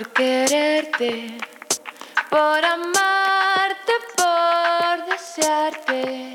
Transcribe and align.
por 0.00 0.12
quererte, 0.14 1.36
por 2.30 2.64
amarte, 2.64 3.92
por 4.16 5.04
desearte. 5.10 6.32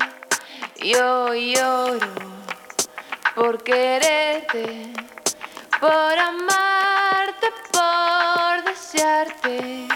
Yo 0.76 1.34
lloro 1.34 2.14
por 3.34 3.64
quererte, 3.64 4.92
por 5.80 6.16
amarte, 6.16 7.48
por 7.72 8.62
desearte. 8.70 9.88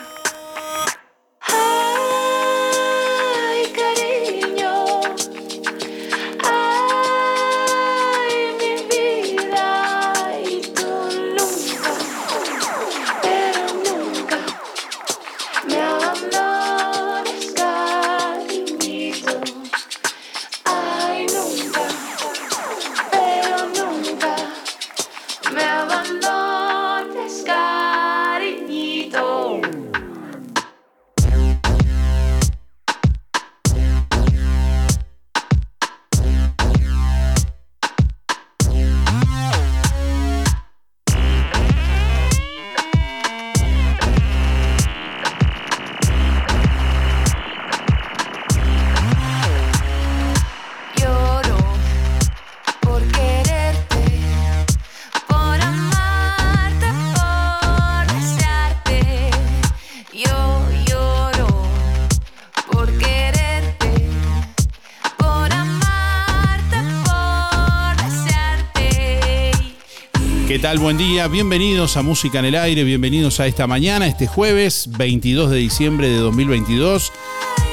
Tal? 70.61 70.79
Buen 70.79 70.99
día, 70.99 71.27
bienvenidos 71.27 71.97
a 71.97 72.03
Música 72.03 72.39
en 72.39 72.45
el 72.45 72.55
Aire, 72.55 72.85
bienvenidos 72.85 73.41
a 73.41 73.47
esta 73.47 73.67
mañana, 73.67 74.07
este 74.07 74.27
jueves 74.27 74.91
22 74.99 75.51
de 75.51 75.57
diciembre 75.57 76.09
de 76.11 76.17
2022. 76.17 77.13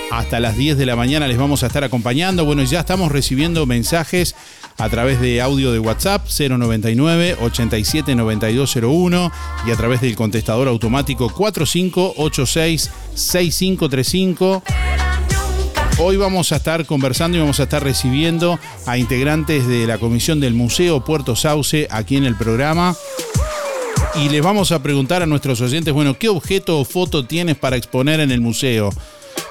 Hasta 0.09 0.39
las 0.39 0.55
10 0.55 0.77
de 0.77 0.85
la 0.85 0.95
mañana 0.95 1.27
les 1.27 1.37
vamos 1.37 1.63
a 1.63 1.67
estar 1.67 1.83
acompañando. 1.83 2.45
Bueno, 2.45 2.63
ya 2.63 2.79
estamos 2.79 3.11
recibiendo 3.11 3.65
mensajes 3.65 4.35
a 4.77 4.87
través 4.87 5.19
de 5.19 5.41
audio 5.41 5.73
de 5.73 5.79
WhatsApp 5.79 6.27
099 6.27 7.37
87 7.41 8.15
9201 8.15 9.31
y 9.67 9.71
a 9.71 9.75
través 9.75 9.99
del 9.99 10.15
contestador 10.15 10.69
automático 10.69 11.29
4586 11.29 12.89
6535. 13.15 14.63
Hoy 15.99 16.15
vamos 16.15 16.51
a 16.51 16.57
estar 16.57 16.85
conversando 16.85 17.37
y 17.37 17.41
vamos 17.41 17.59
a 17.59 17.63
estar 17.63 17.83
recibiendo 17.83 18.59
a 18.85 18.99
integrantes 18.99 19.67
de 19.67 19.87
la 19.87 19.97
comisión 19.97 20.39
del 20.39 20.53
Museo 20.53 21.03
Puerto 21.03 21.35
Sauce 21.35 21.87
aquí 21.89 22.17
en 22.17 22.25
el 22.25 22.35
programa. 22.35 22.95
Y 24.13 24.29
les 24.29 24.43
vamos 24.43 24.71
a 24.71 24.83
preguntar 24.83 25.23
a 25.23 25.25
nuestros 25.25 25.59
oyentes, 25.59 25.91
bueno, 25.91 26.15
¿qué 26.19 26.29
objeto 26.29 26.79
o 26.79 26.85
foto 26.85 27.25
tienes 27.25 27.57
para 27.57 27.77
exponer 27.77 28.19
en 28.19 28.29
el 28.29 28.41
museo? 28.41 28.91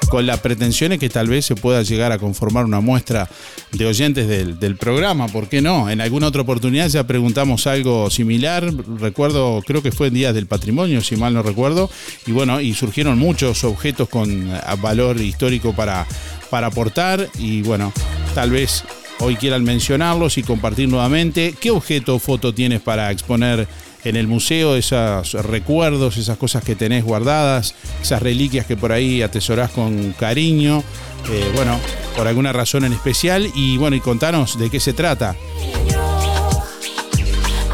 Con 0.09 0.25
las 0.25 0.39
pretensiones 0.39 1.01
que 1.01 1.09
tal 1.09 1.27
vez 1.27 1.47
se 1.47 1.57
pueda 1.57 1.83
llegar 1.83 2.13
a 2.13 2.19
conformar 2.19 2.65
una 2.65 2.81
muestra 2.81 3.29
de 3.73 3.87
oyentes 3.87 4.29
del, 4.29 4.57
del 4.61 4.77
programa, 4.77 5.27
¿por 5.27 5.49
qué 5.49 5.61
no? 5.61 5.91
En 5.91 6.01
alguna 6.01 6.29
otra 6.29 6.43
oportunidad 6.43 6.89
ya 6.89 7.05
preguntamos 7.05 7.67
algo 7.67 8.09
similar, 8.09 8.73
recuerdo, 9.01 9.63
creo 9.67 9.83
que 9.83 9.91
fue 9.91 10.07
en 10.07 10.15
Días 10.15 10.33
del 10.33 10.47
Patrimonio, 10.47 11.03
si 11.03 11.17
mal 11.17 11.35
no 11.35 11.43
recuerdo, 11.43 11.91
y 12.25 12.31
bueno, 12.31 12.61
y 12.61 12.73
surgieron 12.75 13.19
muchos 13.19 13.65
objetos 13.65 14.09
con 14.09 14.49
valor 14.81 15.21
histórico 15.21 15.73
para, 15.75 16.07
para 16.51 16.69
aportar, 16.69 17.29
y 17.39 17.63
bueno, 17.63 17.93
tal 18.35 18.51
vez 18.51 18.85
hoy 19.21 19.37
quieran 19.37 19.65
mencionarlos 19.65 20.39
y 20.39 20.43
compartir 20.43 20.89
nuevamente. 20.89 21.55
¿Qué 21.59 21.71
objeto 21.71 22.17
o 22.17 22.19
foto 22.19 22.55
tienes 22.55 22.81
para 22.81 23.11
exponer 23.11 23.67
en 24.05 24.17
el 24.17 24.27
museo? 24.27 24.77
Esos 24.77 25.33
recuerdos, 25.35 26.17
esas 26.17 26.37
cosas 26.37 26.63
que 26.63 26.75
tenés 26.75 27.05
guardadas, 27.05 27.75
esas 28.01 28.23
reliquias 28.23 28.67
que 28.67 28.77
por 28.77 28.93
ahí 28.93 29.23
atesorás 29.23 29.71
con 29.71 30.13
cariño. 30.13 30.83
eh, 31.31 31.51
bueno, 31.55 31.79
por 32.17 32.27
alguna 32.27 32.53
razón 32.53 32.85
en 32.85 32.93
especial. 32.93 33.51
Y 33.55 33.79
bueno, 33.79 33.97
y 33.97 34.01
contanos 34.01 34.59
de 34.59 34.71
qué 34.71 34.81
se 34.81 34.93
trata. 34.93 35.35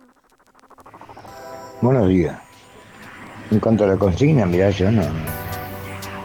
Buenos 1.81 2.09
días. 2.09 2.37
En 3.49 3.59
cuanto 3.59 3.85
a 3.85 3.87
la 3.87 3.97
consigna, 3.97 4.45
mirá, 4.45 4.69
yo 4.69 4.91
no. 4.91 5.01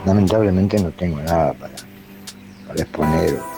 Lamentablemente 0.04 0.78
no 0.78 0.91
tengo 0.91 1.22
nada 1.22 1.54
para, 1.54 1.72
para 2.69 2.82
exponer. 2.82 3.51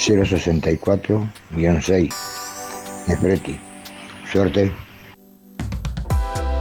064-6. 0.00 2.14
Nefreti. 3.08 3.58
Suerte. 4.30 4.72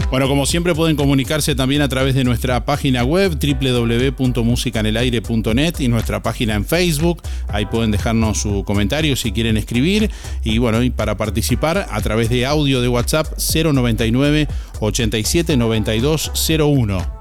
Bueno, 0.10 0.28
como 0.28 0.48
siempre 0.48 0.74
pueden 0.74 0.96
comunicarse 0.96 1.54
también 1.54 1.84
a 1.84 1.88
través 1.88 2.16
de 2.16 2.24
nuestra 2.24 2.66
página 2.66 3.04
web 3.04 3.38
www.musicanelaire.net 3.40 5.76
y 5.78 5.88
nuestra 5.88 6.24
página 6.24 6.56
en 6.56 6.66
Facebook. 6.66 7.22
Ahí 7.48 7.68
pueden 7.68 7.92
dejarnos 7.92 8.42
su 8.42 8.64
comentario 8.64 9.16
si 9.16 9.32
quieren 9.32 9.56
escribir. 9.56 10.10
Y 10.44 10.58
bueno, 10.58 10.82
y 10.82 10.90
para 10.90 11.16
participar 11.16 11.86
a 11.92 12.02
través 12.02 12.30
de 12.30 12.48
audio 12.48 12.82
de 12.82 12.88
WhatsApp 12.88 13.28
099 13.38 14.48
87 14.80 15.58
92 15.58 16.32
01. 16.58 17.19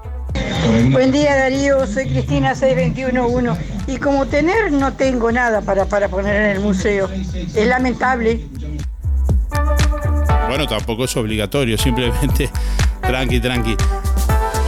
Buen 0.91 1.11
día 1.11 1.35
Darío, 1.35 1.85
soy 1.87 2.07
Cristina 2.09 2.55
6211 2.55 3.59
y 3.87 3.97
como 3.97 4.27
tener 4.27 4.71
no 4.71 4.93
tengo 4.93 5.31
nada 5.31 5.61
para, 5.61 5.85
para 5.85 6.07
poner 6.09 6.35
en 6.35 6.57
el 6.57 6.59
museo. 6.59 7.09
Es 7.33 7.67
lamentable. 7.67 8.45
Bueno, 10.47 10.67
tampoco 10.67 11.05
es 11.05 11.15
obligatorio, 11.15 11.77
simplemente 11.77 12.49
tranqui, 13.01 13.39
tranqui. 13.39 13.75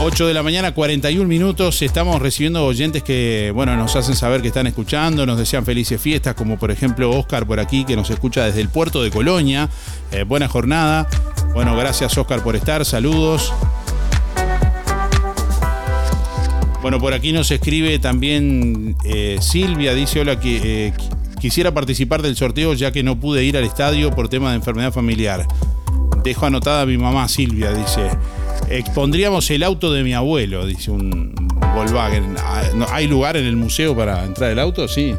8 0.00 0.26
de 0.26 0.34
la 0.34 0.42
mañana, 0.42 0.74
41 0.74 1.28
minutos. 1.28 1.80
Estamos 1.82 2.20
recibiendo 2.20 2.64
oyentes 2.64 3.04
que, 3.04 3.52
bueno, 3.54 3.76
nos 3.76 3.94
hacen 3.94 4.16
saber 4.16 4.42
que 4.42 4.48
están 4.48 4.66
escuchando, 4.66 5.26
nos 5.26 5.38
desean 5.38 5.64
felices 5.64 6.00
fiestas, 6.00 6.34
como 6.34 6.58
por 6.58 6.72
ejemplo 6.72 7.10
Oscar 7.10 7.46
por 7.46 7.60
aquí, 7.60 7.84
que 7.84 7.94
nos 7.94 8.10
escucha 8.10 8.44
desde 8.44 8.60
el 8.60 8.68
puerto 8.68 9.02
de 9.02 9.10
Colonia. 9.12 9.68
Eh, 10.10 10.24
buena 10.24 10.48
jornada. 10.48 11.08
Bueno, 11.54 11.76
gracias 11.76 12.18
Oscar 12.18 12.42
por 12.42 12.56
estar, 12.56 12.84
saludos. 12.84 13.52
Bueno, 16.82 16.98
por 16.98 17.14
aquí 17.14 17.32
nos 17.32 17.50
escribe 17.50 17.98
también 18.00 18.96
eh, 19.04 19.38
Silvia, 19.40 19.94
dice 19.94 20.20
hola, 20.20 20.38
que, 20.38 20.88
eh, 20.88 20.92
Quisiera 21.42 21.74
participar 21.74 22.22
del 22.22 22.36
sorteo 22.36 22.72
ya 22.72 22.92
que 22.92 23.02
no 23.02 23.18
pude 23.18 23.42
ir 23.42 23.56
al 23.56 23.64
estadio 23.64 24.12
por 24.12 24.28
tema 24.28 24.50
de 24.50 24.56
enfermedad 24.58 24.92
familiar. 24.92 25.44
Dejo 26.22 26.46
anotada 26.46 26.82
a 26.82 26.86
mi 26.86 26.96
mamá 26.96 27.28
Silvia, 27.28 27.72
dice. 27.72 28.10
Expondríamos 28.68 29.50
el 29.50 29.64
auto 29.64 29.92
de 29.92 30.04
mi 30.04 30.14
abuelo, 30.14 30.64
dice 30.66 30.92
un 30.92 31.34
Volkswagen. 31.74 32.36
Ah, 32.38 32.62
¿Hay 32.92 33.08
lugar 33.08 33.36
en 33.36 33.46
el 33.46 33.56
museo 33.56 33.96
para 33.96 34.24
entrar 34.24 34.52
el 34.52 34.60
auto? 34.60 34.86
Sí. 34.86 35.16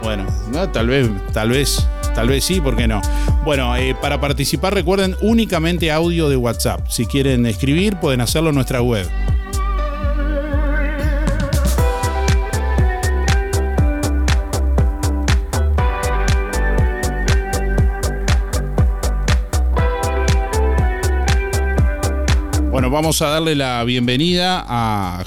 Bueno, 0.00 0.24
no, 0.52 0.68
tal 0.68 0.86
vez, 0.86 1.10
tal 1.32 1.50
vez, 1.50 1.84
tal 2.14 2.28
vez 2.28 2.44
sí, 2.44 2.60
¿por 2.60 2.76
qué 2.76 2.86
no? 2.86 3.02
Bueno, 3.44 3.74
eh, 3.74 3.96
para 4.00 4.20
participar 4.20 4.74
recuerden 4.74 5.16
únicamente 5.22 5.90
audio 5.90 6.28
de 6.28 6.36
WhatsApp. 6.36 6.86
Si 6.88 7.04
quieren 7.04 7.46
escribir, 7.46 7.96
pueden 7.96 8.20
hacerlo 8.20 8.50
en 8.50 8.54
nuestra 8.54 8.80
web. 8.80 9.08
Bueno, 22.88 23.02
vamos 23.02 23.20
a 23.20 23.28
darle 23.28 23.54
la 23.54 23.84
bienvenida 23.84 24.64
a 24.66 25.22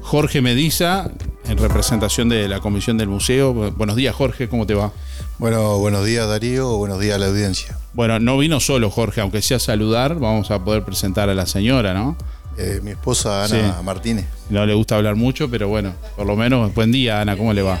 Jorge 0.00 0.40
Mediza 0.40 1.10
en 1.46 1.58
representación 1.58 2.30
de 2.30 2.48
la 2.48 2.60
comisión 2.60 2.96
del 2.96 3.08
museo. 3.10 3.52
Buenos 3.52 3.96
días, 3.96 4.14
Jorge, 4.14 4.48
¿cómo 4.48 4.66
te 4.66 4.72
va? 4.72 4.90
Bueno, 5.36 5.76
buenos 5.76 6.06
días 6.06 6.26
Darío, 6.26 6.78
buenos 6.78 6.98
días 6.98 7.16
a 7.16 7.18
la 7.18 7.26
audiencia. 7.26 7.76
Bueno, 7.92 8.18
no 8.18 8.38
vino 8.38 8.60
solo 8.60 8.88
Jorge, 8.88 9.20
aunque 9.20 9.42
sea 9.42 9.58
a 9.58 9.60
saludar, 9.60 10.14
vamos 10.18 10.50
a 10.50 10.64
poder 10.64 10.82
presentar 10.82 11.28
a 11.28 11.34
la 11.34 11.44
señora, 11.44 11.92
¿no? 11.92 12.16
Eh, 12.56 12.80
mi 12.82 12.92
esposa 12.92 13.44
Ana 13.44 13.76
Sí. 13.76 13.84
Martínez. 13.84 14.24
No 14.48 14.64
le 14.64 14.72
gusta 14.72 14.96
hablar 14.96 15.16
mucho, 15.16 15.50
pero 15.50 15.68
bueno, 15.68 15.92
por 16.16 16.26
lo 16.26 16.34
menos, 16.34 16.72
buen 16.74 16.92
día, 16.92 17.20
Ana, 17.20 17.36
¿cómo 17.36 17.52
le 17.52 17.60
va? 17.60 17.78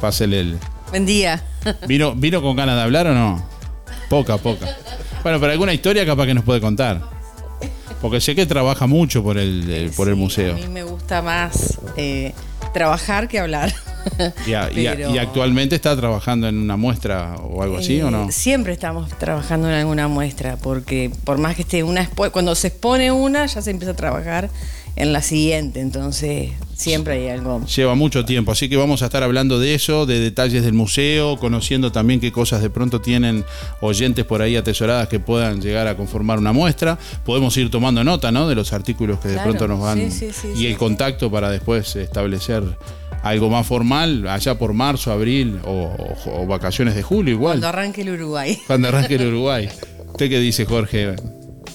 Pásele 0.00 0.38
el. 0.38 0.58
Buen 0.90 1.06
día. 1.06 1.42
¿Vino, 1.88 2.14
¿Vino 2.14 2.40
con 2.40 2.54
ganas 2.54 2.76
de 2.76 2.82
hablar 2.82 3.08
o 3.08 3.14
no? 3.14 3.44
Poca, 4.08 4.36
poca. 4.36 4.66
Bueno, 5.24 5.40
pero 5.40 5.50
alguna 5.50 5.72
historia 5.74 6.06
capaz 6.06 6.26
que 6.26 6.34
nos 6.34 6.44
puede 6.44 6.60
contar. 6.60 7.20
Porque 8.02 8.20
sé 8.20 8.34
que 8.34 8.44
trabaja 8.44 8.86
mucho 8.86 9.22
por 9.22 9.38
el, 9.38 9.70
el- 9.70 9.90
por 9.90 10.08
el 10.08 10.14
A 10.14 10.16
museo. 10.16 10.54
mí 10.54 10.66
me 10.68 10.82
gusta 10.82 11.22
más 11.22 11.78
eh, 11.96 12.34
trabajar 12.74 13.28
que 13.28 13.38
hablar. 13.38 13.72
Y, 14.48 14.54
a- 14.54 14.68
y 14.72 14.86
a- 14.88 14.96
Pero, 14.96 15.14
y 15.14 15.18
actualmente 15.18 15.76
está 15.76 15.96
trabajando 15.96 16.48
en 16.48 16.58
una 16.58 16.76
muestra 16.76 17.36
o 17.36 17.62
algo 17.62 17.76
así, 17.78 17.98
eh, 17.98 18.04
¿o 18.04 18.10
no? 18.10 18.32
Siempre 18.32 18.72
estamos 18.72 19.08
trabajando 19.16 19.68
en 19.68 19.74
alguna 19.74 20.08
muestra, 20.08 20.56
porque 20.56 21.12
por 21.22 21.38
más 21.38 21.54
que 21.54 21.62
esté 21.62 21.84
una 21.84 22.08
cuando 22.32 22.56
se 22.56 22.66
expone 22.66 23.12
una, 23.12 23.46
ya 23.46 23.62
se 23.62 23.70
empieza 23.70 23.92
a 23.92 23.96
trabajar 23.96 24.50
en 24.96 25.12
la 25.12 25.22
siguiente. 25.22 25.80
Entonces, 25.80 26.50
siempre 26.74 27.14
hay 27.14 27.28
algo. 27.28 27.64
Lleva 27.66 27.94
mucho 27.94 28.24
tiempo, 28.24 28.52
así 28.52 28.68
que 28.68 28.76
vamos 28.76 29.02
a 29.02 29.06
estar 29.06 29.22
hablando 29.22 29.58
de 29.60 29.74
eso, 29.74 30.04
de 30.06 30.18
detalles 30.20 30.62
del 30.64 30.72
museo, 30.74 31.38
conociendo 31.38 31.92
también 31.92 32.20
qué 32.20 32.32
cosas 32.32 32.60
de 32.62 32.70
pronto 32.70 33.00
tienen 33.00 33.44
oyentes 33.80 34.24
por 34.24 34.42
ahí 34.42 34.56
atesoradas 34.56 35.08
que 35.08 35.20
puedan 35.20 35.60
llegar 35.62 35.86
a 35.86 35.96
conformar 35.96 36.38
una 36.38 36.52
muestra. 36.52 36.98
Podemos 37.24 37.56
ir 37.56 37.70
tomando 37.70 38.02
nota, 38.04 38.32
¿no? 38.32 38.48
De 38.48 38.54
los 38.54 38.72
artículos 38.72 39.18
que 39.20 39.28
de 39.28 39.38
pronto 39.38 39.68
nos 39.68 39.80
van 39.80 40.10
sí, 40.10 40.10
sí, 40.10 40.28
sí, 40.32 40.48
y 40.56 40.66
el 40.66 40.76
contacto 40.76 41.30
para 41.30 41.50
después 41.50 41.94
establecer 41.96 42.62
algo 43.22 43.48
más 43.48 43.64
formal 43.66 44.26
allá 44.26 44.58
por 44.58 44.72
marzo, 44.72 45.12
abril 45.12 45.60
o, 45.64 45.70
o- 46.26 46.42
o 46.42 46.46
vacaciones 46.46 46.94
de 46.96 47.02
julio 47.04 47.32
igual. 47.34 47.52
Cuando 47.60 47.68
arranque 47.68 48.02
el 48.02 48.10
Uruguay. 48.10 48.58
Cuando 48.66 48.88
arranque 48.88 49.14
el 49.14 49.28
Uruguay. 49.28 49.68
¿Usted 50.08 50.28
qué 50.28 50.40
dice, 50.40 50.64
Jorge? 50.64 51.14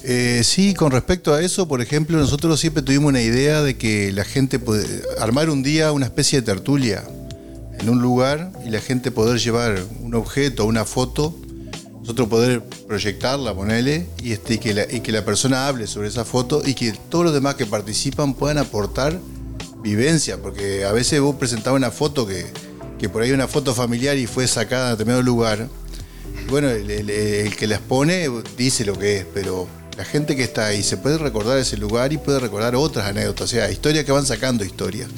Eh, 0.04 0.42
sí, 0.44 0.74
con 0.74 0.90
respecto 0.90 1.34
a 1.34 1.42
eso, 1.42 1.66
por 1.68 1.82
ejemplo, 1.82 2.16
nosotros 2.18 2.58
siempre 2.60 2.82
tuvimos 2.82 3.08
una 3.10 3.20
idea 3.20 3.62
de 3.62 3.76
que 3.76 4.12
la 4.12 4.24
gente 4.24 4.58
puede 4.58 5.02
armar 5.18 5.50
un 5.50 5.62
día 5.62 5.92
una 5.92 6.06
especie 6.06 6.40
de 6.40 6.46
tertulia 6.46 7.04
en 7.78 7.88
un 7.88 8.00
lugar 8.00 8.52
y 8.64 8.70
la 8.70 8.80
gente 8.80 9.10
poder 9.10 9.38
llevar 9.38 9.78
un 10.00 10.14
objeto, 10.14 10.64
una 10.64 10.84
foto, 10.84 11.36
nosotros 12.00 12.28
poder 12.28 12.62
proyectarla, 12.86 13.54
ponerle, 13.54 14.06
y, 14.22 14.32
este, 14.32 14.54
y, 14.54 14.58
que 14.58 15.12
la, 15.12 15.24
persona 15.24 15.66
hable 15.68 15.86
sobre 15.86 16.08
esa 16.08 16.24
foto 16.24 16.62
y 16.64 16.74
que 16.74 16.92
todos 17.10 17.24
los 17.26 17.34
demás 17.34 17.56
que 17.56 17.66
participan 17.66 18.34
puedan 18.34 18.58
aportar 18.58 19.18
vivencia, 19.82 20.38
porque 20.40 20.84
a 20.84 20.92
veces 20.92 21.20
vos 21.20 21.36
presentabas 21.36 21.76
una 21.78 21.90
foto 21.90 22.26
que, 22.26 22.46
que 22.98 23.08
por 23.08 23.22
ahí 23.22 23.32
una 23.32 23.46
foto 23.48 23.74
familiar 23.74 24.16
y 24.16 24.26
fue 24.26 24.46
sacada 24.48 24.86
en 24.86 24.92
determinado 24.94 25.22
lugar, 25.22 25.68
bueno, 26.48 26.70
el, 26.70 26.90
el- 26.90 27.10
el 27.10 27.56
que 27.56 27.66
la 27.66 27.76
expone 27.76 28.28
dice 28.56 28.84
lo 28.86 28.98
que 28.98 29.18
es, 29.18 29.26
pero 29.34 29.68
la 29.98 30.04
gente 30.04 30.36
que 30.36 30.44
está 30.44 30.66
ahí 30.66 30.84
se 30.84 30.96
puede 30.96 31.18
recordar 31.18 31.58
ese 31.58 31.76
lugar 31.76 32.12
y 32.12 32.18
puede 32.18 32.38
recordar 32.38 32.76
otras 32.76 33.06
anécdotas, 33.06 33.42
o 33.42 33.48
sea, 33.48 33.68
historias 33.68 34.04
que 34.04 34.12
van 34.12 34.24
sacando 34.24 34.64
historias. 34.64 35.08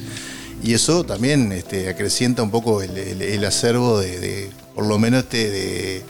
Y 0.63 0.73
eso 0.73 1.03
también 1.03 1.51
este, 1.51 1.87
acrecienta 1.87 2.41
un 2.41 2.49
poco 2.49 2.81
el, 2.81 3.45
acervo 3.45 3.99
de, 3.99 4.19
de, 4.19 4.49
por 4.73 4.87
lo 4.87 4.97
menos, 4.97 5.23
este, 5.23 5.51
de, 5.51 6.01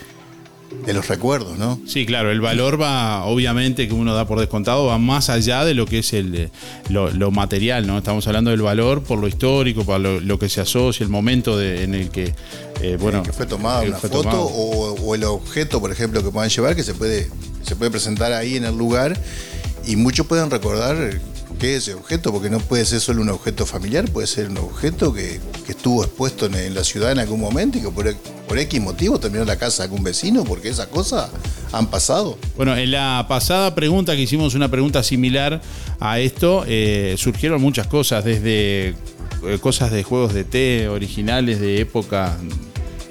de 0.86 0.94
los 0.94 1.08
recuerdos, 1.08 1.58
¿no? 1.58 1.80
Sí, 1.86 2.06
claro, 2.06 2.32
el 2.32 2.40
valor 2.42 2.82
va, 2.82 3.26
obviamente, 3.26 3.88
que 3.88 3.94
uno 3.94 4.14
da 4.14 4.26
por 4.26 4.40
descontado, 4.40 4.86
va 4.86 4.98
más 4.98 5.30
allá 5.30 5.66
de 5.66 5.74
lo 5.74 5.86
que 5.86 6.00
es 6.00 6.14
el, 6.14 6.34
eh, 6.36 6.50
lo, 6.90 7.12
lo 7.12 7.30
material, 7.32 7.86
¿no? 7.88 7.98
Estamos 7.98 8.26
hablando 8.28 8.52
del 8.52 8.62
valor 8.62 9.04
por 9.04 9.20
lo 9.20 9.28
histórico, 9.28 9.84
por 9.84 10.00
lo, 10.00 10.20
lo 10.20 10.40
que 10.40 10.48
se 10.50 10.62
asocia, 10.62 11.04
el 11.04 11.10
momento 11.10 11.58
de- 11.58 11.84
en 11.84 11.94
el 11.94 12.10
que, 12.10 12.34
eh, 12.82 12.98
bueno, 13.00 13.22
que 13.24 13.34
fue 13.34 13.46
tomada 13.46 13.82
que 13.82 13.90
una 13.90 13.98
fue 13.98 14.10
foto 14.10 14.22
tomado. 14.24 14.44
o, 14.46 14.94
o 14.96 15.16
el 15.16 15.24
objeto, 15.26 15.80
por 15.82 15.92
ejemplo, 15.92 16.24
que 16.24 16.30
puedan 16.32 16.50
llevar, 16.50 16.76
que 16.76 16.84
se 16.84 16.94
puede, 16.94 17.30
se 17.64 17.76
puede 17.76 17.92
presentar 17.92 18.32
ahí 18.34 18.56
en 18.56 18.64
el 18.66 18.78
lugar 18.78 19.18
y 19.86 19.96
muchos 19.98 20.26
pueden 20.26 20.50
recordar 20.50 21.20
qué 21.60 21.76
es 21.76 21.84
ese 21.84 21.94
objeto, 21.96 22.32
porque 22.32 22.50
no 22.50 22.60
puede 22.60 22.86
ser 22.86 23.00
solo 23.00 23.22
un 23.22 23.30
objeto 23.30 23.66
familiar, 23.66 24.10
puede 24.10 24.28
ser 24.28 24.50
un 24.50 24.58
objeto 24.58 25.14
que, 25.14 25.40
estuvo 25.68 26.04
expuesto 26.04 26.48
en, 26.48 26.56
en 26.56 26.76
la 26.76 26.84
ciudad 26.84 27.14
en 27.14 27.20
algún 27.20 27.40
momento 27.40 27.78
y 27.78 27.82
que 27.82 27.90
por, 27.90 28.14
por 28.52 28.60
X 28.60 28.82
motivo 28.82 29.18
terminó 29.20 29.44
en 29.44 29.48
la 29.48 29.56
casa 29.56 29.84
de 29.84 29.88
algún 29.88 30.04
vecino, 30.04 30.44
porque 30.44 30.68
esas 30.68 30.88
cosas 30.88 31.30
han 31.72 31.88
pasado. 31.88 32.38
Bueno, 32.58 32.76
en 32.76 32.92
la 32.92 33.26
pasada 33.30 33.74
pregunta 33.74 34.14
que 34.16 34.22
hicimos 34.22 34.56
una 34.56 34.70
pregunta 34.70 35.04
similar 35.04 35.62
a 36.00 36.20
esto, 36.20 36.66
eh, 36.68 37.16
surgieron 37.18 37.62
muchas 37.62 37.88
cosas, 37.88 38.26
desde 38.26 38.90
eh, 38.90 38.96
cosas 39.62 39.92
de 39.92 40.04
juegos 40.04 40.34
de 40.34 40.44
té 40.44 40.90
originales 40.90 41.60
de 41.60 41.80
época, 41.80 42.38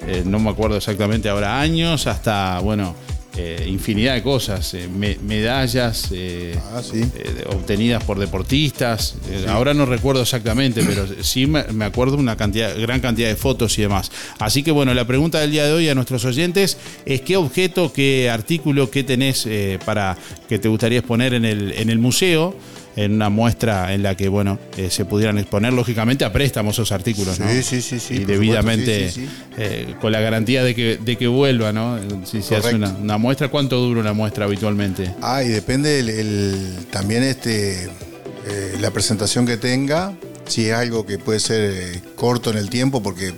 eh, 0.06 0.22
no 0.26 0.38
me 0.38 0.50
acuerdo 0.50 0.76
exactamente 0.76 1.28
ahora, 1.28 1.60
años, 1.60 2.06
hasta, 2.06 2.60
bueno, 2.60 2.94
eh, 3.40 3.66
infinidad 3.68 4.14
de 4.14 4.22
cosas, 4.22 4.74
eh, 4.74 4.88
me- 4.88 5.16
medallas 5.26 6.08
eh, 6.12 6.54
Ah, 6.72 6.82
sí. 6.82 7.02
obtenidas 7.48 8.04
por 8.04 8.18
deportistas. 8.18 9.14
Ahora 9.48 9.72
no 9.74 9.86
recuerdo 9.86 10.22
exactamente, 10.22 10.82
pero 10.84 11.06
sí 11.22 11.46
me, 11.46 11.64
me 11.72 11.84
acuerdo 11.84 12.16
una 12.16 12.36
cantidad, 12.36 12.78
gran 12.78 13.00
cantidad 13.00 13.28
de 13.28 13.36
fotos 13.36 13.78
y 13.78 13.82
demás. 13.82 14.10
Así 14.38 14.62
que 14.62 14.70
bueno, 14.70 14.92
la 14.94 15.06
pregunta 15.06 15.40
del 15.40 15.50
día 15.52 15.64
de 15.64 15.72
hoy 15.72 15.88
a 15.88 15.94
nuestros 15.94 16.24
oyentes 16.24 16.76
es 17.06 17.20
qué 17.22 17.36
objeto, 17.36 17.92
qué 17.92 18.28
artículo, 18.30 18.90
qué 18.90 19.04
tenés 19.04 19.48
para 19.84 20.16
que 20.48 20.58
te 20.58 20.68
gustaría 20.68 20.98
exponer 20.98 21.34
en 21.34 21.44
el, 21.44 21.72
en 21.72 21.90
el 21.90 21.98
museo. 21.98 22.54
En 22.96 23.12
una 23.14 23.28
muestra 23.30 23.94
en 23.94 24.02
la 24.02 24.16
que, 24.16 24.28
bueno, 24.28 24.58
eh, 24.76 24.90
se 24.90 25.04
pudieran 25.04 25.38
exponer, 25.38 25.72
lógicamente, 25.72 26.24
a 26.24 26.32
préstamo 26.32 26.72
esos 26.72 26.90
artículos, 26.90 27.38
¿no? 27.38 27.48
Sí, 27.48 27.62
sí, 27.62 27.80
sí, 27.82 28.00
sí, 28.00 28.14
Y 28.14 28.24
debidamente, 28.24 29.10
supuesto, 29.10 29.20
sí, 29.20 29.26
sí, 29.26 29.32
sí. 29.56 29.62
eh, 29.62 29.94
con 30.00 30.10
la 30.10 30.20
garantía 30.20 30.64
de 30.64 30.74
que, 30.74 30.98
de 31.00 31.16
que 31.16 31.28
vuelva, 31.28 31.72
¿no? 31.72 31.98
Si 32.26 32.42
se 32.42 32.56
hace 32.56 32.74
una, 32.74 32.90
una 32.90 33.16
muestra, 33.16 33.48
¿cuánto 33.48 33.76
dura 33.80 34.00
una 34.00 34.12
muestra 34.12 34.44
habitualmente? 34.46 35.14
Ah, 35.22 35.44
y 35.44 35.48
depende 35.48 36.00
el, 36.00 36.08
el- 36.10 36.76
también 36.90 37.22
este, 37.22 37.84
eh, 37.84 38.76
la 38.80 38.90
presentación 38.90 39.46
que 39.46 39.56
tenga, 39.56 40.12
si 40.48 40.66
es 40.66 40.74
algo 40.74 41.06
que 41.06 41.16
puede 41.18 41.38
ser 41.38 42.00
corto 42.16 42.50
en 42.50 42.58
el 42.58 42.68
tiempo, 42.70 43.00
porque 43.00 43.32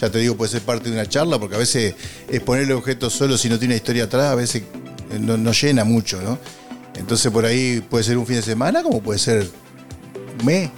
ya 0.00 0.10
te 0.10 0.18
digo, 0.18 0.36
puede 0.36 0.50
ser 0.50 0.62
parte 0.62 0.88
de 0.90 0.96
una 0.96 1.06
charla, 1.08 1.38
porque 1.38 1.54
a 1.54 1.58
veces 1.58 1.94
exponer 2.28 2.64
el 2.64 2.72
objeto 2.72 3.08
solo 3.08 3.38
si 3.38 3.48
no 3.48 3.56
tiene 3.58 3.76
historia 3.76 4.04
atrás, 4.04 4.32
a 4.32 4.34
veces 4.34 4.64
no, 5.20 5.36
no 5.36 5.52
llena 5.52 5.84
mucho, 5.84 6.20
¿no? 6.20 6.38
Entonces 6.96 7.30
por 7.32 7.44
ahí 7.44 7.82
puede 7.88 8.04
ser 8.04 8.18
un 8.18 8.26
fin 8.26 8.36
de 8.36 8.42
semana, 8.42 8.82
como 8.82 9.00
puede 9.02 9.18
ser 9.18 9.46
un 10.38 10.44
mes. 10.46 10.70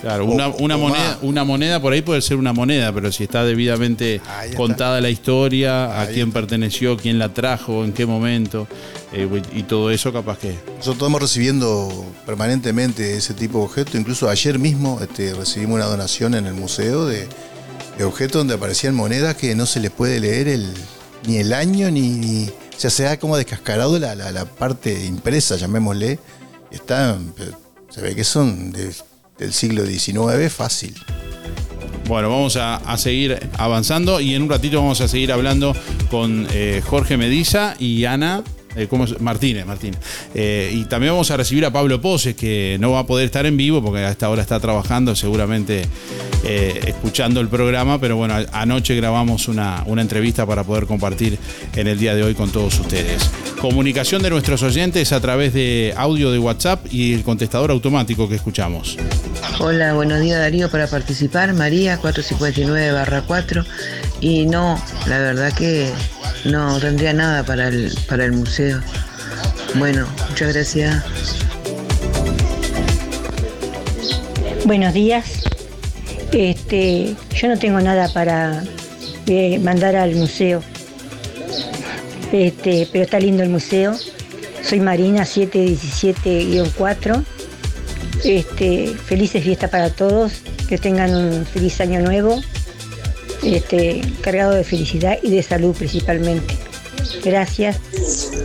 Claro, 0.00 0.24
una, 0.58 0.76
moneda, 0.76 0.88
más. 0.88 1.18
una 1.22 1.44
moneda 1.44 1.80
por 1.80 1.92
ahí 1.92 2.02
puede 2.02 2.20
ser 2.22 2.36
una 2.36 2.52
moneda, 2.52 2.92
pero 2.92 3.10
si 3.12 3.24
está 3.24 3.44
debidamente 3.44 4.16
está. 4.16 4.44
contada 4.56 5.00
la 5.00 5.10
historia, 5.10 6.00
a 6.00 6.06
quién 6.06 6.28
está. 6.28 6.40
perteneció, 6.40 6.96
quién 6.96 7.18
la 7.18 7.32
trajo, 7.32 7.84
en 7.84 7.92
qué 7.92 8.06
momento, 8.06 8.66
eh, 9.12 9.28
y 9.54 9.62
todo 9.64 9.90
eso 9.90 10.12
capaz 10.12 10.38
que... 10.38 10.48
Nosotros 10.76 10.94
estamos 10.96 11.20
recibiendo 11.22 12.06
permanentemente 12.26 13.16
ese 13.16 13.34
tipo 13.34 13.58
de 13.58 13.64
objetos. 13.64 13.94
Incluso 13.94 14.28
ayer 14.28 14.58
mismo 14.58 14.98
este, 15.02 15.32
recibimos 15.34 15.76
una 15.76 15.86
donación 15.86 16.34
en 16.34 16.46
el 16.46 16.54
museo 16.54 17.06
de, 17.06 17.26
de 17.96 18.04
objetos 18.04 18.40
donde 18.40 18.54
aparecían 18.54 18.94
monedas 18.94 19.36
que 19.36 19.54
no 19.54 19.64
se 19.66 19.80
les 19.80 19.90
puede 19.90 20.20
leer 20.20 20.48
el, 20.48 20.72
ni 21.26 21.36
el 21.38 21.52
año 21.52 21.90
ni. 21.90 22.10
ni- 22.10 22.50
o 22.78 22.80
sea, 22.80 22.90
se 22.90 23.08
ha 23.08 23.18
como 23.18 23.36
descascarado 23.36 23.98
la, 23.98 24.14
la- 24.14 24.44
parte 24.46 25.04
impresa, 25.04 25.56
llamémosle. 25.56 26.18
Pero 26.86 27.18
se 27.90 28.00
ve 28.00 28.14
que 28.14 28.22
son 28.24 28.70
de- 28.72 28.94
del 29.38 29.52
siglo 29.52 29.84
XIX 29.84 30.52
fácil. 30.52 30.94
Bueno, 32.06 32.30
vamos 32.30 32.56
a, 32.56 32.76
a 32.76 32.96
seguir 32.96 33.38
avanzando 33.58 34.20
y 34.20 34.34
en 34.34 34.42
un 34.42 34.48
ratito 34.48 34.78
vamos 34.78 35.00
a 35.00 35.08
seguir 35.08 35.32
hablando 35.32 35.74
con 36.10 36.46
eh, 36.52 36.80
Jorge 36.86 37.16
Mediza 37.16 37.74
y 37.78 38.04
Ana 38.04 38.42
Eh, 38.78 38.86
¿cómo? 38.88 39.06
Martínez, 39.20 39.66
Martínez. 39.66 39.98
Eh, 40.34 40.70
y 40.72 40.84
también 40.84 41.12
vamos 41.12 41.30
a 41.30 41.36
recibir 41.36 41.64
a 41.64 41.72
Pablo 41.72 42.00
Poses, 42.00 42.36
que 42.36 42.76
no 42.80 42.92
va 42.92 43.00
a 43.00 43.06
poder 43.06 43.26
estar 43.26 43.44
en 43.44 43.56
vivo 43.56 43.82
porque 43.82 44.00
a 44.00 44.10
esta 44.10 44.30
hora 44.30 44.42
está 44.42 44.60
trabajando, 44.60 45.16
seguramente 45.16 45.82
eh, 46.44 46.80
escuchando 46.86 47.40
el 47.40 47.48
programa, 47.48 48.00
pero 48.00 48.16
bueno, 48.16 48.34
anoche 48.52 48.94
grabamos 48.94 49.48
una, 49.48 49.82
una 49.86 50.02
entrevista 50.02 50.46
para 50.46 50.62
poder 50.62 50.86
compartir 50.86 51.38
en 51.74 51.88
el 51.88 51.98
día 51.98 52.14
de 52.14 52.22
hoy 52.22 52.34
con 52.34 52.50
todos 52.50 52.78
ustedes. 52.78 53.30
Comunicación 53.60 54.22
de 54.22 54.30
nuestros 54.30 54.62
oyentes 54.62 55.12
a 55.12 55.20
través 55.20 55.52
de 55.52 55.92
audio 55.96 56.30
de 56.30 56.38
WhatsApp 56.38 56.86
y 56.92 57.14
el 57.14 57.24
contestador 57.24 57.72
automático 57.72 58.28
que 58.28 58.36
escuchamos. 58.36 58.96
Hola, 59.58 59.94
buenos 59.94 60.20
días 60.20 60.38
Darío 60.38 60.70
para 60.70 60.86
participar, 60.86 61.52
María 61.54 61.98
459 61.98 62.92
barra 62.92 63.22
4 63.26 63.64
y 64.20 64.46
no, 64.46 64.80
la 65.06 65.18
verdad 65.18 65.52
que 65.52 65.92
no 66.44 66.78
tendría 66.80 67.12
nada 67.12 67.44
para 67.44 67.68
el, 67.68 67.96
para 68.08 68.24
el 68.24 68.32
museo. 68.32 68.80
Bueno, 69.74 70.06
muchas 70.28 70.54
gracias. 70.54 71.04
Buenos 74.64 74.92
días. 74.92 75.44
Este, 76.32 77.14
yo 77.34 77.48
no 77.48 77.58
tengo 77.58 77.80
nada 77.80 78.08
para 78.12 78.62
eh, 79.26 79.58
mandar 79.58 79.96
al 79.96 80.14
museo. 80.14 80.62
Este, 82.32 82.88
pero 82.92 83.04
está 83.04 83.20
lindo 83.20 83.42
el 83.42 83.48
museo. 83.48 83.96
Soy 84.62 84.80
Marina 84.80 85.22
717-4. 85.22 87.24
Este, 88.24 88.94
felices 89.06 89.44
fiestas 89.44 89.70
para 89.70 89.90
todos. 89.90 90.42
Que 90.68 90.76
tengan 90.76 91.14
un 91.14 91.46
feliz 91.46 91.80
año 91.80 92.00
nuevo. 92.00 92.42
Este, 93.42 94.02
cargado 94.20 94.52
de 94.52 94.64
felicidad 94.64 95.18
y 95.22 95.30
de 95.30 95.42
salud 95.42 95.74
principalmente. 95.74 96.56
Gracias. 97.24 97.78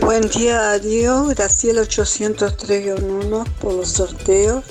Buen 0.00 0.28
día 0.28 0.60
Darío, 0.60 1.26
Graciela 1.26 1.82
803-1 1.82 3.44
por 3.60 3.74
los 3.74 3.88
sorteos. 3.88 4.64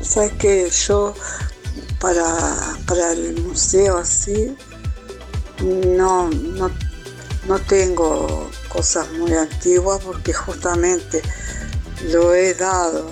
Sabes 0.00 0.32
que 0.32 0.68
yo 0.86 1.14
para, 1.98 2.46
para 2.86 3.12
el 3.12 3.40
museo 3.42 3.98
así 3.98 4.54
no, 5.62 6.28
no, 6.28 6.70
no 7.46 7.58
tengo 7.60 8.50
cosas 8.68 9.10
muy 9.12 9.32
antiguas 9.32 10.00
porque 10.04 10.32
justamente 10.32 11.22
lo 12.10 12.34
he 12.34 12.54
dado. 12.54 13.10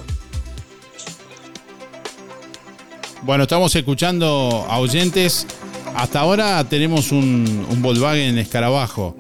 Bueno, 3.23 3.45
estamos 3.45 3.75
escuchando 3.77 4.67
a 4.69 4.79
oyentes. 4.79 5.47
Hasta 5.95 6.21
ahora 6.21 6.65
tenemos 6.65 7.13
un, 7.13 7.67
un 7.69 7.83
Volkswagen 7.83 8.39
Escarabajo 8.39 9.17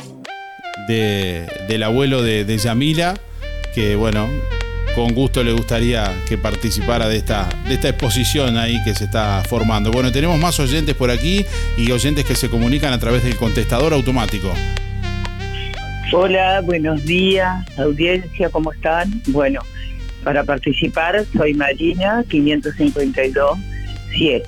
de- 0.88 1.46
del 1.68 1.82
abuelo 1.82 2.22
de, 2.22 2.44
de 2.44 2.58
Yamila, 2.58 3.14
que 3.74 3.94
bueno, 3.94 4.28
con 4.94 5.14
gusto 5.14 5.44
le 5.44 5.52
gustaría 5.52 6.12
que 6.28 6.38
participara 6.38 7.08
de 7.08 7.18
esta, 7.18 7.48
de 7.68 7.74
esta 7.74 7.90
exposición 7.90 8.56
ahí 8.56 8.82
que 8.84 8.94
se 8.94 9.04
está 9.04 9.42
formando. 9.48 9.90
Bueno, 9.90 10.10
tenemos 10.12 10.38
más 10.38 10.58
oyentes 10.60 10.94
por 10.94 11.10
aquí 11.10 11.44
y 11.76 11.90
oyentes 11.92 12.24
que 12.24 12.34
se 12.34 12.48
comunican 12.48 12.92
a 12.92 12.98
través 12.98 13.22
del 13.22 13.36
contestador 13.36 13.92
automático. 13.92 14.52
Hola, 16.14 16.60
buenos 16.62 17.04
días, 17.04 17.64
audiencia, 17.78 18.50
¿cómo 18.50 18.72
están? 18.72 19.22
Bueno, 19.28 19.60
para 20.24 20.44
participar 20.44 21.24
soy 21.34 21.54
Marina 21.54 22.22
552 22.28 23.58
7. 24.14 24.46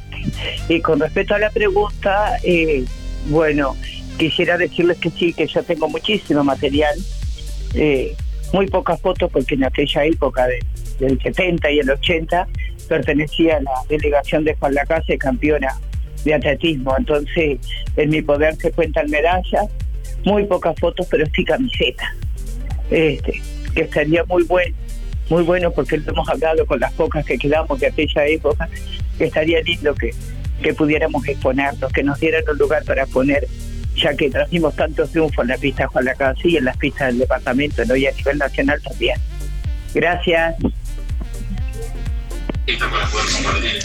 Y 0.68 0.80
con 0.80 1.00
respecto 1.00 1.34
a 1.34 1.38
la 1.38 1.50
pregunta, 1.50 2.36
eh, 2.42 2.84
bueno, 3.28 3.76
quisiera 4.18 4.56
decirles 4.56 4.98
que 4.98 5.10
sí, 5.10 5.32
que 5.32 5.46
yo 5.46 5.62
tengo 5.62 5.88
muchísimo 5.88 6.44
material, 6.44 6.94
eh, 7.74 8.14
muy 8.52 8.66
pocas 8.68 9.00
fotos 9.00 9.30
porque 9.32 9.54
en 9.54 9.64
aquella 9.64 10.04
época 10.04 10.46
de- 10.46 10.62
del 11.00 11.20
70 11.20 11.70
y 11.70 11.80
el 11.80 11.90
80 11.90 12.46
pertenecía 12.88 13.56
a 13.56 13.60
la 13.62 13.72
delegación 13.88 14.44
de 14.44 14.54
Juan 14.54 14.74
Lacase, 14.74 15.18
campeona 15.18 15.76
de 16.24 16.34
atletismo. 16.34 16.94
Entonces, 16.96 17.58
en 17.96 18.10
mi 18.10 18.22
poder 18.22 18.54
se 18.56 18.70
cuentan 18.70 19.10
medallas, 19.10 19.66
muy 20.24 20.44
pocas 20.44 20.74
fotos, 20.78 21.06
pero 21.10 21.24
sí 21.34 21.44
camisetas. 21.44 22.08
Este, 22.90 23.42
que 23.74 23.82
estaría 23.82 24.24
muy 24.24 24.44
bueno, 24.44 24.74
muy 25.30 25.42
bueno 25.42 25.70
porque 25.72 25.96
lo 25.96 26.12
hemos 26.12 26.28
hablado 26.28 26.64
con 26.66 26.78
las 26.78 26.92
pocas 26.92 27.24
que 27.24 27.36
quedamos 27.38 27.80
de 27.80 27.86
aquella 27.88 28.26
época, 28.26 28.68
estaría 29.18 29.60
lindo 29.62 29.94
que, 29.94 30.12
que 30.62 30.74
pudiéramos 30.74 31.26
exponernos, 31.26 31.92
que 31.92 32.02
nos 32.02 32.18
dieran 32.20 32.42
un 32.50 32.58
lugar 32.58 32.84
para 32.84 33.06
poner, 33.06 33.46
ya 33.96 34.14
que 34.14 34.30
trajimos 34.30 34.74
tantos 34.76 35.10
triunfos 35.10 35.44
en 35.44 35.48
la 35.48 35.58
pista 35.58 35.86
Juan 35.86 36.04
Lacase 36.04 36.48
y 36.48 36.56
en 36.56 36.64
las 36.64 36.76
pistas 36.76 37.08
del 37.08 37.18
departamento, 37.20 37.84
¿no? 37.84 37.96
y 37.96 38.06
a 38.06 38.12
nivel 38.12 38.38
nacional 38.38 38.80
también. 38.82 39.18
Gracias. 39.94 40.56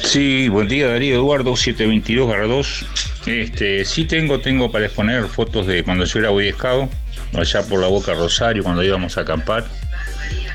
Sí, 0.04 0.48
buen 0.48 0.70
día 0.70 0.88
Darío 0.88 1.16
Eduardo, 1.16 1.56
722 1.56 2.86
Este, 3.26 3.84
sí 3.84 4.06
tengo, 4.06 4.40
tengo 4.40 4.72
para 4.72 4.86
exponer 4.86 5.26
fotos 5.28 5.68
de 5.68 5.84
cuando 5.84 6.06
yo 6.06 6.20
era 6.20 6.30
Boy 6.30 6.56
allá 7.34 7.62
por 7.64 7.80
la 7.82 7.88
Boca 7.88 8.14
Rosario, 8.14 8.64
cuando 8.64 8.82
íbamos 8.84 9.18
a 9.18 9.22
acampar. 9.22 9.66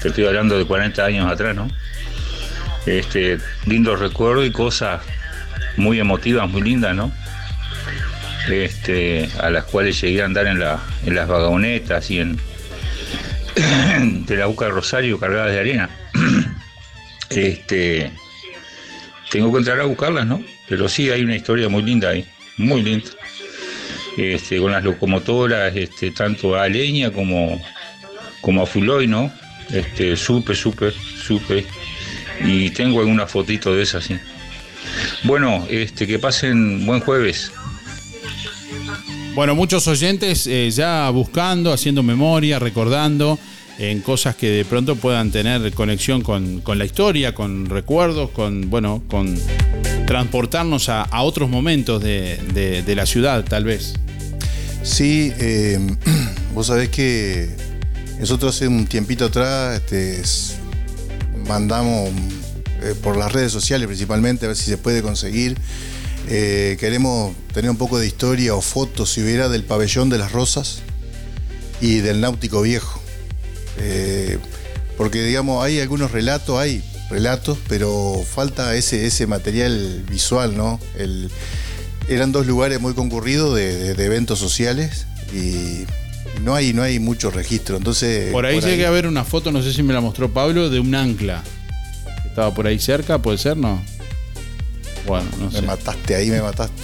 Te 0.01 0.09
estoy 0.09 0.25
hablando 0.25 0.59
de 0.59 0.67
40 0.67 1.05
años 1.05 1.31
atrás, 1.31 1.55
¿no? 1.55 1.69
Este, 2.87 3.39
lindos 3.67 3.99
recuerdos 4.01 4.47
y 4.47 4.51
cosas 4.51 5.03
muy 5.77 5.99
emotivas, 5.99 6.49
muy 6.49 6.63
lindas, 6.63 6.95
¿no? 6.95 7.13
Este, 8.49 9.29
a 9.41 9.49
las 9.51 9.65
cuales 9.65 10.01
llegué 10.01 10.23
a 10.23 10.27
andar 10.27 10.47
en, 10.47 10.59
la, 10.59 10.79
en 11.07 11.15
las 11.15 11.27
vagonetas 11.27 12.11
y 12.11 12.21
en 12.21 12.39
de 14.27 14.37
la 14.37 14.47
Boca 14.47 14.69
Rosario 14.69 15.19
cargadas 15.19 15.53
de 15.53 15.61
arena. 15.61 15.91
Este, 17.31 18.13
tengo 19.31 19.51
que 19.51 19.59
entrar 19.59 19.81
a 19.81 19.85
buscarlas, 19.85 20.25
¿no? 20.25 20.45
Pero 20.69 20.89
sí 20.89 21.11
hay 21.11 21.25
una 21.25 21.35
historia 21.35 21.69
muy 21.69 21.83
linda 21.83 22.11
ahí, 22.11 22.25
muy 22.59 22.83
linda. 22.83 23.11
Este, 24.17 24.61
con 24.61 24.71
las 24.71 24.85
locomotoras, 24.85 25.75
este, 25.75 26.13
tanto 26.13 26.55
a 26.55 26.69
leña 26.69 27.11
como, 27.11 27.61
como 28.41 28.63
a 28.63 28.67
Fuloy, 28.67 29.09
¿no? 29.09 29.33
Este, 29.73 30.15
supe, 30.15 30.55
supe, 30.55 30.93
supe. 30.93 31.67
Y 32.45 32.71
tengo 32.71 33.01
alguna 33.01 33.27
fotito 33.27 33.75
de 33.75 33.83
esas, 33.83 34.05
sí. 34.05 34.17
Bueno, 35.25 35.67
este, 35.71 36.07
que 36.07 36.19
pasen 36.19 36.85
buen 36.87 37.01
jueves. 37.01 37.51
Bueno, 39.35 39.55
muchos 39.55 39.87
oyentes 39.89 40.47
eh, 40.47 40.71
ya 40.71 41.09
buscando, 41.11 41.73
haciendo 41.73 42.03
memoria, 42.03 42.59
recordando 42.59 43.39
en 43.79 44.01
cosas 44.03 44.37
que 44.37 44.49
de 44.51 44.65
pronto 44.65 44.95
puedan 44.95 45.33
tener 45.33 45.73
conexión 45.73 46.23
con, 46.23 46.61
con 46.61 46.79
la 46.79 46.85
historia, 46.85 47.35
con 47.35 47.67
recuerdos, 47.67 48.31
con, 48.31 48.71
bueno, 48.71 49.03
con 49.09 49.37
transportarnos 50.07 50.89
a, 50.89 51.03
a 51.03 51.23
otros 51.23 51.49
momentos 51.51 52.01
de, 52.03 52.37
de- 52.53 52.83
de 52.85 52.95
la 52.95 53.07
ciudad, 53.07 53.45
tal 53.45 53.65
vez. 53.65 53.95
Sí, 54.85 55.33
eh, 55.41 55.81
vos 56.55 56.69
sabés 56.69 56.91
que 56.91 57.49
nosotros 58.21 58.55
hace 58.55 58.69
un 58.69 58.87
tiempito 58.87 59.25
atrás 59.25 59.77
este, 59.83 60.21
mandamos 61.47 62.11
eh, 62.83 62.95
por 63.03 63.17
las 63.17 63.33
redes 63.33 63.53
sociales 63.53 63.87
principalmente, 63.87 64.45
a 64.45 64.49
ver 64.49 64.57
si 64.57 64.65
se 64.65 64.79
puede 64.79 65.03
conseguir. 65.03 65.57
Eh, 66.29 66.77
queremos 66.81 67.35
tener 67.53 67.71
un 67.71 67.77
poco 67.77 67.99
de 67.99 68.07
historia 68.07 68.55
o 68.55 68.61
fotos, 68.61 69.13
si 69.13 69.23
hubiera, 69.23 69.49
del 69.49 69.65
pabellón 69.65 70.09
de 70.09 70.19
las 70.19 70.33
rosas 70.33 70.81
y 71.81 71.99
del 71.99 72.21
náutico 72.21 72.63
viejo. 72.63 73.01
Eh, 73.79 74.39
porque, 74.97 75.23
digamos, 75.23 75.65
hay 75.65 75.81
algunos 75.81 76.13
relatos, 76.13 76.59
hay 76.59 76.83
relatos, 77.11 77.59
pero 77.69 78.23
falta 78.29 78.75
ese, 78.75 79.07
ese 79.07 79.27
material 79.27 80.05
visual, 80.09 80.57
¿no? 80.57 80.81
El, 80.97 81.31
eran 82.09 82.33
dos 82.33 82.47
lugares 82.47 82.81
muy 82.81 82.95
concurridos 82.95 83.55
de, 83.55 83.91
eventos 83.93 84.39
sociales 84.39 85.07
y 85.33 85.85
no 86.43 86.55
hay, 86.55 86.73
no 86.73 86.83
hay 86.83 86.99
mucho 86.99 87.31
registro. 87.31 87.77
Entonces, 87.77 88.31
Por 88.33 88.47
ahí 88.47 88.61
llegué 88.61 88.87
a 88.87 88.91
ver 88.91 89.07
una 89.07 89.25
foto, 89.25 89.53
no 89.53 89.63
sé 89.63 89.73
si 89.73 89.83
me 89.83 89.93
la 89.93 90.01
mostró 90.01 90.31
Pablo, 90.33 90.71
de 90.71 90.81
un 90.81 90.95
ancla. 90.95 91.43
Estaba 92.27 92.53
por 92.53 92.67
ahí 92.67 92.79
cerca, 92.79 93.19
¿puede 93.19 93.39
ser? 93.39 93.57
No. 93.57 93.81
Bueno, 95.07 95.27
no 95.39 95.51
sé. 95.51 95.61
Me 95.61 95.67
mataste, 95.69 96.15
ahí 96.15 96.31
me 96.31 96.41
mataste. 96.41 96.83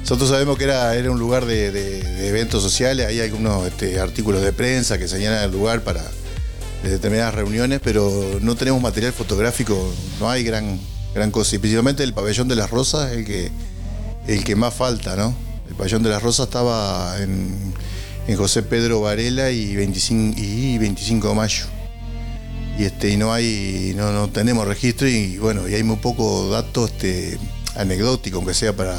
Nosotros 0.00 0.28
sabemos 0.30 0.58
que 0.58 0.64
era, 0.64 0.94
era 0.96 1.10
un 1.10 1.18
lugar 1.18 1.46
de, 1.46 1.70
de- 1.70 2.02
de 2.02 2.28
eventos 2.28 2.62
sociales, 2.62 3.06
hay 3.06 3.20
algunos 3.20 3.66
este, 3.66 4.00
artículos 4.00 4.42
de 4.42 4.52
prensa 4.52 4.98
que 4.98 5.06
señalan 5.08 5.44
el 5.44 5.52
lugar 5.52 5.82
para 5.82 6.02
de 6.82 6.90
determinadas 6.90 7.34
reuniones, 7.34 7.80
pero 7.82 8.38
no 8.40 8.56
tenemos 8.56 8.82
material 8.82 9.12
fotográfico, 9.12 9.94
no 10.18 10.28
hay 10.28 10.42
gran, 10.42 10.80
gran 11.14 11.30
cosa. 11.30 11.54
Y 11.54 11.58
principalmente 11.60 12.02
el 12.02 12.12
pabellón 12.12 12.48
de 12.48 12.56
las 12.56 12.68
rosas 12.70 13.12
es 13.12 13.18
el 13.18 13.24
que, 13.24 13.50
el 14.26 14.42
que 14.42 14.56
más 14.56 14.74
falta, 14.74 15.14
¿no? 15.14 15.32
El 15.68 15.76
pabellón 15.76 16.02
de 16.02 16.10
las 16.10 16.20
rosas 16.20 16.46
estaba 16.48 17.14
en, 17.22 17.72
en 18.26 18.36
José 18.36 18.62
Pedro 18.62 19.00
Varela 19.00 19.50
y 19.50 19.74
25, 19.74 20.40
y 20.40 20.78
25 20.78 21.28
de 21.28 21.34
mayo. 21.34 21.64
Y 22.78 22.84
este, 22.84 23.10
y 23.10 23.16
no 23.16 23.32
hay, 23.32 23.92
no, 23.96 24.12
no 24.12 24.28
tenemos 24.28 24.66
registro 24.66 25.06
y 25.08 25.36
bueno, 25.38 25.68
y 25.68 25.74
hay 25.74 25.82
muy 25.82 25.96
poco 25.96 26.48
dato 26.48 26.86
este, 26.86 27.38
anecdótico, 27.76 28.38
aunque 28.38 28.54
sea 28.54 28.74
para 28.74 28.96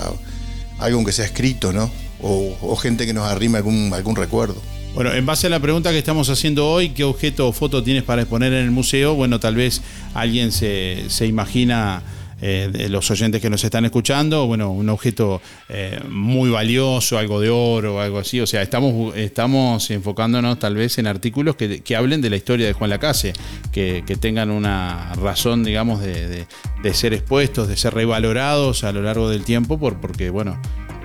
algo 0.80 0.98
aunque 0.98 1.12
sea 1.12 1.26
escrito, 1.26 1.74
¿no? 1.74 1.90
O, 2.22 2.76
gente 2.78 3.06
que 3.06 3.14
nos 3.14 3.28
arrime 3.28 3.58
algún, 3.58 3.92
algún 3.94 4.16
recuerdo. 4.16 4.56
Bueno, 4.94 5.12
en 5.14 5.26
base 5.26 5.48
a 5.48 5.50
la 5.50 5.60
pregunta 5.60 5.92
que 5.92 5.98
estamos 5.98 6.30
haciendo 6.30 6.70
hoy, 6.70 6.90
¿qué 6.90 7.04
objeto 7.04 7.48
o 7.48 7.52
foto 7.52 7.84
tienes 7.84 8.04
para 8.04 8.22
exponer 8.22 8.54
en 8.54 8.64
el 8.64 8.72
museo? 8.72 9.16
Bueno, 9.16 9.40
tal 9.40 9.56
vez 9.56 9.82
alguien 10.14 10.52
se, 10.52 11.06
se 11.10 11.26
imagina, 11.26 12.04
eh, 12.46 12.70
de 12.72 12.90
los 12.90 13.10
oyentes 13.10 13.42
que 13.42 13.50
nos 13.50 13.64
están 13.64 13.86
escuchando, 13.86 14.46
bueno, 14.48 14.70
un 14.70 14.90
objeto 14.90 15.42
eh, 15.70 15.98
muy 16.10 16.50
valioso, 16.50 17.18
algo 17.18 17.40
de 17.40 17.50
oro 17.50 18.02
algo 18.02 18.20
así. 18.20 18.42
O 18.42 18.46
sea, 18.48 18.62
estamos, 18.62 19.16
estamos 19.16 19.90
enfocándonos 19.92 20.60
tal 20.60 20.76
vez 20.76 20.98
en 20.98 21.08
artículos 21.08 21.56
que, 21.56 21.82
que 21.82 21.96
hablen 21.96 22.20
de 22.22 22.30
la 22.30 22.36
historia 22.36 22.68
de 22.68 22.74
Juan 22.74 22.90
Lacase, 22.90 23.32
que, 23.72 24.04
que 24.06 24.18
tengan 24.18 24.52
una 24.52 25.14
razón, 25.16 25.64
digamos, 25.64 26.02
de, 26.02 26.28
de- 26.28 26.48
de 26.84 26.94
ser 26.94 27.14
expuestos, 27.14 27.70
de 27.70 27.78
ser 27.78 27.94
revalorados 27.94 28.84
a 28.84 28.92
lo 28.92 29.02
largo 29.02 29.30
del 29.30 29.46
tiempo, 29.46 29.80
por, 29.80 30.02
porque, 30.02 30.30
bueno, 30.30 30.62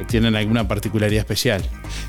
tienen 0.08 0.34
alguna 0.34 0.66
particularidad 0.66 1.20
especial. 1.20 1.62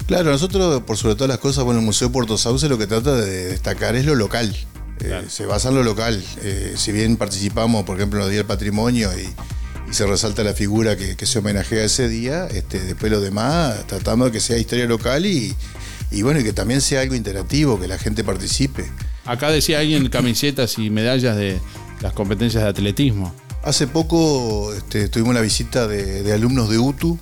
Claro, 0.07 0.31
nosotros, 0.31 0.81
por 0.83 0.97
sobre 0.97 1.13
todas 1.13 1.29
las 1.29 1.37
cosas, 1.37 1.63
bueno, 1.65 1.79
el 1.79 1.85
Museo 1.85 2.11
Puerto 2.11 2.35
Sauce 2.37 2.67
lo 2.67 2.79
que 2.79 2.87
trata 2.87 3.15
de 3.15 3.45
destacar 3.49 3.95
es 3.95 4.05
lo 4.05 4.15
local. 4.15 4.55
Eh, 5.01 5.25
se 5.29 5.45
basa 5.45 5.69
en 5.69 5.75
lo 5.75 5.83
local. 5.83 6.23
Eh, 6.41 6.73
si 6.77 6.91
bien 6.91 7.17
participamos, 7.17 7.83
por 7.85 7.97
ejemplo, 7.97 8.19
en 8.19 8.21
los 8.21 8.29
Días 8.29 8.39
del 8.39 8.47
Patrimonio 8.47 9.09
y, 9.17 9.29
y 9.89 9.93
se 9.93 10.05
resalta 10.05 10.43
la 10.43 10.53
figura 10.53 10.97
que, 10.97 11.15
que 11.15 11.25
se 11.25 11.39
homenajea 11.39 11.83
ese 11.83 12.07
día, 12.07 12.47
este, 12.47 12.79
después 12.79 13.11
lo 13.11 13.21
demás, 13.21 13.87
tratamos 13.87 14.27
de 14.27 14.31
que 14.33 14.39
sea 14.39 14.57
historia 14.57 14.85
local 14.85 15.25
y, 15.25 15.55
y 16.11 16.21
bueno, 16.21 16.39
y 16.39 16.43
que 16.43 16.53
también 16.53 16.81
sea 16.81 17.01
algo 17.01 17.15
interactivo, 17.15 17.79
que 17.79 17.87
la 17.87 17.97
gente 17.97 18.23
participe. 18.23 18.85
Acá 19.25 19.51
decía 19.51 19.79
alguien 19.79 20.09
camisetas 20.09 20.77
y 20.77 20.89
medallas 20.89 21.35
de 21.37 21.59
las 22.01 22.13
competencias 22.13 22.63
de 22.63 22.69
atletismo. 22.69 23.33
Hace 23.63 23.87
poco 23.87 24.73
este, 24.73 25.09
tuvimos 25.09 25.35
la 25.35 25.41
visita 25.41 25.87
de, 25.87 26.23
de 26.23 26.33
alumnos 26.33 26.69
de 26.69 26.77
UTU 26.79 27.19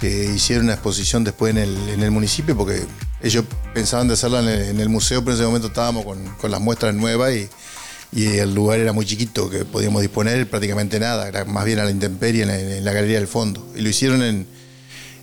que 0.00 0.32
hicieron 0.34 0.64
una 0.64 0.74
exposición 0.74 1.24
después 1.24 1.50
en 1.50 1.58
el, 1.58 1.88
en 1.90 2.02
el 2.02 2.10
municipio 2.10 2.56
porque 2.56 2.82
ellos 3.22 3.44
pensaban 3.74 4.08
de 4.08 4.14
hacerla 4.14 4.40
en 4.40 4.80
el, 4.80 4.88
museo, 4.88 5.20
pero 5.20 5.32
en 5.32 5.40
ese 5.40 5.46
momento 5.46 5.68
estábamos 5.68 6.04
con, 6.04 6.24
con 6.36 6.50
las 6.50 6.60
muestras 6.60 6.94
nuevas 6.94 7.32
y, 7.34 7.48
el 8.12 8.52
lugar 8.54 8.80
era 8.80 8.92
muy 8.92 9.06
chiquito, 9.06 9.48
que 9.48 9.64
podíamos 9.64 10.02
disponer 10.02 10.50
prácticamente 10.50 10.98
nada, 10.98 11.44
más 11.44 11.64
bien 11.64 11.78
a 11.78 11.84
la 11.84 11.92
intemperie 11.92 12.42
en 12.42 12.84
la, 12.84 12.92
galería 12.92 13.18
del 13.18 13.28
fondo. 13.28 13.64
Y 13.76 13.82
lo 13.82 13.88
hicieron 13.88 14.22
en, 14.22 14.48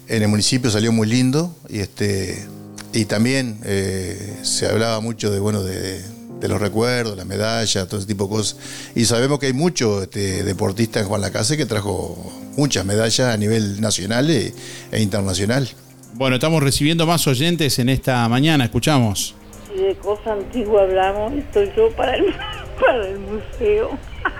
en 0.07 0.24
el 0.24 0.29
municipio, 0.29 0.72
salió 0.72 0.93
muy 0.93 1.05
lindo 1.05 1.53
y 1.67 1.79
este 1.79 2.48
y 2.93 3.03
también 3.03 3.60
eh, 3.65 4.39
se 4.43 4.67
hablaba 4.67 5.01
mucho 5.01 5.31
de 5.31 5.39
bueno 5.39 5.63
de, 5.63 6.01
de 6.39 6.48
los 6.48 6.60
recuerdos, 6.60 7.17
las 7.17 7.25
medallas, 7.25 7.88
todo 7.88 7.98
ese 7.98 8.08
tipo 8.08 8.25
de 8.25 8.29
cosas. 8.29 8.58
Y 8.96 9.06
sabemos 9.06 9.39
que 9.39 9.48
hay 9.48 9.53
muchos 9.53 10.03
este, 10.03 10.44
deportistas 10.44 11.03
en 11.03 11.10
Juan 11.10 11.22
Lacase 11.22 11.58
que 11.58 11.65
trajo 11.65 12.32
muchas 12.56 12.86
medallas 12.86 13.20
a 13.34 13.38
nivel 13.38 13.82
nacional 13.82 14.29
e, 14.29 14.53
e 14.91 15.01
internacional. 15.01 15.67
Bueno, 16.13 16.36
estamos 16.38 16.63
recibiendo 16.63 17.06
más 17.06 17.27
oyentes 17.27 17.77
en 17.79 17.89
esta 17.89 18.27
mañana, 18.27 18.65
escuchamos. 18.65 19.36
Si 19.67 19.82
de 19.82 19.96
cosa 19.96 20.34
antigua 20.34 20.84
hablamos, 20.84 21.34
estoy 21.34 21.72
yo 21.75 21.91
para 21.96 22.15
el, 22.15 22.34
para 22.79 23.08
el 23.08 23.20
museo. 23.20 23.98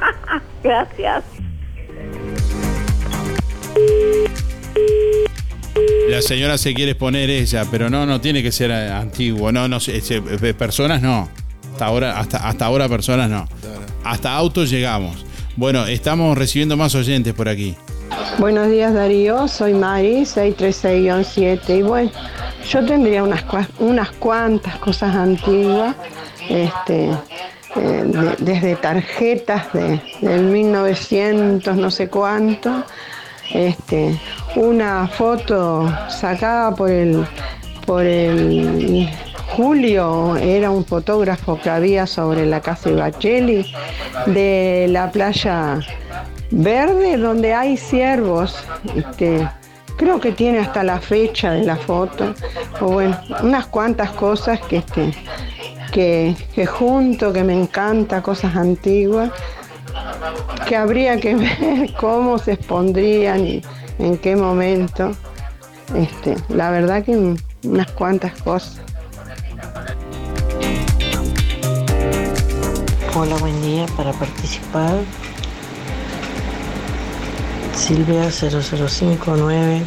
Gracias. 0.64 1.24
La 6.10 6.22
señora 6.22 6.58
se 6.58 6.74
quiere 6.74 6.92
exponer 6.92 7.30
ella, 7.30 7.66
pero 7.70 7.90
no, 7.90 8.06
no 8.06 8.22
tiene 8.22 8.42
que 8.42 8.52
ser 8.52 8.72
eh, 8.72 8.90
antiguo. 8.90 9.52
No, 9.52 9.68
no, 9.68 9.80
sé, 9.80 10.02
personas 10.58 11.02
no. 11.02 11.30
Hasta 11.78 11.86
ahora, 11.86 12.20
hasta, 12.20 12.38
hasta 12.38 12.66
ahora 12.66 12.90
personas 12.90 13.30
no. 13.30 13.48
Hasta 14.04 14.34
autos 14.34 14.72
llegamos. 14.72 15.24
Bueno, 15.56 15.86
estamos 15.86 16.36
recibiendo 16.36 16.76
más 16.76 16.96
oyentes 16.96 17.36
por 17.36 17.48
aquí. 17.48 17.76
Buenos 18.40 18.72
días 18.72 18.96
Darío, 18.96 19.48
soy 19.48 19.76
Mari, 19.76 20.22
636-7 20.26 21.78
y 21.78 21.82
bueno, 21.84 22.10
yo 22.68 22.84
tendría 22.84 23.22
unas, 23.22 23.46
cua- 23.46 23.68
unas 23.78 24.10
cuantas 24.14 24.78
cosas 24.78 25.16
antiguas, 25.16 25.96
este, 26.50 27.12
eh, 27.12 28.04
de- 28.06 28.36
desde 28.40 28.76
tarjetas 28.78 29.72
de, 29.72 30.02
del 30.22 30.46
1900 30.46 31.76
no 31.78 31.92
sé 31.92 32.10
cuánto, 32.10 32.86
este, 33.54 34.20
una 34.56 35.08
foto 35.08 35.88
sacada 36.10 36.74
por 36.74 36.90
el, 36.90 37.24
por 37.86 38.04
el 38.04 39.08
Julio, 39.56 40.38
era 40.38 40.70
un 40.70 40.86
fotógrafo 40.86 41.60
que 41.60 41.70
había 41.70 42.06
sobre 42.06 42.46
la 42.46 42.62
casa 42.62 42.92
Bacheli, 42.92 43.74
de 44.28 44.88
la 44.90 45.12
playa 45.12 45.80
verde 46.52 47.18
donde 47.18 47.54
hay 47.54 47.78
ciervos. 47.78 48.56
Este, 48.96 49.48
creo 49.98 50.20
que 50.20 50.32
tiene 50.32 50.60
hasta 50.60 50.84
la 50.84 51.00
fecha 51.00 51.52
de 51.52 51.64
la 51.64 51.76
foto. 51.76 52.34
O 52.82 52.88
bueno, 52.92 53.20
unas 53.42 53.66
cuantas 53.68 54.12
cosas 54.12 54.60
que, 54.62 54.78
este, 54.78 55.14
que, 55.92 56.36
que 56.54 56.66
junto, 56.66 57.34
que 57.34 57.44
me 57.44 57.54
encanta, 57.54 58.22
cosas 58.22 58.56
antiguas, 58.56 59.32
que 60.68 60.76
habría 60.76 61.20
que 61.20 61.36
ver 61.36 61.94
cómo 62.00 62.38
se 62.38 62.54
expondrían 62.54 63.46
y 63.46 63.62
en 64.00 64.18
qué 64.18 64.36
momento. 64.36 65.12
Este, 65.96 66.36
la 66.50 66.70
verdad 66.70 67.04
que 67.04 67.36
unas 67.64 67.92
cuantas 67.94 68.34
cosas. 68.42 68.82
Hola, 73.16 73.36
buen 73.38 73.62
día. 73.64 73.86
Para 73.98 74.12
participar, 74.14 75.00
Silvia 77.74 78.30
0059. 78.30 79.82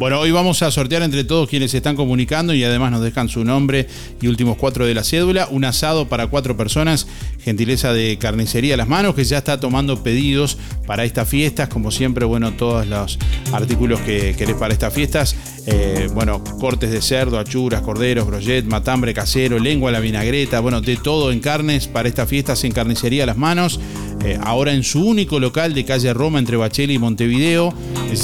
Bueno, 0.00 0.18
hoy 0.18 0.30
vamos 0.30 0.62
a 0.62 0.70
sortear 0.70 1.02
entre 1.02 1.24
todos 1.24 1.46
quienes 1.46 1.72
se 1.72 1.76
están 1.76 1.94
comunicando 1.94 2.54
y 2.54 2.64
además 2.64 2.90
nos 2.90 3.02
dejan 3.02 3.28
su 3.28 3.44
nombre 3.44 3.86
y 4.18 4.28
últimos 4.28 4.56
cuatro 4.56 4.86
de 4.86 4.94
la 4.94 5.04
cédula. 5.04 5.46
Un 5.50 5.66
asado 5.66 6.08
para 6.08 6.28
cuatro 6.28 6.56
personas, 6.56 7.06
gentileza 7.38 7.92
de 7.92 8.16
carnicería 8.16 8.74
a 8.74 8.76
las 8.78 8.88
manos, 8.88 9.14
que 9.14 9.24
ya 9.24 9.36
está 9.36 9.60
tomando 9.60 10.02
pedidos 10.02 10.56
para 10.86 11.04
estas 11.04 11.28
fiestas. 11.28 11.68
Como 11.68 11.90
siempre, 11.90 12.24
bueno, 12.24 12.52
todos 12.52 12.86
los 12.86 13.18
artículos 13.52 14.00
que 14.00 14.34
querés 14.38 14.56
para 14.56 14.72
estas 14.72 14.94
fiestas. 14.94 15.36
Eh, 15.66 16.08
bueno, 16.14 16.42
cortes 16.58 16.90
de 16.90 17.02
cerdo, 17.02 17.38
achuras, 17.38 17.82
corderos, 17.82 18.26
brochet, 18.26 18.64
matambre 18.64 19.14
casero, 19.14 19.58
lengua 19.58 19.90
la 19.90 20.00
vinagreta, 20.00 20.60
bueno, 20.60 20.80
de 20.80 20.96
todo 20.96 21.32
en 21.32 21.40
carnes 21.40 21.86
para 21.86 22.08
estas 22.08 22.28
fiestas 22.28 22.64
en 22.64 22.72
carnicería 22.72 23.26
las 23.26 23.36
manos. 23.36 23.80
Eh, 24.24 24.38
ahora 24.42 24.72
en 24.72 24.82
su 24.82 25.04
único 25.04 25.40
local 25.40 25.72
de 25.72 25.84
calle 25.84 26.12
Roma 26.12 26.38
entre 26.38 26.56
Bacheli 26.56 26.94
y 26.94 26.98
Montevideo. 26.98 27.72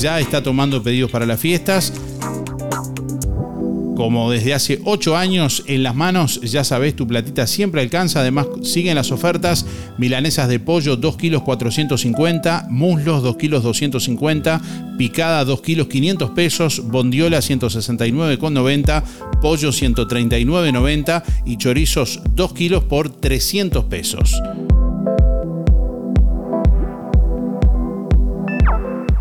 Ya 0.00 0.20
está 0.20 0.42
tomando 0.42 0.82
pedidos 0.82 1.10
para 1.10 1.26
las 1.26 1.40
fiestas. 1.40 1.92
Como 3.96 4.30
desde 4.30 4.52
hace 4.52 4.80
8 4.84 5.16
años 5.16 5.64
en 5.66 5.82
las 5.82 5.94
manos, 5.94 6.40
ya 6.42 6.64
sabes, 6.64 6.94
tu 6.94 7.06
platita 7.06 7.46
siempre 7.46 7.80
alcanza. 7.80 8.20
Además, 8.20 8.46
siguen 8.62 8.94
las 8.94 9.10
ofertas: 9.10 9.64
milanesas 9.98 10.48
de 10.48 10.58
pollo 10.60 10.96
2 10.96 11.16
kilos 11.16 11.42
450, 11.42 12.66
muslos 12.70 13.22
2 13.22 13.36
kilos 13.36 13.62
250, 13.62 14.60
picada 14.98 15.44
2 15.44 15.60
kilos 15.62 15.86
500 15.88 16.30
pesos, 16.30 16.82
bondiola 16.84 17.38
169,90, 17.38 19.02
pollo 19.40 19.70
139,90 19.70 21.22
y 21.44 21.56
chorizos 21.56 22.20
2 22.30 22.52
kilos 22.52 22.84
por 22.84 23.10
300 23.10 23.84
pesos. 23.84 24.40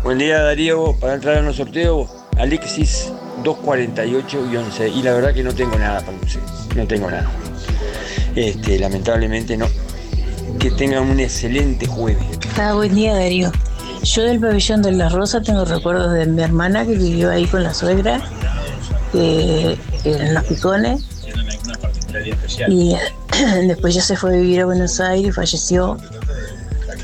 Buen 0.02 0.18
día 0.18 0.40
Darío, 0.40 0.94
para 1.00 1.14
entrar 1.14 1.38
en 1.38 1.46
los 1.46 1.56
sorteos, 1.56 2.08
Alexis 2.38 3.12
248-11 3.42 4.92
y 4.94 5.02
la 5.02 5.12
verdad 5.12 5.34
que 5.34 5.42
no 5.42 5.52
tengo 5.52 5.76
nada 5.78 6.00
para 6.00 6.12
el 6.12 6.22
museo, 6.22 6.42
no 6.76 6.86
tengo 6.86 7.10
nada. 7.10 7.28
Este, 8.34 8.78
lamentablemente 8.78 9.56
no. 9.56 9.66
Que 10.58 10.70
tengan 10.70 11.08
un 11.08 11.20
excelente 11.20 11.86
jueves. 11.86 12.24
Ah, 12.58 12.74
buen 12.74 12.94
día 12.94 13.14
Darío. 13.14 13.52
Yo 14.02 14.22
del 14.22 14.40
pabellón 14.40 14.82
de 14.82 14.92
la 14.92 15.08
Rosa 15.08 15.40
tengo 15.42 15.64
recuerdos 15.64 16.12
de 16.12 16.26
mi 16.26 16.42
hermana 16.42 16.84
que 16.84 16.94
vivió 16.94 17.30
ahí 17.30 17.46
con 17.46 17.62
la 17.62 17.74
suegra, 17.74 18.22
en 19.12 20.34
los 20.34 20.44
picones, 20.44 21.04
y 22.68 22.94
después 23.66 23.94
ya 23.94 24.02
se 24.02 24.16
fue 24.16 24.34
a 24.34 24.38
vivir 24.38 24.60
a 24.60 24.66
Buenos 24.66 25.00
Aires 25.00 25.34
falleció. 25.34 25.98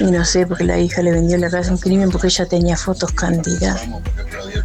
Y 0.00 0.04
no 0.04 0.24
sé, 0.24 0.46
porque 0.46 0.64
la 0.64 0.78
hija 0.78 1.02
le 1.02 1.12
vendió 1.12 1.36
la 1.38 1.50
casa 1.50 1.70
un 1.70 1.78
crimen 1.78 2.10
porque 2.10 2.28
ella 2.28 2.46
tenía 2.46 2.76
fotos 2.76 3.12
cantidad. 3.12 3.78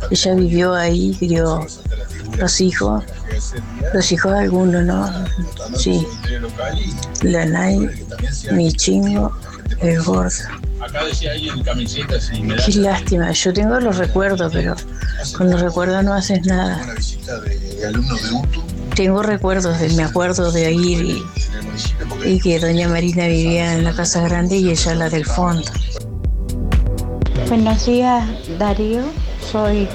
Ella 0.10 0.34
vivió 0.36 0.74
ahí, 0.74 1.16
crió 1.20 1.66
los 2.38 2.62
hijos, 2.62 3.04
los 3.94 4.12
hijos 4.12 4.32
de 4.34 4.40
algunos, 4.40 4.84
¿no? 4.84 5.10
Sí. 5.76 6.06
La 7.24 7.46
Nay, 7.46 7.90
mi 8.52 8.72
chingo, 8.72 9.32
el 9.82 10.02
gordo. 10.04 10.32
Qué 12.66 12.74
lástima, 12.76 13.32
yo 13.32 13.54
tengo 13.54 13.80
los 13.80 13.98
recuerdos, 13.98 14.52
pero 14.54 14.76
con 15.36 15.50
los 15.52 15.62
recuerdos 15.62 16.04
no 16.04 16.14
haces 16.14 16.46
nada. 16.46 16.82
Tengo 18.96 19.22
recuerdos, 19.22 19.80
de, 19.80 19.90
me 19.90 20.04
acuerdo 20.04 20.52
de 20.52 20.72
ir 20.72 21.06
y, 21.06 21.24
y 22.26 22.40
que 22.40 22.60
doña 22.60 22.88
Marina 22.88 23.28
vivía 23.28 23.74
en 23.74 23.84
la 23.84 23.94
casa 23.94 24.22
grande 24.22 24.58
y 24.58 24.70
ella 24.70 24.96
la 24.96 25.10
del 25.10 25.26
fondo. 25.26 25.70
Buenos 27.48 27.86
días, 27.86 28.28
Darío. 28.58 29.04
Soy 29.52 29.88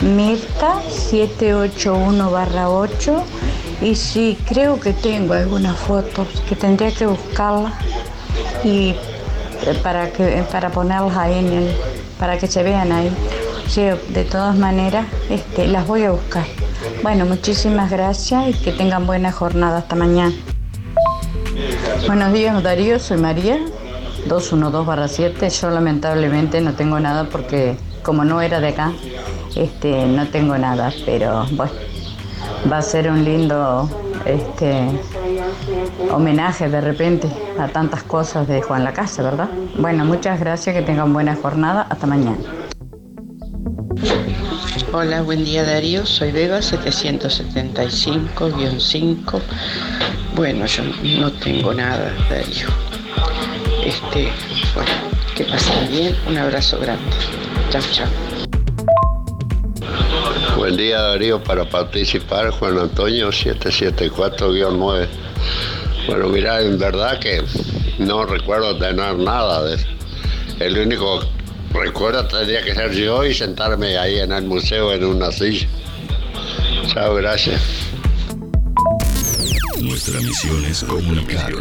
Mirta 0.00 0.82
781 0.88 2.30
barra 2.30 2.68
8 2.68 3.24
y 3.82 3.94
sí, 3.94 4.38
creo 4.46 4.78
que 4.80 4.92
tengo 4.92 5.34
algunas 5.34 5.76
fotos 5.76 6.28
que 6.48 6.56
tendría 6.56 6.92
que 6.92 7.06
buscarlas 7.06 7.72
y 8.62 8.90
eh, 9.66 9.78
para, 9.82 10.10
que, 10.10 10.44
para 10.50 10.70
ponerlas 10.70 11.16
ahí 11.16 11.38
en 11.38 11.68
para 12.18 12.38
que 12.38 12.46
se 12.46 12.62
vean 12.62 12.92
ahí. 12.92 13.10
De 13.74 14.24
todas 14.24 14.56
maneras, 14.56 15.06
este, 15.30 15.66
las 15.66 15.86
voy 15.86 16.04
a 16.04 16.12
buscar. 16.12 16.44
Bueno, 17.02 17.24
muchísimas 17.24 17.90
gracias 17.90 18.50
y 18.50 18.52
que 18.52 18.70
tengan 18.70 19.04
buena 19.04 19.32
jornada. 19.32 19.78
Hasta 19.78 19.96
mañana. 19.96 20.32
Buenos 22.06 22.32
días, 22.32 22.62
Darío. 22.62 23.00
Soy 23.00 23.16
María, 23.16 23.58
212-7. 24.28 25.60
Yo 25.60 25.70
lamentablemente 25.70 26.60
no 26.60 26.74
tengo 26.74 27.00
nada 27.00 27.24
porque 27.24 27.76
como 28.04 28.24
no 28.24 28.40
era 28.40 28.60
de 28.60 28.68
acá, 28.68 28.92
este, 29.56 30.06
no 30.06 30.26
tengo 30.28 30.56
nada. 30.58 30.92
Pero 31.04 31.46
bueno, 31.52 31.72
va 32.70 32.78
a 32.78 32.82
ser 32.82 33.10
un 33.10 33.24
lindo 33.24 33.88
este, 34.24 34.88
homenaje 36.10 36.68
de 36.68 36.80
repente 36.80 37.28
a 37.58 37.68
tantas 37.68 38.02
cosas 38.02 38.48
de 38.48 38.62
Juan 38.62 38.84
Lacase, 38.84 39.22
¿verdad? 39.22 39.48
Bueno, 39.78 40.04
muchas 40.04 40.40
gracias. 40.40 40.74
Que 40.74 40.82
tengan 40.82 41.12
buena 41.12 41.36
jornada. 41.36 41.86
Hasta 41.88 42.06
mañana. 42.06 42.38
Hola, 44.96 45.22
buen 45.22 45.44
día 45.44 45.64
Darío, 45.64 46.06
soy 46.06 46.30
Beba 46.30 46.58
775-5. 46.58 49.40
Bueno, 50.36 50.66
yo 50.66 50.84
no 51.18 51.32
tengo 51.32 51.74
nada, 51.74 52.12
Darío. 52.30 52.68
Este, 53.84 54.30
bueno, 54.72 54.92
que 55.34 55.42
pasen 55.46 55.90
bien, 55.90 56.14
un 56.28 56.38
abrazo 56.38 56.78
grande. 56.78 57.10
Chao, 57.70 57.82
chao. 57.90 58.06
Buen 60.64 60.78
día 60.78 60.98
Darío, 60.98 61.44
para 61.44 61.68
participar 61.68 62.48
Juan 62.48 62.78
Antonio 62.78 63.28
774-9. 63.28 65.06
Bueno, 66.06 66.28
mira, 66.28 66.62
en 66.62 66.78
verdad 66.78 67.18
que 67.18 67.42
no 67.98 68.24
recuerdo 68.24 68.74
tener 68.78 69.14
nada 69.18 69.62
de 69.62 69.74
eso. 69.74 69.86
El 70.60 70.78
único 70.78 71.20
recuerdo 71.70 72.26
tendría 72.28 72.62
que 72.62 72.74
ser 72.74 72.92
yo 72.92 73.26
y 73.26 73.34
sentarme 73.34 73.98
ahí 73.98 74.20
en 74.20 74.32
el 74.32 74.44
museo 74.44 74.90
en 74.94 75.04
una 75.04 75.30
silla. 75.30 75.68
Chao, 76.86 77.14
gracias. 77.16 77.60
Nuestra 79.82 80.18
misión 80.18 80.64
es 80.64 80.82
comunicar. 80.82 81.52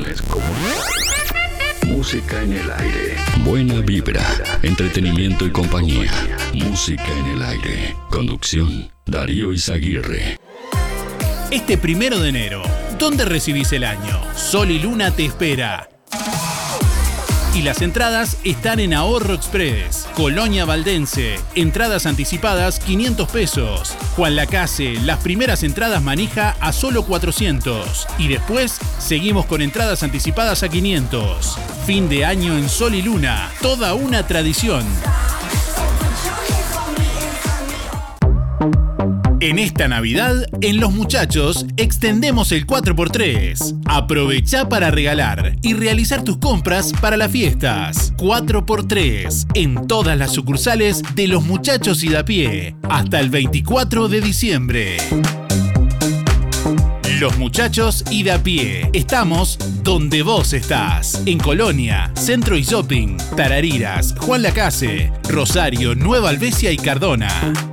Música 2.04 2.42
en 2.42 2.52
el 2.52 2.70
aire. 2.70 3.16
Buena 3.46 3.76
vibra, 3.76 4.22
entretenimiento 4.62 5.46
y 5.46 5.52
compañía. 5.52 6.12
Música 6.54 7.08
en 7.08 7.26
el 7.28 7.42
aire. 7.42 7.96
Conducción, 8.10 8.92
Darío 9.06 9.54
Izaguirre. 9.54 10.38
Este 11.50 11.78
primero 11.78 12.20
de 12.20 12.28
enero, 12.28 12.62
¿dónde 13.00 13.24
recibís 13.24 13.72
el 13.72 13.86
año? 13.86 14.22
Sol 14.36 14.72
y 14.72 14.80
Luna 14.80 15.12
te 15.12 15.24
espera. 15.24 15.88
Y 17.56 17.62
las 17.62 17.84
entradas 17.84 18.38
están 18.44 18.80
en 18.80 18.96
Ahorro 18.96 19.36
Express. 19.36 20.08
Colonia 20.16 20.66
Valdense. 20.66 21.40
Entradas 21.54 22.08
anticipadas 22.08 22.80
500 22.80 23.30
pesos. 23.30 23.96
Juan 24.16 24.36
Lacase, 24.36 24.96
las 25.04 25.20
primeras 25.20 25.62
entradas 25.62 26.02
manija 26.02 26.56
a 26.60 26.74
solo 26.74 27.06
400. 27.06 28.08
Y 28.18 28.28
después 28.28 28.80
seguimos 28.98 29.46
con 29.46 29.62
entradas 29.62 30.02
anticipadas 30.02 30.64
a 30.64 30.70
500. 30.70 31.60
Fin 31.86 32.10
de 32.10 32.26
año 32.26 32.58
en 32.58 32.68
Sol 32.70 32.96
y 32.96 33.04
Luna. 33.04 33.52
Toda 33.62 33.94
una 33.94 34.26
tradición. 34.26 34.84
En 39.44 39.60
esta 39.60 39.90
Navidad, 39.90 40.46
en 40.62 40.80
Los 40.80 40.94
Muchachos, 40.94 41.66
extendemos 41.76 42.54
el 42.54 42.66
4x3. 42.66 43.82
Aprovecha 43.88 44.70
para 44.70 44.90
regalar 44.90 45.58
y 45.62 45.74
realizar 45.74 46.24
tus 46.24 46.38
compras 46.38 46.94
para 47.02 47.18
las 47.18 47.30
fiestas. 47.30 48.14
4x3 48.16 49.48
en 49.54 49.86
todas 49.86 50.18
las 50.18 50.32
sucursales 50.32 51.04
de 51.16 51.28
Los 51.28 51.44
Muchachos 51.44 52.06
y 52.06 52.08
de 52.08 52.24
pie. 52.24 52.76
Hasta 52.84 53.20
el 53.20 53.30
24 53.30 54.08
de 54.08 54.22
diciembre. 54.22 54.96
Los 57.20 57.38
Muchachos 57.38 58.06
y 58.10 58.24
de 58.24 58.40
pie. 58.40 58.90
Estamos 58.94 59.60
donde 59.84 60.24
vos 60.24 60.54
estás. 60.54 61.22
En 61.26 61.38
Colonia, 61.38 62.14
Centro 62.16 62.56
y 62.56 62.64
Shopping, 62.64 63.18
Tarariras, 63.36 64.16
Juan 64.22 64.42
Lacase, 64.42 65.12
Rosario, 65.28 65.96
Nueva 65.96 66.30
Albesia 66.30 66.72
y 66.72 66.78
Cardona. 66.78 67.73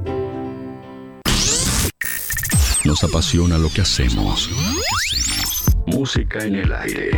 Nos 2.91 3.05
apasiona 3.05 3.57
lo 3.57 3.69
que 3.69 3.79
hacemos. 3.79 4.49
Música 5.85 6.43
en 6.43 6.55
el 6.55 6.73
aire. 6.73 7.11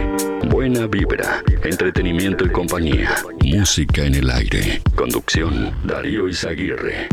Buena 0.48 0.86
vibra, 0.86 1.44
entretenimiento 1.64 2.46
y 2.46 2.52
compañía. 2.52 3.16
Música 3.44 4.06
en 4.06 4.14
el 4.14 4.30
aire. 4.30 4.84
Conducción, 4.94 5.74
Darío 5.84 6.30
Izaguirre. 6.30 7.10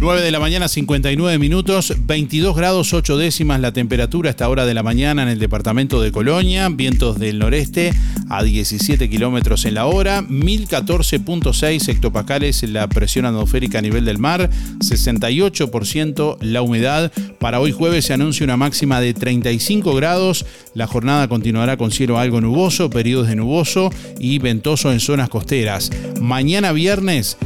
9 0.00 0.22
de 0.22 0.30
la 0.30 0.40
mañana, 0.40 0.68
59 0.68 1.38
minutos, 1.38 1.94
22 2.06 2.56
grados 2.56 2.92
8 2.92 3.16
décimas 3.16 3.60
la 3.60 3.72
temperatura 3.72 4.28
a 4.28 4.30
esta 4.30 4.48
hora 4.48 4.66
de 4.66 4.74
la 4.74 4.82
mañana 4.82 5.22
en 5.22 5.28
el 5.28 5.38
departamento 5.38 6.00
de 6.00 6.12
Colonia, 6.12 6.68
vientos 6.68 7.18
del 7.18 7.38
noreste 7.38 7.92
a 8.28 8.42
17 8.42 9.08
kilómetros 9.08 9.64
en 9.64 9.74
la 9.74 9.86
hora, 9.86 10.22
1014.6 10.22 11.88
hectopascales 11.88 12.62
la 12.64 12.88
presión 12.88 13.24
atmosférica 13.24 13.78
a 13.78 13.82
nivel 13.82 14.04
del 14.04 14.18
mar, 14.18 14.50
68% 14.78 16.38
la 16.40 16.62
humedad. 16.62 17.12
Para 17.38 17.60
hoy 17.60 17.72
jueves 17.72 18.06
se 18.06 18.14
anuncia 18.14 18.44
una 18.44 18.56
máxima 18.56 19.00
de 19.00 19.14
35 19.14 19.94
grados, 19.94 20.44
la 20.74 20.86
jornada 20.86 21.28
continuará 21.28 21.76
con 21.76 21.90
cielo 21.90 22.18
algo 22.18 22.40
nuboso, 22.40 22.90
periodos 22.90 23.28
de 23.28 23.36
nuboso 23.36 23.90
y 24.18 24.38
ventoso 24.38 24.92
en 24.92 25.00
zonas 25.00 25.28
costeras. 25.28 25.90
Mañana 26.20 26.72
viernes 26.72 27.36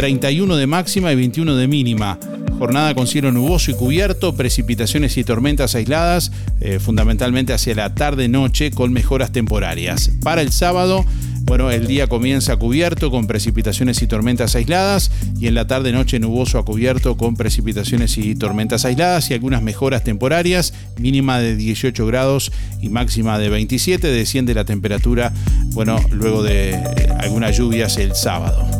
31 0.00 0.56
de 0.56 0.66
máxima 0.66 1.12
y 1.12 1.16
21 1.16 1.56
de 1.56 1.68
mínima. 1.68 2.18
Jornada 2.58 2.94
con 2.94 3.06
cielo 3.06 3.32
nuboso 3.32 3.70
y 3.70 3.74
cubierto, 3.74 4.34
precipitaciones 4.34 5.18
y 5.18 5.24
tormentas 5.24 5.74
aisladas, 5.74 6.32
eh, 6.62 6.78
fundamentalmente 6.78 7.52
hacia 7.52 7.74
la 7.74 7.94
tarde-noche 7.94 8.70
con 8.70 8.94
mejoras 8.94 9.30
temporarias. 9.30 10.10
Para 10.22 10.40
el 10.40 10.52
sábado, 10.52 11.04
bueno, 11.42 11.70
el 11.70 11.86
día 11.86 12.06
comienza 12.06 12.56
cubierto 12.56 13.10
con 13.10 13.26
precipitaciones 13.26 14.00
y 14.00 14.06
tormentas 14.06 14.54
aisladas 14.54 15.10
y 15.38 15.48
en 15.48 15.54
la 15.54 15.66
tarde-noche 15.66 16.18
nuboso 16.18 16.58
a 16.58 16.64
cubierto 16.64 17.18
con 17.18 17.36
precipitaciones 17.36 18.16
y 18.16 18.34
tormentas 18.34 18.86
aisladas 18.86 19.30
y 19.30 19.34
algunas 19.34 19.60
mejoras 19.60 20.02
temporarias, 20.02 20.72
mínima 20.98 21.40
de 21.40 21.56
18 21.56 22.06
grados 22.06 22.52
y 22.80 22.88
máxima 22.88 23.38
de 23.38 23.50
27. 23.50 24.08
Desciende 24.08 24.54
la 24.54 24.64
temperatura, 24.64 25.34
bueno, 25.72 26.00
luego 26.10 26.42
de 26.42 26.70
eh, 26.70 26.82
algunas 27.18 27.54
lluvias 27.54 27.98
el 27.98 28.14
sábado. 28.14 28.79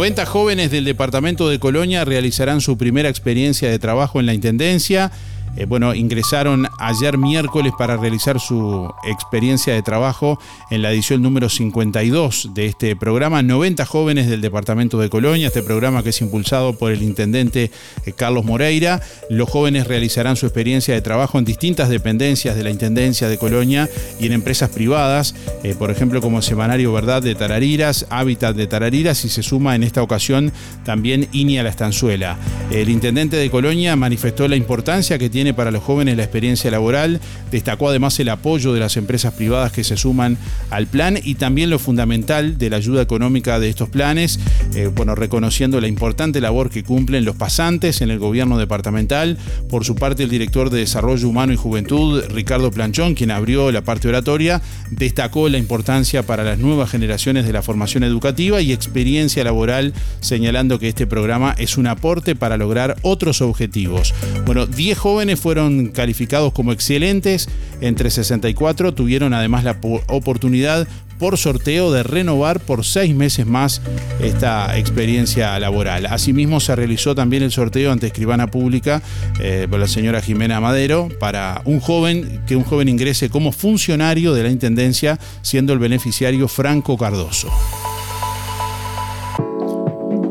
90 0.00 0.24
jóvenes 0.24 0.70
del 0.70 0.86
departamento 0.86 1.50
de 1.50 1.58
Colonia 1.58 2.06
realizarán 2.06 2.62
su 2.62 2.78
primera 2.78 3.10
experiencia 3.10 3.68
de 3.68 3.78
trabajo 3.78 4.18
en 4.18 4.24
la 4.24 4.32
Intendencia. 4.32 5.12
Eh, 5.56 5.66
bueno, 5.66 5.94
ingresaron 5.94 6.68
ayer 6.78 7.18
miércoles 7.18 7.72
para 7.76 7.96
realizar 7.96 8.38
su 8.38 8.88
experiencia 9.04 9.74
de 9.74 9.82
trabajo 9.82 10.38
en 10.70 10.82
la 10.82 10.92
edición 10.92 11.22
número 11.22 11.48
52 11.48 12.50
de 12.54 12.66
este 12.66 12.94
programa. 12.96 13.42
90 13.42 13.84
jóvenes 13.84 14.28
del 14.28 14.40
departamento 14.40 14.98
de 14.98 15.10
Colonia, 15.10 15.48
este 15.48 15.62
programa 15.62 16.02
que 16.02 16.10
es 16.10 16.20
impulsado 16.20 16.74
por 16.74 16.92
el 16.92 17.02
intendente 17.02 17.70
eh, 18.06 18.12
Carlos 18.12 18.44
Moreira. 18.44 19.00
Los 19.28 19.50
jóvenes 19.50 19.88
realizarán 19.88 20.36
su 20.36 20.46
experiencia 20.46 20.94
de 20.94 21.02
trabajo 21.02 21.38
en 21.38 21.44
distintas 21.44 21.88
dependencias 21.88 22.54
de 22.54 22.64
la 22.64 22.70
Intendencia 22.70 23.28
de 23.28 23.38
Colonia 23.38 23.88
y 24.20 24.26
en 24.26 24.32
empresas 24.32 24.70
privadas, 24.70 25.34
eh, 25.64 25.74
por 25.76 25.90
ejemplo 25.90 26.20
como 26.20 26.42
Semanario 26.42 26.92
Verdad 26.92 27.22
de 27.22 27.34
Tarariras, 27.34 28.06
Hábitat 28.10 28.54
de 28.54 28.66
Tarariras 28.66 29.24
y 29.24 29.28
se 29.28 29.42
suma 29.42 29.74
en 29.74 29.82
esta 29.82 30.02
ocasión 30.02 30.52
también 30.84 31.28
INIA 31.32 31.64
La 31.64 31.70
Estanzuela. 31.70 32.38
El 32.70 32.88
intendente 32.88 33.36
de 33.36 33.50
Colonia 33.50 33.96
manifestó 33.96 34.46
la 34.46 34.56
importancia 34.56 35.18
que 35.18 35.28
tiene 35.28 35.49
para 35.54 35.70
los 35.70 35.82
jóvenes 35.82 36.16
la 36.16 36.22
experiencia 36.22 36.70
laboral. 36.70 37.20
Destacó 37.50 37.88
además 37.88 38.18
el 38.20 38.28
apoyo 38.28 38.72
de 38.72 38.80
las 38.80 38.96
empresas 38.96 39.34
privadas 39.34 39.72
que 39.72 39.84
se 39.84 39.96
suman 39.96 40.38
al 40.70 40.86
plan 40.86 41.18
y 41.22 41.34
también 41.34 41.70
lo 41.70 41.78
fundamental 41.78 42.58
de 42.58 42.70
la 42.70 42.76
ayuda 42.76 43.02
económica 43.02 43.58
de 43.58 43.68
estos 43.68 43.88
planes, 43.88 44.40
eh, 44.74 44.90
bueno, 44.94 45.14
reconociendo 45.14 45.80
la 45.80 45.88
importante 45.88 46.40
labor 46.40 46.70
que 46.70 46.84
cumplen 46.84 47.24
los 47.24 47.36
pasantes 47.36 48.00
en 48.00 48.10
el 48.10 48.18
gobierno 48.18 48.58
departamental. 48.58 49.38
Por 49.68 49.84
su 49.84 49.94
parte, 49.94 50.22
el 50.22 50.30
director 50.30 50.70
de 50.70 50.80
Desarrollo 50.80 51.28
Humano 51.28 51.52
y 51.52 51.56
Juventud, 51.56 52.22
Ricardo 52.30 52.70
Planchón, 52.70 53.14
quien 53.14 53.30
abrió 53.30 53.70
la 53.72 53.82
parte 53.82 54.08
oratoria, 54.08 54.62
destacó 54.90 55.48
la 55.48 55.58
importancia 55.58 56.22
para 56.22 56.44
las 56.44 56.58
nuevas 56.58 56.90
generaciones 56.90 57.46
de 57.46 57.52
la 57.52 57.62
formación 57.62 58.04
educativa 58.04 58.60
y 58.60 58.72
experiencia 58.72 59.44
laboral, 59.44 59.94
señalando 60.20 60.78
que 60.78 60.88
este 60.88 61.06
programa 61.06 61.54
es 61.58 61.76
un 61.76 61.86
aporte 61.86 62.34
para 62.34 62.56
lograr 62.56 62.96
otros 63.02 63.40
objetivos. 63.40 64.14
Bueno, 64.46 64.66
10 64.66 64.98
jóvenes 64.98 65.29
fueron 65.36 65.88
calificados 65.88 66.52
como 66.52 66.72
excelentes, 66.72 67.48
entre 67.80 68.10
64 68.10 68.94
tuvieron 68.94 69.34
además 69.34 69.64
la 69.64 69.78
oportunidad 70.08 70.86
por 71.20 71.36
sorteo 71.36 71.92
de 71.92 72.02
renovar 72.02 72.60
por 72.60 72.84
seis 72.84 73.14
meses 73.14 73.46
más 73.46 73.82
esta 74.20 74.76
experiencia 74.78 75.56
laboral. 75.58 76.06
Asimismo, 76.06 76.60
se 76.60 76.74
realizó 76.74 77.14
también 77.14 77.42
el 77.42 77.52
sorteo 77.52 77.92
ante 77.92 78.06
escribana 78.06 78.50
pública 78.50 79.02
eh, 79.38 79.68
por 79.70 79.78
la 79.78 79.86
señora 79.86 80.22
Jimena 80.22 80.60
Madero 80.60 81.08
para 81.20 81.60
un 81.66 81.78
joven 81.78 82.42
que 82.46 82.56
un 82.56 82.64
joven 82.64 82.88
ingrese 82.88 83.28
como 83.28 83.52
funcionario 83.52 84.32
de 84.32 84.44
la 84.44 84.48
intendencia, 84.48 85.18
siendo 85.42 85.74
el 85.74 85.78
beneficiario 85.78 86.48
Franco 86.48 86.96
Cardoso. 86.96 87.50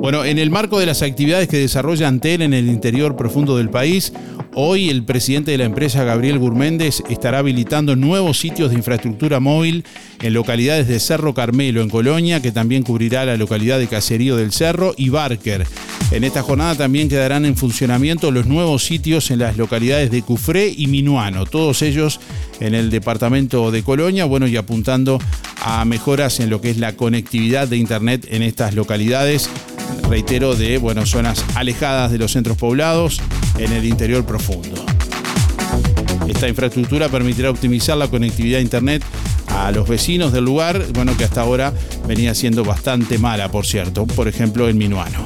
Bueno, 0.01 0.23
en 0.23 0.39
el 0.39 0.49
marco 0.49 0.79
de 0.79 0.85
las 0.85 1.01
actividades 1.01 1.49
que 1.49 1.57
desarrolla 1.57 2.07
Antel 2.07 2.41
en 2.41 2.53
el 2.53 2.69
interior 2.69 3.17
profundo 3.17 3.57
del 3.57 3.69
país, 3.69 4.13
hoy 4.53 4.89
el 4.89 5.03
presidente 5.03 5.51
de 5.51 5.57
la 5.57 5.65
empresa, 5.65 6.05
Gabriel 6.05 6.39
Gurméndez, 6.39 7.03
estará 7.09 7.39
habilitando 7.39 7.97
nuevos 7.97 8.39
sitios 8.39 8.71
de 8.71 8.77
infraestructura 8.77 9.41
móvil 9.41 9.83
en 10.21 10.33
localidades 10.33 10.87
de 10.87 11.01
Cerro 11.01 11.33
Carmelo, 11.33 11.81
en 11.81 11.89
Colonia, 11.89 12.41
que 12.41 12.53
también 12.53 12.83
cubrirá 12.83 13.25
la 13.25 13.35
localidad 13.35 13.77
de 13.77 13.87
Caserío 13.87 14.37
del 14.37 14.53
Cerro 14.53 14.93
y 14.95 15.09
Barker. 15.09 15.67
En 16.11 16.23
esta 16.23 16.43
jornada 16.43 16.75
también 16.75 17.09
quedarán 17.09 17.43
en 17.45 17.57
funcionamiento 17.57 18.31
los 18.31 18.47
nuevos 18.47 18.85
sitios 18.85 19.29
en 19.31 19.39
las 19.39 19.57
localidades 19.57 20.11
de 20.11 20.21
Cufré 20.21 20.73
y 20.75 20.87
Minuano, 20.87 21.45
todos 21.45 21.81
ellos 21.81 22.21
en 22.61 22.73
el 22.73 22.89
departamento 22.89 23.69
de 23.69 23.83
Colonia, 23.83 24.23
bueno, 24.23 24.47
y 24.47 24.55
apuntando 24.55 25.19
a 25.61 25.83
mejoras 25.83 26.39
en 26.39 26.49
lo 26.49 26.61
que 26.61 26.71
es 26.71 26.77
la 26.77 26.93
conectividad 26.93 27.67
de 27.67 27.77
Internet 27.77 28.27
en 28.31 28.43
estas 28.43 28.73
localidades 28.73 29.49
reitero, 30.09 30.55
de 30.55 30.79
bueno, 30.79 31.05
zonas 31.05 31.45
alejadas 31.55 32.11
de 32.11 32.17
los 32.17 32.31
centros 32.31 32.57
poblados 32.57 33.21
en 33.57 33.71
el 33.71 33.85
interior 33.85 34.25
profundo. 34.25 34.83
Esta 36.27 36.47
infraestructura 36.47 37.09
permitirá 37.09 37.49
optimizar 37.49 37.95
la 37.97 38.07
conectividad 38.07 38.59
a 38.59 38.61
Internet 38.61 39.03
a 39.47 39.71
los 39.71 39.87
vecinos 39.87 40.33
del 40.33 40.45
lugar, 40.45 40.83
bueno, 40.93 41.15
que 41.15 41.23
hasta 41.23 41.41
ahora 41.41 41.73
venía 42.07 42.33
siendo 42.33 42.63
bastante 42.63 43.17
mala, 43.17 43.51
por 43.51 43.65
cierto, 43.65 44.05
por 44.07 44.27
ejemplo 44.27 44.67
en 44.67 44.77
Minuano. 44.77 45.25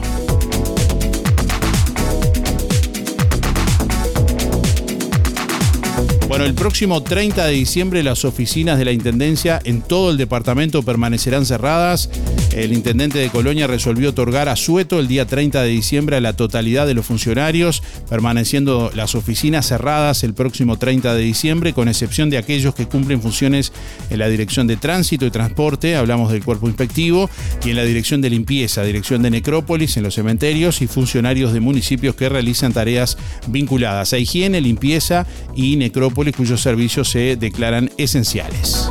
Bueno, 6.28 6.46
el 6.46 6.56
próximo 6.56 7.04
30 7.04 7.46
de 7.46 7.52
diciembre 7.52 8.02
las 8.02 8.26
oficinas 8.26 8.80
de 8.80 8.86
la 8.86 8.92
Intendencia 8.92 9.62
en 9.66 9.84
todo 9.84 10.10
el 10.10 10.18
departamento 10.18 10.82
permanecerán 10.82 11.46
cerradas. 11.46 12.10
El 12.56 12.72
intendente 12.72 13.18
de 13.18 13.30
Colonia 13.30 13.66
resolvió 13.66 14.12
otorgar 14.12 14.48
a 14.48 14.56
Sueto 14.56 15.00
el 15.00 15.08
día 15.08 15.26
30 15.26 15.64
de 15.64 15.70
diciembre 15.70 16.18
a 16.18 16.22
la 16.22 16.34
totalidad 16.34 16.86
de 16.86 16.94
los 16.94 17.08
funcionarios, 17.08 17.82
permaneciendo 18.08 18.92
las 18.94 19.16
oficinas 19.16 19.68
cerradas 19.68 20.24
el 20.24 20.36
próximo 20.36 20.78
30 20.78 21.16
de 21.16 21.24
diciembre, 21.24 21.74
con 21.74 21.88
excepción 21.88 22.30
de 22.30 22.38
aquellos 22.38 22.76
que 22.76 22.86
cumplen 22.86 23.24
funciones 23.24 23.74
en 24.12 24.20
la 24.20 24.30
Dirección 24.30 24.68
de 24.68 24.78
Tránsito 24.78 25.26
y 25.26 25.32
Transporte, 25.32 25.96
hablamos 25.96 26.32
del 26.32 26.44
cuerpo 26.44 26.68
inspectivo, 26.68 27.28
y 27.66 27.72
en 27.72 27.76
la 27.76 27.86
Dirección 27.86 28.22
de 28.22 28.30
Limpieza, 28.30 28.84
Dirección 28.84 29.24
de 29.24 29.32
Necrópolis, 29.32 29.98
en 29.98 30.04
los 30.04 30.14
cementerios 30.14 30.84
y 30.84 30.88
funcionarios 30.88 31.54
de 31.54 31.60
municipios 31.60 32.14
que 32.16 32.30
realizan 32.30 32.72
tareas 32.72 33.18
vinculadas 33.48 34.14
a 34.14 34.20
higiene, 34.20 34.62
limpieza 34.62 35.26
y 35.56 35.76
necrópolis 35.78 36.36
cuyos 36.36 36.62
servicios 36.62 37.10
se 37.10 37.36
declaran 37.36 37.90
esenciales. 37.98 38.90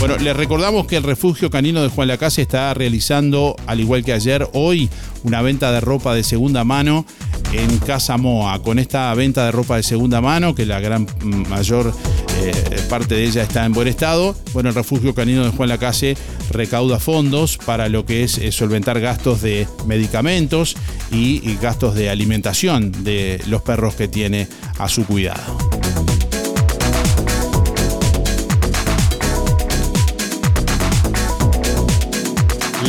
Bueno, 0.00 0.16
les 0.16 0.34
recordamos 0.34 0.86
que 0.86 0.96
el 0.96 1.02
refugio 1.02 1.50
canino 1.50 1.82
de 1.82 1.90
Juan 1.90 2.08
Lacase 2.08 2.40
está 2.40 2.72
realizando, 2.72 3.54
al 3.66 3.80
igual 3.80 4.02
que 4.02 4.14
ayer, 4.14 4.48
hoy, 4.54 4.88
una 5.24 5.42
venta 5.42 5.70
de 5.72 5.80
ropa 5.82 6.14
de 6.14 6.24
segunda 6.24 6.64
mano 6.64 7.04
en 7.52 7.76
Casa 7.80 8.16
Moa. 8.16 8.62
Con 8.62 8.78
esta 8.78 9.12
venta 9.12 9.44
de 9.44 9.52
ropa 9.52 9.76
de 9.76 9.82
segunda 9.82 10.22
mano, 10.22 10.54
que 10.54 10.64
la 10.64 10.80
gran 10.80 11.06
mayor 11.22 11.92
eh, 12.38 12.52
parte 12.88 13.14
de 13.14 13.24
ella 13.24 13.42
está 13.42 13.66
en 13.66 13.74
buen 13.74 13.88
estado, 13.88 14.34
bueno, 14.54 14.70
el 14.70 14.74
refugio 14.74 15.14
canino 15.14 15.44
de 15.44 15.50
Juan 15.50 15.68
Lacase 15.68 16.16
recauda 16.50 16.98
fondos 16.98 17.58
para 17.58 17.90
lo 17.90 18.06
que 18.06 18.24
es 18.24 18.38
eh, 18.38 18.52
solventar 18.52 19.00
gastos 19.00 19.42
de 19.42 19.68
medicamentos 19.84 20.76
y 21.12 21.56
gastos 21.60 21.94
de 21.94 22.08
alimentación 22.08 23.04
de 23.04 23.42
los 23.48 23.60
perros 23.60 23.96
que 23.96 24.08
tiene 24.08 24.48
a 24.78 24.88
su 24.88 25.04
cuidado. 25.04 25.79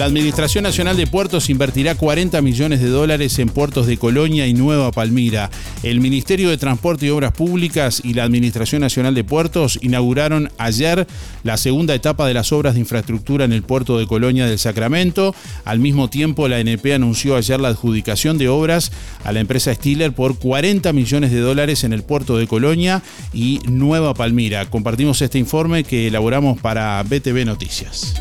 La 0.02 0.08
Administración 0.08 0.64
Nacional 0.64 0.98
de 0.98 1.06
Puertos 1.06 1.52
invertirá 1.52 1.94
40 1.94 2.42
millones 2.42 2.82
de 2.82 2.90
dólares 2.90 3.38
en 3.38 3.50
puertos 3.50 3.86
de 3.86 3.98
Colonia 3.98 4.48
y 4.48 4.54
Nueva 4.56 4.92
Palmira. 4.92 5.52
El 5.84 6.00
Ministerio 6.02 6.50
de 6.50 6.58
Transporte 6.58 7.06
y 7.06 7.10
Obras 7.10 7.34
Públicas 7.34 8.02
y 8.04 8.16
la 8.16 8.24
Administración 8.24 8.82
Nacional 8.82 9.14
de 9.14 9.24
Puertos 9.24 9.78
inauguraron 9.84 10.50
ayer 10.58 11.06
la 11.44 11.56
segunda 11.56 11.94
etapa 11.94 12.26
de 12.26 12.34
las 12.34 12.52
obras 12.52 12.74
de 12.74 12.80
infraestructura 12.80 13.46
en 13.46 13.54
el 13.54 13.62
puerto 13.62 14.00
de 14.00 14.08
Colonia 14.08 14.48
del 14.48 14.58
Sacramento. 14.58 15.36
Al 15.66 15.78
mismo 15.78 16.10
tiempo, 16.10 16.48
la 16.48 16.60
NP 16.60 16.96
anunció 16.96 17.36
ayer 17.36 17.62
la 17.62 17.68
adjudicación 17.68 18.40
de 18.40 18.50
obras 18.50 18.92
a 19.24 19.32
la 19.32 19.40
empresa 19.40 19.72
Stiller 19.72 20.14
por 20.14 20.40
40 20.40 20.94
millones 20.94 21.30
de 21.30 21.42
dólares 21.42 21.84
en 21.84 21.94
el 21.94 22.02
puerto 22.02 22.38
de 22.38 22.48
Colonia 22.48 23.04
y 23.36 23.60
Nueva 23.70 24.16
Palmira. 24.16 24.68
Compartimos 24.68 25.22
este 25.22 25.38
informe 25.38 25.84
que 25.84 26.08
elaboramos 26.08 26.60
para 26.60 27.04
BTV 27.04 27.46
Noticias. 27.46 28.16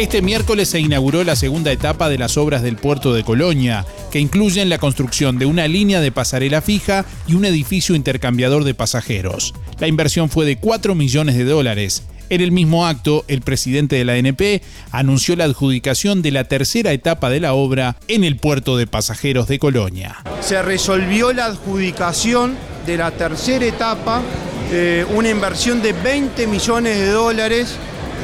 Este 0.00 0.22
miércoles 0.22 0.70
se 0.70 0.80
inauguró 0.80 1.24
la 1.24 1.36
segunda 1.36 1.70
etapa 1.70 2.08
de 2.08 2.16
las 2.16 2.38
obras 2.38 2.62
del 2.62 2.76
puerto 2.76 3.12
de 3.12 3.22
Colonia, 3.22 3.84
que 4.10 4.18
incluyen 4.18 4.70
la 4.70 4.78
construcción 4.78 5.38
de 5.38 5.44
una 5.44 5.68
línea 5.68 6.00
de 6.00 6.10
pasarela 6.10 6.62
fija 6.62 7.04
y 7.26 7.34
un 7.34 7.44
edificio 7.44 7.94
intercambiador 7.94 8.64
de 8.64 8.72
pasajeros. 8.72 9.52
La 9.78 9.88
inversión 9.88 10.30
fue 10.30 10.46
de 10.46 10.56
4 10.56 10.94
millones 10.94 11.36
de 11.36 11.44
dólares. 11.44 12.02
En 12.30 12.40
el 12.40 12.50
mismo 12.50 12.86
acto, 12.86 13.26
el 13.28 13.42
presidente 13.42 13.96
de 13.96 14.06
la 14.06 14.14
ANP 14.14 14.62
anunció 14.90 15.36
la 15.36 15.44
adjudicación 15.44 16.22
de 16.22 16.30
la 16.30 16.44
tercera 16.44 16.92
etapa 16.92 17.28
de 17.28 17.40
la 17.40 17.52
obra 17.52 17.96
en 18.08 18.24
el 18.24 18.36
puerto 18.36 18.78
de 18.78 18.86
pasajeros 18.86 19.48
de 19.48 19.58
Colonia. 19.58 20.16
Se 20.40 20.62
resolvió 20.62 21.34
la 21.34 21.44
adjudicación 21.44 22.56
de 22.86 22.96
la 22.96 23.10
tercera 23.10 23.66
etapa, 23.66 24.22
eh, 24.72 25.04
una 25.14 25.28
inversión 25.28 25.82
de 25.82 25.92
20 25.92 26.46
millones 26.46 26.96
de 26.96 27.10
dólares 27.10 27.76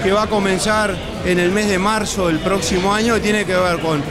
que 0.02 0.12
va 0.12 0.22
a 0.22 0.26
comenzar 0.26 0.94
en 1.24 1.38
el 1.38 1.50
mes 1.50 1.68
de 1.68 1.78
marzo 1.78 2.28
del 2.28 2.38
próximo 2.38 2.94
año, 2.94 3.20
tiene 3.20 3.44
que 3.44 3.54
ver 3.54 3.80
con 3.80 4.02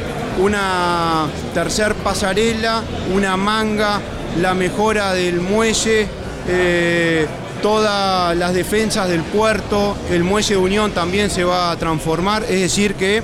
una 0.41 1.27
tercer 1.53 1.95
pasarela, 1.95 2.83
una 3.13 3.37
manga, 3.37 4.01
la 4.41 4.53
mejora 4.53 5.13
del 5.13 5.39
muelle, 5.39 6.07
eh, 6.47 7.25
todas 7.61 8.35
las 8.35 8.53
defensas 8.53 9.07
del 9.07 9.21
puerto, 9.21 9.95
el 10.11 10.23
muelle 10.23 10.55
de 10.55 10.59
Unión 10.59 10.91
también 10.91 11.29
se 11.29 11.43
va 11.43 11.71
a 11.71 11.77
transformar, 11.77 12.43
es 12.43 12.61
decir 12.61 12.95
que 12.95 13.23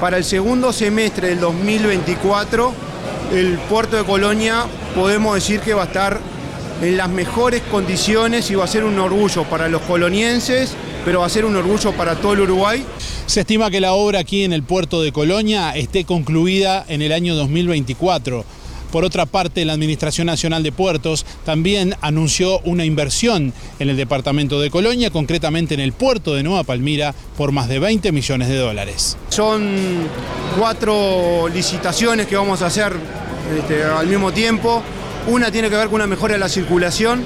para 0.00 0.16
el 0.16 0.24
segundo 0.24 0.72
semestre 0.72 1.28
del 1.28 1.40
2024 1.40 2.72
el 3.34 3.58
puerto 3.68 3.96
de 3.96 4.04
Colonia 4.04 4.64
podemos 4.94 5.34
decir 5.34 5.60
que 5.60 5.74
va 5.74 5.82
a 5.82 5.86
estar 5.86 6.18
en 6.82 6.96
las 6.96 7.10
mejores 7.10 7.62
condiciones 7.70 8.50
y 8.50 8.54
va 8.54 8.64
a 8.64 8.66
ser 8.66 8.84
un 8.84 8.98
orgullo 8.98 9.44
para 9.44 9.68
los 9.68 9.82
colonienses 9.82 10.74
pero 11.04 11.20
va 11.20 11.26
a 11.26 11.30
ser 11.30 11.44
un 11.44 11.56
orgullo 11.56 11.92
para 11.92 12.16
todo 12.16 12.34
el 12.34 12.40
Uruguay. 12.40 12.84
Se 13.26 13.40
estima 13.40 13.70
que 13.70 13.80
la 13.80 13.92
obra 13.92 14.20
aquí 14.20 14.44
en 14.44 14.52
el 14.52 14.62
puerto 14.62 15.02
de 15.02 15.12
Colonia 15.12 15.70
esté 15.72 16.04
concluida 16.04 16.84
en 16.88 17.02
el 17.02 17.12
año 17.12 17.34
2024. 17.34 18.44
Por 18.90 19.04
otra 19.04 19.24
parte, 19.24 19.64
la 19.64 19.72
Administración 19.72 20.26
Nacional 20.26 20.64
de 20.64 20.72
Puertos 20.72 21.24
también 21.44 21.94
anunció 22.00 22.58
una 22.60 22.84
inversión 22.84 23.52
en 23.78 23.88
el 23.88 23.96
departamento 23.96 24.60
de 24.60 24.68
Colonia, 24.68 25.10
concretamente 25.10 25.74
en 25.74 25.80
el 25.80 25.92
puerto 25.92 26.34
de 26.34 26.42
Nueva 26.42 26.64
Palmira, 26.64 27.14
por 27.36 27.52
más 27.52 27.68
de 27.68 27.78
20 27.78 28.10
millones 28.10 28.48
de 28.48 28.56
dólares. 28.56 29.16
Son 29.28 30.08
cuatro 30.58 31.48
licitaciones 31.54 32.26
que 32.26 32.36
vamos 32.36 32.62
a 32.62 32.66
hacer 32.66 32.92
este, 33.56 33.84
al 33.84 34.08
mismo 34.08 34.32
tiempo. 34.32 34.82
Una 35.28 35.52
tiene 35.52 35.70
que 35.70 35.76
ver 35.76 35.86
con 35.86 35.96
una 35.96 36.08
mejora 36.08 36.32
de 36.34 36.40
la 36.40 36.48
circulación. 36.48 37.22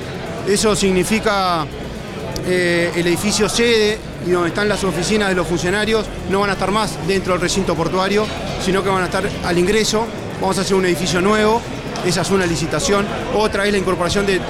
Eso 0.46 0.76
significa 0.76 1.66
eh, 2.46 2.92
el 2.94 3.06
edificio 3.06 3.48
sede 3.48 3.98
y 4.26 4.30
donde 4.30 4.48
están 4.48 4.68
las 4.68 4.84
oficinas 4.84 5.28
de 5.28 5.34
los 5.34 5.46
funcionarios 5.46 6.04
no 6.30 6.40
van 6.40 6.50
a 6.50 6.52
estar 6.54 6.70
más 6.70 7.06
dentro 7.06 7.32
del 7.32 7.40
recinto 7.40 7.74
portuario, 7.74 8.26
sino 8.64 8.82
que 8.82 8.90
van 8.90 9.02
a 9.02 9.06
estar 9.06 9.28
al 9.44 9.58
ingreso. 9.58 10.06
vamos 10.40 10.58
a 10.58 10.60
hacer 10.62 10.74
un 10.74 10.84
edificio 10.84 11.20
nuevo, 11.20 11.60
esa 12.04 12.22
es 12.22 12.30
una 12.30 12.46
licitación. 12.46 13.06
Otra 13.34 13.66
es 13.66 13.72
la 13.72 13.78
incorporación 13.78 14.26
de 14.26 14.40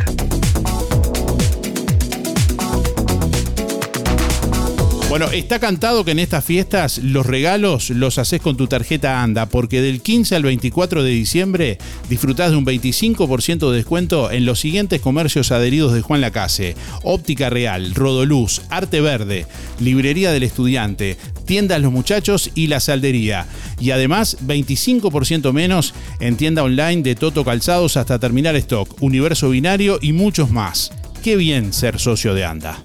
Bueno, 5.17 5.31
está 5.31 5.59
cantado 5.59 6.03
que 6.03 6.11
en 6.11 6.19
estas 6.19 6.43
fiestas 6.43 6.97
los 6.97 7.25
regalos 7.25 7.89
los 7.89 8.17
haces 8.17 8.41
con 8.41 8.57
tu 8.57 8.67
tarjeta 8.67 9.23
ANDA, 9.23 9.45
porque 9.45 9.81
del 9.81 10.01
15 10.01 10.35
al 10.35 10.43
24 10.43 11.03
de 11.03 11.09
diciembre 11.11 11.77
disfrutás 12.09 12.51
de 12.51 12.57
un 12.57 12.65
25% 12.65 13.71
de 13.71 13.77
descuento 13.77 14.29
en 14.29 14.45
los 14.45 14.59
siguientes 14.59 14.99
comercios 14.99 15.53
adheridos 15.53 15.93
de 15.93 16.01
Juan 16.01 16.19
Lacase: 16.19 16.75
Óptica 17.03 17.49
Real, 17.49 17.95
Rodoluz, 17.95 18.63
Arte 18.69 18.99
Verde, 18.99 19.45
Librería 19.79 20.33
del 20.33 20.43
Estudiante, 20.43 21.15
Tiendas 21.45 21.79
Los 21.79 21.93
Muchachos 21.93 22.51
y 22.53 22.67
La 22.67 22.81
Saldería. 22.81 23.45
Y 23.79 23.91
además 23.91 24.35
25% 24.45 25.53
menos 25.53 25.93
en 26.19 26.35
tienda 26.35 26.61
online 26.61 27.03
de 27.03 27.15
Toto 27.15 27.45
Calzados 27.45 27.95
hasta 27.95 28.19
terminar 28.19 28.57
stock, 28.57 29.01
Universo 29.01 29.49
Binario 29.49 29.97
y 30.01 30.11
muchos 30.11 30.51
más. 30.51 30.91
Qué 31.23 31.37
bien 31.37 31.71
ser 31.71 31.99
socio 31.99 32.33
de 32.33 32.43
ANDA 32.43 32.81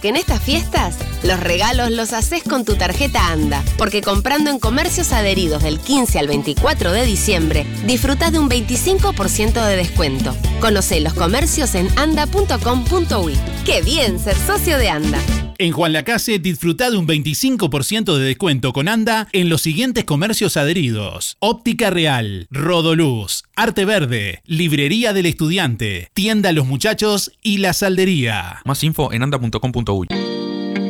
que 0.00 0.08
en 0.08 0.16
estas 0.16 0.42
fiestas 0.42 0.96
los 1.22 1.40
regalos 1.40 1.90
los 1.90 2.12
haces 2.12 2.42
con 2.42 2.64
tu 2.64 2.76
tarjeta 2.76 3.28
ANDA, 3.30 3.62
porque 3.76 4.00
comprando 4.00 4.50
en 4.50 4.58
comercios 4.58 5.12
adheridos 5.12 5.62
del 5.62 5.78
15 5.78 6.18
al 6.18 6.28
24 6.28 6.92
de 6.92 7.04
diciembre, 7.04 7.66
disfrutas 7.86 8.32
de 8.32 8.38
un 8.38 8.48
25% 8.48 9.64
de 9.64 9.76
descuento. 9.76 10.34
Conoce 10.60 11.00
los 11.00 11.14
comercios 11.14 11.74
en 11.74 11.88
anda.com.uy. 11.98 13.38
¡Qué 13.64 13.82
bien 13.82 14.18
ser 14.18 14.36
socio 14.36 14.78
de 14.78 14.88
ANDA! 14.88 15.49
En 15.60 15.72
Juan 15.72 15.92
Lacase 15.92 16.38
disfruta 16.38 16.90
de 16.90 16.96
un 16.96 17.06
25% 17.06 18.16
de 18.16 18.24
descuento 18.24 18.72
con 18.72 18.88
ANDA 18.88 19.28
en 19.30 19.50
los 19.50 19.60
siguientes 19.60 20.04
comercios 20.04 20.56
adheridos. 20.56 21.36
Óptica 21.38 21.90
Real, 21.90 22.46
Rodoluz, 22.50 23.44
Arte 23.56 23.84
Verde, 23.84 24.40
Librería 24.46 25.12
del 25.12 25.26
Estudiante, 25.26 26.08
Tienda 26.14 26.52
Los 26.52 26.66
Muchachos 26.66 27.32
y 27.42 27.58
La 27.58 27.74
Saldería. 27.74 28.62
Más 28.64 28.82
info 28.84 29.12
en 29.12 29.22
anda.com.uy. 29.22 30.08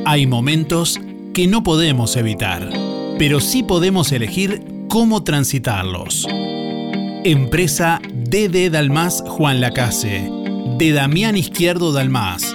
Hay 0.04 0.28
momentos 0.28 1.00
que 1.34 1.48
no 1.48 1.64
podemos 1.64 2.14
evitar, 2.14 2.70
pero 3.18 3.40
sí 3.40 3.64
podemos 3.64 4.12
elegir 4.12 4.62
cómo 4.88 5.24
transitarlos. 5.24 6.28
Empresa 7.24 8.00
DD 8.04 8.70
Dalmas 8.70 9.24
Juan 9.26 9.60
Lacase, 9.60 10.30
de 10.78 10.92
Damián 10.92 11.36
Izquierdo 11.36 11.90
Dalmas 11.90 12.54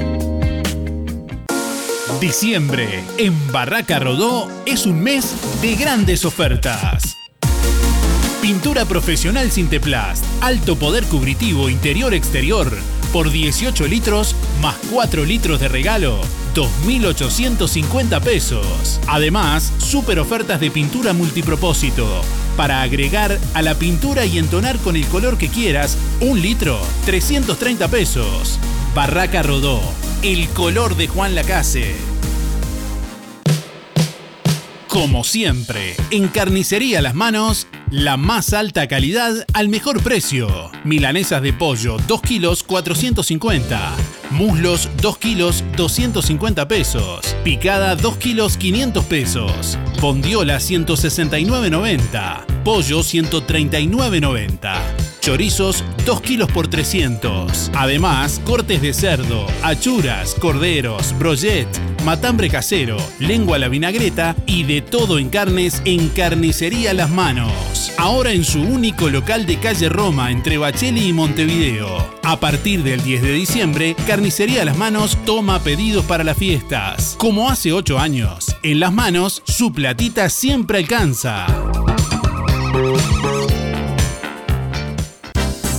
Diciembre 2.21 3.03
en 3.17 3.51
Barraca 3.51 3.97
Rodó 3.97 4.47
es 4.67 4.85
un 4.85 5.01
mes 5.01 5.33
de 5.59 5.75
grandes 5.75 6.23
ofertas. 6.23 7.17
Pintura 8.43 8.85
profesional 8.85 9.49
Sinteplast, 9.49 10.23
alto 10.39 10.75
poder 10.75 11.03
cubritivo 11.05 11.67
interior-exterior, 11.67 12.77
por 13.11 13.31
18 13.31 13.87
litros 13.87 14.35
más 14.61 14.75
4 14.91 15.25
litros 15.25 15.59
de 15.59 15.67
regalo, 15.67 16.21
2.850 16.53 18.21
pesos. 18.21 19.01
Además, 19.07 19.73
super 19.79 20.19
ofertas 20.19 20.59
de 20.59 20.69
pintura 20.69 21.13
multipropósito. 21.13 22.07
Para 22.55 22.83
agregar 22.83 23.39
a 23.55 23.63
la 23.63 23.73
pintura 23.73 24.27
y 24.27 24.37
entonar 24.37 24.77
con 24.77 24.95
el 24.95 25.07
color 25.07 25.39
que 25.39 25.47
quieras, 25.47 25.97
un 26.19 26.39
litro, 26.39 26.79
330 27.07 27.87
pesos. 27.87 28.59
Barraca 28.93 29.41
Rodó, 29.41 29.81
el 30.21 30.47
color 30.49 30.95
de 30.95 31.07
Juan 31.07 31.33
Lacase. 31.33 32.10
Como 34.91 35.23
siempre, 35.23 35.95
en 36.11 36.27
Carnicería 36.27 37.01
Las 37.01 37.15
Manos, 37.15 37.65
la 37.91 38.17
más 38.17 38.51
alta 38.51 38.89
calidad 38.89 39.45
al 39.53 39.69
mejor 39.69 40.03
precio. 40.03 40.69
Milanesas 40.83 41.41
de 41.41 41.53
pollo, 41.53 41.95
2 42.09 42.21
kilos 42.21 42.63
450. 42.63 43.95
Muslos, 44.31 44.89
2 45.01 45.17
kilos 45.17 45.63
250 45.77 46.67
pesos. 46.67 47.37
Picada, 47.41 47.95
2 47.95 48.17
kilos 48.17 48.57
500 48.57 49.05
pesos. 49.05 49.77
Bondiola, 50.01 50.57
169.90. 50.57 52.63
Pollo, 52.65 52.99
139.90. 52.99 55.00
Chorizos 55.21 55.83
2 56.03 56.21
kilos 56.21 56.51
por 56.51 56.67
300. 56.67 57.71
Además, 57.75 58.41
cortes 58.43 58.81
de 58.81 58.91
cerdo, 58.91 59.45
achuras, 59.61 60.33
corderos, 60.33 61.17
brochet, 61.19 61.67
matambre 62.03 62.49
casero, 62.49 62.97
lengua 63.19 63.57
a 63.57 63.59
la 63.59 63.67
vinagreta 63.67 64.35
y 64.47 64.63
de 64.63 64.81
todo 64.81 65.19
en 65.19 65.29
carnes 65.29 65.83
en 65.85 66.09
Carnicería 66.09 66.95
Las 66.95 67.11
Manos. 67.11 67.93
Ahora 67.99 68.31
en 68.31 68.43
su 68.43 68.61
único 68.61 69.09
local 69.09 69.45
de 69.45 69.59
calle 69.59 69.89
Roma 69.89 70.31
entre 70.31 70.57
Bacheli 70.57 71.09
y 71.09 71.13
Montevideo. 71.13 72.19
A 72.23 72.39
partir 72.39 72.81
del 72.81 73.03
10 73.03 73.21
de 73.21 73.33
diciembre, 73.33 73.95
Carnicería 74.07 74.65
Las 74.65 74.77
Manos 74.77 75.19
toma 75.23 75.59
pedidos 75.59 76.03
para 76.05 76.23
las 76.23 76.37
fiestas. 76.37 77.15
Como 77.19 77.47
hace 77.47 77.73
8 77.73 77.99
años, 77.99 78.55
en 78.63 78.79
Las 78.79 78.91
Manos 78.91 79.43
su 79.45 79.71
platita 79.71 80.29
siempre 80.29 80.79
alcanza. 80.79 81.45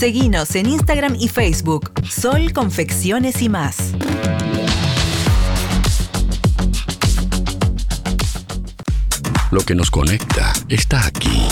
Seguinos 0.00 0.56
en 0.56 0.64
Instagram 0.64 1.14
y 1.20 1.28
Facebook. 1.28 1.92
Sol, 2.08 2.54
confecciones 2.54 3.42
y 3.42 3.50
más. 3.50 3.92
Lo 9.50 9.60
que 9.60 9.74
nos 9.74 9.90
conecta 9.90 10.54
está 10.70 11.04
aquí. 11.04 11.46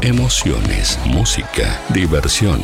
Emociones, 0.00 1.00
música, 1.06 1.80
diversión. 1.88 2.60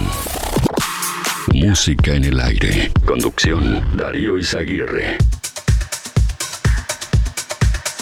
Música 1.52 2.14
en 2.14 2.26
el 2.26 2.38
aire. 2.38 2.92
Conducción, 3.04 3.84
Darío 3.96 4.38
Izaguirre. 4.38 5.18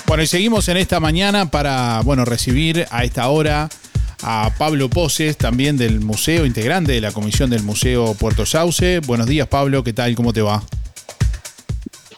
Bueno, 0.09 0.23
y 0.23 0.27
seguimos 0.27 0.67
en 0.69 0.79
esta 0.79 1.01
mañana 1.01 1.51
para, 1.51 2.01
bueno, 2.01 2.25
recibir 2.25 2.87
a 2.91 3.05
esta 3.05 3.29
hora 3.29 3.69
a 4.23 4.51
Pablo 4.57 4.89
Poses, 4.89 5.37
también 5.37 5.77
del 5.77 6.01
museo, 6.01 6.47
integrante 6.47 6.93
de 6.93 7.01
la 7.03 7.13
comisión 7.13 7.51
del 7.51 7.63
Museo 7.63 8.15
Puerto 8.15 8.47
Sauce. 8.47 9.01
Buenos 9.01 9.27
días, 9.27 9.47
Pablo, 9.49 9.85
¿qué 9.85 9.93
tal? 9.93 10.15
¿Cómo 10.15 10.33
te 10.33 10.41
va? 10.41 10.63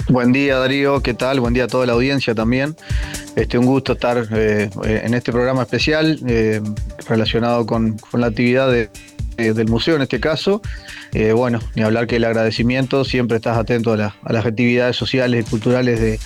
Buen 0.08 0.32
día 0.32 0.56
Darío, 0.58 1.02
¿qué 1.02 1.14
tal? 1.14 1.40
Buen 1.40 1.52
día 1.52 1.64
a 1.64 1.66
toda 1.66 1.84
la 1.84 1.92
audiencia 1.94 2.32
también. 2.34 2.76
Este, 3.34 3.58
un 3.58 3.66
gusto 3.66 3.92
estar 3.94 4.26
eh, 4.32 4.70
en 4.84 5.14
este 5.14 5.32
programa 5.32 5.62
especial 5.62 6.20
eh, 6.26 6.60
relacionado 7.08 7.66
con, 7.66 7.98
con 7.98 8.20
la 8.20 8.28
actividad 8.28 8.70
de, 8.70 8.88
de- 9.36 9.52
del 9.52 9.68
museo 9.68 9.96
en 9.96 10.02
este 10.02 10.20
caso. 10.20 10.62
Eh, 11.12 11.32
bueno, 11.32 11.58
ni 11.74 11.82
hablar 11.82 12.06
que 12.06 12.16
el 12.16 12.24
agradecimiento, 12.24 13.04
siempre 13.04 13.36
estás 13.36 13.58
atento 13.58 13.92
a 13.92 13.96
las 14.32 14.46
actividades 14.46 14.96
sociales 14.96 15.44
y 15.46 15.50
culturales 15.50 16.00
de, 16.00 16.20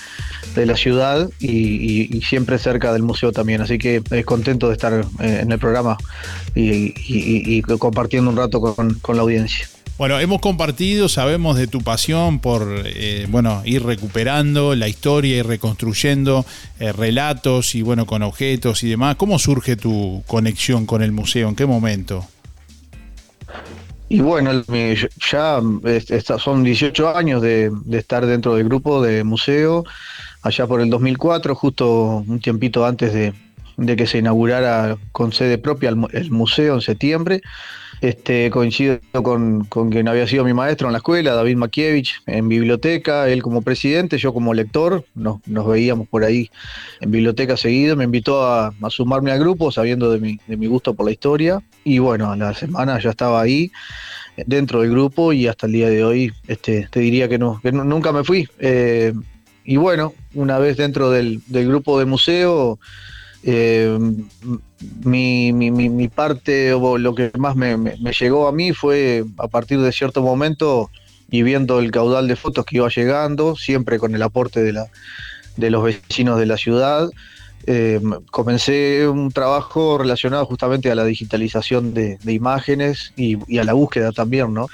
de 0.54 0.66
la 0.66 0.76
ciudad 0.76 1.28
y, 1.40 1.50
y- 1.50 2.08
y 2.16 2.22
siempre 2.22 2.58
cerca 2.58 2.92
del 2.92 3.02
museo 3.02 3.32
también. 3.32 3.60
Así 3.60 3.78
que 3.78 4.02
eh, 4.10 4.24
contento 4.24 4.68
de 4.68 4.74
estar 4.74 4.92
eh, 5.20 5.40
en 5.42 5.50
el 5.52 5.58
programa 5.58 5.96
y, 6.54 7.62
compartiendo 7.78 8.30
un 8.30 8.36
rato 8.36 8.60
con- 8.60 8.94
con 9.00 9.16
la 9.16 9.22
audiencia. 9.22 9.66
Bueno, 9.96 10.18
hemos 10.18 10.40
compartido, 10.40 11.08
sabemos 11.08 11.56
de 11.56 11.68
tu 11.68 11.80
pasión 11.80 12.40
por, 12.40 12.82
eh, 12.84 13.26
bueno, 13.30 13.62
ir 13.64 13.84
recuperando 13.84 14.74
la 14.74 14.88
historia 14.88 15.36
y 15.36 15.42
reconstruyendo 15.42 16.44
eh, 16.80 16.90
relatos 16.90 17.76
y, 17.76 17.82
bueno, 17.82 18.04
con 18.04 18.22
objetos 18.24 18.82
y 18.82 18.88
demás. 18.88 19.14
¿Cómo 19.14 19.38
surge 19.38 19.76
tu 19.76 20.24
conexión 20.26 20.84
con 20.84 21.00
el 21.02 21.12
museo? 21.12 21.48
¿En 21.48 21.54
qué 21.54 21.64
momento? 21.64 22.26
Y 24.08 24.20
bueno, 24.20 24.50
ya 25.30 25.60
es- 25.84 26.10
esta- 26.10 26.38
son 26.38 26.62
18 26.62 27.16
años 27.16 27.40
de, 27.40 27.70
de 27.84 27.98
estar 27.98 28.26
dentro 28.26 28.54
del 28.56 28.64
grupo 28.64 29.00
de 29.02 29.24
museo, 29.24 29.84
allá 30.44 30.66
por 30.66 30.80
el 30.80 30.90
2004, 30.90 31.54
justo 31.54 32.22
un 32.26 32.38
tiempito 32.38 32.86
antes 32.86 33.12
de, 33.12 33.32
que 33.96 34.06
se 34.06 34.18
inaugurara 34.18 34.96
con 35.10 35.32
sede 35.32 35.58
propia 35.58 35.88
el, 35.88 35.96
mu- 35.96 36.08
el 36.12 36.30
museo 36.30 36.74
en 36.74 36.80
septiembre. 36.80 37.40
Este, 38.00 38.50
coincido 38.50 38.98
con, 39.22 39.64
con 39.64 39.88
quien 39.90 40.08
había 40.08 40.26
sido 40.26 40.44
mi 40.44 40.52
maestro 40.52 40.88
en 40.88 40.92
la 40.92 40.98
escuela, 40.98 41.32
David 41.32 41.56
Makievich, 41.56 42.20
en 42.26 42.48
biblioteca, 42.48 43.28
él 43.30 43.42
como 43.42 43.62
presidente, 43.62 44.18
yo 44.18 44.34
como 44.34 44.52
lector, 44.52 45.04
nos, 45.14 45.38
nos 45.46 45.66
veíamos 45.66 46.06
por 46.08 46.22
ahí 46.22 46.50
en 47.00 47.10
biblioteca 47.12 47.56
seguido, 47.56 47.96
me 47.96 48.04
invitó 48.04 48.46
a, 48.46 48.74
sumarme 48.90 49.30
al 49.30 49.38
grupo 49.38 49.72
sabiendo 49.72 50.10
de 50.10 50.18
mi, 50.20 50.38
de 50.46 50.56
mi 50.58 50.66
gusto 50.66 50.92
por 50.92 51.06
la 51.06 51.12
historia 51.12 51.62
y 51.82 51.98
bueno, 51.98 52.30
a 52.30 52.36
la 52.36 52.52
semana 52.52 52.98
ya 52.98 53.10
estaba 53.10 53.40
ahí 53.40 53.70
dentro 54.46 54.82
del 54.82 54.90
grupo 54.90 55.32
y 55.32 55.46
hasta 55.46 55.66
el 55.66 55.72
día 55.72 55.88
de 55.88 56.04
hoy 56.04 56.32
este, 56.46 56.88
te 56.90 57.00
diría 57.00 57.28
que, 57.28 57.38
no, 57.38 57.58
que 57.62 57.72
nu- 57.72 57.84
nunca 57.84 58.12
me 58.12 58.24
fui. 58.24 58.46
Eh, 58.58 59.14
y 59.64 59.76
bueno, 59.76 60.12
una 60.34 60.58
vez 60.58 60.76
dentro 60.76 61.10
del, 61.10 61.42
grupo 61.48 61.98
de 61.98 62.04
museo, 62.04 62.78
eh, 63.42 63.98
mi, 65.04 66.08
parte 66.08 66.74
o 66.74 66.98
lo 66.98 67.14
que 67.14 67.30
más 67.38 67.56
me, 67.56 67.96
llegó 68.18 68.46
a 68.46 68.52
mí 68.52 68.72
fue 68.72 69.24
a 69.38 69.48
partir 69.48 69.80
de 69.80 69.92
cierto 69.92 70.22
momento 70.22 70.90
y 71.30 71.42
viendo 71.42 71.80
el 71.80 71.90
caudal 71.90 72.28
de 72.28 72.36
fotos 72.36 72.66
que 72.66 72.76
iba 72.76 72.88
llegando, 72.88 73.56
siempre 73.56 73.98
con 73.98 74.14
el 74.14 74.22
aporte 74.22 74.62
de, 74.62 74.72
los 75.70 75.82
vecinos 75.82 76.38
de 76.38 76.46
la 76.46 76.58
ciudad, 76.58 77.08
eh, 77.66 78.00
comencé 78.30 79.08
un 79.08 79.32
trabajo 79.32 79.96
relacionado 79.96 80.44
justamente 80.44 80.90
a 80.90 80.94
la 80.94 81.06
digitalización 81.06 81.94
de, 81.94 82.18
de 82.22 82.32
imágenes 82.34 83.14
y, 83.16 83.38
y 83.48 83.58
a 83.58 83.64
la 83.64 83.72
búsqueda 83.72 84.12
también, 84.12 84.52
¿no? 84.52 84.68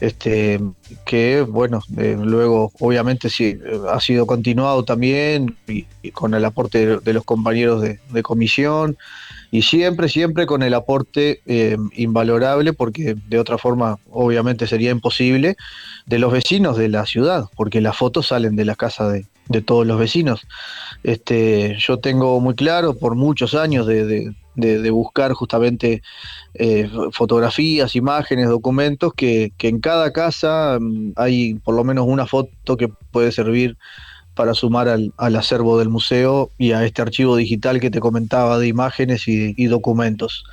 Este, 0.00 0.58
que 1.04 1.42
bueno, 1.42 1.82
eh, 1.98 2.16
luego 2.18 2.72
obviamente 2.80 3.28
sí, 3.28 3.58
eh, 3.64 3.80
ha 3.92 4.00
sido 4.00 4.26
continuado 4.26 4.82
también 4.84 5.56
y, 5.68 5.84
con 6.12 6.32
el 6.32 6.44
aporte 6.44 6.98
de, 6.98 7.12
los 7.12 7.24
compañeros 7.24 7.82
de, 7.82 8.00
de 8.10 8.22
comisión 8.22 8.96
y 9.50 9.62
siempre, 9.62 10.08
siempre 10.08 10.46
con 10.46 10.62
el 10.62 10.74
aporte 10.74 11.40
eh, 11.46 11.76
invalorable, 11.94 12.72
porque 12.72 13.16
de 13.28 13.38
otra 13.38 13.58
forma 13.58 13.98
obviamente 14.10 14.66
sería 14.66 14.90
imposible, 14.90 15.56
de 16.06 16.18
los 16.18 16.32
vecinos 16.32 16.76
de 16.76 16.88
la 16.88 17.04
ciudad, 17.04 17.46
porque 17.56 17.80
las 17.80 17.96
fotos 17.96 18.28
salen 18.28 18.56
de 18.56 18.64
la 18.64 18.76
casa 18.76 19.08
de, 19.08 19.26
de 19.48 19.60
todos 19.60 19.86
los 19.86 19.98
vecinos. 19.98 20.46
Este, 21.02 21.76
yo 21.78 21.98
tengo 21.98 22.40
muy 22.40 22.54
claro 22.54 22.94
por 22.94 23.16
muchos 23.16 23.54
años 23.54 23.86
de, 23.86 24.32
de- 24.60 24.90
buscar 24.90 25.32
justamente 25.32 26.02
eh, 26.54 26.88
fotografías, 27.12 27.96
imágenes, 27.96 28.48
documentos, 28.48 29.12
que, 29.14 29.52
que 29.58 29.68
en 29.68 29.80
cada 29.80 30.12
casa 30.12 30.78
mm, 30.80 31.12
hay 31.16 31.54
por 31.56 31.74
lo 31.74 31.84
menos 31.84 32.06
una 32.08 32.26
foto 32.26 32.76
que 32.76 32.88
puede 33.12 33.32
servir 33.32 33.76
para 34.34 34.54
sumar 34.54 34.88
al, 34.88 35.12
al 35.18 35.36
acervo 35.36 35.78
del 35.78 35.90
museo 35.90 36.50
y 36.58 36.72
a 36.72 36.84
este 36.84 37.02
archivo 37.02 37.36
digital 37.36 37.80
que 37.80 37.90
te 37.90 38.00
comentaba 38.00 38.58
de 38.58 38.68
imágenes 38.68 39.28
y, 39.28 39.54
y 39.56 39.66
documentos. 39.66 40.44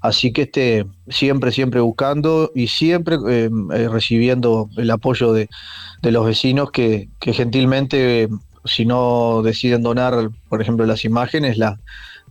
Así 0.00 0.32
que 0.32 0.42
este, 0.42 0.86
siempre, 1.08 1.50
siempre 1.52 1.80
buscando 1.80 2.50
y 2.54 2.68
siempre 2.68 3.16
eh, 3.28 3.50
eh, 3.74 3.88
recibiendo 3.88 4.68
el 4.76 4.90
apoyo 4.90 5.32
de, 5.32 5.48
de 6.02 6.12
los 6.12 6.26
vecinos 6.26 6.70
que, 6.70 7.08
que 7.20 7.32
gentilmente, 7.32 8.28
si 8.64 8.84
no 8.86 9.42
deciden 9.42 9.82
donar, 9.82 10.30
por 10.48 10.60
ejemplo, 10.62 10.84
las 10.86 11.04
imágenes, 11.04 11.56
la- 11.58 11.80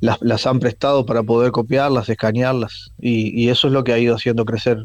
las, 0.04 0.18
las 0.22 0.46
han 0.48 0.60
prestado 0.60 1.06
para 1.06 1.24
poder 1.24 1.52
copiarlas, 1.52 2.10
escanearlas. 2.10 2.92
Y, 3.00 3.32
y 3.42 3.50
eso 3.50 3.68
es 3.68 3.74
lo 3.74 3.84
que 3.84 3.94
ha 3.94 4.00
ido 4.00 4.16
haciendo 4.16 4.46
crecer 4.46 4.78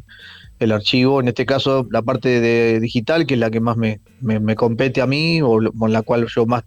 el 0.58 0.72
archivo. 0.72 1.20
En 1.20 1.28
este 1.28 1.46
caso, 1.46 1.86
la 1.90 2.02
parte 2.02 2.40
de 2.40 2.80
digital, 2.80 3.26
que 3.26 3.34
es 3.34 3.40
la 3.40 3.50
que 3.50 3.60
más 3.60 3.76
me, 3.76 4.00
me- 4.20 4.40
me 4.40 4.56
compete 4.56 5.00
a 5.02 5.06
mí 5.06 5.40
o 5.42 5.58
con 5.78 5.92
la 5.92 6.02
cual 6.02 6.26
yo 6.34 6.46
más 6.46 6.64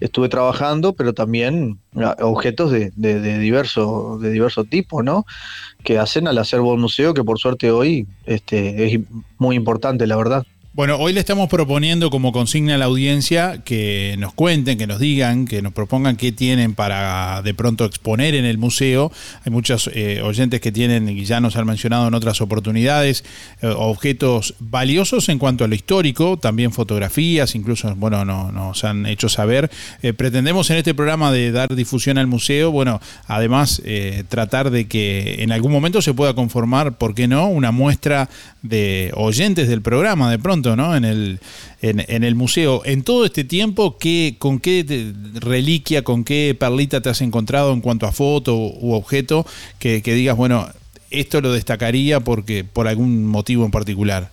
estuve 0.00 0.28
trabajando, 0.28 0.94
pero 0.94 1.14
también 1.14 1.80
ah, 1.96 2.16
objetos 2.20 2.70
de, 2.72 2.92
de, 2.96 3.20
de 3.20 3.38
diverso, 3.38 4.18
de 4.20 4.30
diverso 4.30 4.64
tipo, 4.64 5.02
¿no? 5.02 5.24
Que 5.84 5.98
hacen 5.98 6.28
al 6.28 6.38
acervo 6.38 6.72
del 6.72 6.80
museo, 6.80 7.14
que 7.14 7.24
por 7.24 7.38
suerte 7.38 7.70
hoy 7.72 8.08
este, 8.24 8.86
es 8.94 9.00
muy 9.38 9.56
importante, 9.56 10.06
la 10.06 10.16
verdad. 10.16 10.44
Bueno, 10.76 10.96
hoy 10.98 11.14
le 11.14 11.20
estamos 11.20 11.48
proponiendo 11.48 12.10
como 12.10 12.32
consigna 12.32 12.74
a 12.74 12.76
la 12.76 12.84
audiencia 12.84 13.62
que 13.64 14.14
nos 14.18 14.34
cuenten, 14.34 14.76
que 14.76 14.86
nos 14.86 14.98
digan, 15.00 15.46
que 15.46 15.62
nos 15.62 15.72
propongan 15.72 16.16
qué 16.16 16.32
tienen 16.32 16.74
para 16.74 17.40
de 17.40 17.54
pronto 17.54 17.86
exponer 17.86 18.34
en 18.34 18.44
el 18.44 18.58
museo. 18.58 19.10
Hay 19.46 19.50
muchos 19.52 19.88
eh, 19.94 20.20
oyentes 20.22 20.60
que 20.60 20.72
tienen, 20.72 21.08
y 21.08 21.24
ya 21.24 21.40
nos 21.40 21.56
han 21.56 21.64
mencionado 21.66 22.06
en 22.08 22.12
otras 22.12 22.42
oportunidades, 22.42 23.24
eh, 23.62 23.68
objetos 23.74 24.54
valiosos 24.58 25.30
en 25.30 25.38
cuanto 25.38 25.64
a 25.64 25.68
lo 25.68 25.74
histórico, 25.74 26.36
también 26.36 26.72
fotografías, 26.72 27.54
incluso, 27.54 27.94
bueno, 27.96 28.26
no- 28.26 28.52
nos 28.52 28.84
han 28.84 29.06
hecho 29.06 29.30
saber. 29.30 29.70
Eh, 30.02 30.12
pretendemos 30.12 30.68
en 30.68 30.76
este 30.76 30.92
programa 30.92 31.32
de 31.32 31.52
dar 31.52 31.74
difusión 31.74 32.18
al 32.18 32.26
museo, 32.26 32.70
bueno, 32.70 33.00
además 33.26 33.80
tratar 34.28 34.70
de 34.70 34.86
que 34.88 35.36
en 35.42 35.52
algún 35.52 35.72
momento 35.72 36.02
se 36.02 36.12
pueda 36.12 36.34
conformar, 36.34 36.98
¿por 36.98 37.14
qué 37.14 37.28
no?, 37.28 37.48
una 37.48 37.70
muestra 37.72 38.28
de 38.60 39.10
oyentes 39.14 39.68
del 39.68 39.80
programa 39.80 40.30
de 40.30 40.38
pronto, 40.38 40.65
¿no? 40.74 40.96
En 40.96 41.04
el, 41.04 41.38
en, 41.82 42.24
el 42.24 42.34
museo. 42.34 42.82
En 42.84 43.02
todo 43.04 43.24
este 43.24 43.44
tiempo, 43.44 43.98
¿qué, 43.98 44.36
¿con 44.38 44.58
qué 44.58 45.12
reliquia, 45.34 46.02
con 46.02 46.24
qué 46.24 46.56
perlita 46.58 47.00
te 47.00 47.10
has 47.10 47.20
encontrado 47.20 47.72
en 47.72 47.80
cuanto 47.80 48.06
a 48.06 48.12
foto 48.12 48.56
u 48.56 48.94
objeto 48.94 49.46
que, 49.78 50.00
digas, 50.02 50.36
bueno, 50.36 50.66
esto 51.10 51.40
lo 51.40 51.52
destacaría 51.52 52.20
porque 52.20 52.64
por 52.64 52.88
algún 52.88 53.26
motivo 53.26 53.64
en 53.64 53.70
particular? 53.70 54.32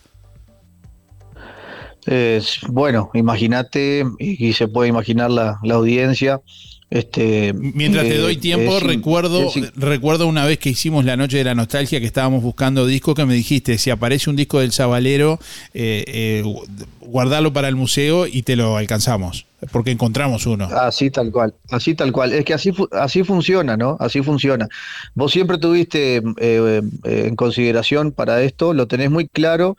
Es- 2.06 2.60
bueno, 2.68 3.10
imagínate, 3.14 4.04
y, 4.20 4.48
y 4.48 4.54
se 4.54 4.68
puede 4.68 4.90
imaginar 4.90 5.32
la, 5.32 5.60
la 5.64 5.76
audiencia, 5.76 6.42
Este, 6.94 7.54
Mientras 7.54 8.04
te 8.06 8.18
eh, 8.18 8.20
doy 8.20 8.38
tiempo, 8.38 8.78
es- 8.78 8.84
recuerdo, 8.84 9.48
es- 9.48 9.74
recuerdo 9.76 10.28
una 10.28 10.46
vez 10.46 10.60
que 10.60 10.70
hicimos 10.70 11.06
la 11.06 11.18
noche 11.18 11.38
de 11.38 11.44
la 11.44 11.56
nostalgia 11.56 12.00
que 12.00 12.06
estábamos 12.06 12.44
buscando 12.44 12.86
disco 12.86 13.16
que 13.16 13.26
me 13.26 13.34
dijiste, 13.34 13.80
si 13.80 13.90
aparece 13.90 14.30
un 14.30 14.36
disco 14.36 14.60
del 14.60 14.72
Sabalero, 14.72 15.40
eh, 15.74 16.04
eh, 16.08 16.42
gu- 16.46 16.64
guardalo 17.02 17.52
para 17.52 17.68
el 17.68 17.76
museo 17.76 18.28
y 18.28 18.44
te 18.44 18.56
lo 18.56 18.78
alcanzamos, 18.78 19.48
porque 19.72 19.90
encontramos 19.90 20.46
uno. 20.46 20.66
Así 20.66 21.10
tal 21.10 21.32
cual, 21.32 21.56
así 21.72 21.96
tal 21.96 22.12
cual. 22.12 22.32
Es 22.32 22.46
que 22.46 22.54
así, 22.54 22.72
así 22.92 23.24
funciona, 23.24 23.76
¿no? 23.76 23.98
Así 24.00 24.22
funciona. 24.22 24.68
Vos 25.16 25.32
siempre 25.32 25.58
tuviste 25.58 26.18
eh, 26.18 26.22
eh, 26.38 26.82
en 27.28 27.36
consideración 27.36 28.12
para 28.12 28.44
esto, 28.44 28.72
lo 28.76 28.88
tenés 28.88 29.10
muy 29.10 29.28
claro 29.28 29.78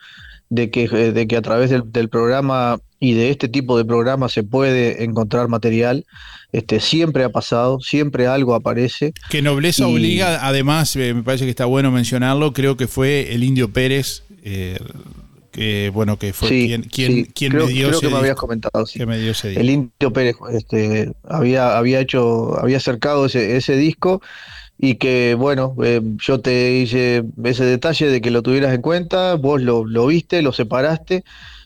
de 0.50 0.68
que, 0.68 0.84
eh, 0.90 1.12
de 1.12 1.28
que 1.28 1.36
a 1.36 1.42
través 1.42 1.70
del, 1.70 1.92
del 1.92 2.08
programa 2.08 2.80
y 2.98 3.12
de 3.14 3.30
este 3.30 3.48
tipo 3.48 3.78
de 3.78 3.84
programas 3.84 4.32
se 4.32 4.42
puede 4.42 5.04
encontrar 5.04 5.46
material. 5.46 6.04
Este, 6.54 6.78
siempre 6.78 7.24
ha 7.24 7.30
pasado, 7.30 7.80
siempre 7.80 8.28
algo 8.28 8.54
aparece. 8.54 9.12
Que 9.28 9.42
Nobleza 9.42 9.88
Y- 9.88 9.92
obliga, 9.92 10.46
además, 10.46 10.94
eh, 10.94 11.12
me 11.12 11.24
parece 11.24 11.44
que 11.44 11.50
está 11.50 11.64
bueno 11.64 11.90
mencionarlo, 11.90 12.52
creo 12.52 12.76
que 12.76 12.86
fue 12.86 13.34
el 13.34 13.42
Indio 13.42 13.72
Pérez, 13.72 14.22
eh, 14.44 14.78
que 15.50 15.90
bueno, 15.92 16.16
que 16.16 16.32
fue 16.32 16.48
Sí, 16.48 16.66
quien, 16.68 16.82
quien, 16.82 17.12
sí, 17.12 17.26
quien 17.34 17.50
creo, 17.50 17.66
me 17.66 17.72
dio 17.72 17.86
creo 17.88 17.98
ese 17.98 18.06
que 18.06 18.12
me 18.12 18.18
habías 18.20 18.36
comentado, 18.36 18.86
sí. 18.86 19.00
que 19.00 19.06
me 19.06 19.18
dio 19.18 19.32
ese 19.32 19.48
disco. 19.48 19.60
El 19.60 19.70
Indio 19.70 20.12
Pérez 20.12 20.36
este, 20.52 21.12
había, 21.28 21.76
había 21.76 21.98
hecho, 21.98 22.56
había 22.60 22.76
acercado 22.76 23.26
ese, 23.26 23.56
ese 23.56 23.76
disco 23.76 24.22
y 24.78 24.94
que 24.94 25.34
bueno, 25.36 25.74
eh, 25.84 26.00
yo 26.18 26.40
te 26.40 26.72
hice 26.78 27.24
ese 27.42 27.64
detalle 27.64 28.06
de 28.08 28.20
que 28.20 28.30
lo 28.30 28.42
tuvieras 28.42 28.72
en 28.74 28.80
cuenta, 28.80 29.34
vos 29.34 29.60
lo, 29.60 29.84
lo 29.84 30.06
viste, 30.06 30.40
lo 30.40 30.52
separaste 30.52 31.24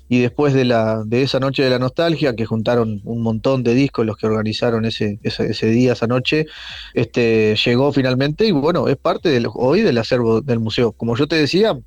y 0.09 0.21
después 0.21 0.55
de 0.55 0.65
la, 0.65 1.03
de 1.05 1.23
esa 1.23 1.41
noche 1.41 1.63
de 1.63 1.71
la 1.71 1.79
nostalgia, 1.79 2.35
que 2.35 2.47
juntaron 2.47 3.01
un 3.05 3.23
montón 3.23 3.63
de 3.63 3.75
discos 3.75 4.07
los 4.07 4.17
que 4.17 4.27
organizaron 4.27 4.85
ese, 4.85 5.19
ese, 5.23 5.51
ese 5.51 5.67
día, 5.67 5.93
esa 5.93 6.07
noche, 6.07 6.47
este, 6.95 7.55
llegó 7.65 7.93
finalmente 7.93 8.47
y 8.47 8.53
bueno, 8.53 8.89
es 8.89 8.97
parte 8.97 9.29
del, 9.29 9.47
hoy 9.55 9.83
del 9.83 9.99
acervo 9.99 10.41
del 10.41 10.61
museo. 10.61 10.93
Como 10.93 11.17
yo 11.17 11.27
te 11.27 11.37
decía, 11.37 11.79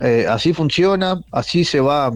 eh, 0.00 0.26
así 0.28 0.52
funciona, 0.52 1.20
así 1.32 1.64
se 1.64 1.80
va 1.80 2.12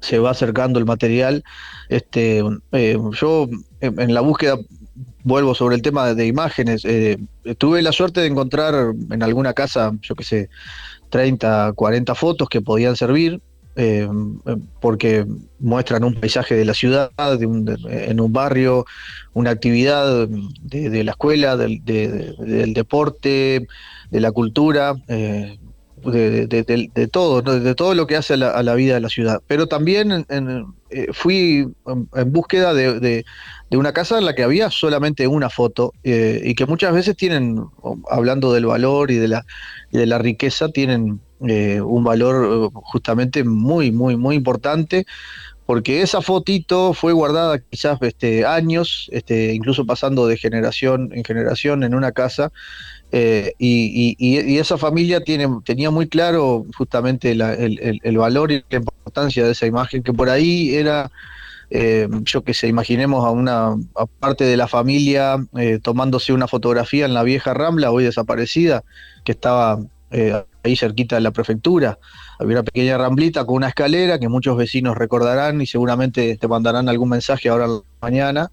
se 0.00 0.18
va 0.18 0.30
acercando 0.30 0.78
el 0.78 0.86
material. 0.86 1.44
Este, 1.90 2.42
eh, 2.72 2.96
yo 3.20 3.48
en, 3.80 4.00
en 4.00 4.14
la 4.14 4.22
búsqueda 4.22 4.56
vuelvo 5.24 5.54
sobre 5.54 5.76
el 5.76 5.82
tema 5.82 6.14
de 6.14 6.26
imágenes. 6.26 6.84
eh, 6.84 7.18
tuve 7.58 7.82
la 7.82 7.92
suerte 7.92 8.20
de 8.20 8.26
encontrar 8.26 8.94
en 9.10 9.22
alguna 9.22 9.52
casa, 9.52 9.92
yo 10.02 10.14
qué 10.14 10.24
sé, 10.24 10.48
30, 11.10 11.72
40 11.74 12.14
fotos 12.14 12.48
que 12.48 12.60
podían 12.60 12.96
servir. 12.96 13.40
Eh, 13.76 14.08
porque 14.80 15.24
muestran 15.60 16.02
un 16.04 16.14
paisaje 16.14 16.54
de 16.54 16.64
la 16.64 16.74
ciudad, 16.74 17.10
en 17.18 18.20
un 18.20 18.32
barrio, 18.32 18.84
una 19.32 19.50
actividad 19.50 20.28
de, 20.28 21.04
la 21.04 21.12
escuela, 21.12 21.56
del, 21.56 21.84
de- 21.84 22.34
del 22.38 22.74
deporte, 22.74 23.66
de 24.10 24.20
la 24.20 24.32
cultura, 24.32 24.94
eh, 25.06 25.56
de, 26.02 27.08
todo, 27.12 27.42
¿no? 27.42 27.60
de 27.60 27.74
todo 27.74 27.94
lo 27.94 28.06
que 28.06 28.16
hace 28.16 28.34
a 28.34 28.62
la, 28.62 28.74
vida 28.74 28.94
de 28.94 29.00
la 29.00 29.08
ciudad. 29.08 29.40
Pero 29.46 29.68
también 29.68 30.26
eh, 30.28 31.06
fui 31.12 31.68
en, 31.86 32.32
búsqueda 32.32 32.74
de, 32.74 33.24
una 33.70 33.92
casa 33.92 34.18
en 34.18 34.24
la 34.24 34.34
que 34.34 34.42
había 34.42 34.70
solamente 34.70 35.28
una 35.28 35.48
foto 35.48 35.92
y 36.02 36.54
que 36.54 36.66
muchas 36.66 36.92
veces 36.92 37.16
tienen, 37.16 37.64
hablando 38.10 38.52
del 38.52 38.66
valor 38.66 39.10
y 39.10 39.16
de 39.16 40.06
la 40.06 40.18
riqueza, 40.18 40.70
tienen 40.70 41.20
eh, 41.46 41.80
un 41.80 42.04
valor 42.04 42.70
eh, 42.74 42.80
justamente 42.82 43.44
muy, 43.44 43.92
muy, 43.92 44.16
muy 44.16 44.36
importante. 44.36 45.06
Porque 45.66 46.02
esa 46.02 46.20
fotito 46.20 46.94
fue 46.94 47.12
guardada 47.12 47.60
quizás 47.60 47.96
este, 48.02 48.44
años, 48.44 49.08
este, 49.12 49.54
incluso 49.54 49.86
pasando 49.86 50.26
de 50.26 50.36
generación 50.36 51.10
en 51.14 51.22
generación 51.22 51.84
en 51.84 51.94
una 51.94 52.10
casa, 52.10 52.50
eh, 53.12 53.52
y, 53.58 54.58
esa 54.58 54.78
familia 54.78 55.20
tiene, 55.20 55.48
tenía 55.64 55.92
muy 55.92 56.08
claro 56.08 56.66
justamente 56.76 57.30
el, 57.32 57.40
el- 58.02 58.18
valor 58.18 58.50
y 58.50 58.64
la 58.68 58.78
importancia 58.78 59.44
de 59.44 59.52
esa 59.52 59.66
imagen, 59.66 60.02
que 60.02 60.12
por 60.12 60.28
ahí 60.28 60.74
era, 60.74 61.10
yo 62.24 62.42
que 62.42 62.52
sé, 62.52 62.66
imaginemos 62.66 63.24
a 63.24 63.30
una 63.30 63.76
parte 64.18 64.42
de 64.44 64.56
la 64.56 64.66
familia 64.66 65.36
tomándose 65.82 66.32
una 66.32 66.48
fotografía 66.48 67.04
en 67.04 67.14
la 67.14 67.22
vieja 67.22 67.54
Rambla, 67.54 67.92
hoy 67.92 68.02
desaparecida, 68.04 68.82
que 69.24 69.32
estaba 69.32 69.78
ahí 70.62 70.76
cerquita 70.76 71.16
de 71.16 71.22
la 71.22 71.30
prefectura. 71.30 71.98
Había 72.38 72.56
una 72.56 72.62
pequeña 72.64 72.98
ramblita 72.98 73.44
con 73.44 73.56
una 73.56 73.68
escalera 73.68 74.18
que 74.18 74.28
muchos 74.28 74.56
vecinos 74.56 74.96
recordarán 74.96 75.60
y 75.60 75.66
seguramente 75.66 76.36
te 76.36 76.48
mandarán 76.48 76.88
algún 76.88 77.10
mensaje 77.10 77.48
ahora 77.48 77.66
en 77.66 77.70
la 77.72 77.82
mañana 78.00 78.50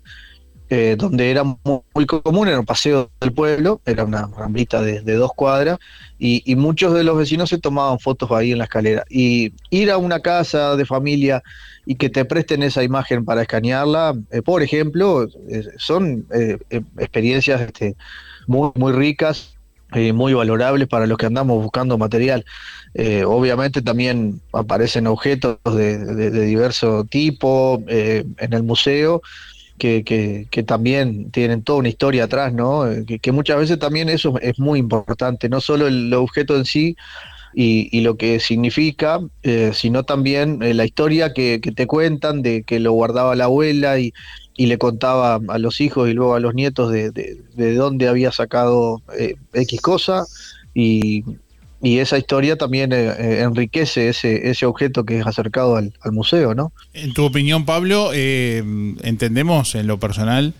eh, 0.69 0.95
donde 0.97 1.31
era 1.31 1.43
mu- 1.43 1.83
muy, 1.93 2.05
común, 2.05 2.47
era 2.49 2.59
un 2.59 2.65
paseo 2.65 3.09
del 3.21 3.31
pueblo, 3.33 3.79
era 3.85 4.03
una 4.03 4.27
ramblita 4.27 4.81
de, 4.81 5.01
dos 5.01 5.31
cuadras, 5.33 5.77
y, 6.19 6.55
muchos 6.57 6.93
de 6.93 7.03
los 7.05 7.17
vecinos 7.17 7.49
se 7.49 7.57
tomaban 7.57 7.99
fotos 7.99 8.31
ahí 8.31 8.51
en 8.51 8.57
la 8.57 8.65
escalera. 8.65 9.05
Y 9.09 9.53
ir 9.69 9.91
a 9.91 9.97
una 9.97 10.19
casa 10.19 10.75
de 10.75 10.85
familia 10.85 11.41
y 11.85 11.95
que 11.95 12.09
te 12.09 12.25
presten 12.25 12.63
esa 12.63 12.83
imagen 12.83 13.23
para 13.23 13.43
escanearla, 13.43 14.15
eh, 14.31 14.41
por 14.41 14.61
ejemplo, 14.61 15.23
eh, 15.49 15.63
son 15.77 16.25
experiencias 16.97 17.61
este, 17.61 17.95
muy, 18.45 18.71
muy 18.75 18.91
ricas. 18.91 19.56
Muy 20.13 20.33
valorables 20.33 20.87
para 20.87 21.07
los 21.07 21.17
que 21.17 21.25
andamos 21.25 21.61
buscando 21.61 21.97
material. 21.97 22.45
Eh, 22.93 23.23
obviamente 23.25 23.81
también 23.81 24.41
aparecen 24.53 25.07
objetos 25.07 25.57
de, 25.63 26.31
diverso 26.31 27.05
tipo 27.05 27.83
eh, 27.87 28.25
en 28.39 28.53
el 28.53 28.63
museo, 28.63 29.21
que, 29.77 30.47
también 30.65 31.29
tienen 31.29 31.61
toda 31.61 31.79
una 31.79 31.89
historia 31.89 32.23
atrás, 32.23 32.53
¿no? 32.53 32.89
Eh, 32.89 33.05
Que, 33.21 33.31
muchas 33.31 33.59
veces 33.59 33.77
también 33.77 34.09
eso 34.09 34.39
es 34.41 34.57
muy 34.57 34.79
importante, 34.79 35.49
no 35.49 35.61
solo 35.61 35.87
el 35.87 36.11
objeto 36.13 36.55
en 36.55 36.65
sí 36.65 36.95
y, 37.53 38.01
lo 38.01 38.17
que 38.17 38.39
significa, 38.39 39.19
sino 39.73 40.03
también 40.03 40.59
la 40.59 40.85
historia 40.85 41.33
que 41.33 41.59
te 41.59 41.87
cuentan 41.87 42.41
de 42.41 42.63
que 42.63 42.79
lo 42.79 42.91
guardaba 42.93 43.35
la 43.35 43.45
abuela 43.45 43.99
y, 43.99 44.13
y 44.57 44.65
le 44.65 44.77
contaba 44.77 45.39
a 45.47 45.59
los 45.59 45.79
hijos 45.79 46.09
y 46.09 46.13
luego 46.13 46.33
a 46.35 46.39
los 46.39 46.55
nietos 46.55 46.91
de, 46.91 47.11
de, 47.11 47.37
de 47.55 47.75
dónde 47.75 48.07
había 48.07 48.31
sacado 48.31 49.01
eh, 49.17 49.35
X 49.53 49.79
cosa 49.79 50.25
y, 50.73 51.23
y 51.81 51.99
esa 51.99 52.17
historia 52.17 52.57
también 52.57 52.91
eh, 52.91 53.07
eh, 53.07 53.41
enriquece 53.41 54.09
ese, 54.09 54.49
ese 54.49 54.65
objeto 54.65 55.05
que 55.05 55.19
es 55.19 55.27
acercado 55.27 55.75
al, 55.75 55.93
al 56.01 56.11
museo, 56.11 56.55
¿no? 56.55 56.73
En 56.93 57.13
tu 57.13 57.23
opinión, 57.23 57.65
Pablo, 57.65 58.09
eh, 58.13 58.63
entendemos 59.03 59.75
en 59.75 59.85
lo 59.85 59.99
personal, 59.99 60.55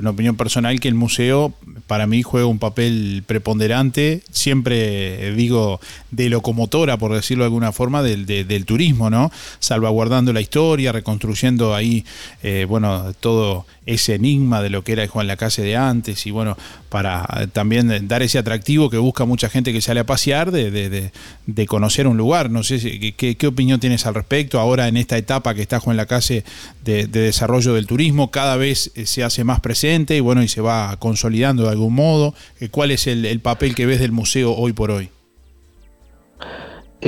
una 0.00 0.10
opinión 0.10 0.36
personal, 0.36 0.78
que 0.80 0.88
el 0.88 0.94
museo 0.94 1.54
para 1.86 2.06
mí 2.06 2.22
juega 2.22 2.46
un 2.46 2.58
papel 2.58 3.22
preponderante, 3.26 4.22
siempre 4.30 5.28
eh, 5.28 5.32
digo, 5.32 5.80
de 6.10 6.28
locomotora, 6.28 6.96
por 6.98 7.12
decirlo 7.14 7.44
de 7.44 7.46
alguna 7.46 7.72
forma, 7.72 8.02
del, 8.02 8.26
de- 8.26 8.44
del 8.44 8.64
turismo, 8.66 9.10
¿no? 9.10 9.30
Salvaguardando 9.58 10.32
la 10.32 10.40
historia, 10.40 10.92
reconstruyendo 10.92 11.74
ahí, 11.74 12.04
eh, 12.42 12.66
bueno, 12.68 13.12
todo 13.20 13.66
ese 13.86 14.16
enigma 14.16 14.60
de 14.62 14.70
lo 14.70 14.82
que 14.84 14.92
era 14.92 15.04
el 15.04 15.08
Juan 15.08 15.26
Lacase 15.28 15.62
de 15.62 15.76
antes 15.76 16.26
y 16.26 16.30
bueno, 16.32 16.58
para 16.88 17.48
también 17.52 18.08
dar 18.08 18.22
ese 18.22 18.38
atractivo 18.38 18.90
que 18.90 18.98
busca 18.98 19.24
mucha 19.24 19.48
gente 19.48 19.72
que 19.72 19.80
sale 19.80 20.00
a 20.00 20.04
pasear 20.06 20.50
de, 20.50 20.70
de- 20.70 21.12
de- 21.46 21.66
conocer 21.66 22.06
un 22.06 22.16
lugar. 22.16 22.50
No 22.50 22.62
sé 22.62 22.78
qué, 23.16 23.46
opinión 23.46 23.80
tienes 23.80 24.04
al 24.06 24.14
respecto 24.14 24.58
ahora 24.60 24.88
en 24.88 24.96
esta 24.96 25.16
etapa 25.16 25.54
que 25.54 25.62
está 25.62 25.80
Juan 25.80 25.96
Lacase 25.96 26.44
de, 26.84 27.06
de 27.06 27.20
desarrollo 27.20 27.74
del 27.74 27.86
turismo, 27.86 28.30
cada 28.30 28.56
vez 28.56 28.90
eh, 28.96 29.06
se 29.06 29.22
hace 29.24 29.44
más 29.44 29.60
presente 29.60 30.16
y 30.16 30.20
bueno, 30.20 30.42
y 30.42 30.48
se 30.48 30.60
va 30.60 30.96
consolidando 30.98 31.62
de 31.64 31.70
algún 31.70 31.94
modo. 31.94 32.34
Eh, 32.60 32.68
¿Cuál 32.68 32.90
es 32.90 33.06
el 33.06 33.40
papel 33.40 33.74
que 33.74 33.86
ves 33.86 34.00
del 34.00 34.12
museo 34.12 34.52
hoy 34.52 34.72
por 34.72 34.90
hoy? 34.90 35.10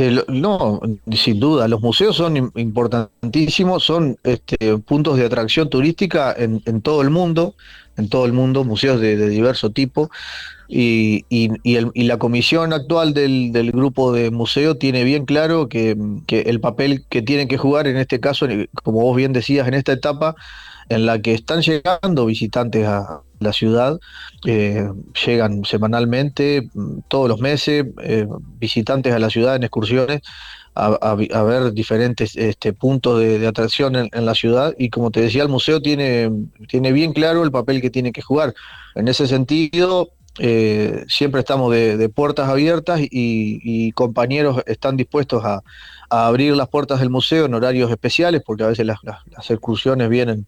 Eh, 0.00 0.22
no, 0.28 0.80
sin 1.10 1.40
duda, 1.40 1.66
los 1.66 1.80
museos 1.80 2.14
son 2.14 2.36
im- 2.36 2.52
importantísimos, 2.54 3.82
son 3.82 4.16
este, 4.22 4.78
puntos 4.78 5.16
de 5.16 5.26
atracción 5.26 5.68
turística 5.68 6.32
en 6.38 6.82
todo 6.82 7.02
el 7.02 7.10
mundo, 7.10 7.56
en 7.98 8.08
todo 8.08 8.24
el 8.26 8.32
mundo, 8.32 8.64
museos 8.64 9.00
de, 9.00 9.16
de 9.16 9.28
diverso 9.28 9.70
tipo, 9.70 10.10
y, 10.68 11.24
y- 11.30 11.50
y 11.62 11.76
el- 11.76 11.90
y 11.94 12.04
la 12.04 12.18
comisión 12.18 12.72
actual 12.72 13.14
del, 13.14 13.52
del 13.52 13.72
grupo 13.72 14.12
de 14.12 14.30
museo 14.30 14.76
tiene 14.76 15.04
bien 15.04 15.24
claro 15.24 15.68
que, 15.68 15.96
que 16.26 16.40
el 16.42 16.60
papel 16.60 17.04
que 17.08 17.22
tienen 17.22 17.48
que 17.48 17.58
jugar 17.58 17.86
en 17.86 17.96
este 17.96 18.20
caso, 18.20 18.46
como 18.84 19.00
vos 19.02 19.16
bien 19.16 19.32
decías, 19.32 19.66
en 19.68 19.74
esta 19.74 19.92
etapa 19.92 20.34
en 20.88 21.06
la 21.06 21.20
que 21.20 21.34
están 21.34 21.60
llegando 21.62 22.26
visitantes 22.26 22.86
a 22.86 23.22
la 23.40 23.52
ciudad, 23.52 23.98
eh, 24.46 24.88
llegan 25.26 25.64
semanalmente, 25.64 26.70
todos 27.08 27.28
los 27.28 27.40
meses, 27.40 27.86
eh, 28.02 28.26
visitantes 28.58 29.12
a 29.14 29.18
la 29.18 29.30
ciudad 29.30 29.56
en 29.56 29.64
excursiones 29.64 30.20
a, 30.78 31.42
ver 31.44 31.72
diferentes 31.72 32.36
este, 32.36 32.72
puntos 32.72 33.18
de, 33.18 33.38
de 33.38 33.46
atracción 33.46 33.96
en, 33.96 34.26
la 34.26 34.34
ciudad 34.34 34.74
y 34.78 34.90
como 34.90 35.10
te 35.10 35.20
decía, 35.20 35.42
el 35.42 35.48
museo 35.48 35.82
tiene, 35.82 36.30
tiene 36.68 36.92
bien 36.92 37.12
claro 37.12 37.42
el 37.42 37.50
papel 37.50 37.80
que 37.80 37.90
tiene 37.90 38.12
que 38.12 38.22
jugar. 38.22 38.54
En 38.94 39.08
ese 39.08 39.26
sentido, 39.26 40.12
eh, 40.38 41.04
siempre 41.08 41.40
estamos 41.40 41.72
de, 41.72 42.08
puertas 42.08 42.48
abiertas 42.48 43.00
y, 43.02 43.92
compañeros 43.92 44.62
están 44.66 44.96
dispuestos 44.96 45.44
a, 45.44 45.62
abrir 46.10 46.56
las 46.56 46.68
puertas 46.68 47.00
del 47.00 47.10
museo 47.10 47.44
en 47.46 47.54
horarios 47.54 47.90
especiales, 47.90 48.42
porque 48.46 48.64
a 48.64 48.68
veces 48.68 48.86
las, 48.86 48.98
las- 49.02 49.26
las 49.26 49.50
excursiones 49.50 50.08
vienen 50.08 50.46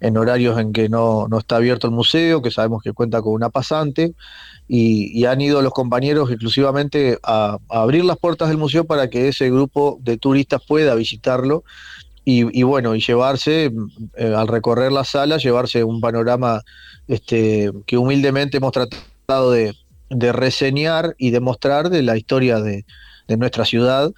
en 0.00 0.16
horarios 0.16 0.58
en 0.58 0.72
que 0.72 0.88
no, 0.88 1.28
no 1.28 1.38
está 1.38 1.56
abierto 1.56 1.86
el 1.86 1.92
museo, 1.92 2.42
que 2.42 2.50
sabemos 2.50 2.82
que 2.82 2.92
cuenta 2.92 3.20
con 3.22 3.32
una 3.32 3.50
pasante, 3.50 4.14
y, 4.68 5.18
y 5.18 5.26
han 5.26 5.40
ido 5.40 5.62
los 5.62 5.72
compañeros 5.72 6.30
exclusivamente 6.30 7.18
a, 7.22 7.58
abrir 7.68 8.04
las 8.04 8.18
puertas 8.18 8.48
del 8.48 8.58
museo 8.58 8.84
para 8.84 9.08
que 9.08 9.28
ese 9.28 9.50
grupo 9.50 9.98
de 10.02 10.16
turistas 10.16 10.62
pueda 10.66 10.94
visitarlo 10.94 11.64
y, 12.26 12.62
bueno, 12.62 12.94
y 12.94 13.00
llevarse, 13.00 13.70
eh, 14.16 14.34
al 14.34 14.48
recorrer 14.48 14.90
la 14.90 15.04
sala, 15.04 15.36
llevarse 15.36 15.84
un 15.84 16.00
panorama 16.00 16.62
este, 17.06 17.70
que 17.84 17.98
humildemente 17.98 18.56
hemos 18.56 18.72
tratado 18.72 19.50
de, 19.50 19.74
de 20.08 20.32
reseñar 20.32 21.14
y 21.18 21.32
demostrar 21.32 21.90
de 21.90 22.02
la 22.02 22.16
historia 22.16 22.60
de, 22.60 22.86
de 23.28 23.36
nuestra 23.36 23.66
ciudad, 23.66 24.10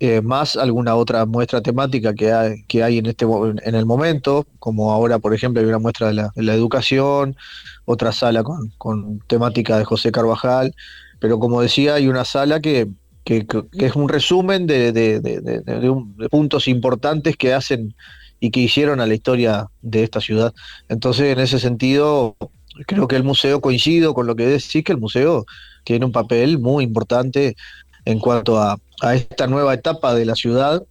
eh, 0.00 0.20
más 0.20 0.56
alguna 0.56 0.94
otra 0.94 1.26
muestra 1.26 1.60
temática 1.60 2.14
que 2.14 2.32
hay, 2.32 2.62
que 2.68 2.84
hay 2.84 2.98
en, 2.98 3.06
este, 3.06 3.24
en 3.24 3.74
el 3.74 3.84
momento, 3.84 4.46
como 4.60 4.92
ahora, 4.92 5.18
por 5.18 5.34
ejemplo, 5.34 5.60
hay 5.60 5.66
una 5.66 5.80
muestra 5.80 6.08
de 6.08 6.14
la, 6.14 6.32
de 6.36 6.42
la 6.44 6.54
educación, 6.54 7.36
otra 7.88 8.12
sala 8.12 8.42
con, 8.44 8.70
con 8.78 9.20
temática 9.26 9.78
de 9.78 9.84
José 9.84 10.12
Carvajal, 10.12 10.74
pero 11.20 11.38
como 11.38 11.62
decía, 11.62 11.94
hay 11.94 12.08
una 12.08 12.24
sala 12.24 12.60
que, 12.60 12.88
que- 13.24 13.46
es 13.74 13.96
un 13.96 14.08
resumen 14.08 14.66
de, 14.66 14.92
de 14.92 16.28
puntos 16.30 16.68
importantes 16.68 17.36
que 17.36 17.54
hacen 17.54 17.94
y 18.40 18.50
que 18.50 18.60
hicieron 18.60 19.00
a 19.00 19.06
la 19.06 19.14
historia 19.14 19.66
de 19.82 20.02
esta 20.04 20.20
ciudad. 20.20 20.54
Entonces, 20.88 21.32
en 21.32 21.40
ese 21.40 21.58
sentido, 21.58 22.36
creo 22.86 23.08
que 23.08 23.16
el 23.16 23.24
museo, 23.24 23.60
coincido 23.60 24.14
con 24.14 24.26
lo 24.26 24.36
que 24.36 24.46
decís, 24.46 24.84
que 24.84 24.92
el 24.92 24.98
museo 24.98 25.44
tiene 25.84 26.04
un 26.06 26.12
papel 26.12 26.58
muy 26.58 26.84
importante 26.84 27.56
en 28.04 28.18
cuanto 28.20 28.58
a, 28.58 28.78
a 29.02 29.14
esta 29.14 29.46
nueva 29.46 29.74
etapa 29.74 30.14
de 30.14 30.24
la 30.26 30.34
ciudad 30.34 30.82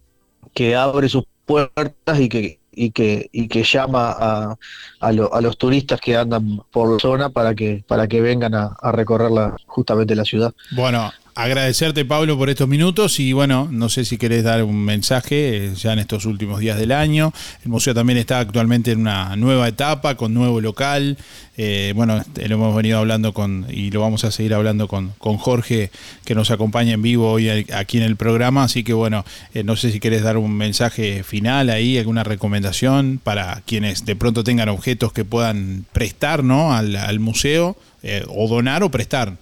que 0.54 0.76
abre 0.76 1.08
sus 1.08 1.24
puertas 1.46 2.20
y 2.20 2.28
que, 2.28 2.60
y 2.78 2.90
que, 2.92 3.28
y 3.32 3.48
que 3.48 3.62
llama 3.64 4.14
a, 4.18 4.56
a, 5.00 5.12
lo- 5.12 5.32
a 5.34 5.40
los 5.40 5.58
turistas 5.58 6.00
que 6.00 6.16
andan 6.16 6.62
por 6.70 6.92
la 6.92 6.98
zona 7.00 7.28
para 7.30 7.54
que, 7.54 7.84
para 7.86 8.06
que 8.06 8.20
vengan 8.20 8.54
a, 8.54 8.76
a 8.80 8.92
recorrer 8.92 9.30
la- 9.30 9.56
justamente 9.66 10.14
la 10.14 10.24
ciudad. 10.24 10.52
Bueno, 10.70 11.10
agradecerte 11.38 12.04
Pablo 12.04 12.36
por 12.36 12.50
estos 12.50 12.66
minutos 12.66 13.20
y 13.20 13.32
bueno, 13.32 13.68
no 13.70 13.88
sé 13.88 14.04
si 14.04 14.18
querés 14.18 14.42
dar 14.42 14.64
un 14.64 14.84
mensaje 14.84 15.66
eh, 15.66 15.74
ya 15.76 15.92
en 15.92 16.00
estos 16.00 16.24
últimos 16.24 16.58
días 16.58 16.76
del 16.76 16.90
año. 16.90 17.32
El 17.62 17.70
museo 17.70 17.94
también 17.94 18.18
está 18.18 18.40
actualmente 18.40 18.90
en 18.90 19.02
una 19.02 19.36
nueva 19.36 19.68
etapa, 19.68 20.16
con 20.16 20.34
nuevo 20.34 20.60
local. 20.60 21.16
Eh, 21.56 21.92
bueno, 21.94 22.16
este, 22.16 22.48
lo 22.48 22.56
hemos 22.56 22.74
venido 22.74 22.98
hablando 22.98 23.32
con, 23.32 23.66
y 23.70 23.92
lo 23.92 24.00
vamos 24.00 24.24
a 24.24 24.32
seguir 24.32 24.52
hablando 24.52 24.88
con, 24.88 25.12
con 25.18 25.36
Jorge, 25.36 25.92
que 26.24 26.34
nos 26.34 26.50
acompaña 26.50 26.94
en 26.94 27.02
vivo 27.02 27.30
hoy 27.30 27.48
aquí 27.48 27.98
en 27.98 28.02
el 28.02 28.16
programa. 28.16 28.64
Así 28.64 28.82
que 28.82 28.92
bueno, 28.92 29.24
eh, 29.54 29.62
no 29.62 29.76
sé 29.76 29.92
si 29.92 30.00
querés 30.00 30.24
dar 30.24 30.38
un 30.38 30.56
mensaje 30.56 31.22
final 31.22 31.70
ahí, 31.70 31.98
alguna 31.98 32.24
recomendación 32.24 33.20
para 33.22 33.62
quienes 33.64 34.04
de 34.04 34.16
pronto 34.16 34.42
tengan 34.42 34.70
objetos 34.70 35.12
que 35.12 35.24
puedan 35.24 35.84
prestar 35.92 36.42
¿no? 36.42 36.74
al, 36.74 36.96
al 36.96 37.20
museo, 37.20 37.76
eh, 38.02 38.24
o 38.26 38.48
donar 38.48 38.82
o 38.82 38.90
prestar. 38.90 39.36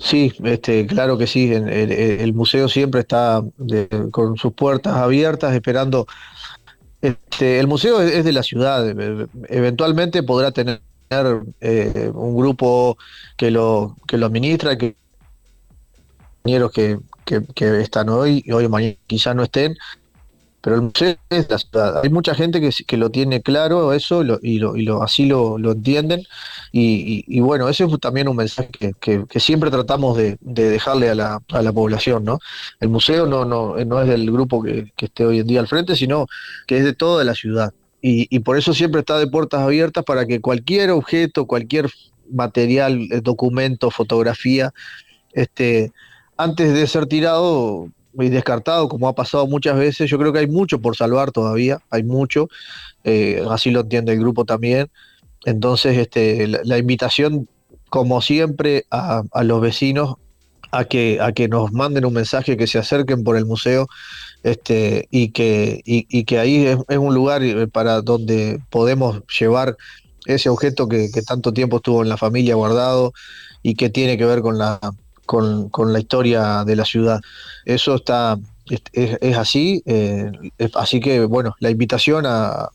Sí, 0.00 0.32
este, 0.44 0.86
claro 0.86 1.18
que 1.18 1.26
sí. 1.26 1.52
El, 1.52 2.32
museo 2.32 2.68
siempre 2.68 3.02
está 3.02 3.42
con 4.10 4.36
sus 4.36 4.52
puertas 4.54 4.94
abiertas, 4.96 5.54
esperando. 5.54 6.06
Este, 7.02 7.60
el 7.60 7.66
museo 7.66 8.00
es, 8.00 8.24
de 8.24 8.32
la 8.32 8.42
ciudad. 8.42 8.88
e- 8.88 9.28
Eventualmente 9.48 10.22
podrá 10.22 10.52
tener 10.52 10.80
eh, 11.60 12.10
un 12.14 12.34
grupo 12.34 12.96
que 13.36 13.50
lo 13.50 13.96
que 14.06 14.16
lo 14.16 14.26
administra, 14.26 14.78
que 14.78 14.96
compañeros 16.42 16.72
que, 16.72 16.98
que, 17.54 17.80
están 17.80 18.08
hoy 18.08 18.42
y 18.44 18.52
hoy 18.52 18.68
mañana 18.68 18.96
quizá 19.06 19.34
no 19.34 19.42
estén. 19.42 19.76
Pero 20.62 20.76
el 20.76 20.82
museo 20.82 21.16
es 21.30 21.48
la 21.50 21.58
ciudad. 21.58 22.00
Hay 22.04 22.10
mucha 22.10 22.34
gente 22.34 22.60
que, 22.60 22.70
que 22.86 22.96
lo 22.98 23.10
tiene 23.10 23.40
claro 23.42 23.92
eso 23.94 24.22
y, 24.42 24.58
lo, 24.58 24.76
y 24.76 24.82
lo, 24.82 25.02
así 25.02 25.26
lo, 25.26 25.56
lo 25.58 25.72
entienden. 25.72 26.22
Y, 26.72 27.24
y- 27.26 27.40
bueno, 27.40 27.68
ese 27.68 27.84
es 27.84 28.00
también 28.00 28.28
un 28.28 28.36
mensaje 28.36 28.68
que, 28.70 28.92
que- 29.00 29.24
que 29.28 29.40
siempre 29.40 29.70
tratamos 29.70 30.16
de, 30.16 30.36
de 30.40 30.68
dejarle 30.70 31.10
a 31.10 31.14
la, 31.14 31.40
a 31.50 31.62
la 31.62 31.72
población, 31.72 32.24
¿no? 32.24 32.38
El 32.80 32.88
museo 32.90 33.26
no, 33.26 33.44
no, 33.44 33.76
no 33.84 34.00
es 34.02 34.08
del 34.08 34.30
grupo 34.30 34.62
que, 34.62 34.92
que 34.96 35.06
esté 35.06 35.24
hoy 35.24 35.38
en 35.40 35.46
día 35.46 35.60
al 35.60 35.68
frente, 35.68 35.96
sino 35.96 36.26
que 36.66 36.78
es 36.78 36.84
de 36.84 36.92
toda 36.94 37.24
la 37.24 37.34
ciudad. 37.34 37.72
Y, 38.02 38.26
y 38.34 38.40
por 38.40 38.56
eso 38.58 38.72
siempre 38.74 39.00
está 39.00 39.18
de 39.18 39.26
puertas 39.26 39.60
abiertas 39.62 40.04
para 40.04 40.26
que 40.26 40.40
cualquier 40.40 40.90
objeto, 40.90 41.46
cualquier 41.46 41.90
material, 42.30 43.08
eh, 43.10 43.20
documento, 43.22 43.90
fotografía, 43.90 44.72
este, 45.32 45.92
antes 46.36 46.72
de 46.74 46.86
ser 46.86 47.06
tirado 47.06 47.88
descartado, 48.12 48.88
como 48.88 49.08
ha 49.08 49.14
pasado 49.14 49.46
muchas 49.46 49.76
veces, 49.76 50.10
yo 50.10 50.18
creo 50.18 50.32
que 50.32 50.40
hay 50.40 50.46
mucho 50.46 50.80
por 50.80 50.96
salvar 50.96 51.30
todavía, 51.32 51.78
hay 51.90 52.02
mucho, 52.02 52.48
eh, 53.04 53.42
así 53.50 53.70
lo 53.70 53.80
entiende 53.80 54.12
el 54.12 54.20
grupo 54.20 54.44
también. 54.44 54.90
Entonces, 55.44 55.96
este, 55.96 56.46
la, 56.46 56.78
invitación, 56.78 57.48
como 57.88 58.20
siempre, 58.20 58.84
a, 58.90 59.22
a 59.32 59.44
los 59.44 59.60
vecinos 59.60 60.16
a 60.70 60.84
que, 60.84 61.18
a 61.20 61.32
que 61.32 61.48
nos 61.48 61.72
manden 61.72 62.04
un 62.04 62.12
mensaje, 62.12 62.56
que 62.56 62.66
se 62.66 62.78
acerquen 62.78 63.24
por 63.24 63.36
el 63.36 63.46
museo 63.46 63.88
este, 64.42 65.08
y, 65.10 65.30
que, 65.30 65.80
y, 65.84 66.24
que 66.24 66.38
ahí 66.38 66.66
es, 66.66 66.98
un 66.98 67.14
lugar 67.14 67.42
eh, 67.42 67.66
para 67.66 68.02
donde 68.02 68.60
podemos 68.70 69.22
llevar 69.38 69.76
ese 70.26 70.48
objeto 70.48 70.88
que 70.88 71.08
tanto 71.26 71.52
tiempo 71.52 71.76
estuvo 71.78 72.02
en 72.02 72.08
la 72.08 72.16
familia 72.16 72.54
guardado 72.54 73.12
y 73.62 73.74
que 73.74 73.90
tiene 73.90 74.16
que 74.16 74.24
ver 74.24 74.42
con 74.42 74.58
la, 74.58 74.78
con, 75.30 75.92
la 75.92 76.00
historia 76.00 76.64
de 76.64 76.74
la 76.74 76.84
ciudad. 76.84 77.20
Eso 77.64 77.94
está, 77.94 78.36
es, 78.92 79.36
así, 79.36 79.80
eh, 79.86 80.32
así 80.74 80.98
que 80.98 81.24
bueno, 81.24 81.54
la 81.60 81.70
invitación 81.70 82.24
a, 82.26 82.68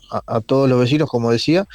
todos 0.45 0.70
los 0.70 0.80
vecinos, 0.80 1.10
como 1.10 1.32
decía, 1.32 1.66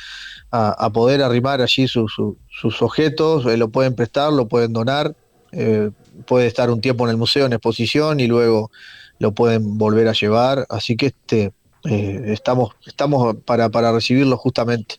a, 0.51 0.91
poder 0.91 1.23
arrimar 1.23 1.61
allí 1.61 1.87
su- 1.87 2.09
su- 2.09 2.39
sus 2.49 2.81
objetos, 2.81 3.45
eh, 3.45 3.59
lo 3.59 3.69
pueden 3.69 3.95
prestar, 3.95 4.33
lo 4.33 4.49
pueden 4.49 4.73
donar, 4.73 5.15
eh, 5.53 5.91
puede 6.27 6.47
estar 6.47 6.71
un 6.71 6.81
tiempo 6.81 7.05
en 7.05 7.11
el 7.11 7.19
museo 7.19 7.45
en 7.45 7.53
exposición 7.53 8.19
y 8.19 8.27
luego 8.27 8.71
lo 9.19 9.33
pueden 9.33 9.77
volver 9.77 10.09
a 10.09 10.13
llevar, 10.15 10.67
así 10.71 10.97
que 10.97 11.07
este, 11.07 11.53
estamos, 11.85 12.71
estamos 12.87 13.37
para, 13.45 13.69
para 13.69 13.93
recibirlo 13.93 14.39
justamente. 14.39 14.97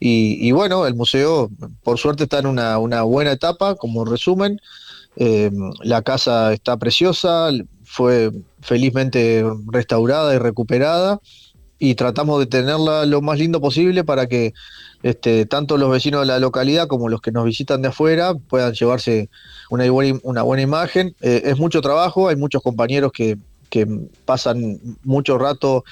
Y, 0.00 0.50
bueno, 0.50 0.86
el 0.88 0.94
museo 0.96 1.50
por 1.84 1.98
suerte 1.98 2.24
está 2.24 2.40
en 2.40 2.46
una 2.46 3.02
buena 3.02 3.30
etapa, 3.30 3.76
como 3.76 4.04
resumen, 4.04 4.60
eh, 5.16 5.50
la 5.82 6.02
casa 6.02 6.52
está 6.52 6.76
preciosa, 6.76 7.50
fue 7.84 8.30
felizmente 8.60 9.44
restaurada 9.72 10.34
y 10.34 10.38
recuperada 10.38 11.20
y 11.78 11.94
tratamos 11.94 12.38
de 12.38 12.46
tenerla 12.46 13.06
lo 13.06 13.22
más 13.22 13.38
lindo 13.38 13.60
posible 13.60 14.04
para 14.04 14.26
que 14.26 14.52
este, 15.02 15.46
tanto 15.46 15.78
los 15.78 15.90
vecinos 15.90 16.20
de 16.20 16.26
la 16.26 16.38
localidad 16.38 16.86
como 16.86 17.08
los 17.08 17.22
que 17.22 17.32
nos 17.32 17.46
visitan 17.46 17.80
de 17.80 17.88
afuera 17.88 18.34
puedan 18.34 18.74
llevarse 18.74 19.30
una 19.70 19.90
buena, 19.90 20.62
imagen. 20.62 21.16
Eh, 21.22 21.42
es 21.46 21.58
mucho 21.58 21.80
trabajo, 21.80 22.28
hay 22.28 22.36
muchos 22.36 22.62
compañeros 22.62 23.10
que, 23.12 23.38
pasan 24.24 24.80
mucho 25.04 25.38
rato 25.38 25.84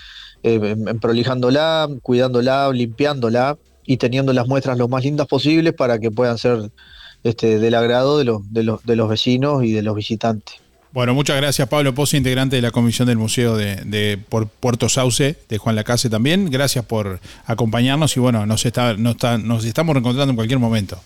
eh, 0.43 0.77
prolijándola, 1.01 1.89
cuidándola, 2.03 2.71
limpiándola 2.73 3.57
y 3.87 3.99
teniendo 3.99 4.33
las 4.33 4.49
muestras 4.49 4.77
lo 4.79 4.89
más 4.89 5.05
lindas 5.05 5.29
posibles 5.29 5.75
para 5.75 6.01
que 6.01 6.11
puedan 6.11 6.39
ser 6.39 6.73
este, 7.25 7.59
del 7.59 7.75
agrado 7.75 8.19
de 8.19 8.25
los, 8.25 8.53
de, 8.53 8.63
los, 8.63 8.83
de 8.85 8.97
los 8.97 9.09
vecinos 9.09 9.65
y 9.65 9.73
de 9.73 9.83
los 9.83 9.95
visitantes. 9.97 10.57
Bueno, 10.91 11.13
muchas 11.13 11.37
gracias 11.37 11.69
Pablo 11.69 11.95
Pozo, 11.95 12.17
integrante 12.17 12.57
de 12.57 12.63
la 12.63 12.71
comisión 12.71 13.07
del 13.07 13.19
Museo 13.19 13.57
de, 13.57 13.77
de 13.85 14.19
por 14.29 14.49
Puerto 14.49 14.89
Sauce 14.89 15.37
de 15.49 15.59
Juan 15.59 15.77
Lacase 15.77 16.09
también. 16.09 16.51
Gracias 16.51 16.85
por 16.85 17.21
acompañarnos 17.45 18.17
y 18.17 18.21
bueno, 18.21 18.47
nos, 18.47 18.65
está, 18.65 18.95
nos, 18.95 19.17
está- 19.17 19.37
nos 19.39 19.65
estamos 19.67 19.95
reencontrando 19.95 20.31
en 20.31 20.37
cualquier 20.37 20.59
momento. 20.59 20.99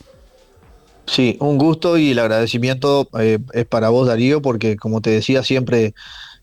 Sí, 1.07 1.37
un 1.41 1.59
gusto 1.59 1.99
y 1.99 2.13
el 2.13 2.19
agradecimiento 2.21 3.09
eh, 3.19 3.39
es 3.53 3.67
para 3.67 3.89
vos, 3.89 4.07
Darío, 4.07 4.41
porque 4.41 4.77
como 4.77 5.01
te 5.01 5.11
decía, 5.11 5.43
siempre 5.43 5.95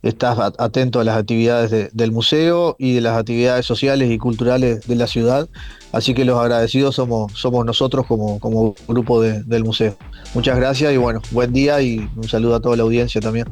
estás 0.04 0.38
atento 0.58 1.00
a 1.00 1.06
las 1.06 1.18
actividades 1.18 1.72
de- 1.72 1.90
del 1.94 2.12
museo 2.12 2.76
y 2.78 2.94
de 2.94 3.02
las 3.02 3.18
actividades 3.18 3.66
sociales 3.66 4.12
y 4.12 4.18
culturales 4.18 4.86
de 4.86 4.96
la 4.96 5.08
ciudad. 5.08 5.48
Así 5.92 6.14
que 6.14 6.24
los 6.26 6.40
agradecidos 6.40 6.96
somos, 6.96 7.32
somos 7.34 7.66
nosotros 7.66 8.06
como, 8.06 8.40
como 8.40 8.76
grupo 8.88 9.22
de- 9.22 9.44
del 9.44 9.64
museo. 9.64 9.98
Muchas 10.34 10.56
gracias 10.58 10.94
y 10.94 10.98
bueno, 10.98 11.22
buen 11.32 11.52
día 11.52 11.82
y 11.82 12.08
un 12.16 12.28
saludo 12.30 12.56
a 12.56 12.60
toda 12.60 12.76
la 12.78 12.84
audiencia 12.84 13.20
también. 13.20 13.48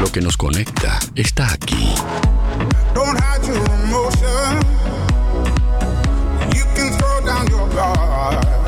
Lo 0.00 0.10
que 0.10 0.20
nos 0.20 0.36
conecta 0.36 0.98
está 1.14 1.52
aquí. 1.52 1.94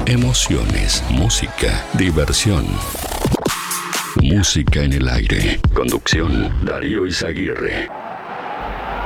Emociones, 0.06 1.02
música, 1.10 1.84
diversión. 1.94 2.66
Música 4.22 4.82
en 4.82 4.92
el 4.92 5.08
aire. 5.08 5.60
Conducción, 5.74 6.52
Darío 6.64 7.06
Izaguirre. 7.06 7.88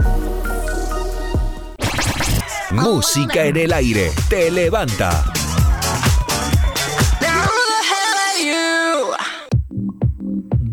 Música 2.72 3.46
en 3.46 3.58
el 3.58 3.72
aire. 3.72 4.12
Te 4.30 4.50
levanta. 4.52 5.24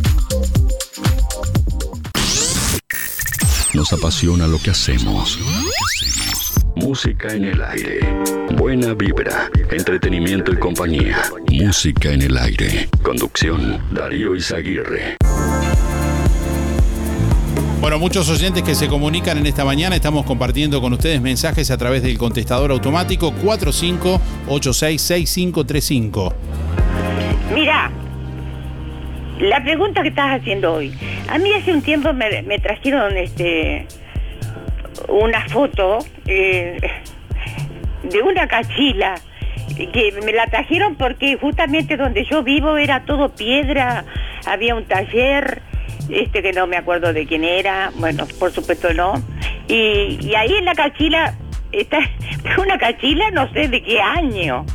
Nos 3.73 3.93
apasiona 3.93 4.47
lo 4.47 4.61
que 4.61 4.71
hacemos. 4.71 5.39
Música 6.75 7.33
en 7.33 7.45
el 7.45 7.61
aire. 7.61 7.99
Buena 8.55 8.93
vibra, 8.93 9.49
entretenimiento 9.69 10.51
y 10.51 10.57
compañía. 10.57 11.21
Música 11.49 12.11
en 12.11 12.23
el 12.23 12.37
aire. 12.37 12.89
Conducción, 13.01 13.81
Darío 13.91 14.35
Izaguirre. 14.35 15.15
Bueno, 17.81 17.97
muchos 17.97 18.29
oyentes 18.29 18.61
que 18.61 18.75
se 18.75 18.87
comunican 18.87 19.39
en 19.39 19.47
esta 19.47 19.65
mañana, 19.65 19.95
estamos 19.95 20.23
compartiendo 20.23 20.79
con 20.81 20.93
ustedes 20.93 21.19
mensajes 21.19 21.71
a 21.71 21.79
través 21.79 22.03
del 22.03 22.15
contestador 22.15 22.69
automático 22.69 23.33
45866535. 23.33 26.31
Mira, 27.55 27.89
la 29.39 29.63
pregunta 29.63 30.03
que 30.03 30.09
estás 30.09 30.39
haciendo 30.39 30.73
hoy. 30.73 30.95
A 31.27 31.39
mí 31.39 31.51
hace 31.53 31.73
un 31.73 31.81
tiempo 31.81 32.13
me, 32.13 32.43
me 32.43 32.59
trajeron 32.59 33.17
este 33.17 33.87
una 35.09 35.49
foto 35.49 36.05
eh, 36.27 36.77
de 38.03 38.21
una 38.21 38.47
cachila 38.47 39.15
que 39.75 40.13
me 40.23 40.33
la 40.33 40.45
trajeron 40.45 40.97
porque 40.97 41.35
justamente 41.41 41.97
donde 41.97 42.25
yo 42.25 42.43
vivo 42.43 42.77
era 42.77 43.05
todo 43.05 43.29
piedra, 43.29 44.05
había 44.45 44.75
un 44.75 44.85
taller 44.85 45.63
este 46.09 46.41
que 46.41 46.53
no 46.53 46.67
me 46.67 46.77
acuerdo 46.77 47.13
de 47.13 47.25
quién 47.25 47.43
era, 47.43 47.91
bueno, 47.95 48.25
por 48.39 48.51
supuesto 48.51 48.93
no. 48.93 49.13
Y, 49.67 50.33
ahí 50.35 50.53
en 50.55 50.65
la 50.65 50.75
cachila, 50.75 51.35
está 51.71 51.99
una 52.57 52.77
cachila 52.77 53.31
no 53.31 53.51
sé 53.53 53.67
de 53.67 53.81
qué 53.81 53.99
año. 53.99 54.65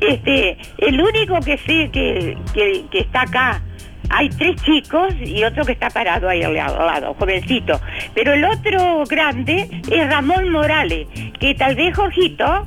Este, 0.00 0.58
el 0.78 1.00
único 1.00 1.38
que 1.40 1.56
sé 1.58 1.90
que, 1.92 2.36
que, 2.52 2.98
está 2.98 3.22
acá, 3.22 3.62
hay 4.10 4.28
tres 4.30 4.56
chicos 4.62 5.14
y 5.20 5.44
otro 5.44 5.64
que 5.64 5.72
está 5.72 5.88
parado 5.88 6.28
ahí 6.28 6.42
al 6.42 6.54
lado, 6.54 7.14
jovencito. 7.14 7.80
Pero 8.14 8.32
el 8.32 8.44
otro 8.44 9.04
grande 9.08 9.68
es 9.90 10.10
Ramón 10.10 10.50
Morales, 10.50 11.06
que 11.38 11.54
tal 11.54 11.76
vez 11.76 11.96
Jorgito 11.96 12.66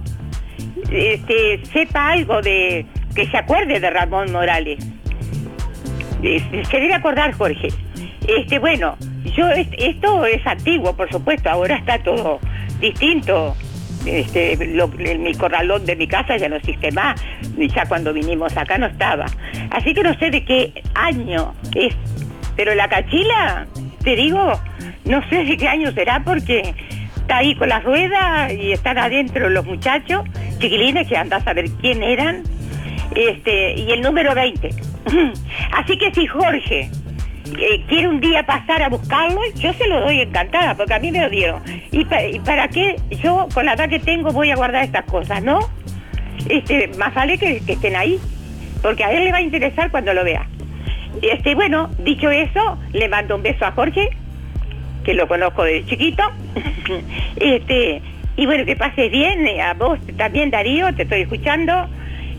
este, 0.92 1.66
sepa 1.66 2.12
algo 2.12 2.42
de, 2.42 2.86
que 3.14 3.28
se 3.28 3.38
acuerde 3.38 3.80
de 3.80 3.90
Ramón 3.90 4.32
Morales. 4.32 4.86
Este, 6.22 6.66
se 6.66 6.94
acordar, 6.94 7.32
Jorge. 7.34 7.70
Este, 8.28 8.60
bueno, 8.60 8.98
yo 9.36 9.48
esto 9.50 10.26
es 10.26 10.46
antiguo, 10.46 10.96
por 10.96 11.10
supuesto, 11.10 11.50
ahora 11.50 11.78
está 11.78 12.00
todo 12.00 12.40
distinto. 12.80 13.56
Este, 14.06 14.56
mi 14.58 15.34
corralón 15.34 15.86
de 15.86 15.96
mi 15.96 16.08
casa 16.08 16.38
ya 16.38 16.48
no 16.48 16.56
existe 16.56 16.92
más, 16.92 17.22
ya 17.58 17.86
cuando 17.88 18.14
vinimos 18.14 18.56
acá 18.56 18.78
no 18.78 18.88
estaba. 18.88 19.26
Así 19.72 19.94
que 19.94 20.04
no 20.04 20.14
sé 20.18 20.30
de 20.32 20.46
qué 20.46 20.84
año 20.94 21.54
es, 21.76 21.94
pero 22.56 22.74
la 22.74 22.88
cachila, 22.88 23.68
te 24.04 24.16
digo, 24.16 24.60
no 25.06 25.28
sé 25.30 25.44
de 25.44 25.58
qué 25.58 25.68
año 25.68 25.92
será 25.92 26.22
porque 26.24 26.74
está 27.18 27.38
ahí 27.38 27.56
con 27.56 27.68
las 27.68 27.84
ruedas 27.84 28.54
y 28.54 28.72
están 28.72 28.98
adentro 28.98 29.50
los 29.50 29.66
muchachos, 29.66 30.24
chiquilines 30.60 31.08
que 31.08 31.18
andas 31.18 31.46
a 31.46 31.54
ver 31.54 31.70
quién 31.82 32.02
eran, 32.02 32.44
este, 33.14 33.74
y 33.74 33.92
el 33.92 34.02
número 34.02 34.34
20. 34.34 34.70
Así 35.72 35.98
que 35.98 36.14
si 36.14 36.28
Jorge 36.28 36.90
eh, 37.58 37.84
quiere 37.88 38.08
un 38.08 38.20
día 38.20 38.44
pasar 38.44 38.84
a 38.84 38.90
buscarlo, 38.90 39.40
yo 39.56 39.74
se 39.74 39.88
lo 39.88 40.02
doy 40.02 40.22
encantada, 40.22 40.76
porque 40.76 40.94
a 40.94 41.00
mí 41.00 41.12
me 41.12 41.22
lo 41.22 41.30
dieron. 41.30 41.62
¿Y, 41.92 42.06
para 42.40 42.68
qué 42.68 42.98
yo, 43.24 43.48
con 43.54 43.66
la 43.66 43.74
edad 43.74 43.90
que 43.90 44.00
tengo, 44.00 44.32
voy 44.32 44.52
a 44.52 44.56
guardar 44.56 44.84
estas 44.84 45.06
cosas, 45.06 45.44
no? 45.44 45.60
Este, 46.50 46.90
más 46.98 47.14
vale 47.14 47.38
que, 47.38 47.62
estén 47.68 47.96
ahí, 47.96 48.20
porque 48.82 49.04
a 49.04 49.12
él 49.12 49.24
le 49.24 49.32
va 49.32 49.38
a 49.38 49.42
interesar 49.42 49.92
cuando 49.92 50.14
lo 50.14 50.24
vea. 50.24 50.48
Este, 51.22 51.56
bueno, 51.56 51.90
dicho 52.00 52.30
eso, 52.30 52.78
le 52.94 53.08
mando 53.08 53.36
un 53.36 53.44
beso 53.44 53.66
a 53.66 53.72
Jorge, 53.72 54.10
que 55.04 55.14
lo 55.14 55.28
conozco 55.28 55.64
desde 55.64 55.86
chiquito. 55.86 56.24
este, 57.38 58.02
y 58.36 58.46
bueno, 58.46 58.66
que 58.66 58.76
pases 58.76 59.10
bien, 59.10 59.48
eh, 59.48 59.62
a 59.62 59.74
vos 59.74 60.00
también 60.18 60.52
Darío, 60.52 60.94
te 60.94 61.04
estoy 61.04 61.22
escuchando. 61.22 61.90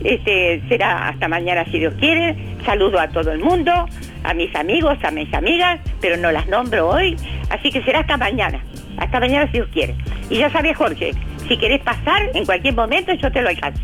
Este, 0.03 0.61
será 0.69 1.09
hasta 1.09 1.27
mañana 1.27 1.65
si 1.65 1.79
Dios 1.79 1.93
quiere. 1.99 2.35
Saludo 2.65 2.99
a 2.99 3.07
todo 3.09 3.31
el 3.31 3.39
mundo 3.39 3.87
a 4.23 4.33
mis 4.33 4.53
amigos, 4.55 4.97
a 5.03 5.11
mis 5.11 5.33
amigas, 5.33 5.79
pero 6.01 6.17
no 6.17 6.31
las 6.31 6.47
nombro 6.47 6.89
hoy, 6.89 7.15
así 7.49 7.71
que 7.71 7.81
será 7.83 7.99
hasta 7.99 8.17
mañana, 8.17 8.63
hasta 8.97 9.19
mañana 9.19 9.45
si 9.47 9.53
Dios 9.53 9.69
quiere. 9.71 9.95
Y 10.29 10.39
ya 10.39 10.51
sabes, 10.51 10.75
Jorge, 10.77 11.11
si 11.47 11.57
querés 11.57 11.81
pasar 11.81 12.29
en 12.33 12.45
cualquier 12.45 12.75
momento, 12.75 13.13
yo 13.13 13.31
te 13.31 13.41
lo 13.41 13.49
alcanzo. 13.49 13.81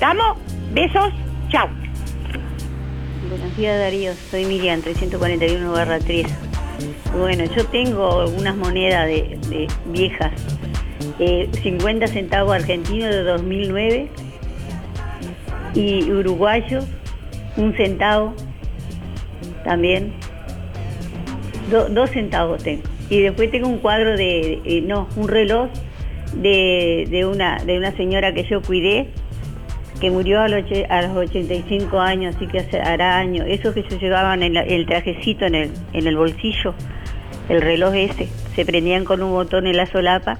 Damos, 0.00 0.38
besos, 0.72 1.12
chao. 1.50 1.68
Buenos 3.28 3.56
días 3.56 3.78
Darío, 3.78 4.12
soy 4.14 4.44
Miriam, 4.44 4.80
341 4.80 5.72
barra 5.72 5.98
3. 5.98 6.26
Bueno, 7.16 7.44
yo 7.44 7.64
tengo 7.66 8.26
unas 8.30 8.56
monedas 8.56 9.06
de, 9.06 9.68
viejas, 9.86 10.32
50 11.18 12.04
eh, 12.04 12.08
centavos 12.08 12.54
argentinos 12.54 13.10
de 13.10 13.22
2009 13.22 14.10
y 15.74 16.10
uruguayos, 16.10 16.84
un 17.56 17.74
centavo 17.76 18.34
también. 19.64 20.12
dos 21.70 22.10
centavos 22.10 22.62
tengo. 22.62 22.82
Y 23.08 23.20
después 23.22 23.50
tengo 23.50 23.68
un 23.68 23.78
cuadro 23.78 24.16
de, 24.16 24.60
eh, 24.64 24.82
no, 24.86 25.08
un 25.16 25.28
reloj 25.28 25.68
de, 26.34 27.06
de, 27.10 27.24
una, 27.26 27.58
de 27.64 27.76
una 27.78 27.92
señora 27.96 28.32
que 28.32 28.44
yo 28.44 28.62
cuidé, 28.62 29.08
que 30.00 30.10
murió 30.10 30.40
a 30.40 30.48
los, 30.48 30.64
a 30.88 31.02
los 31.02 31.16
85 31.16 32.00
años, 32.00 32.36
así 32.36 32.46
que 32.46 32.60
hace, 32.60 32.80
hará 32.80 33.18
años. 33.18 33.46
Esos 33.48 33.74
que 33.74 33.82
se 33.82 33.98
llevaban 33.98 34.42
en 34.42 34.54
la- 34.54 34.62
el 34.62 34.86
trajecito 34.86 35.44
en 35.44 35.54
el, 35.54 35.70
en 35.92 36.06
el 36.06 36.16
bolsillo, 36.16 36.74
el 37.48 37.60
reloj 37.60 37.94
ese, 37.94 38.28
se 38.54 38.64
prendían 38.64 39.04
con 39.04 39.22
un 39.22 39.32
botón 39.32 39.66
en 39.66 39.76
la 39.76 39.86
solapa. 39.86 40.38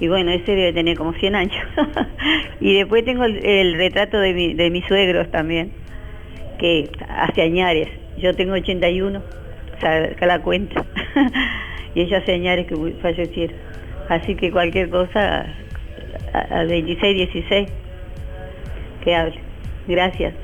Y 0.00 0.08
bueno, 0.08 0.30
ese 0.32 0.52
debe 0.56 0.72
tener 0.72 0.96
como 0.96 1.12
100 1.12 1.34
años. 1.34 1.64
y 2.60 2.74
después 2.74 3.04
tengo 3.04 3.24
el, 3.24 3.74
retrato 3.74 4.18
de, 4.18 4.34
mi- 4.34 4.54
de 4.54 4.70
mis 4.70 4.84
suegros 4.86 5.30
también, 5.30 5.70
que 6.58 6.90
hace 7.08 7.42
añares. 7.42 7.88
Yo 8.18 8.34
tengo 8.34 8.54
81, 8.54 9.22
saca 9.80 10.26
la 10.26 10.40
cuenta. 10.40 10.84
y 11.94 12.00
ellos 12.02 12.20
hace 12.22 12.32
añares 12.34 12.66
que 12.66 12.76
fallecieron. 13.00 13.56
Así 14.08 14.34
que 14.34 14.50
cualquier 14.50 14.90
cosa, 14.90 15.46
al 16.50 16.68
26, 16.68 17.16
16, 17.16 17.68
que 19.04 19.14
hable. 19.14 19.34
Gracias. 19.86 20.34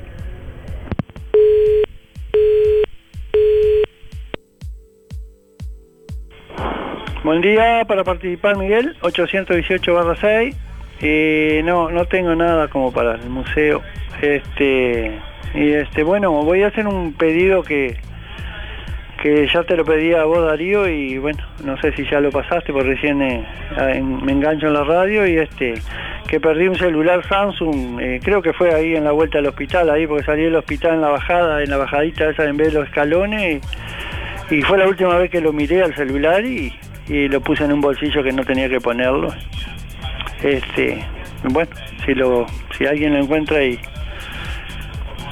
Buen 7.29 7.43
día 7.43 7.85
para 7.87 8.05
participar 8.05 8.57
Miguel, 8.57 8.97
818 9.03 9.93
barra 9.93 10.17
6. 10.19 10.57
Eh, 11.03 11.61
no, 11.63 11.91
no 11.91 12.07
tengo 12.07 12.35
nada 12.35 12.69
como 12.69 12.91
para 12.91 13.17
el 13.17 13.29
museo. 13.29 13.83
Este, 14.23 15.13
y 15.53 15.73
este, 15.73 16.05
bueno, 16.05 16.33
voy 16.33 16.63
a 16.63 16.69
hacer 16.69 16.87
un 16.87 17.13
pedido 17.13 17.63
que, 17.63 17.99
que 19.23 19.47
ya 19.53 19.63
te 19.65 19.77
lo 19.77 19.85
pedí 19.85 20.15
a 20.15 20.25
vos 20.25 20.43
Darío 20.43 20.89
y 20.89 21.19
bueno, 21.19 21.45
no 21.67 21.77
sé 21.83 21.93
si 21.93 22.07
ya 22.09 22.19
lo 22.21 22.31
pasaste 22.31 22.73
porque 22.73 22.89
recién 22.95 23.21
eh, 23.21 23.45
en- 23.77 24.25
me 24.25 24.33
engancho 24.33 24.69
en 24.69 24.73
la 24.73 24.85
radio 24.85 25.27
y 25.27 25.37
este, 25.37 25.75
que 26.31 26.41
perdí 26.41 26.67
un 26.69 26.77
celular 26.77 27.23
Samsung, 27.29 28.01
eh, 28.01 28.21
creo 28.25 28.41
que 28.41 28.55
fue 28.55 28.75
ahí 28.75 28.97
en 28.97 29.05
la 29.05 29.13
vuelta 29.13 29.37
al 29.37 29.47
hospital, 29.49 29.91
ahí 29.91 30.07
porque 30.07 30.25
salí 30.25 30.45
del 30.45 30.57
hospital 30.57 30.95
en 30.95 31.03
la 31.03 31.09
bajada, 31.11 31.63
en 31.63 31.69
la 31.69 31.77
bajadita 31.77 32.31
esa 32.31 32.45
en 32.47 32.57
vez 32.57 32.69
de 32.73 32.79
los 32.81 32.89
escalones 32.89 33.61
y, 34.51 34.55
y 34.57 34.63
fue 34.63 34.79
la 34.79 34.89
última 34.89 35.15
vez 35.19 35.31
que 35.31 35.43
lo 35.43 35.53
miré 35.53 35.83
al 35.83 35.95
celular 35.95 36.43
y, 36.43 36.73
y 37.09 37.29
lo 37.29 37.41
puse 37.41 37.65
en 37.65 37.73
un 37.73 37.81
bolsillo 37.81 38.23
que 38.23 38.33
no 38.33 38.45
tenía 38.45 38.69
que 38.69 38.81
ponerlo. 38.81 39.33
Este, 40.43 41.05
bueno, 41.45 41.71
si 42.05 42.15
lo, 42.15 42.47
si 42.77 42.87
alguien 42.87 43.15
lo 43.15 43.21
encuentra 43.21 43.63
y, 43.65 43.79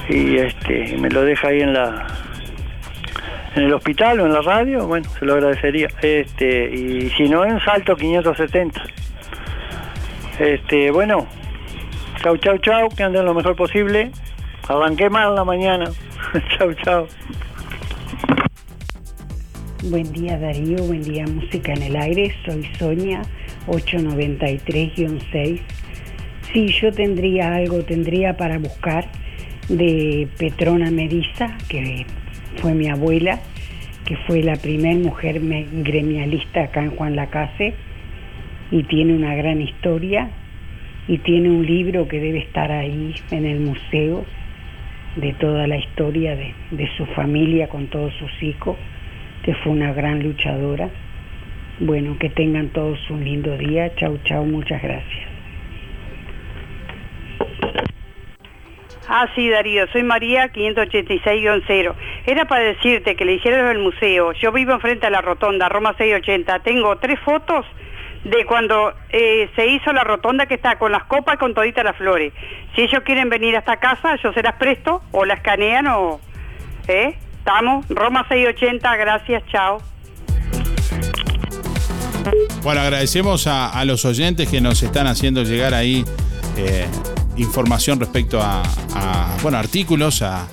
y 0.09 0.37
este, 0.37 0.97
me 0.97 1.09
lo 1.09 1.23
deja 1.23 1.49
ahí 1.49 1.61
en 1.61 1.73
la 1.73 2.07
en 3.55 3.63
el 3.63 3.73
hospital 3.73 4.19
o 4.19 4.25
en 4.25 4.33
la 4.33 4.41
radio, 4.41 4.85
bueno, 4.85 5.09
se 5.17 5.25
lo 5.25 5.33
agradecería. 5.33 5.87
Este, 6.01 6.69
y 6.69 7.09
si 7.11 7.27
no 7.27 7.43
en 7.43 7.59
Salto 7.61 7.95
570. 7.95 8.83
Este, 10.39 10.91
bueno, 10.91 11.27
chau 12.21 12.37
chau 12.37 12.57
chau, 12.59 12.89
que 12.89 13.03
anden 13.03 13.25
lo 13.25 13.33
mejor 13.33 13.55
posible. 13.55 14.11
Arranqué 14.67 15.09
mal 15.09 15.33
la 15.33 15.43
mañana. 15.43 15.85
chau 16.57 16.73
chau. 16.73 17.07
Buen 19.83 20.11
día 20.11 20.39
Darío, 20.39 20.87
buen 20.87 21.03
día 21.03 21.27
Música 21.27 21.71
en 21.71 21.83
el 21.83 21.95
Aire, 21.95 22.33
soy 22.43 22.63
Sonia 22.79 23.21
893-6. 23.67 25.59
Sí, 26.51 26.67
yo 26.69 26.91
tendría 26.91 27.53
algo, 27.53 27.83
tendría 27.83 28.35
para 28.35 28.57
buscar 28.57 29.07
de 29.69 30.27
Petrona 30.39 30.89
Mediza, 30.89 31.55
que 31.69 32.07
fue 32.55 32.73
mi 32.73 32.89
abuela, 32.89 33.39
que 34.05 34.17
fue 34.25 34.41
la 34.41 34.55
primer 34.55 34.95
mujer 34.95 35.39
gremialista 35.39 36.63
acá 36.63 36.81
en 36.81 36.95
Juan 36.95 37.15
Lacase 37.15 37.75
y 38.71 38.81
tiene 38.81 39.13
una 39.13 39.35
gran 39.35 39.61
historia 39.61 40.31
y 41.07 41.19
tiene 41.19 41.51
un 41.51 41.63
libro 41.63 42.07
que 42.07 42.19
debe 42.19 42.39
estar 42.39 42.71
ahí 42.71 43.13
en 43.29 43.45
el 43.45 43.59
museo 43.59 44.25
de 45.17 45.33
toda 45.33 45.67
la 45.67 45.77
historia 45.77 46.35
de, 46.35 46.55
de 46.71 46.89
su 46.97 47.05
familia 47.05 47.69
con 47.69 47.85
todos 47.87 48.11
sus 48.15 48.41
hijos, 48.41 48.75
que 49.47 49.55
fue 49.63 49.71
una 49.71 49.93
gran 49.93 50.21
luchadora. 50.21 50.89
Bueno, 51.79 52.17
que 52.19 52.29
tengan 52.29 52.67
todos 52.73 52.99
un 53.09 53.23
lindo 53.23 53.57
día. 53.57 53.95
Chau, 53.95 54.19
chau, 54.25 54.43
muchas 54.43 54.83
gracias. 54.83 55.25
Ah, 59.07 59.25
sí, 59.35 59.49
Darío, 59.49 59.87
soy 59.93 60.03
María 60.03 60.51
586-0. 60.51 61.93
Era 62.25 62.43
para 62.43 62.65
decirte 62.65 63.15
que 63.15 63.23
le 63.23 63.35
hicieron 63.35 63.69
el 63.69 63.79
museo. 63.79 64.33
Yo 64.33 64.51
vivo 64.51 64.73
enfrente 64.73 65.07
a 65.07 65.09
la 65.09 65.21
rotonda, 65.21 65.69
Roma 65.69 65.95
680. 65.97 66.59
Tengo 66.59 66.97
tres 66.97 67.17
fotos 67.21 67.65
de 68.25 68.45
cuando 68.45 68.95
eh, 69.11 69.49
se 69.55 69.65
hizo 69.65 69.93
la 69.93 70.03
rotonda 70.03 70.47
que 70.47 70.55
está 70.55 70.77
con 70.77 70.91
las 70.91 71.05
copas 71.05 71.35
y 71.35 71.37
con 71.37 71.53
toditas 71.53 71.85
las 71.85 71.95
flores. 71.95 72.33
Si 72.75 72.81
ellos 72.81 73.01
quieren 73.05 73.29
venir 73.29 73.55
a 73.55 73.59
esta 73.59 73.77
casa, 73.77 74.17
yo 74.21 74.33
se 74.33 74.43
las 74.43 74.55
presto 74.55 75.03
o 75.13 75.23
la 75.23 75.35
escanean 75.35 75.87
o... 75.87 76.19
¿Eh? 76.89 77.15
Estamos, 77.47 77.85
Roma 77.87 78.25
680, 78.27 78.97
gracias, 78.97 79.41
chao. 79.49 79.81
Bueno, 82.61 82.81
agradecemos 82.81 83.47
a, 83.47 83.85
los 83.85 84.03
oyentes 84.03 84.49
que 84.49 84.59
nos 84.59 84.83
están 84.83 85.07
haciendo 85.07 85.43
llegar 85.43 85.73
ahí 85.73 86.03
eh, 86.57 86.85
información 87.37 88.01
respecto 88.01 88.41
a, 88.41 88.63
bueno, 89.41 89.57
artículos, 89.57 90.21
a 90.23 90.45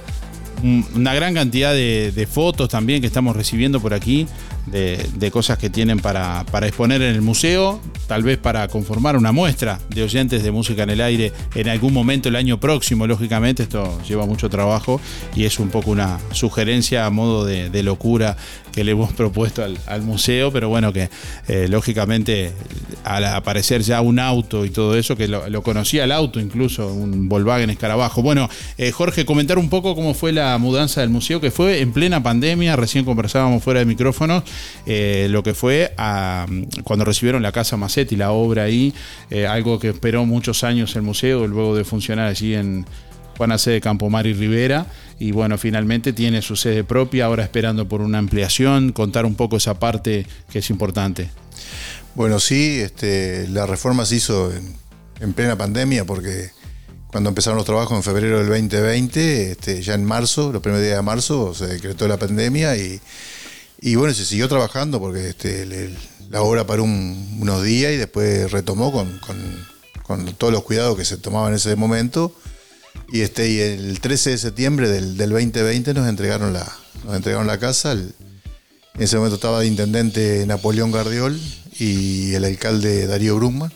un- 0.62 0.86
una 0.94 1.12
gran 1.14 1.34
cantidad 1.34 1.72
de 1.74 2.28
fotos 2.30 2.68
también 2.68 3.00
que 3.00 3.08
estamos 3.08 3.34
recibiendo 3.34 3.80
por 3.80 3.92
aquí, 3.92 4.28
de, 4.66 5.30
cosas 5.30 5.58
que 5.58 5.70
tienen 5.70 5.98
para, 5.98 6.44
para 6.50 6.66
exponer 6.66 7.02
en 7.02 7.14
el 7.14 7.22
museo, 7.22 7.80
tal 8.06 8.22
vez 8.22 8.38
para 8.38 8.68
conformar 8.68 9.16
una 9.16 9.32
muestra 9.32 9.80
de 9.88 10.02
oyentes 10.02 10.42
de 10.42 10.50
música 10.50 10.82
en 10.82 10.90
el 10.90 11.00
aire 11.00 11.32
en 11.54 11.68
algún 11.68 11.92
momento 11.92 12.28
el 12.28 12.36
año 12.36 12.60
próximo, 12.60 13.06
lógicamente, 13.06 13.64
esto 13.64 14.00
lleva 14.06 14.26
mucho 14.26 14.48
trabajo 14.48 15.00
y 15.34 15.44
es 15.44 15.58
un 15.58 15.70
poco 15.70 15.90
una 15.90 16.18
sugerencia 16.32 17.06
a 17.06 17.10
modo 17.10 17.44
de 17.44 17.82
locura 17.82 18.36
que 18.74 18.82
le 18.82 18.90
hemos 18.90 19.12
propuesto 19.12 19.62
al, 19.62 20.02
museo, 20.02 20.50
pero 20.52 20.68
bueno, 20.68 20.92
que 20.92 21.08
eh, 21.46 21.68
lógicamente 21.68 22.52
al 23.04 23.24
aparecer 23.24 23.82
ya 23.82 24.00
un 24.00 24.18
auto 24.18 24.64
y 24.64 24.70
todo 24.70 24.96
eso, 24.96 25.16
que 25.16 25.28
lo, 25.28 25.62
conocía 25.62 26.04
el 26.04 26.10
auto 26.10 26.40
incluso, 26.40 26.92
un 26.92 27.28
Volkswagen 27.28 27.70
Escarabajo. 27.70 28.20
Bueno, 28.20 28.50
eh, 28.76 28.90
Jorge, 28.90 29.24
comentar 29.24 29.58
un 29.58 29.68
poco 29.68 29.94
cómo 29.94 30.12
fue 30.12 30.32
la 30.32 30.58
mudanza 30.58 31.02
del 31.02 31.10
museo, 31.10 31.40
que 31.40 31.52
fue 31.52 31.80
en 31.80 31.92
plena 31.92 32.20
pandemia, 32.22 32.74
recién 32.74 33.04
conversábamos 33.04 33.62
fuera 33.62 33.78
de 33.78 33.86
micrófonos, 33.86 34.42
eh, 34.86 35.28
lo 35.30 35.44
que 35.44 35.54
fue 35.54 35.92
cuando 36.82 37.04
recibieron 37.04 37.42
la 37.42 37.52
Casa 37.52 37.76
Macetti, 37.76 38.16
la 38.16 38.32
obra 38.32 38.64
ahí, 38.64 38.92
algo 39.48 39.78
que 39.78 39.90
esperó 39.90 40.26
muchos 40.26 40.64
años 40.64 40.96
el 40.96 41.02
museo, 41.02 41.46
luego 41.46 41.76
de 41.76 41.84
funcionar 41.84 42.26
allí 42.26 42.54
en 42.54 42.84
Juana 43.36 43.58
C. 43.58 43.70
de 43.72 43.80
Campomar 43.80 44.26
y 44.26 44.32
Rivera. 44.32 44.86
Y 45.18 45.30
bueno, 45.32 45.58
finalmente 45.58 46.12
tiene 46.12 46.42
su 46.42 46.56
sede 46.56 46.84
propia, 46.84 47.26
ahora 47.26 47.42
esperando 47.44 47.88
por 47.88 48.00
una 48.00 48.18
ampliación, 48.18 48.92
contar 48.92 49.24
un 49.26 49.34
poco 49.34 49.56
esa 49.56 49.78
parte 49.78 50.26
que 50.50 50.58
es 50.60 50.70
importante. 50.70 51.30
Bueno, 52.14 52.38
sí, 52.40 52.78
este, 52.80 53.48
la 53.48 53.66
reforma 53.66 54.04
se 54.06 54.16
hizo 54.16 54.52
en, 54.52 54.76
en 55.20 55.32
plena 55.32 55.56
pandemia 55.56 56.04
porque 56.04 56.50
cuando 57.08 57.28
empezaron 57.28 57.56
los 57.56 57.66
trabajos 57.66 57.96
en 57.96 58.02
febrero 58.02 58.38
del 58.38 58.48
2020, 58.48 59.52
este, 59.52 59.82
ya 59.82 59.94
en 59.94 60.04
marzo, 60.04 60.52
los 60.52 60.62
primeros 60.62 60.84
días 60.84 60.96
de 60.96 61.02
marzo, 61.02 61.54
se 61.54 61.66
decretó 61.66 62.08
la 62.08 62.16
pandemia 62.16 62.76
y, 62.76 63.00
y 63.80 63.94
bueno, 63.94 64.12
se 64.14 64.24
siguió 64.24 64.48
trabajando 64.48 64.98
porque 65.00 65.28
este, 65.28 65.90
la 66.30 66.42
obra 66.42 66.66
paró 66.66 66.82
un- 66.84 67.38
unos 67.40 67.62
días 67.62 67.92
y 67.92 67.96
después 67.96 68.50
retomó 68.50 68.90
con, 68.92 69.18
con- 69.20 69.74
con 70.02 70.34
todos 70.34 70.52
los 70.52 70.64
cuidados 70.64 70.96
que 70.96 71.04
se 71.04 71.16
tomaban 71.16 71.50
en 71.50 71.56
ese 71.56 71.76
momento. 71.76 72.34
Y, 73.12 73.20
este, 73.20 73.50
y 73.50 73.58
el 73.60 74.00
13 74.00 74.30
de 74.30 74.38
septiembre 74.38 74.88
del, 74.88 75.16
del 75.16 75.30
2020 75.30 75.94
nos 75.94 76.08
entregaron 76.08 76.52
la, 76.52 76.70
nos 77.04 77.14
entregaron 77.16 77.46
la 77.46 77.58
casa. 77.58 77.92
El- 77.92 78.12
en 78.96 79.02
ese 79.02 79.16
momento 79.16 79.34
estaba 79.36 79.60
de 79.60 79.66
intendente 79.66 80.44
Napoleón 80.46 80.92
Gardiol 80.92 81.38
y 81.80 82.32
el 82.34 82.44
alcalde 82.44 83.06
Darío 83.08 83.36
Brugman. 83.36 83.72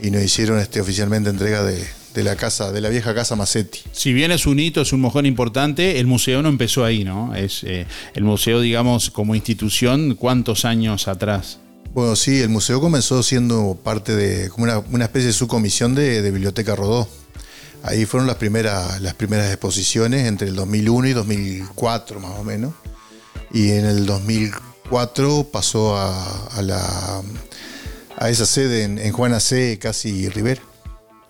Y 0.00 0.10
nos 0.10 0.22
hicieron 0.22 0.58
este, 0.58 0.80
oficialmente 0.80 1.30
entrega 1.30 1.62
de, 1.62 1.82
de 2.14 2.24
la 2.24 2.34
casa, 2.34 2.72
de 2.72 2.80
la 2.80 2.88
vieja 2.88 3.14
casa 3.14 3.36
Macetti. 3.36 3.78
Si 3.92 4.12
bien 4.12 4.32
es 4.32 4.44
un 4.46 4.58
hito, 4.58 4.80
es 4.82 4.92
un 4.92 5.00
mojón 5.00 5.24
importante, 5.24 6.00
el 6.00 6.06
museo 6.08 6.42
no 6.42 6.48
empezó 6.48 6.84
ahí, 6.84 7.04
¿no? 7.04 7.32
Es 7.36 7.62
eh, 7.62 7.86
el 8.14 8.24
museo, 8.24 8.60
digamos, 8.60 9.10
como 9.10 9.36
institución, 9.36 10.16
¿cuántos 10.16 10.64
años 10.64 11.06
atrás? 11.06 11.58
Bueno, 11.94 12.16
sí, 12.16 12.40
el 12.40 12.48
museo 12.48 12.80
comenzó 12.80 13.22
siendo 13.22 13.78
parte 13.84 14.16
de 14.16 14.48
como 14.48 14.64
una, 14.64 14.78
una 14.80 15.04
especie 15.04 15.28
de 15.28 15.32
subcomisión 15.32 15.94
de, 15.94 16.22
de 16.22 16.30
Biblioteca 16.32 16.74
Rodó. 16.74 17.08
Ahí 17.86 18.06
fueron 18.06 18.26
las 18.26 18.36
primeras, 18.36 18.98
exposiciones 19.02 20.26
entre 20.26 20.48
el 20.48 20.56
2001 20.56 21.08
y 21.08 21.12
2004 21.12 22.18
más 22.18 22.38
o 22.38 22.42
menos. 22.42 22.72
Y 23.52 23.72
en 23.72 23.84
el 23.84 24.06
2004 24.06 25.48
pasó 25.52 25.94
a, 25.94 26.46
a 26.46 26.62
la, 26.62 27.22
a 28.16 28.30
esa 28.30 28.46
sede 28.46 28.84
en, 28.84 28.98
en 28.98 29.12
Juana 29.12 29.38
C. 29.38 29.78
casi 29.78 30.30
Rivera. 30.30 30.62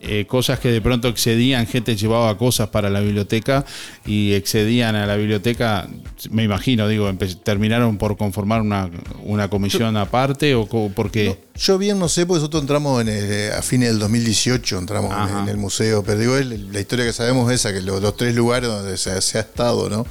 Eh, 0.06 0.26
cosas 0.26 0.58
que 0.58 0.68
de 0.70 0.80
pronto 0.80 1.08
excedían, 1.08 1.66
gente 1.66 1.96
llevaba 1.96 2.36
cosas 2.38 2.68
para 2.68 2.90
la 2.90 3.00
biblioteca 3.00 3.64
y 4.06 4.32
excedían 4.34 4.94
a 4.96 5.06
la 5.06 5.16
biblioteca, 5.16 5.88
me 6.30 6.42
imagino, 6.44 6.86
digo, 6.88 7.12
terminaron 7.42 7.98
por 7.98 8.16
conformar 8.16 8.60
una, 8.60 8.90
una 9.22 9.48
comisión 9.48 9.96
aparte 9.96 10.54
o 10.54 10.66
co- 10.68 10.90
porque... 10.94 11.38
Yo 11.56 11.78
bien 11.78 11.98
no 11.98 12.08
sé, 12.08 12.26
porque 12.26 12.38
nosotros 12.40 12.62
entramos 12.62 13.00
en 13.02 13.08
el- 13.08 13.52
a 13.52 13.62
fines 13.62 13.88
del 13.90 13.98
2018, 14.00 14.78
entramos 14.78 15.12
en, 15.30 15.38
en 15.38 15.48
el 15.48 15.56
museo, 15.56 16.02
pero 16.04 16.18
digo, 16.18 16.36
el- 16.36 16.72
la 16.72 16.80
historia 16.80 17.04
que 17.04 17.12
sabemos 17.12 17.50
es 17.52 17.60
esa, 17.60 17.72
que 17.72 17.80
los, 17.80 18.02
los 18.02 18.16
tres 18.16 18.34
lugares 18.34 18.68
donde 18.68 18.96
se, 18.96 19.20
se 19.22 19.38
ha 19.38 19.42
estado, 19.42 19.88
¿no? 19.88 20.06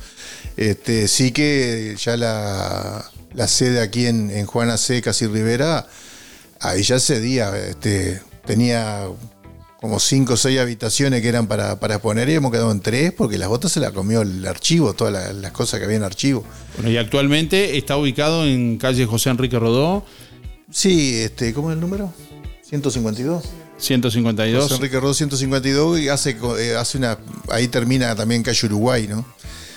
Este, 0.58 1.08
sí 1.08 1.32
que 1.32 1.96
ya 2.00 2.16
la, 2.16 3.04
la 3.34 3.48
sede 3.48 3.82
aquí 3.82 4.06
en, 4.06 4.30
en 4.32 4.46
Juana 4.46 4.78
C, 4.78 5.02
Casi 5.02 5.26
Rivera, 5.28 5.88
ahí 6.60 6.84
ya 6.84 7.00
cedía, 7.00 7.56
este, 7.58 8.22
tenía 8.46 9.08
como 9.84 10.00
cinco 10.00 10.36
o 10.36 10.38
seis 10.38 10.62
habitaciones 10.62 11.22
que 11.22 11.28
eran 11.28 11.48
para, 11.48 11.78
para 11.78 11.96
exponer 11.96 12.30
y 12.30 12.36
hemos 12.36 12.54
quedado 12.54 12.72
en 12.72 12.80
tres 12.80 13.12
porque 13.12 13.38
las 13.38 13.50
botas 13.50 13.70
se 13.74 13.82
la 13.82 13.92
comió 13.92 14.22
el 14.22 14.48
archivo, 14.48 14.94
todas 14.94 15.12
las, 15.12 15.36
las 15.36 15.52
cosas 15.52 15.82
que 15.82 15.86
había 15.86 15.98
en 15.98 16.04
archivo. 16.04 16.46
Bueno, 16.78 16.90
y 16.90 16.96
actualmente 16.96 17.78
está 17.78 17.98
ubicado 17.98 18.46
en 18.46 18.78
calle 18.78 19.06
José 19.06 19.30
Enrique 19.30 19.60
Rodó, 19.60 20.06
Sí, 20.72 21.18
este, 21.18 21.54
¿cómo 21.54 21.70
es 21.70 21.76
el 21.76 21.82
número? 21.82 22.14
152. 22.62 23.44
152. 23.78 24.64
José 24.64 24.76
Enrique 24.76 25.00
Rodó 25.02 25.14
152 25.14 26.00
y 26.00 26.08
hace, 26.08 26.38
eh, 26.60 26.76
hace 26.78 26.98
una. 26.98 27.18
Ahí 27.50 27.68
termina 27.68 28.16
también 28.16 28.42
calle 28.42 28.66
Uruguay, 28.66 29.06
¿no? 29.10 29.26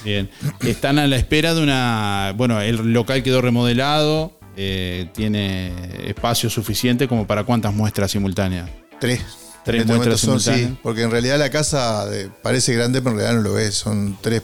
Bien. 0.04 0.30
Están 0.60 1.00
a 1.00 1.08
la 1.08 1.16
espera 1.16 1.52
de 1.52 1.64
una. 1.64 2.32
Bueno, 2.36 2.60
el 2.60 2.92
local 2.92 3.24
quedó 3.24 3.42
remodelado, 3.42 4.38
eh, 4.56 5.10
tiene 5.14 5.72
espacio 6.08 6.48
suficiente 6.48 7.08
como 7.08 7.26
para 7.26 7.42
cuántas 7.42 7.74
muestras 7.74 8.12
simultáneas. 8.12 8.70
Tres. 9.00 9.45
Tres 9.66 9.82
En 9.82 9.90
este 9.90 9.94
muestras 9.96 10.24
momento 10.24 10.42
son, 10.44 10.54
sí, 10.54 10.78
porque 10.82 11.02
en 11.02 11.10
realidad 11.10 11.38
la 11.38 11.50
casa 11.50 12.06
parece 12.42 12.72
grande, 12.72 13.02
pero 13.02 13.10
en 13.10 13.18
realidad 13.18 13.42
no 13.42 13.48
lo 13.50 13.58
es. 13.58 13.74
Son 13.74 14.16
tres, 14.22 14.40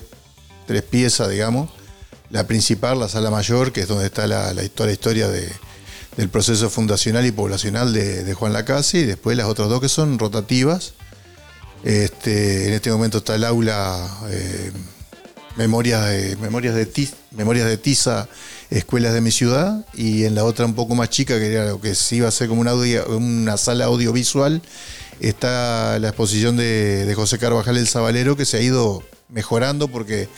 tres 0.67 0.83
piezas, 0.83 1.31
digamos. 1.31 1.71
La 2.29 2.47
principal, 2.47 2.99
la 3.01 3.09
sala 3.09 3.31
mayor, 3.31 3.73
que 3.73 3.83
es 3.83 3.89
donde 3.89 4.07
está 4.07 4.27
la, 4.27 4.53
la 4.53 4.63
historia, 4.65 4.87
la 4.89 4.93
historia 4.93 5.29
de- 5.29 5.53
del 6.17 6.29
proceso 6.29 6.69
fundacional 6.69 7.25
y 7.25 7.31
poblacional 7.33 7.93
de, 7.95 8.23
de 8.25 8.35
Juan 8.35 8.53
Lacase, 8.53 8.99
y 8.99 9.05
después 9.05 9.35
las 9.37 9.47
otras 9.47 9.69
dos 9.71 9.81
que 9.81 9.89
son 9.89 10.19
rotativas. 10.19 10.93
Este, 11.85 12.69
en 12.69 12.75
este 12.75 12.91
momento 12.91 13.19
está 13.19 13.35
el 13.35 13.45
aula 13.45 14.09
eh, 14.31 14.71
Memorias 15.57 16.07
de, 16.07 16.37
Memorias 16.37 16.75
de, 16.75 16.87
Tiz- 16.93 17.15
Memorias 17.33 17.67
de 17.67 17.77
Tiza, 17.77 18.29
Escuelas 18.71 19.13
de 19.15 19.21
mi 19.21 19.31
ciudad, 19.31 19.85
y 19.95 20.25
en 20.25 20.35
la 20.35 20.45
otra 20.45 20.65
un 20.65 20.75
poco 20.75 20.95
más 20.95 21.11
chica, 21.11 21.39
que 21.39 21.53
era 21.53 21.67
lo 21.67 21.81
que 21.81 21.95
sí 21.95 22.17
iba 22.17 22.29
a 22.29 22.31
ser 22.31 22.49
como 22.49 22.61
una, 22.61 22.71
audio- 22.73 23.07
una 23.17 23.57
sala 23.57 23.87
audiovisual, 23.87 24.63
está 25.21 25.99
la 25.99 26.09
exposición 26.09 26.57
de, 26.57 27.05
de 27.07 27.15
José 27.15 27.39
Carvajal 27.39 27.77
el 27.77 27.87
Zabalero, 27.89 28.37
que 28.37 28.45
se 28.45 28.57
ha 28.59 28.61
ido 28.61 29.03
mejorando 29.29 29.89
porque 29.89 30.29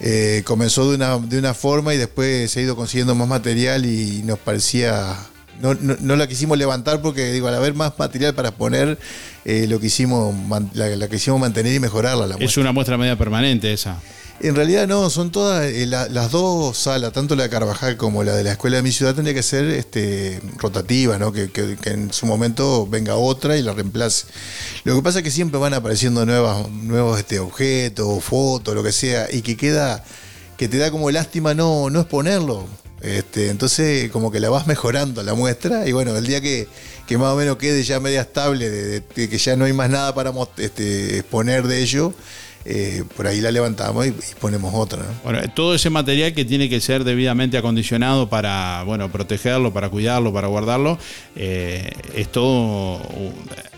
eh, 0.00 0.42
comenzó 0.44 0.88
de 0.88 0.96
una, 0.96 1.18
de 1.18 1.38
una 1.38 1.54
forma 1.54 1.94
y 1.94 1.96
después 1.98 2.50
se 2.50 2.60
ha 2.60 2.62
ido 2.62 2.76
consiguiendo 2.76 3.14
más 3.14 3.28
material 3.28 3.84
y 3.86 4.22
nos 4.24 4.38
parecía... 4.38 5.16
No, 5.60 5.74
no- 5.74 5.96
no 6.00 6.16
la 6.16 6.26
quisimos 6.26 6.56
levantar 6.56 7.02
porque 7.02 7.32
digo, 7.32 7.46
al 7.48 7.54
haber 7.54 7.74
más 7.74 7.92
material 7.98 8.34
para 8.34 8.48
exponer, 8.48 8.98
eh, 9.44 9.66
lo 9.68 9.78
quisimos 9.78 10.34
la, 10.72 10.88
la 10.96 11.08
quisimos 11.08 11.38
mantener 11.38 11.74
y 11.74 11.80
mejorarla. 11.80 12.26
La 12.26 12.36
Es 12.36 12.56
una 12.56 12.72
muestra 12.72 12.96
media 12.96 13.16
permanente 13.18 13.70
esa. 13.70 13.98
En 14.42 14.54
realidad 14.54 14.86
no, 14.88 15.10
son 15.10 15.30
todas 15.30 15.64
eh, 15.70 15.86
la- 15.86 16.08
las 16.08 16.30
dos 16.30 16.76
salas, 16.78 17.12
tanto 17.12 17.36
la 17.36 17.44
de 17.44 17.50
Carvajal 17.50 17.96
como 17.96 18.24
la 18.24 18.34
de 18.34 18.44
la 18.44 18.52
escuela 18.52 18.76
de 18.78 18.82
mi 18.82 18.92
ciudad, 18.92 19.14
tendría 19.14 19.34
que 19.34 19.42
ser 19.42 19.64
este, 19.66 20.40
rotativa, 20.58 21.18
¿no? 21.18 21.32
Que, 21.32 21.50
en 21.84 22.12
su 22.12 22.26
momento 22.26 22.86
venga 22.86 23.16
otra 23.16 23.56
y 23.56 23.62
la 23.62 23.72
reemplace. 23.72 24.26
Lo 24.84 24.94
que 24.96 25.02
pasa 25.02 25.18
es 25.18 25.24
que 25.24 25.30
siempre 25.30 25.60
van 25.60 25.74
apareciendo 25.74 26.24
nuevas, 26.24 26.68
nuevos 26.70 27.18
este, 27.18 27.38
objetos, 27.38 28.22
fotos, 28.24 28.74
lo 28.74 28.82
que 28.82 28.92
sea, 28.92 29.28
y 29.30 29.42
que 29.42 29.56
queda, 29.56 30.04
que 30.56 30.68
te 30.68 30.78
da 30.78 30.90
como 30.90 31.10
lástima 31.10 31.54
no, 31.54 31.88
exponerlo. 31.88 32.66
Este, 33.02 33.48
entonces 33.48 34.10
como 34.10 34.30
que 34.30 34.40
la 34.40 34.50
vas 34.50 34.66
mejorando 34.66 35.22
la 35.22 35.32
muestra 35.32 35.88
y 35.88 35.92
bueno, 35.92 36.14
el 36.16 36.26
día 36.26 36.42
que, 36.42 36.68
más 37.16 37.32
o 37.32 37.36
menos 37.36 37.56
quede 37.56 37.82
ya 37.82 37.98
media 37.98 38.20
estable, 38.20 38.68
de, 38.70 38.84
de- 38.84 39.00
de 39.16 39.28
que 39.28 39.38
ya 39.38 39.56
no 39.56 39.64
hay 39.64 39.72
más 39.72 39.88
nada 39.90 40.14
para 40.14 40.32
este, 40.58 41.16
exponer 41.18 41.66
de 41.66 41.80
ello, 41.82 42.12
eh, 42.72 43.04
por 43.16 43.26
ahí 43.26 43.40
la 43.40 43.50
levantamos 43.50 44.06
y, 44.06 44.10
y 44.10 44.14
ponemos 44.40 44.72
otra. 44.74 45.00
¿no? 45.02 45.08
Bueno, 45.24 45.40
todo 45.54 45.74
ese 45.74 45.90
material 45.90 46.32
que 46.32 46.44
tiene 46.44 46.68
que 46.68 46.80
ser 46.80 47.04
debidamente 47.04 47.58
acondicionado 47.58 48.28
para, 48.28 48.82
bueno, 48.84 49.10
protegerlo, 49.10 49.72
para 49.72 49.88
cuidarlo, 49.88 50.32
para 50.32 50.48
guardarlo, 50.48 50.98
eh, 51.36 51.90
es 52.14 52.30
todo, 52.30 53.00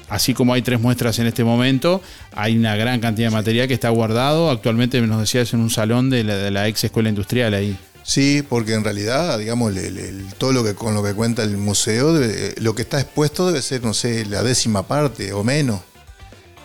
así 0.09 0.35
como 0.35 0.53
hay 0.55 0.63
tres 0.63 0.81
muestras 0.81 1.19
en 1.19 1.27
este 1.27 1.45
momento, 1.45 2.03
hay 2.33 2.57
una 2.57 2.77
gran 2.77 3.01
cantidad 3.01 3.29
de 3.29 3.35
material 3.35 3.69
que 3.69 3.75
está 3.75 3.89
guardado. 3.91 4.51
Actualmente 4.51 5.01
nos 5.01 5.21
decías 5.21 5.53
en 5.55 5.61
un 5.61 5.71
salón 5.71 6.11
de 6.11 6.25
la, 6.25 6.37
de 6.37 6.51
la 6.51 6.69
ex 6.69 6.85
escuela 6.85 7.09
industrial 7.09 7.55
ahí. 7.55 7.77
Sí, 8.05 8.43
porque 8.49 8.75
en 8.75 8.83
realidad, 8.83 9.39
digamos, 9.39 9.77
el- 9.77 9.97
el- 9.97 10.25
todo 10.37 10.53
lo 10.53 10.65
que 10.65 10.75
con 10.75 10.93
lo 10.93 11.05
que 11.05 11.15
cuenta 11.15 11.45
el 11.45 11.57
museo, 11.57 12.13
debe- 12.13 12.53
lo 12.61 12.75
que 12.75 12.83
está 12.83 13.01
expuesto 13.01 13.47
debe 13.47 13.63
ser, 13.63 13.85
no 13.85 13.95
sé, 13.95 14.27
la 14.27 14.43
décima 14.43 14.83
parte 14.89 15.33
o 15.33 15.45
menos. 15.45 15.81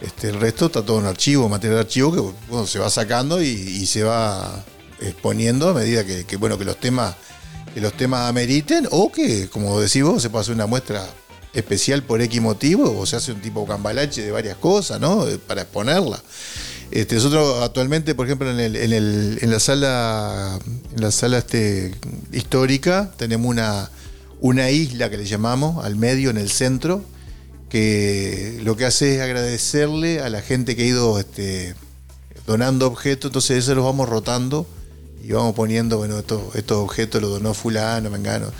Este, 0.02 0.30
el 0.30 0.40
resto 0.40 0.68
está 0.68 0.84
todo 0.84 1.00
en 1.00 1.06
archivo, 1.08 1.50
material 1.50 1.76
de 1.78 1.82
archivo 1.82 2.12
que 2.14 2.36
bueno, 2.50 2.68
se 2.68 2.78
va 2.80 2.90
sacando 2.90 3.42
y, 3.42 3.86
se 3.88 4.04
va 4.04 4.64
exponiendo 5.02 5.70
a 5.70 5.74
medida 5.74 6.06
que, 6.06 6.38
bueno 6.38 6.58
que 6.58 6.66
los 6.66 6.80
temas 6.80 7.16
que 7.74 7.82
los 7.82 7.94
temas 7.94 8.30
ameriten 8.30 8.88
o 8.92 9.12
que, 9.12 9.50
como 9.50 9.80
decís 9.80 10.04
vos, 10.04 10.22
se 10.22 10.30
hacer 10.42 10.56
una 10.56 10.66
muestra 10.68 11.08
especial 11.54 12.04
por 12.04 12.22
X 12.22 12.42
motivo 12.42 12.98
o 12.98 13.06
se 13.06 13.16
hace 13.16 13.32
un 13.32 13.42
tipo 13.42 13.66
cambalache 13.66 14.22
de 14.24 14.32
varias 14.32 14.58
cosas, 14.58 15.00
¿no? 15.00 15.28
Eh, 15.28 15.38
Para 15.38 15.62
exponerla. 15.64 16.22
Este, 16.90 17.16
nosotros 17.16 17.62
actualmente, 17.64 18.16
por 18.16 18.26
ejemplo, 18.26 18.50
en, 18.50 18.60
en 18.60 18.94
el- 18.94 19.40
en 19.42 19.52
la 19.52 19.60
sala, 19.60 20.58
en 20.96 21.02
la 21.02 21.12
sala 21.12 21.40
este, 21.40 21.94
histórica, 22.32 23.12
tenemos 23.18 23.48
una, 23.48 23.90
una 24.40 24.70
isla 24.72 25.10
que 25.10 25.18
le 25.18 25.26
llamamos 25.26 25.84
al 25.86 25.96
medio, 25.98 26.30
en 26.30 26.38
el 26.38 26.50
centro, 26.50 27.04
que 27.70 28.60
lo 28.64 28.78
que 28.78 28.86
hace 28.86 29.16
es 29.16 29.22
agradecerle 29.22 30.22
a 30.22 30.30
la 30.30 30.42
gente 30.42 30.76
que 30.76 30.84
ha 30.84 30.86
ido 30.86 31.20
este, 31.20 31.76
donando 32.46 32.88
objetos, 32.88 33.30
entonces 33.30 33.58
eso 33.58 33.76
los 33.76 33.86
vamos 33.86 34.08
rotando 34.08 34.68
y 35.24 35.32
vamos 35.32 35.54
poniendo, 35.56 35.98
bueno, 35.98 36.18
estos, 36.20 36.56
estos 36.56 36.78
objetos 36.78 37.22
los 37.22 37.32
donó 37.32 37.54
fulano, 37.54 38.10
mengano. 38.10 38.52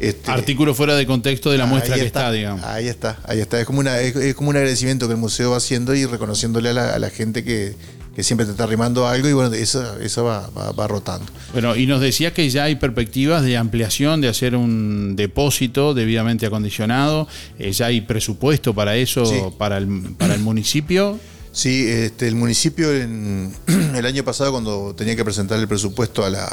Este, 0.00 0.30
Artículo 0.30 0.74
fuera 0.74 0.94
de 0.94 1.06
contexto 1.06 1.50
de 1.50 1.58
la 1.58 1.66
muestra 1.66 1.96
que 1.96 2.06
está, 2.06 2.30
digamos. 2.30 2.64
Ahí 2.64 2.86
está, 2.86 3.18
ahí 3.24 3.40
está. 3.40 3.60
Es 3.60 3.66
como, 3.66 3.80
una, 3.80 3.98
es, 4.00 4.14
es 4.14 4.34
como 4.34 4.50
un 4.50 4.56
agradecimiento 4.56 5.06
que 5.08 5.14
el 5.14 5.18
museo 5.18 5.50
va 5.50 5.56
haciendo 5.56 5.94
y 5.94 6.06
reconociéndole 6.06 6.70
a 6.70 6.72
la, 6.72 6.94
a 6.94 6.98
la 6.98 7.10
gente 7.10 7.42
que, 7.42 7.74
que 8.18 8.24
siempre 8.24 8.46
te 8.46 8.50
está 8.50 8.64
arrimando 8.64 9.06
algo 9.06 9.28
y 9.28 9.32
bueno, 9.32 9.54
eso, 9.54 9.96
eso 10.00 10.24
va, 10.24 10.50
va- 10.50 10.72
va 10.72 10.88
rotando. 10.88 11.24
Bueno, 11.52 11.76
y 11.76 11.86
nos 11.86 12.00
decías 12.00 12.32
que 12.32 12.50
ya 12.50 12.64
hay 12.64 12.74
perspectivas 12.74 13.44
de 13.44 13.56
ampliación, 13.56 14.20
de 14.20 14.26
hacer 14.26 14.56
un 14.56 15.14
depósito 15.14 15.94
debidamente 15.94 16.44
acondicionado. 16.44 17.28
eh, 17.60 17.70
ya 17.70 17.86
hay 17.86 18.00
presupuesto 18.00 18.74
para 18.74 18.96
eso, 18.96 19.24
Sí. 19.24 19.36
para, 19.56 19.78
el, 19.78 20.16
para 20.18 20.34
el 20.34 20.40
municipio. 20.40 21.16
Sí, 21.52 21.86
este, 21.88 22.26
el 22.26 22.34
municipio 22.34 22.92
en, 22.92 23.54
el 23.94 24.04
año 24.04 24.24
pasado 24.24 24.50
cuando 24.50 24.96
tenía 24.96 25.14
que 25.14 25.24
presentar 25.24 25.60
el 25.60 25.68
presupuesto 25.68 26.24
a 26.24 26.30
la, 26.30 26.44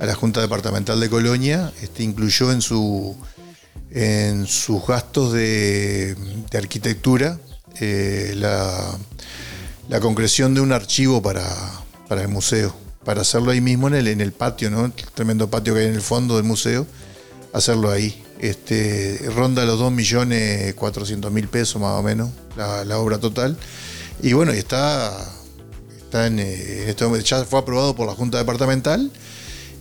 a 0.00 0.06
la 0.06 0.14
Junta 0.16 0.40
Departamental 0.40 0.98
de 0.98 1.08
Colonia, 1.08 1.72
este, 1.82 2.02
incluyó 2.02 2.50
en, 2.50 2.62
su, 2.62 3.16
en 3.92 4.44
sus 4.48 4.84
gastos 4.84 5.32
de, 5.34 6.16
de 6.50 6.58
arquitectura 6.58 7.38
eh, 7.80 8.32
la, 8.36 8.98
la 9.90 9.98
concreción 9.98 10.54
de 10.54 10.60
un 10.60 10.70
archivo 10.70 11.20
para, 11.20 11.44
para 12.08 12.22
el 12.22 12.28
museo, 12.28 12.72
para 13.04 13.22
hacerlo 13.22 13.50
ahí 13.50 13.60
mismo 13.60 13.88
en 13.88 13.94
el, 13.94 14.06
en 14.06 14.20
el 14.20 14.30
patio, 14.30 14.70
¿no? 14.70 14.84
el 14.84 14.92
tremendo 14.92 15.50
patio 15.50 15.74
que 15.74 15.80
hay 15.80 15.86
en 15.86 15.94
el 15.94 16.00
fondo 16.00 16.36
del 16.36 16.44
museo, 16.44 16.86
hacerlo 17.52 17.90
ahí. 17.90 18.22
Este, 18.38 19.20
ronda 19.34 19.64
los 19.64 19.80
2.400.000 19.80 21.48
pesos 21.48 21.82
más 21.82 21.98
o 21.98 22.02
menos 22.04 22.30
la, 22.56 22.98
obra 22.98 23.18
total. 23.18 23.58
Y 24.22 24.32
bueno, 24.32 24.52
está, 24.52 25.12
está 25.98 26.28
en, 26.28 26.38
eh, 26.38 26.84
en 26.84 26.88
este 26.88 27.22
ya 27.24 27.44
fue 27.44 27.58
aprobado 27.58 27.96
por 27.96 28.06
la 28.06 28.14
Junta 28.14 28.38
Departamental 28.38 29.10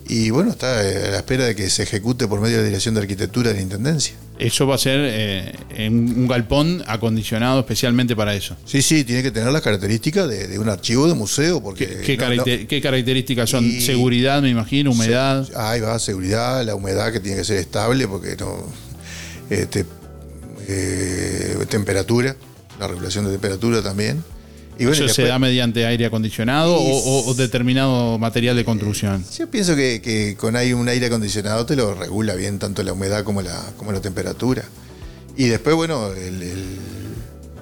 y 0.09 0.29
bueno, 0.31 0.51
está 0.51 0.83
eh, 0.85 1.07
a 1.07 1.11
la 1.11 1.17
espera 1.17 1.45
de 1.45 1.55
que 1.55 1.69
se 1.69 1.83
ejecute 1.83 2.27
por 2.27 2.41
medio 2.41 2.57
de 2.57 2.63
la 2.63 2.67
Dirección 2.67 2.95
de 2.95 3.01
Arquitectura 3.01 3.49
de 3.49 3.55
la 3.55 3.61
Intendencia. 3.61 4.15
Eso 4.39 4.65
va 4.67 4.75
a 4.75 4.77
ser 4.77 4.99
eh, 5.03 5.53
en 5.75 5.93
un 6.21 6.27
galpón 6.27 6.83
acondicionado 6.87 7.59
especialmente 7.59 8.15
para 8.15 8.33
eso. 8.33 8.55
Sí, 8.65 8.81
sí, 8.81 9.03
tiene 9.03 9.21
que 9.21 9.31
tener 9.31 9.51
las 9.51 9.61
características 9.61 10.27
de, 10.29 10.47
de 10.47 10.57
un 10.59 10.67
archivo 10.69 11.07
de 11.07 11.13
museo. 11.13 11.61
Porque 11.61 11.85
¿Qué, 12.05 12.15
no- 12.17 12.23
caracter- 12.23 12.61
no- 12.61 12.67
qué 12.67 12.81
características 12.81 13.49
son? 13.49 13.65
Y- 13.65 13.81
Seguridad, 13.81 14.41
me 14.41 14.49
imagino, 14.49 14.91
humedad. 14.91 15.45
Se- 15.45 15.53
ahí 15.57 15.81
va, 15.81 15.99
seguridad, 15.99 16.63
la 16.65 16.73
humedad 16.75 17.11
que 17.11 17.19
tiene 17.19 17.37
que 17.37 17.43
ser 17.43 17.57
estable 17.57 18.07
porque 18.07 18.35
no. 18.39 18.63
este, 19.49 19.85
eh, 20.67 21.57
temperatura, 21.69 22.35
la 22.79 22.87
regulación 22.87 23.25
de 23.25 23.31
temperatura 23.31 23.81
también. 23.81 24.23
Y 24.79 24.85
bueno, 24.85 25.05
¿Eso 25.05 25.13
se 25.13 25.23
da 25.23 25.37
mediante 25.39 25.85
aire 25.85 26.05
acondicionado 26.05 26.77
o, 26.79 27.33
determinado 27.33 28.17
material 28.17 28.55
de 28.55 28.63
construcción? 28.63 29.25
Yo 29.37 29.49
pienso 29.51 29.75
que, 29.75 30.01
que 30.01 30.35
con 30.37 30.55
un 30.55 30.87
aire 30.89 31.07
acondicionado 31.07 31.65
te 31.65 31.75
lo 31.75 31.93
regula 31.93 32.33
bien 32.35 32.59
tanto 32.59 32.81
la 32.83 32.93
humedad 32.93 33.23
como 33.25 33.41
la, 33.41 33.61
como 33.75 33.91
la 33.91 33.99
temperatura. 33.99 34.63
Y 35.35 35.45
después, 35.47 35.75
bueno, 35.75 36.13
el- 36.13 36.41
el- 36.43 36.77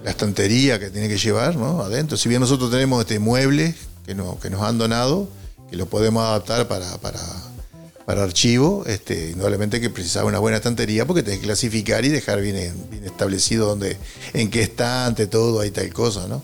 la 0.04 0.12
estantería 0.12 0.80
que 0.80 0.90
tiene 0.92 1.10
que 1.10 1.18
llevar 1.18 1.56
¿no? 1.56 1.82
adentro. 1.82 2.18
Si 2.18 2.30
bien 2.30 2.40
nosotros 2.40 2.70
tenemos 2.72 3.02
este 3.02 3.18
muebles 3.20 3.76
que, 4.06 4.14
no- 4.16 4.40
que 4.40 4.50
nos 4.52 4.62
han 4.62 4.78
donado, 4.78 5.28
que 5.72 5.76
lo 5.76 5.88
podemos 5.88 6.24
adaptar 6.24 6.68
para, 6.68 6.98
para, 7.00 7.20
para 8.06 8.24
archivo, 8.24 8.84
este, 8.88 9.32
indudablemente 9.32 9.82
que 9.82 9.90
precisaba 9.90 10.28
una 10.28 10.40
buena 10.40 10.58
estantería 10.58 11.06
porque 11.06 11.24
tenés 11.24 11.40
que 11.40 11.48
clasificar 11.48 12.06
y 12.06 12.10
dejar 12.10 12.42
bien, 12.42 12.74
bien 12.92 13.04
establecido 13.06 13.68
dónde, 13.68 13.98
en 14.34 14.50
qué 14.52 14.62
estante, 14.62 15.26
todo, 15.28 15.60
hay 15.62 15.72
tal 15.72 15.92
cosa, 15.92 16.28
¿no? 16.28 16.42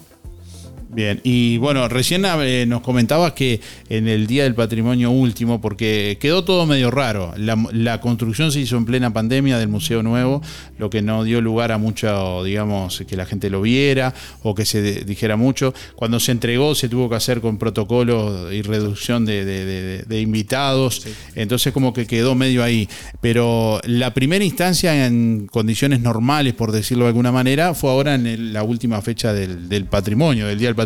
Bien, 0.96 1.20
y 1.24 1.58
bueno, 1.58 1.88
recién 1.88 2.24
eh, 2.26 2.66
nos 2.68 2.82
comentabas 2.82 3.34
que 3.34 3.60
en 3.90 4.08
el 4.08 4.28
Día 4.28 4.44
del 4.44 4.54
Patrimonio 4.54 5.10
último, 5.10 5.60
porque 5.60 6.20
quedó 6.22 6.44
todo 6.44 6.68
medio 6.68 6.92
raro, 6.92 7.34
la, 7.36 7.58
la 7.72 8.00
construcción 8.00 8.52
se 8.52 8.60
hizo 8.60 8.78
en 8.78 8.86
plena 8.86 9.12
pandemia 9.12 9.58
del 9.58 9.70
Museo 9.70 10.04
Nuevo, 10.04 10.44
lo 10.78 10.92
que 10.92 11.02
no 11.02 11.24
dio 11.24 11.42
lugar 11.42 11.72
a 11.72 11.80
mucho, 11.80 12.44
digamos, 12.44 13.04
que 13.08 13.18
la 13.18 13.26
gente 13.26 13.50
lo 13.50 13.62
viera 13.62 14.14
o 14.44 14.54
que 14.54 14.66
se 14.66 14.84
de- 14.84 15.04
dijera 15.04 15.36
mucho. 15.36 15.74
Cuando 15.96 16.20
se 16.20 16.32
entregó 16.32 16.76
se 16.76 16.90
tuvo 16.90 17.10
que 17.10 17.16
hacer 17.16 17.42
con 17.42 17.58
protocolos 17.58 18.54
y 18.54 18.62
reducción 18.62 19.26
de, 19.26 19.46
de- 19.46 19.66
de- 19.66 20.04
de 20.04 20.22
invitados, 20.22 21.08
entonces 21.34 21.74
como 21.74 21.92
que 21.94 22.06
quedó 22.06 22.36
medio 22.36 22.64
ahí. 22.64 22.88
Pero 23.20 23.82
la 23.86 24.14
primera 24.14 24.46
instancia 24.46 25.08
en 25.08 25.48
condiciones 25.52 26.02
normales, 26.02 26.54
por 26.54 26.72
decirlo 26.72 27.06
de 27.06 27.10
alguna 27.10 27.32
manera, 27.32 27.74
fue 27.74 27.90
ahora 27.90 28.14
en 28.14 28.28
el- 28.28 28.54
la 28.54 28.62
última 28.62 29.02
fecha 29.02 29.34
del, 29.34 29.68
del 29.70 29.86
patrimonio, 29.86 30.46
del 30.46 30.60
Día 30.60 30.68
del 30.68 30.76
Patrimonio. 30.76 30.83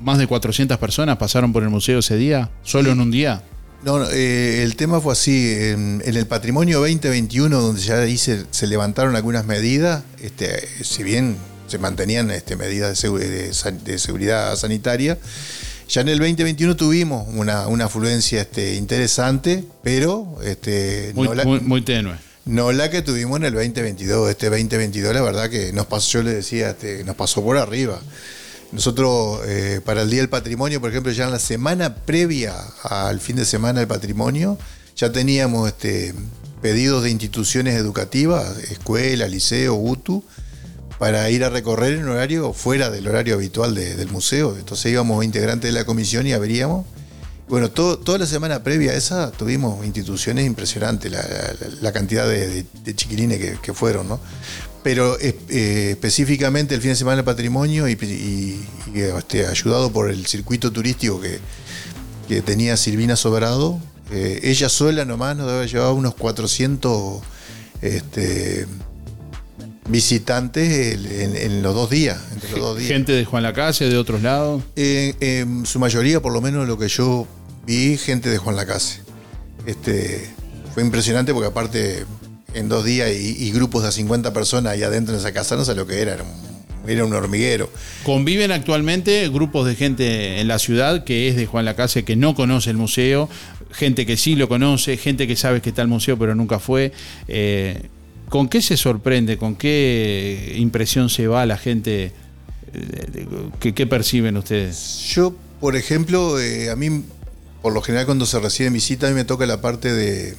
Más 0.00 0.18
de 0.18 0.26
400 0.26 0.78
personas 0.78 1.16
pasaron 1.16 1.52
por 1.52 1.62
el 1.62 1.68
museo 1.70 1.98
ese 2.00 2.16
día, 2.16 2.50
solo 2.62 2.90
en 2.92 3.00
un 3.00 3.10
día. 3.10 3.42
No, 3.84 3.98
no, 3.98 4.06
eh, 4.10 4.62
el 4.62 4.74
tema 4.76 5.00
fue 5.00 5.12
así, 5.12 5.52
en, 5.58 6.02
en 6.04 6.16
el 6.16 6.26
patrimonio 6.26 6.80
2021, 6.80 7.60
donde 7.60 7.80
ya 7.80 8.00
ahí 8.00 8.16
se, 8.18 8.44
se 8.50 8.66
levantaron 8.66 9.14
algunas 9.16 9.44
medidas, 9.46 10.02
este, 10.20 10.66
si 10.82 11.02
bien 11.02 11.36
se 11.68 11.78
mantenían 11.78 12.30
este, 12.30 12.56
medidas 12.56 13.00
de 13.00 13.98
seguridad 13.98 14.56
sanitaria, 14.56 15.18
ya 15.88 16.00
en 16.00 16.08
el 16.08 16.18
2021 16.18 16.74
tuvimos 16.74 17.28
una, 17.34 17.68
una 17.68 17.84
afluencia 17.84 18.40
este, 18.40 18.74
interesante, 18.74 19.62
pero 19.84 20.36
este, 20.44 21.12
Muy, 21.14 21.28
no 21.28 21.34
la- 21.34 21.44
muy, 21.44 21.60
muy 21.60 21.82
tenue. 21.82 22.14
no 22.44 22.72
la 22.72 22.90
que 22.90 23.02
tuvimos 23.02 23.36
en 23.38 23.44
el 23.44 23.54
2022. 23.54 24.30
Este 24.30 24.46
2022, 24.50 25.14
la 25.14 25.22
verdad 25.22 25.48
que 25.48 25.72
nos 25.72 25.86
pasó, 25.86 26.18
yo 26.18 26.22
le 26.24 26.32
decía, 26.34 26.70
este, 26.70 27.04
nos 27.04 27.14
pasó 27.14 27.42
por 27.44 27.56
arriba. 27.56 28.00
Nosotros, 28.72 29.40
eh, 29.46 29.80
para 29.84 30.02
el 30.02 30.10
Día 30.10 30.20
del 30.20 30.28
Patrimonio, 30.28 30.80
por 30.80 30.90
ejemplo, 30.90 31.12
ya 31.12 31.24
en 31.24 31.30
la 31.30 31.38
semana 31.38 31.94
previa 31.94 32.54
al 32.82 33.20
fin 33.20 33.36
de 33.36 33.44
semana 33.44 33.78
del 33.80 33.88
patrimonio, 33.88 34.58
ya 34.96 35.12
teníamos 35.12 35.68
este, 35.68 36.14
pedidos 36.60 37.04
de 37.04 37.10
instituciones 37.10 37.76
educativas, 37.76 38.58
escuela, 38.70 39.28
liceo, 39.28 39.74
UTU, 39.74 40.24
para 40.98 41.30
ir 41.30 41.44
a 41.44 41.50
recorrer 41.50 41.94
en 41.94 42.08
horario 42.08 42.52
fuera 42.52 42.90
del 42.90 43.06
horario 43.06 43.34
habitual 43.34 43.74
de- 43.74 43.94
del 43.96 44.08
museo. 44.08 44.56
Entonces 44.58 44.90
íbamos 44.92 45.24
integrantes 45.24 45.72
de 45.72 45.78
la 45.78 45.84
comisión 45.84 46.26
y 46.26 46.32
abríamos. 46.32 46.86
Bueno, 47.48 47.70
toda 47.70 48.18
la 48.18 48.26
semana 48.26 48.64
previa 48.64 48.90
a 48.90 48.94
esa 48.94 49.30
tuvimos 49.30 49.86
instituciones 49.86 50.44
impresionantes, 50.44 51.12
la, 51.80 51.92
cantidad 51.92 52.26
de 52.28 52.66
chiquilines 52.96 53.38
que, 53.38 53.58
que 53.62 53.72
fueron, 53.72 54.08
¿no? 54.08 54.18
Pero 54.86 55.18
es- 55.18 55.34
eh, 55.48 55.88
específicamente 55.90 56.76
el 56.76 56.80
fin 56.80 56.90
de 56.90 56.96
semana 56.96 57.16
del 57.16 57.24
patrimonio 57.24 57.88
y, 57.88 57.94
y- 57.94 58.64
y, 58.94 59.00
este, 59.00 59.44
ayudado 59.44 59.90
por 59.90 60.08
el 60.08 60.26
circuito 60.26 60.70
turístico 60.70 61.20
que, 61.20 61.40
que 62.28 62.40
tenía 62.40 62.76
Silvina 62.76 63.16
Sobrado, 63.16 63.80
eh, 64.12 64.38
ella 64.44 64.68
sola 64.68 65.04
nomás 65.04 65.36
nos 65.36 65.48
debe 65.50 65.66
llevar 65.66 65.90
unos 65.90 66.14
400 66.14 67.20
este, 67.82 68.66
visitantes 69.88 70.96
en, 71.10 71.36
en 71.36 71.62
los 71.64 71.74
dos 71.74 71.90
días, 71.90 72.18
entre 72.32 72.50
los 72.52 72.60
dos 72.60 72.78
días. 72.78 72.88
Gente 72.88 73.10
de 73.10 73.24
Juan 73.24 73.42
Lacase, 73.42 73.88
de 73.88 73.96
otros 73.98 74.22
lados. 74.22 74.62
En, 74.76 75.16
en 75.20 75.66
su 75.66 75.80
mayoría, 75.80 76.22
por 76.22 76.32
lo 76.32 76.40
menos 76.40 76.66
lo 76.68 76.78
que 76.78 76.86
yo 76.86 77.26
vi, 77.66 77.96
gente 77.96 78.28
de 78.30 78.38
Juan 78.38 78.54
Lacase. 78.54 79.00
Este, 79.66 80.30
fue 80.74 80.84
impresionante 80.84 81.32
porque 81.34 81.48
aparte 81.48 82.04
en 82.54 82.68
dos 82.68 82.84
días 82.84 83.10
y, 83.12 83.44
y 83.44 83.50
grupos 83.52 83.82
de 83.84 83.92
50 83.92 84.32
personas 84.32 84.72
ahí 84.72 84.82
adentro 84.82 85.12
de 85.14 85.20
esa 85.20 85.32
casa 85.32 85.56
no 85.56 85.64
sé 85.64 85.74
lo 85.74 85.86
que 85.86 86.00
era, 86.00 86.14
era 86.14 86.22
un, 86.24 86.90
era 86.90 87.04
un 87.04 87.12
hormiguero. 87.12 87.70
Conviven 88.04 88.52
actualmente 88.52 89.28
grupos 89.28 89.66
de 89.66 89.74
gente 89.74 90.40
en 90.40 90.48
la 90.48 90.58
ciudad 90.58 91.04
que 91.04 91.28
es 91.28 91.36
de 91.36 91.46
Juan 91.46 91.64
Lacase, 91.64 92.04
que 92.04 92.16
no 92.16 92.34
conoce 92.34 92.70
el 92.70 92.76
museo, 92.76 93.28
gente 93.72 94.06
que 94.06 94.16
sí 94.16 94.36
lo 94.36 94.48
conoce, 94.48 94.96
gente 94.96 95.26
que 95.26 95.36
sabe 95.36 95.60
que 95.60 95.70
está 95.70 95.82
el 95.82 95.88
museo 95.88 96.18
pero 96.18 96.34
nunca 96.34 96.58
fue. 96.58 96.92
Eh, 97.28 97.82
¿Con 98.28 98.48
qué 98.48 98.60
se 98.62 98.76
sorprende? 98.76 99.36
¿Con 99.36 99.54
qué 99.54 100.54
impresión 100.56 101.08
se 101.10 101.26
va 101.28 101.46
la 101.46 101.56
gente? 101.58 102.12
Eh, 102.74 103.06
de- 103.12 103.26
¿Qué, 103.60 103.72
qué 103.74 103.86
perciben 103.86 104.36
ustedes? 104.36 105.04
Yo, 105.14 105.34
por 105.60 105.76
ejemplo, 105.76 106.40
eh, 106.40 106.70
a 106.70 106.76
mí, 106.76 107.02
por 107.62 107.72
lo 107.72 107.82
general 107.82 108.04
cuando 108.06 108.26
se 108.26 108.38
reciben 108.40 108.72
visitas, 108.72 109.08
a 109.08 109.12
mí 109.12 109.16
me 109.16 109.24
toca 109.24 109.46
la 109.46 109.60
parte 109.60 109.92
de, 109.92 110.34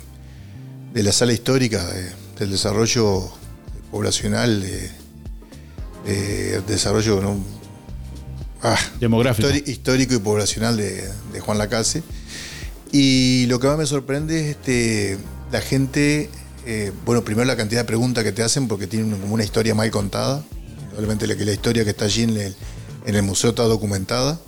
de 0.98 1.04
la 1.04 1.12
sala 1.12 1.32
histórica, 1.32 1.86
de- 1.86 2.12
del 2.40 2.50
desarrollo 2.50 3.30
poblacional, 3.92 4.62
de, 4.64 4.90
de 6.08 6.62
desarrollo 6.62 7.22
¿no? 7.22 7.38
Ah, 8.64 8.80
Demográfico. 9.00 9.48
histórico 9.68 10.16
y 10.16 10.18
poblacional 10.18 10.76
de, 10.76 11.08
de 11.34 11.40
Juan 11.40 11.60
Lacase. 11.60 12.02
Y 12.92 13.46
lo 13.46 13.60
que 13.60 13.68
más 13.68 13.78
me 13.78 13.86
sorprende 13.86 14.40
es 14.42 14.48
este, 14.56 15.20
la 15.52 15.62
gente, 15.62 16.32
eh, 16.66 16.92
bueno, 17.06 17.24
primero 17.24 17.46
la 17.46 17.56
cantidad 17.56 17.82
de 17.82 17.86
preguntas 17.86 18.24
que 18.24 18.32
te 18.32 18.42
hacen 18.42 18.68
porque 18.68 18.88
tienen 18.88 19.12
como 19.20 19.36
una 19.36 19.44
historia 19.44 19.76
mal 19.76 19.92
contada. 19.92 20.44
Probablemente 20.88 21.28
la, 21.28 21.52
historia 21.54 21.84
que 21.84 21.92
está 21.92 22.06
allí 22.06 22.24
en 22.24 22.38
el, 22.38 22.56
en 23.06 23.16
el 23.16 23.22
museo 23.22 23.52
está 23.52 23.64
documentada. 23.64 24.40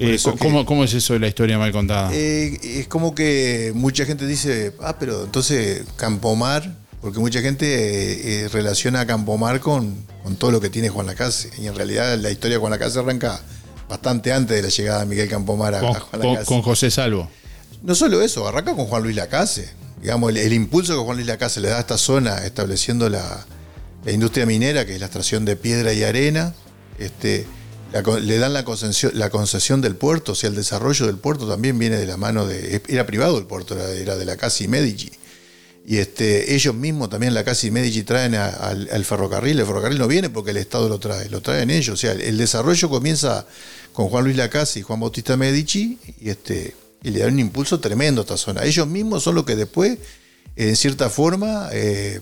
Eh, 0.00 0.16
que- 0.18 0.64
¿cómo, 0.64 0.84
es 0.84 0.94
eso 0.94 1.12
de 1.12 1.18
la 1.20 1.28
historia 1.28 1.58
mal 1.58 1.72
contada? 1.72 2.10
eh, 2.12 2.58
es 2.62 2.88
como 2.88 3.14
que 3.14 3.72
mucha 3.74 4.04
gente 4.06 4.26
dice, 4.26 4.72
ah, 4.80 4.96
pero 4.98 5.24
entonces 5.24 5.82
Campomar, 5.96 6.74
porque 7.00 7.18
mucha 7.18 7.40
gente 7.40 8.44
eh, 8.44 8.48
relaciona 8.48 9.00
a 9.00 9.06
Campomar 9.06 9.60
con, 9.60 9.94
con 10.22 10.36
todo 10.36 10.50
lo 10.50 10.60
que 10.60 10.70
tiene 10.70 10.88
Juan 10.88 11.06
Lacase. 11.06 11.50
Y 11.60 11.66
en 11.66 11.74
realidad 11.74 12.18
la 12.18 12.30
historia 12.30 12.56
de 12.56 12.60
Juan 12.60 12.72
Lacase 12.72 12.98
arranca 12.98 13.40
bastante 13.88 14.32
antes 14.32 14.56
de 14.56 14.62
la 14.62 14.68
llegada 14.68 15.00
de 15.00 15.06
Miguel 15.06 15.28
Campomar 15.28 15.74
a, 15.74 15.80
con, 15.80 15.96
a 15.96 16.00
Juan 16.00 16.22
Lacase. 16.22 16.46
con 16.46 16.62
José 16.62 16.90
Salvo. 16.90 17.28
No 17.82 17.94
solo 17.94 18.20
eso, 18.22 18.46
arranca 18.46 18.74
con 18.74 18.86
Juan 18.86 19.02
Luis 19.02 19.16
Lacase. 19.16 19.70
Digamos, 20.02 20.30
el, 20.30 20.36
el 20.38 20.52
impulso 20.52 20.94
que 20.96 21.00
Juan 21.04 21.16
Luis 21.16 21.26
Lacase 21.26 21.60
le 21.60 21.68
da 21.68 21.76
a 21.76 21.80
esta 21.80 21.98
zona, 21.98 22.38
estableciendo 22.44 23.08
la, 23.10 23.46
la 24.04 24.12
industria 24.12 24.46
minera, 24.46 24.84
que 24.86 24.94
es 24.94 25.00
la 25.00 25.06
extracción 25.06 25.44
de 25.44 25.56
piedra 25.56 25.92
y 25.92 26.02
arena, 26.04 26.54
este, 26.98 27.46
le 27.92 28.38
dan 28.38 28.52
la 28.52 28.64
concesión, 28.64 29.12
la 29.14 29.30
concesión 29.30 29.80
del 29.80 29.96
puerto, 29.96 30.32
o 30.32 30.34
sea, 30.34 30.48
el 30.48 30.56
desarrollo 30.56 31.06
del 31.06 31.16
puerto 31.16 31.48
también 31.48 31.78
viene 31.78 31.96
de 31.96 32.06
la 32.06 32.16
mano 32.16 32.46
de. 32.46 32.82
Era 32.88 33.06
privado 33.06 33.38
el 33.38 33.46
puerto, 33.46 33.76
era, 33.78 34.16
de 34.16 34.24
la 34.24 34.36
Casa 34.36 34.64
y 34.64 34.68
Medici. 34.68 35.10
Y 35.86 35.96
este, 35.96 36.54
ellos 36.54 36.74
mismos 36.74 37.10
también, 37.10 37.34
la 37.34 37.42
Casa 37.42 37.66
y 37.66 37.70
Medici, 37.70 38.02
traen 38.02 38.34
al, 38.34 39.04
ferrocarril. 39.04 39.58
El 39.58 39.66
ferrocarril 39.66 39.98
no 39.98 40.06
viene 40.06 40.30
porque 40.30 40.52
el 40.52 40.58
Estado 40.58 40.88
lo 40.88 41.00
trae, 41.00 41.28
lo 41.30 41.40
traen 41.40 41.70
ellos. 41.70 41.94
O 41.94 41.96
sea, 41.96 42.12
el, 42.12 42.36
desarrollo 42.36 42.88
comienza 42.88 43.46
con 43.92 44.08
Juan 44.08 44.24
Luis 44.24 44.36
Lacase 44.36 44.80
y 44.80 44.82
Juan 44.82 45.00
Bautista 45.00 45.36
Medici 45.36 45.98
y, 46.20 46.30
este, 46.30 46.76
y 47.02 47.10
le 47.10 47.20
dan 47.20 47.32
un 47.34 47.40
impulso 47.40 47.80
tremendo 47.80 48.20
a 48.20 48.24
esta 48.24 48.36
zona. 48.36 48.64
Ellos 48.64 48.86
mismos 48.86 49.24
son 49.24 49.34
los 49.34 49.44
que 49.44 49.56
después, 49.56 49.98
en 50.54 50.76
cierta 50.76 51.10
forma, 51.10 51.70
eh, 51.72 52.20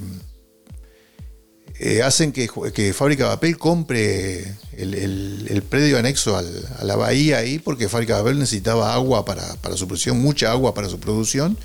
eh, 1.81 2.03
hacen 2.03 2.33
que, 2.33 2.49
que 2.75 2.93
Fábrica 2.93 3.27
Papel 3.29 3.57
compre 3.57 4.55
el, 4.77 4.95
el- 4.95 5.63
predio 5.69 5.99
anexo 5.99 6.37
a 6.37 6.43
la 6.85 6.97
bahía 6.97 7.39
ahí, 7.39 7.59
porque 7.59 7.89
Fábrica 7.89 8.17
Papel 8.19 8.39
necesitaba 8.39 8.95
agua 8.95 9.25
para, 9.25 9.55
para 9.57 9.77
su 9.77 9.87
producción, 9.87 10.19
mucha 10.19 10.51
agua 10.51 10.73
para 10.75 10.89
su 10.89 10.99
producción, 10.99 11.57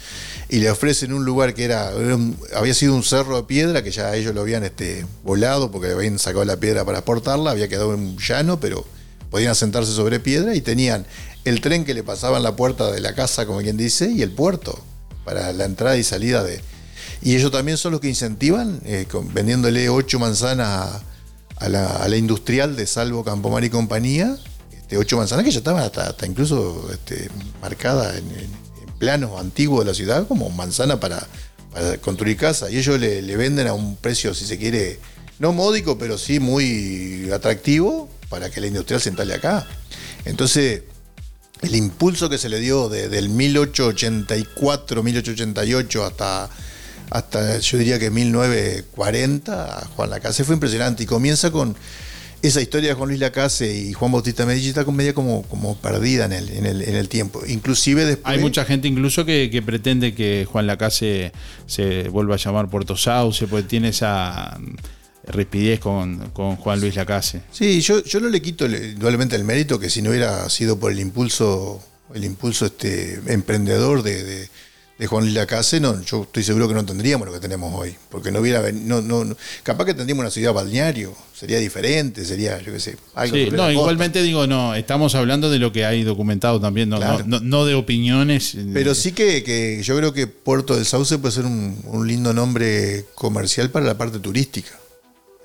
y 0.49 0.57
le 0.57 0.69
ofrecen 0.69 1.13
un 1.13 1.23
lugar 1.25 1.53
que 1.53 1.63
era, 1.63 1.91
un- 1.95 2.37
había 2.55 2.73
sido 2.73 2.95
un 2.95 3.03
cerro 3.03 3.37
de 3.37 3.43
piedra, 3.43 3.81
que 3.83 3.91
ya 3.91 4.15
ellos 4.15 4.35
lo 4.35 4.41
habían 4.41 4.63
este, 4.63 5.05
volado, 5.23 5.71
porque 5.71 5.87
le 5.87 5.93
habían 5.93 6.19
sacado 6.19 6.43
la 6.45 6.57
piedra 6.57 6.83
para 6.85 6.99
exportarla, 6.99 7.51
había 7.51 7.67
quedado 7.67 7.93
en 7.93 8.17
llano, 8.17 8.59
pero 8.59 8.85
podían 9.31 9.51
asentarse 9.51 9.91
sobre 9.93 10.19
piedra 10.19 10.53
y 10.53 10.61
tenían 10.61 11.05
el 11.45 11.59
tren 11.61 11.85
que 11.85 11.93
le 11.93 12.03
pasaba 12.03 12.37
en 12.37 12.43
la 12.43 12.55
puerta 12.55 12.91
de 12.91 12.99
la 13.01 13.15
casa, 13.15 13.45
como 13.45 13.59
quien 13.61 13.77
dice, 13.77 14.11
y 14.11 14.21
el 14.21 14.31
puerto, 14.31 14.79
para 15.25 15.53
la 15.53 15.65
entrada 15.65 15.97
y 15.97 16.03
salida 16.03 16.43
de, 16.43 16.61
y 17.23 17.35
ellos 17.35 17.51
también 17.51 17.77
son 17.77 17.91
los 17.93 18.01
que 18.01 18.09
incentivan, 18.09 18.81
eh, 18.85 19.07
vendiéndole 19.33 19.89
ocho 19.89 20.19
manzanas 20.19 21.01
a, 21.57 21.69
la, 21.69 22.17
industrial 22.17 22.75
de 22.75 22.85
Salvo 22.85 23.23
Campomar 23.23 23.63
y 23.63 23.69
compañía, 23.69 24.35
este, 24.71 24.97
ocho 24.97 25.17
manzanas 25.17 25.45
que 25.45 25.51
ya 25.51 25.59
estaban 25.59 25.81
hasta, 25.83 26.13
incluso 26.25 26.89
este, 26.91 27.29
marcadas 27.61 28.17
en, 28.17 28.25
en- 28.31 28.63
en 28.87 28.93
planos 28.99 29.39
antiguos 29.39 29.79
de 29.79 29.91
la 29.91 29.93
ciudad 29.95 30.27
como 30.27 30.49
manzana 30.49 30.99
para, 30.99 31.25
construir 32.01 32.37
casa. 32.37 32.69
Y 32.69 32.77
ellos 32.77 32.99
le, 32.99 33.21
le 33.21 33.35
venden 33.37 33.67
a 33.67 33.73
un 33.73 33.95
precio, 33.95 34.33
si 34.33 34.45
se 34.45 34.57
quiere, 34.57 34.99
no 35.39 35.53
módico, 35.53 35.97
pero 35.97 36.17
sí 36.17 36.39
muy 36.39 37.29
atractivo 37.33 38.09
para 38.29 38.49
que 38.49 38.61
la 38.61 38.67
industrial 38.67 39.01
se 39.01 39.09
instale 39.09 39.33
acá. 39.33 39.65
Entonces, 40.25 40.83
el 41.61 41.75
impulso 41.75 42.29
que 42.29 42.37
se 42.37 42.47
le 42.49 42.59
dio 42.59 42.89
de- 42.89 43.07
del 43.09 43.29
1884, 43.29 45.03
1888 45.03 46.05
hasta, 46.05 46.49
hasta 47.09 47.59
yo 47.59 47.77
diría 47.77 47.99
que 47.99 48.09
1940 48.11 49.77
a 49.79 49.85
Juan 49.87 50.09
Lacase 50.09 50.43
fue 50.43 50.55
impresionante 50.55 51.03
y 51.03 51.05
comienza 51.05 51.51
con 51.51 51.75
esa 52.41 52.59
historia 52.61 52.89
de 52.89 52.95
Juan 52.95 53.07
Luis 53.09 53.21
Lacase 53.21 53.73
y 53.73 53.93
Juan 53.93 54.11
Bautista 54.11 54.45
Medici 54.45 54.67
está 54.69 54.83
con 54.83 54.95
media 54.97 55.13
como, 55.13 55.43
como 55.43 55.77
perdida 55.77 56.25
en 56.25 56.33
el, 56.33 56.49
en, 56.49 56.65
el, 56.65 56.81
en 56.81 56.95
el 56.95 57.07
tiempo. 57.07 57.41
Inclusive 57.47 58.03
después... 58.05 58.35
Hay 58.35 58.39
mucha 58.41 58.65
gente 58.65 58.87
incluso 58.89 59.23
que, 59.23 59.49
que 59.49 59.61
pretende 59.61 60.13
que 60.13 60.45
Juan 60.51 60.67
Lacase 60.67 61.31
se 61.67 62.09
vuelva 62.09 62.35
a 62.35 62.37
llamar 62.37 62.69
Puerto 62.69 62.97
Sauce, 62.97 63.47
porque 63.47 63.63
tiene 63.69 63.89
esa 63.89 64.57
mm, 64.59 64.75
rapidez 65.31 65.79
con, 65.79 66.31
con 66.31 66.57
Juan 66.57 66.81
Luis 66.81 66.95
Lacase. 66.95 67.43
Sí, 67.49 67.79
yo, 67.79 68.03
yo 68.03 68.19
no 68.19 68.27
le 68.27 68.41
quito 68.41 68.67
le- 68.67 68.89
indudablemente 68.89 69.37
el 69.37 69.45
mérito 69.45 69.79
que 69.79 69.89
si 69.89 70.01
no 70.01 70.09
hubiera 70.09 70.49
sido 70.49 70.77
por 70.77 70.91
el 70.91 70.99
impulso, 70.99 71.81
el 72.13 72.25
impulso 72.25 72.65
este 72.65 73.21
emprendedor 73.27 74.03
de, 74.03 74.21
de- 74.21 74.49
de 75.03 75.07
Juan 75.07 75.33
Lacase, 75.33 75.81
no, 75.81 76.01
yo 76.01 76.23
estoy 76.23 76.43
seguro 76.43 76.69
que 76.69 76.73
no 76.73 76.85
tendríamos 76.85 77.27
lo 77.27 77.33
que 77.33 77.41
tenemos 77.41 77.73
hoy. 77.77 77.93
Porque 78.09 78.31
no 78.31 78.39
hubiera 78.39 78.61
no, 78.71 79.01
no, 79.01 79.25
no- 79.25 79.35
capaz 79.61 79.83
que 79.83 79.93
tendríamos 79.93 80.21
una 80.23 80.31
ciudad 80.31 80.53
balneario, 80.53 81.13
sería 81.37 81.59
diferente, 81.59 82.23
sería, 82.23 82.57
yo 82.61 82.71
qué 82.71 82.79
sé, 82.79 82.95
algo 83.13 83.35
Sí, 83.35 83.43
no, 83.45 83.57
costa. 83.57 83.71
igualmente 83.73 84.21
digo, 84.21 84.47
no, 84.47 84.73
estamos 84.75 85.13
hablando 85.15 85.49
de 85.49 85.59
lo 85.59 85.73
que 85.73 85.85
hay 85.85 86.03
documentado 86.03 86.61
también, 86.61 86.87
no, 86.87 86.97
Claro. 86.99 87.19
no, 87.27 87.39
no- 87.39 87.39
no 87.41 87.65
de 87.65 87.73
opiniones. 87.73 88.55
Pero 88.73 88.95
sí 88.95 89.11
que, 89.11 89.43
que 89.43 89.83
yo 89.83 89.97
creo 89.97 90.13
que 90.13 90.27
Puerto 90.27 90.73
del 90.75 90.85
Sauce 90.85 91.17
puede 91.17 91.33
ser 91.35 91.45
un, 91.45 91.77
un 91.85 92.07
lindo 92.07 92.31
nombre 92.33 93.03
comercial 93.13 93.69
para 93.71 93.85
la 93.85 93.97
parte 93.97 94.19
turística. 94.19 94.71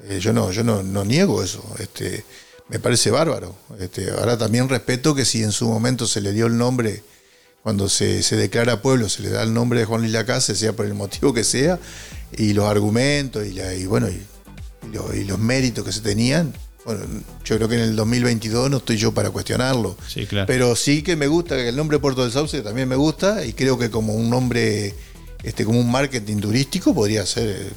Eh, 0.09 0.20
yo 0.20 0.32
no, 0.32 0.52
yo 0.52 0.62
no, 0.62 0.85
no 0.85 1.05
niego 1.05 1.43
eso. 1.43 1.64
Este, 1.80 2.24
me 2.68 2.78
parece 2.78 3.10
bárbaro. 3.10 3.56
Este, 3.80 4.09
ahora 4.12 4.39
también 4.39 4.68
respeto 4.68 5.16
que 5.16 5.24
si 5.24 5.43
en 5.43 5.51
su 5.51 5.66
momento 5.66 6.06
se 6.06 6.20
le 6.20 6.32
dio 6.32 6.47
el 6.47 6.56
nombre, 6.56 7.02
cuando 7.62 7.89
se, 7.89 8.22
se 8.22 8.36
declara 8.36 8.80
pueblo, 8.82 9.09
se 9.09 9.22
le 9.22 9.30
da 9.30 9.43
el 9.43 9.52
nombre 9.52 9.80
de 9.80 9.85
Juan 9.85 10.01
Luis 10.02 10.12
Lacase, 10.12 10.55
sea 10.55 10.72
por 10.74 10.86
el 10.86 10.94
motivo 10.94 11.35
que 11.35 11.44
sea, 11.44 11.78
y 12.36 12.52
los 12.55 12.66
argumentos 12.66 13.47
y, 13.47 13.52
la- 13.52 13.74
y 13.74 13.86
bueno, 13.86 14.09
y, 14.09 14.22
y 14.86 14.94
lo- 14.94 15.14
y 15.14 15.24
los 15.24 15.39
méritos 15.39 15.85
que 15.85 15.93
se 15.93 16.01
tenían. 16.01 16.55
Bueno, 16.85 17.02
yo 17.44 17.56
creo 17.56 17.68
que 17.68 17.74
en 17.74 17.82
el 17.82 17.97
2022 17.97 18.70
no 18.70 18.78
estoy 18.78 18.97
yo 18.97 19.12
para 19.12 19.30
cuestionarlo. 19.30 19.97
Sí, 20.06 20.24
claro. 20.26 20.47
Pero 20.47 20.74
sí 20.76 21.02
que 21.02 21.16
me 21.16 21.26
gusta, 21.26 21.56
que 21.56 21.68
el 21.68 21.76
nombre 21.76 21.98
Puerto 21.98 22.22
del 22.22 22.32
Sauce 22.32 22.62
también 22.62 22.89
me 22.89 22.97
gusta 22.97 23.44
y 23.44 23.52
creo 23.52 23.76
que 23.78 23.90
como 23.90 24.14
un 24.14 24.30
nombre, 24.30 24.94
este, 25.43 25.64
como 25.66 25.80
un 25.80 25.90
marketing 25.90 26.39
turístico 26.39 26.94
podría 26.94 27.26
ser 27.26 27.72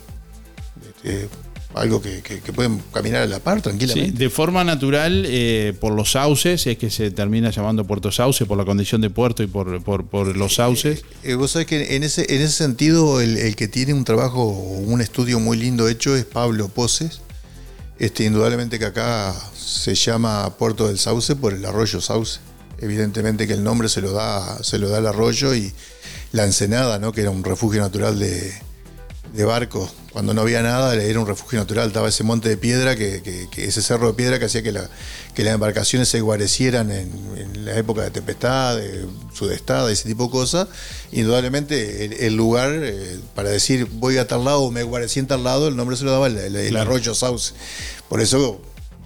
este, 0.95 1.27
algo 1.73 2.02
que, 2.02 2.22
que, 2.22 2.39
que 2.39 2.53
pueden 2.53 2.81
caminar 2.93 3.22
a 3.22 3.26
la 3.26 3.39
par 3.39 3.57
Sí, 3.57 3.64
tranquilamente. 3.64 4.18
de 4.18 4.30
forma 4.30 4.64
natural, 4.64 5.26
eh, 5.27 5.73
por 5.80 5.93
los 5.93 6.11
sauces, 6.11 6.68
es 6.68 6.77
que 6.77 6.89
se 6.89 7.11
termina 7.11 7.49
llamando 7.49 7.85
Puerto 7.85 8.11
Sauce, 8.11 8.45
por 8.45 8.57
la 8.57 8.65
condición 8.65 9.02
de 9.02 9.10
puerto 9.10 9.43
y 9.43 9.48
por, 9.48 9.84
por, 9.84 10.06
por 10.06 10.35
los 10.35 10.56
sauces. 10.56 11.03
Eh, 11.23 11.35
vos 11.35 11.52
sabés 11.52 11.68
que 11.68 11.95
en 11.95 12.03
ese, 12.03 12.34
en 12.34 12.41
ese 12.41 12.53
sentido 12.53 13.22
el, 13.22 13.38
el 13.38 13.56
que 13.56 13.68
tiene 13.68 13.93
un 13.93 14.03
trabajo, 14.03 14.45
un 14.45 15.02
estudio 15.02 15.39
muy 15.39 15.57
lindo 15.57 15.88
hecho 15.88 16.15
es 16.15 16.26
Pablo 16.26 16.68
Poses. 16.69 17.22
Este, 17.99 18.23
indudablemente 18.23 18.80
que 18.80 18.85
acá 18.85 19.35
se 19.56 19.93
llama 19.93 20.57
Puerto 20.57 20.88
del 20.88 20.98
Sauce 20.98 21.35
por 21.35 21.53
el 21.53 21.64
arroyo 21.65 22.02
Sauce. 22.02 22.39
Evidentemente 22.80 23.45
que 23.45 23.53
el 23.53 23.64
nombre 23.64 23.89
se 23.89 24.02
lo 24.02 24.11
da, 24.11 24.64
se 24.64 24.80
lo 24.80 24.89
da 24.89 24.98
el 24.98 25.06
arroyo 25.06 25.53
y 25.53 25.72
la 26.31 26.45
ensenada, 26.45 26.98
¿no? 26.98 27.11
que 27.11 27.22
era 27.22 27.30
un 27.30 27.43
refugio 27.43 27.80
natural 27.80 28.18
de, 28.18 28.52
de 29.33 29.45
barcos. 29.45 29.91
Cuando 30.11 30.33
no 30.33 30.41
había 30.41 30.61
nada, 30.61 30.93
era 30.95 31.19
un 31.19 31.25
refugio 31.27 31.57
natural. 31.59 31.87
Estaba 31.87 32.09
ese 32.09 32.23
monte 32.23 32.49
de 32.49 32.57
piedra, 32.57 32.95
que, 32.97 33.21
que- 33.21 33.47
que 33.49 33.65
ese 33.65 33.81
cerro 33.81 34.07
de 34.07 34.13
piedra 34.13 34.39
que 34.39 34.45
hacía 34.45 34.61
que, 34.61 34.71
la- 34.73 34.89
que 35.33 35.43
las 35.45 35.53
embarcaciones 35.53 36.09
se 36.09 36.19
guarecieran 36.19 36.91
en, 36.91 37.09
en 37.37 37.65
la 37.65 37.77
época 37.77 38.01
de 38.01 38.11
tempestad, 38.11 38.75
de 38.77 39.05
sudestada, 39.33 39.89
ese 39.91 40.09
tipo 40.09 40.25
de 40.25 40.31
cosas. 40.31 40.67
Indudablemente, 41.13 42.05
el, 42.05 42.13
el 42.13 42.35
lugar 42.35 42.71
eh, 42.73 43.19
para 43.35 43.49
decir 43.49 43.87
voy 43.91 44.17
a 44.17 44.27
tal 44.27 44.43
lado 44.45 44.61
o 44.63 44.71
me 44.71 44.83
guarecí 44.83 45.19
en 45.19 45.27
tal 45.27 45.43
lado, 45.43 45.67
el 45.67 45.75
nombre 45.77 45.95
se 45.95 46.03
lo 46.03 46.11
daba 46.11 46.27
el, 46.27 46.37
el- 46.37 46.75
arroyo 46.77 47.15
Sauce. 47.15 47.53
Por 48.09 48.19
eso 48.21 48.61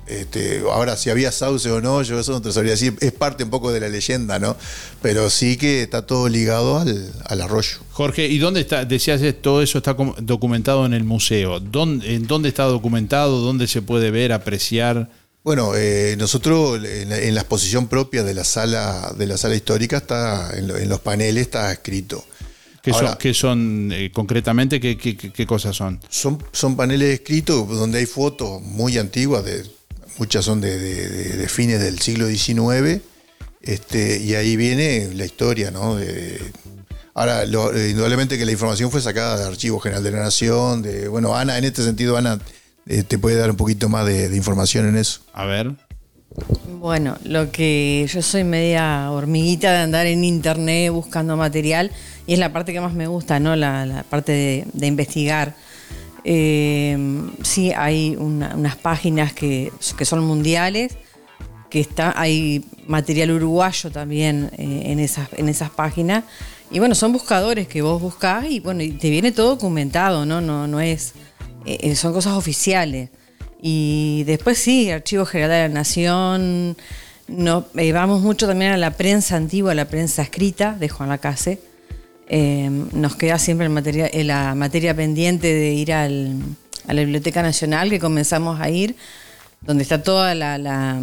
este, 0.07 0.61
ahora, 0.71 0.95
si 0.97 1.09
había 1.09 1.31
sauce 1.31 1.69
o 1.71 1.81
no, 1.81 2.01
yo 2.03 2.19
eso 2.19 2.31
no 2.31 2.41
te 2.41 2.51
sabría 2.51 2.71
decir. 2.73 2.95
Es 3.01 3.11
parte 3.11 3.43
un 3.43 3.49
poco 3.49 3.71
de 3.71 3.79
la 3.79 3.89
leyenda, 3.89 4.37
¿no? 4.39 4.55
Pero 5.01 5.29
sí 5.29 5.57
que 5.57 5.81
está 5.83 6.05
todo 6.05 6.29
ligado 6.29 6.77
al, 6.79 7.11
al 7.25 7.41
arroyo. 7.41 7.77
Jorge, 7.91 8.27
¿y 8.27 8.37
dónde 8.37 8.61
está? 8.61 8.85
Decías 8.85 9.21
eh, 9.21 9.33
todo 9.33 9.61
eso 9.61 9.77
está 9.79 9.95
documentado 10.19 10.85
en 10.85 10.93
el 10.93 11.03
museo. 11.03 11.59
¿Dónde, 11.59 12.15
¿En 12.15 12.27
dónde 12.27 12.49
está 12.49 12.63
documentado? 12.65 13.39
¿Dónde 13.41 13.67
se 13.67 13.81
puede 13.81 14.11
ver, 14.11 14.31
apreciar? 14.31 15.09
Bueno, 15.43 15.73
eh, 15.75 16.15
nosotros 16.17 16.83
en 16.83 17.09
la, 17.09 17.19
en 17.19 17.35
la 17.35 17.41
exposición 17.41 17.87
propia 17.87 18.23
de 18.23 18.33
la 18.33 18.43
sala, 18.43 19.13
de 19.17 19.27
la 19.27 19.37
sala 19.37 19.55
histórica 19.55 19.97
está, 19.97 20.57
en, 20.57 20.67
lo- 20.67 20.77
en 20.77 20.89
los 20.89 20.99
paneles 21.01 21.43
está 21.43 21.71
escrito. 21.71 22.23
¿Qué 22.81 22.91
Ahora- 22.91 23.09
son, 23.09 23.17
qué 23.17 23.33
son 23.33 23.91
eh, 23.91 24.11
concretamente? 24.11 24.79
¿qué, 24.79 24.97
qué, 24.97 25.15
qué- 25.15 25.31
qué 25.31 25.45
cosas 25.45 25.75
son? 25.75 25.99
Son, 26.09 26.37
son 26.51 26.75
paneles 26.75 27.13
escritos 27.19 27.67
donde 27.69 27.99
hay 27.99 28.05
fotos 28.07 28.59
muy 28.61 28.97
antiguas, 28.97 29.45
de, 29.45 29.63
muchas 30.17 30.45
son 30.45 30.61
de, 30.61 30.77
de- 30.77 31.09
de- 31.09 31.37
de 31.37 31.47
fines 31.49 31.79
del 31.81 31.99
siglo 31.99 32.27
XIX, 32.27 33.01
este, 33.61 34.19
y 34.19 34.35
ahí 34.35 34.55
viene 34.55 35.09
la 35.13 35.25
historia, 35.25 35.71
¿no? 35.71 35.95
De- 35.95 36.39
ahora, 37.13 37.45
lo- 37.45 37.71
indudablemente 37.77 38.37
que 38.37 38.45
la 38.45 38.51
información 38.51 38.91
fue 38.91 39.01
sacada 39.01 39.37
del 39.37 39.47
Archivo 39.47 39.79
General 39.79 40.03
de 40.03 40.11
la 40.11 40.19
Nación, 40.19 40.81
de, 40.81 41.07
bueno, 41.07 41.35
Ana, 41.35 41.57
en 41.57 41.63
este 41.63 41.83
sentido, 41.83 42.17
Ana, 42.17 42.39
eh, 42.87 43.03
te 43.03 43.17
puede 43.17 43.35
dar 43.37 43.49
un 43.49 43.57
poquito 43.57 43.89
más 43.89 44.05
de, 44.05 44.29
de 44.29 44.35
información 44.37 44.87
en 44.87 44.97
eso. 44.97 45.21
A 45.33 45.45
ver. 45.45 45.71
Bueno, 46.67 47.17
lo 47.23 47.49
que 47.51 48.05
yo 48.11 48.21
soy 48.21 48.43
media 48.43 49.09
hormiguita 49.09 49.71
de 49.71 49.77
andar 49.79 50.05
en 50.05 50.23
internet 50.25 50.91
buscando 50.91 51.37
material 51.37 51.91
y 52.27 52.33
es 52.33 52.39
la 52.39 52.51
parte 52.51 52.73
que 52.73 52.81
más 52.81 52.93
me 52.93 53.07
gusta, 53.07 53.39
¿no? 53.39 53.55
La, 53.55 53.85
la 53.85 54.03
parte 54.03 54.33
de, 54.33 54.65
de 54.73 54.87
investigar. 54.87 55.55
Eh, 56.27 56.97
sí, 57.43 57.71
hay 57.71 58.15
una- 58.17 58.55
unas 58.55 58.75
páginas 58.75 59.31
que, 59.31 59.71
que 59.95 60.05
son 60.05 60.25
mundiales, 60.25 60.97
que 61.69 61.79
está, 61.79 62.13
hay 62.19 62.65
material 62.87 63.31
uruguayo 63.31 63.91
también 63.91 64.49
eh, 64.57 64.83
en, 64.87 64.99
esas, 64.99 65.29
en 65.37 65.49
esas 65.49 65.69
páginas. 65.69 66.23
Y 66.71 66.79
bueno, 66.79 66.95
son 66.95 67.13
buscadores 67.13 67.67
que 67.67 67.83
vos 67.83 68.01
buscás 68.01 68.45
y 68.49 68.59
bueno, 68.59 68.81
y 68.81 68.91
te 68.93 69.09
viene 69.11 69.31
todo 69.31 69.49
documentado, 69.49 70.25
¿no? 70.25 70.41
No, 70.41 70.65
no 70.67 70.79
es. 70.81 71.13
eh, 71.65 71.95
son 71.95 72.11
cosas 72.11 72.33
oficiales. 72.33 73.09
Y 73.61 74.23
después 74.25 74.57
sí, 74.57 74.89
Archivo 74.89 75.25
General 75.25 75.51
de 75.51 75.67
la 75.69 75.73
Nación. 75.73 76.75
No, 77.27 77.65
vamos 77.93 78.21
mucho 78.21 78.47
también 78.47 78.71
a 78.71 78.77
la 78.77 78.91
prensa 78.91 79.35
antigua, 79.35 79.71
a 79.71 79.75
la 79.75 79.85
prensa 79.87 80.21
escrita 80.23 80.73
de 80.79 80.89
Juan 80.89 81.09
Lacase. 81.09 81.59
Eh, 82.27 82.69
nos 82.93 83.15
queda 83.15 83.37
siempre 83.39 83.67
el 83.67 83.71
materia- 83.73 84.07
eh, 84.07 84.23
la 84.23 84.55
materia 84.55 84.95
pendiente 84.95 85.53
de 85.53 85.73
ir 85.73 85.93
al- 85.93 86.37
a 86.87 86.93
la 86.93 87.01
Biblioteca 87.01 87.41
Nacional, 87.41 87.89
que 87.89 87.99
comenzamos 87.99 88.59
a 88.59 88.69
ir, 88.69 88.95
donde 89.61 89.83
está 89.83 90.01
toda 90.03 90.33
la, 90.35 90.57
la- 90.57 90.99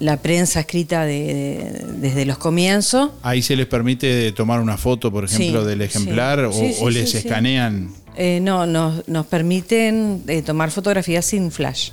la 0.00 0.16
prensa 0.16 0.60
escrita 0.60 1.04
de- 1.04 1.14
de- 1.34 1.92
desde 1.98 2.24
los 2.24 2.38
comienzos. 2.38 3.10
Ahí 3.22 3.42
se 3.42 3.54
les 3.56 3.66
permite 3.66 4.32
tomar 4.32 4.60
una 4.60 4.76
foto, 4.76 5.12
por 5.12 5.24
ejemplo, 5.24 5.62
Sí, 5.62 5.66
del 5.68 5.82
ejemplar 5.82 6.40
o, 6.44 6.52
Sí, 6.52 6.74
les 6.90 7.14
escanean. 7.14 7.90
Eh, 8.16 8.40
no, 8.42 8.66
nos, 8.66 9.06
nos 9.08 9.26
permiten 9.26 10.22
eh, 10.28 10.42
tomar 10.42 10.70
fotografías 10.70 11.24
sin 11.24 11.50
flash. 11.50 11.90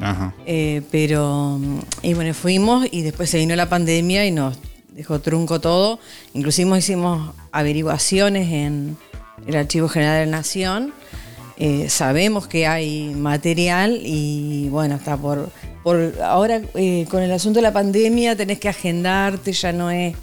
Ajá. 0.00 0.32
Eh, 0.46 0.82
pero, 0.92 1.60
y 2.02 2.14
bueno, 2.14 2.32
fuimos 2.32 2.86
y 2.92 3.02
después 3.02 3.28
se 3.28 3.38
vino 3.38 3.56
la 3.56 3.68
pandemia 3.68 4.24
y 4.24 4.30
nos 4.30 4.56
dejó 4.98 5.20
trunco 5.20 5.60
todo. 5.60 6.00
Inclusive 6.34 6.76
hicimos 6.76 7.32
averiguaciones 7.52 8.52
en 8.52 8.96
el 9.46 9.56
Archivo 9.56 9.88
General 9.88 10.18
de 10.18 10.26
la 10.26 10.38
Nación. 10.38 10.92
Eh, 11.56 11.88
sabemos 11.88 12.48
que 12.48 12.66
hay 12.66 13.14
material 13.14 14.00
y 14.02 14.68
bueno, 14.70 14.96
está 14.96 15.16
por... 15.16 15.50
por 15.84 16.14
ahora 16.22 16.60
eh, 16.74 17.06
con 17.08 17.22
el 17.22 17.30
asunto 17.30 17.58
de 17.58 17.62
la 17.62 17.72
pandemia 17.72 18.36
tenés 18.36 18.58
que 18.58 18.68
agendarte, 18.68 19.52
ya 19.52 19.72
no 19.72 19.90
es 19.90 20.16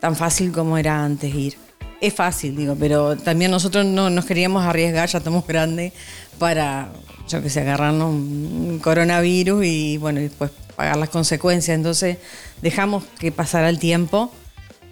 tan 0.00 0.16
fácil 0.16 0.50
como 0.50 0.78
era 0.78 1.04
antes 1.04 1.34
ir. 1.34 1.54
Es 2.00 2.14
fácil, 2.14 2.56
digo, 2.56 2.74
pero 2.78 3.16
también 3.16 3.50
nosotros 3.50 3.84
no 3.84 4.08
nos 4.08 4.24
queríamos 4.24 4.64
arriesgar, 4.64 5.08
ya 5.08 5.18
estamos 5.18 5.46
grandes, 5.46 5.92
para, 6.38 6.90
yo 7.28 7.42
que 7.42 7.50
sé, 7.50 7.60
agarrarnos 7.60 8.10
un 8.10 8.78
coronavirus 8.82 9.64
y 9.64 9.96
bueno, 9.98 10.20
después 10.20 10.50
pagar 10.76 10.96
las 10.96 11.08
consecuencias. 11.08 11.74
Entonces 11.74 12.18
dejamos 12.62 13.04
que 13.18 13.32
pasara 13.32 13.68
el 13.68 13.78
tiempo 13.78 14.30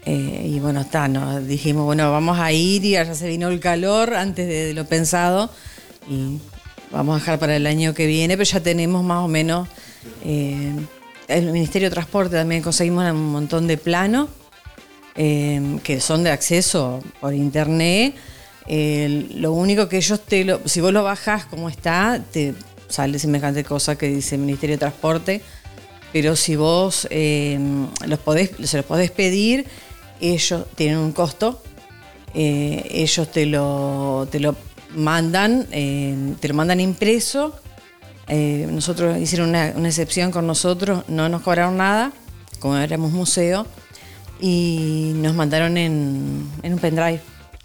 eh, 0.07 0.51
y 0.55 0.61
bueno, 0.61 0.81
está, 0.81 1.09
nos 1.09 1.47
dijimos, 1.47 1.85
bueno, 1.85 2.11
vamos 2.11 2.39
a 2.39 2.53
ir 2.53 2.85
y 2.85 2.97
allá 2.97 3.15
se 3.15 3.29
vino 3.29 3.49
el 3.49 3.61
calor 3.61 4.15
antes 4.15 4.47
de, 4.47 4.75
lo 4.75 4.85
pensado 4.87 5.51
y 6.09 6.39
vamos 6.91 7.17
a 7.17 7.19
dejar 7.21 7.39
para 7.39 7.57
el 7.57 7.67
año 7.67 7.95
que 7.95 8.07
viene, 8.07 8.37
pero 8.37 8.51
ya 8.51 8.61
tenemos 8.61 9.03
más 9.03 9.25
o 9.25 9.29
menos, 9.29 9.69
eh, 10.25 10.73
el 11.29 11.53
Ministerio 11.53 11.89
de 11.89 11.95
Transporte 11.95 12.37
también 12.37 12.63
conseguimos 12.63 13.11
un 13.11 13.33
montón 13.33 13.67
de 13.67 13.79
planos 13.79 14.29
eh, 15.17 15.79
que 15.85 16.01
son 16.01 16.25
de 16.25 16.31
acceso 16.31 17.01
por 17.21 17.35
internet. 17.35 18.15
Eh, 18.67 19.29
lo 19.35 19.53
único 19.53 19.89
que 19.89 19.99
ellos 19.99 20.21
te 20.21 20.45
lo, 20.45 20.67
si 20.67 20.81
vos 20.81 20.93
lo 20.93 21.05
bajás 21.05 21.45
como 21.47 21.69
está, 21.69 22.21
te 22.33 22.55
sale 22.89 23.19
semejante 23.19 23.63
cosa 23.63 23.97
que 23.97 24.09
dice 24.09 24.35
el 24.35 24.41
Ministerio 24.41 24.75
de 24.75 24.81
Transporte. 24.81 25.41
Pero 26.15 26.37
si 26.37 26.55
vos 26.55 27.09
eh, 27.11 27.59
los 28.07 28.21
podés, 28.21 28.53
se 28.63 28.77
los 28.77 28.87
podés 28.87 29.11
pedir, 29.11 29.67
ellos 30.21 30.65
tienen 30.77 30.99
un 30.99 31.11
costo. 31.11 31.61
eh, 32.35 32.87
ellos 32.89 33.33
te 33.33 33.47
lo, 33.47 34.29
te 34.31 34.39
lo 34.39 34.55
mandan, 34.95 35.67
eh, 35.73 36.35
te 36.39 36.47
lo 36.47 36.55
mandan 36.55 36.79
impreso 36.79 37.59
nosotros 38.29 39.19
hicieron 39.19 39.49
una, 39.49 39.73
una 39.75 39.89
excepción 39.89 40.31
con 40.31 40.47
nosotros, 40.47 41.03
no 41.09 41.29
nos 41.29 41.43
cobraron 41.43 41.77
nada, 41.77 42.13
como 42.61 42.77
éramos 42.77 43.11
museo, 43.11 43.67
y 44.41 45.13
nos 45.17 45.35
mandaron 45.35 45.77
en, 45.77 46.49
en 46.63 46.73
un 46.75 46.79
pendrive. 46.79 47.21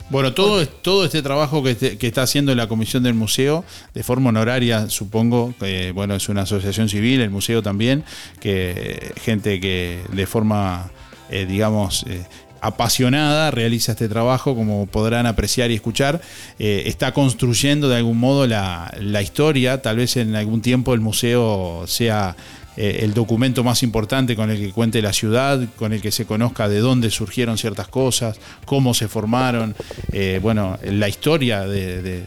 Bueno, 0.10 0.34
todo, 0.34 0.68
todo 0.68 1.06
este 1.06 1.22
trabajo 1.22 1.62
que, 1.62 1.72
este- 1.72 1.98
que 1.98 2.08
está 2.08 2.24
haciendo 2.24 2.54
la 2.56 2.68
comisión 2.68 3.04
del 3.04 3.14
museo, 3.14 3.64
de 3.94 4.04
forma 4.04 4.30
honoraria, 4.30 4.90
supongo, 4.90 5.54
que 5.60 5.92
bueno, 5.92 6.16
es 6.16 6.30
una 6.30 6.42
asociación 6.42 6.90
civil, 6.90 7.22
el 7.22 7.30
museo 7.30 7.62
también, 7.62 8.04
que 8.40 9.14
gente 9.22 9.60
que 9.60 10.00
de 10.12 10.26
forma, 10.26 10.90
eh, 11.30 11.46
digamos, 11.46 12.06
eh, 12.08 12.24
apasionada 12.62 13.52
realiza 13.52 13.92
este 13.94 14.10
trabajo, 14.10 14.56
como 14.56 14.88
podrán 14.88 15.28
apreciar 15.28 15.70
y 15.72 15.76
escuchar, 15.76 16.22
eh, 16.58 16.84
está 16.88 17.14
construyendo 17.14 17.88
de 17.88 17.98
algún 17.98 18.18
modo 18.18 18.48
la 18.48 19.22
historia, 19.22 19.82
tal 19.82 19.98
vez 19.98 20.18
en 20.18 20.36
algún 20.36 20.62
tiempo 20.62 20.94
el 20.96 21.00
museo 21.02 21.86
sea 21.88 22.36
eh, 22.82 23.00
el 23.04 23.14
documento 23.14 23.62
más 23.64 23.84
importante 23.84 24.36
con 24.38 24.50
el 24.50 24.58
que 24.58 24.72
cuente 24.72 25.02
la 25.02 25.12
ciudad, 25.12 25.60
con 25.76 25.92
el 25.92 26.02
que 26.02 26.12
se 26.12 26.26
conozca 26.26 26.70
de 26.70 26.80
dónde 26.80 27.12
surgieron 27.12 27.58
ciertas 27.58 27.90
cosas, 27.90 28.38
cómo 28.66 28.94
se 28.94 29.10
formaron, 29.10 29.76
eh, 30.14 30.40
bueno, 30.42 30.80
la 30.84 31.10
historia 31.10 31.62
de, 31.68 32.02
de- 32.02 32.24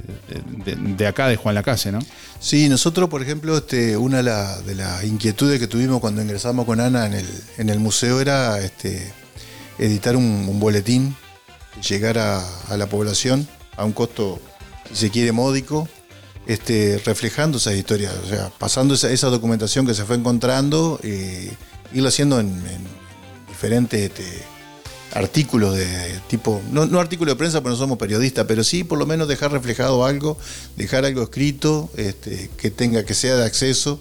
de- 0.97 1.07
acá 1.07 1.29
de 1.29 1.37
Juan 1.37 1.55
Lacase, 1.55 1.91
¿no? 1.91 2.01
Sí, 2.39 2.69
nosotros, 2.69 3.09
por 3.09 3.23
ejemplo, 3.23 3.57
este, 3.57 3.97
una 3.97 4.19
de 4.19 4.23
la- 4.25 4.61
de 4.61 4.75
las 4.75 5.05
inquietudes 5.05 5.59
que 5.59 5.67
tuvimos 5.67 6.01
cuando 6.01 6.21
ingresamos 6.21 6.67
con 6.67 6.81
Ana 6.81 7.07
en 7.07 7.15
el, 7.15 7.27
en 7.59 7.69
el 7.71 7.79
museo 7.79 8.21
era 8.21 8.61
este, 8.61 9.11
editar 9.79 10.17
un, 10.17 10.61
boletín 10.61 11.17
que 11.75 11.81
llegara 11.95 12.43
a 12.69 12.77
la 12.77 12.87
población 12.87 13.49
a 13.79 13.85
un 13.87 13.93
costo, 13.93 14.39
si 14.93 15.07
se 15.07 15.11
quiere, 15.11 15.33
módico, 15.33 15.89
este, 16.47 17.01
reflejando 17.05 17.59
esas 17.59 17.75
historias, 17.75 18.13
o 18.25 18.29
sea, 18.29 18.51
pasando 18.59 18.95
esa, 18.95 19.27
documentación 19.29 19.87
que 19.87 19.95
se 19.95 20.05
fue 20.05 20.17
encontrando, 20.17 20.99
eh, 21.03 21.53
irlo 21.93 22.09
haciendo 22.09 22.41
en, 22.41 22.49
en 22.49 22.87
diferentes 23.49 24.01
este, 24.01 24.25
artículos 25.15 25.77
de 25.77 25.87
tipo, 26.29 26.61
no, 26.71 26.87
no 26.87 26.99
artículos 26.99 27.35
de 27.35 27.39
prensa 27.39 27.61
porque 27.61 27.75
no 27.75 27.79
somos 27.79 27.99
periodistas, 27.99 28.47
pero 28.47 28.65
sí 28.65 28.83
por 28.83 28.99
lo 28.99 29.07
menos 29.07 29.29
dejar 29.29 29.53
reflejado 29.53 30.05
algo, 30.05 30.39
dejar 30.77 31.05
algo 31.05 31.23
escrito 31.23 31.91
este, 31.97 32.51
que 32.57 32.71
tenga, 32.71 33.05
que 33.05 33.15
sea 33.15 33.37
de 33.37 33.45
acceso. 33.45 34.01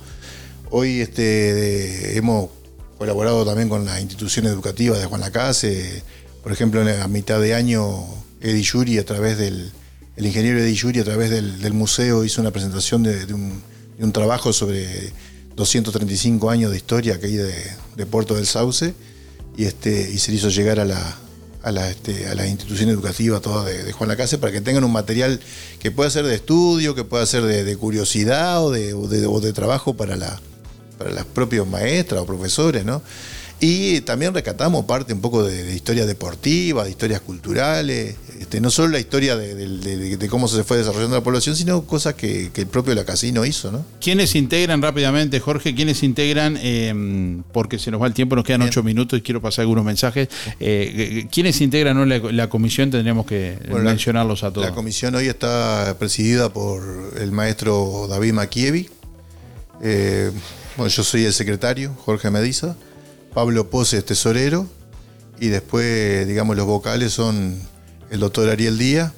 Hoy 0.69 1.01
este, 1.01 2.17
hemos 2.17 2.49
colaborado 2.97 3.45
también 3.45 3.67
con 3.67 3.85
las 3.85 3.99
instituciones 3.99 4.51
educativas 4.51 4.99
de 4.99 5.05
Juan 5.05 5.21
Lacase, 5.21 6.03
por 6.43 6.51
ejemplo, 6.51 6.81
a 6.81 7.07
mitad 7.07 7.39
de 7.39 7.53
año 7.53 8.03
Eddie 8.39 8.63
Yuri 8.63 8.97
a 8.97 9.05
través 9.05 9.37
del, 9.37 9.71
el 10.15 10.25
ingeniero 10.25 10.59
Eddie 10.59 10.75
Yuri 10.75 10.99
a 10.99 11.03
través 11.03 11.29
del, 11.29 11.73
museo 11.73 12.25
hizo 12.25 12.41
una 12.41 12.51
presentación 12.51 13.03
de, 13.03 13.33
un, 13.33 14.11
trabajo 14.11 14.51
sobre 14.51 15.11
235 15.55 16.49
años 16.49 16.71
de 16.71 16.77
historia 16.77 17.19
que 17.19 17.27
hay 17.27 17.35
de, 17.35 18.05
Puerto 18.05 18.35
del 18.35 18.47
Sauce 18.47 18.93
y, 19.55 19.65
este, 19.65 20.11
y 20.11 20.17
se 20.17 20.31
le 20.31 20.37
hizo 20.37 20.49
llegar 20.49 20.79
este, 20.79 22.27
a 22.27 22.35
la 22.35 22.47
institución 22.47 22.89
educativa 22.89 23.39
toda 23.39 23.63
de, 23.63 23.83
de 23.83 23.91
Juan 23.93 24.09
Lacase 24.09 24.37
para 24.37 24.51
que 24.51 24.59
tengan 24.59 24.83
un 24.83 24.91
material 24.91 25.39
que 25.79 25.91
pueda 25.91 26.09
ser 26.09 26.25
de 26.25 26.35
estudio, 26.35 26.95
que 26.95 27.03
pueda 27.03 27.25
ser 27.25 27.43
de, 27.43 27.77
curiosidad 27.77 28.63
o 28.63 28.71
de, 28.71 29.53
trabajo 29.53 29.95
para, 29.95 30.15
la, 30.15 30.41
para 30.97 31.11
las 31.11 31.25
propias 31.25 31.65
maestras 31.67 32.21
o 32.21 32.25
profesores, 32.25 32.83
¿no? 32.83 33.01
Y 33.63 34.01
también 34.01 34.33
rescatamos 34.33 34.85
parte 34.85 35.13
un 35.13 35.21
poco 35.21 35.43
de, 35.43 35.61
de 35.63 35.75
historia 35.75 36.07
deportiva, 36.07 36.83
de 36.83 36.89
historias 36.89 37.21
culturales, 37.21 38.15
este, 38.39 38.59
no 38.59 38.71
solo 38.71 38.89
la 38.89 38.99
historia 38.99 39.35
de, 39.37 39.53
de- 39.53 39.67
de- 39.97 40.17
de 40.17 40.27
cómo 40.27 40.47
se 40.47 40.63
fue 40.63 40.77
desarrollando 40.77 41.15
la 41.15 41.21
población, 41.23 41.55
sino 41.55 41.83
cosas 41.83 42.15
que, 42.15 42.49
que 42.51 42.61
el 42.61 42.67
propio 42.67 42.95
Lacasino 42.95 43.45
hizo, 43.45 43.71
¿no? 43.71 43.85
¿Quiénes 44.01 44.33
integran 44.33 44.81
rápidamente, 44.81 45.39
Jorge? 45.39 45.75
¿Quiénes 45.75 46.01
integran? 46.01 46.57
eh, 46.59 47.39
porque 47.53 47.77
se 47.77 47.91
nos 47.91 48.01
va 48.01 48.07
el 48.07 48.15
tiempo, 48.15 48.35
nos 48.35 48.45
quedan 48.45 48.63
ocho 48.63 48.81
minutos 48.81 49.19
y 49.19 49.21
quiero 49.21 49.41
pasar 49.43 49.61
algunos 49.61 49.85
mensajes. 49.85 50.27
Eh, 50.59 51.27
¿Quiénes 51.31 51.61
integran 51.61 51.95
no, 51.97 52.05
la, 52.07 52.17
la 52.17 52.49
comisión? 52.49 52.89
Tendríamos 52.89 53.27
que 53.27 53.59
Bueno, 53.69 53.83
la- 53.83 53.91
mencionarlos 53.91 54.43
a 54.43 54.51
todos. 54.51 54.67
La 54.67 54.73
comisión 54.73 55.13
hoy 55.13 55.27
está 55.27 55.95
presidida 55.99 56.51
por 56.51 56.81
el 57.19 57.31
maestro 57.31 58.07
David 58.09 58.33
Makievi. 58.33 58.89
Eh, 59.83 60.31
bueno, 60.77 60.89
yo 60.89 61.03
soy 61.03 61.25
el 61.25 61.33
secretario, 61.33 61.93
Jorge 62.05 62.31
Mediza. 62.31 62.75
Pablo 63.33 63.69
Pose 63.69 63.97
es 63.97 64.05
tesorero. 64.05 64.67
Y 65.39 65.47
después, 65.47 66.27
digamos, 66.27 66.55
los 66.55 66.65
vocales 66.65 67.13
son 67.13 67.57
el 68.11 68.19
doctor 68.19 68.49
Ariel 68.49 68.77
Díaz, 68.77 69.11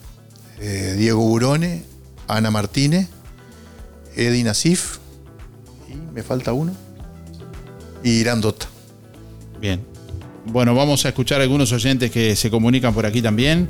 eh, 0.60 0.96
Diego 0.98 1.20
Burone, 1.20 1.84
Ana 2.28 2.50
Martínez, 2.50 3.10
Edi 4.16 4.44
Nasif. 4.44 5.00
Y 5.90 5.96
me 6.14 6.24
falta 6.24 6.54
uno. 6.54 6.74
Y 8.04 8.12
Irán 8.12 8.40
Dota. 8.40 8.68
Bien. 9.60 9.82
Bueno, 10.46 10.76
vamos 10.76 11.06
a 11.06 11.10
escuchar 11.10 11.40
a 11.40 11.44
algunos 11.44 11.72
oyentes 11.72 12.12
que 12.12 12.36
se 12.36 12.50
comunican 12.50 12.94
por 12.94 13.06
aquí 13.06 13.22
también. 13.22 13.68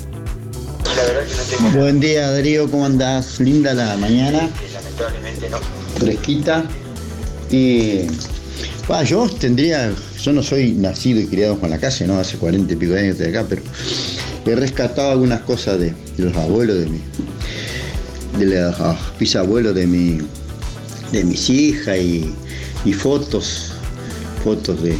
Buen 1.73 1.99
día 1.99 2.29
Darío, 2.31 2.69
¿cómo 2.69 2.85
andás? 2.85 3.39
Linda 3.39 3.73
la 3.73 3.95
mañana. 3.97 4.49
Fresquita. 5.97 6.65
Y 7.51 8.07
yo 9.05 9.29
tendría, 9.29 9.93
yo 10.21 10.33
no 10.33 10.43
soy 10.43 10.73
nacido 10.73 11.19
y 11.21 11.25
criado 11.25 11.55
Juan 11.55 11.71
la 11.71 11.79
Casa, 11.79 12.05
¿no? 12.05 12.19
Hace 12.19 12.37
40 12.37 12.73
y 12.73 12.75
pico 12.75 12.93
de 12.93 12.99
años 12.99 13.17
de 13.17 13.29
acá, 13.29 13.45
pero 13.47 13.61
he 14.45 14.55
rescatado 14.55 15.11
algunas 15.11 15.41
cosas 15.41 15.79
de, 15.79 15.93
los 16.17 16.35
abuelos 16.35 16.77
de 16.77 16.87
mi, 16.87 16.99
de 18.39 18.45
los 18.45 18.75
bisabuelos 19.19 19.73
de 19.73 19.87
mi, 19.87 20.19
de 21.11 21.23
mis 21.23 21.49
hijas 21.49 21.97
y, 21.97 22.33
fotos, 22.93 23.71
fotos 24.43 24.83
de, 24.83 24.97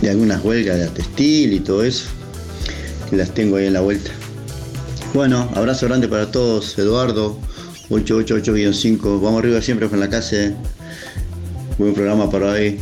de 0.00 0.10
algunas 0.10 0.44
huelgas 0.44 0.78
de 0.78 0.86
textil 0.88 1.52
y 1.52 1.60
todo 1.60 1.82
eso, 1.82 2.06
las 3.10 3.34
tengo 3.34 3.56
ahí 3.56 3.66
en 3.66 3.72
la 3.72 3.80
vuelta. 3.80 4.10
Bueno, 5.14 5.50
abrazo 5.54 5.86
grande 5.86 6.06
para 6.06 6.30
todos, 6.30 6.78
Eduardo, 6.78 7.38
888-5, 7.90 9.20
vamos 9.20 9.40
arriba 9.40 9.60
siempre 9.60 9.88
con 9.88 9.98
la 9.98 10.08
casa. 10.08 10.54
Buen 11.78 11.94
programa 11.94 12.28
para 12.28 12.46
hoy. 12.46 12.80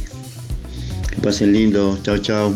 Que 1.10 1.20
pasen 1.20 1.52
lindo, 1.52 1.98
chao 2.02 2.16
chao. 2.16 2.54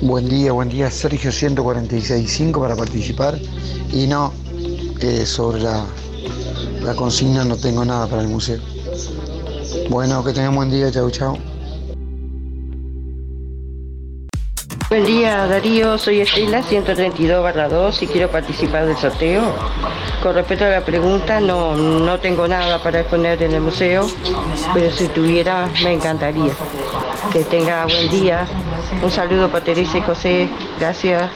Buen 0.00 0.28
día, 0.28 0.50
buen 0.50 0.68
día. 0.68 0.90
Sergio 0.90 1.30
146.5 1.30 2.60
para 2.60 2.74
participar. 2.74 3.38
Y 3.92 4.08
no, 4.08 4.32
eh, 5.00 5.24
sobre 5.24 5.62
la, 5.62 5.86
la 6.82 6.96
consigna 6.96 7.44
no 7.44 7.56
tengo 7.56 7.84
nada 7.84 8.08
para 8.08 8.22
el 8.22 8.28
museo. 8.28 8.60
Bueno, 9.88 10.24
que 10.24 10.32
tengan 10.32 10.56
buen 10.56 10.68
día. 10.68 10.90
Chau, 10.90 11.08
chau. 11.12 11.49
Día 15.30 15.46
Darío, 15.46 15.96
soy 15.96 16.22
Estela 16.22 16.60
132 16.60 17.70
2 17.70 18.02
y 18.02 18.06
quiero 18.08 18.28
participar 18.32 18.84
del 18.84 18.96
sorteo. 18.96 19.54
Con 20.20 20.34
respecto 20.34 20.64
a 20.64 20.70
la 20.70 20.84
pregunta, 20.84 21.38
no, 21.38 21.76
no 21.76 22.18
tengo 22.18 22.48
nada 22.48 22.82
para 22.82 22.98
exponer 22.98 23.40
en 23.40 23.52
el 23.52 23.60
museo, 23.60 24.10
pero 24.74 24.90
si 24.90 25.06
tuviera 25.06 25.70
me 25.84 25.92
encantaría. 25.92 26.52
Que 27.32 27.44
tenga 27.44 27.84
buen 27.84 28.10
día. 28.10 28.44
Un 29.00 29.10
saludo 29.12 29.48
para 29.48 29.64
Teresa 29.64 29.98
y 29.98 30.00
José. 30.00 30.48
Gracias. 30.80 31.30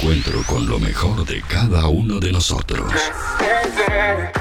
Encuentro 0.00 0.42
con 0.44 0.66
lo 0.66 0.78
mejor 0.78 1.26
de 1.26 1.42
cada 1.42 1.86
uno 1.88 2.20
de 2.20 2.32
nosotros. 2.32 2.90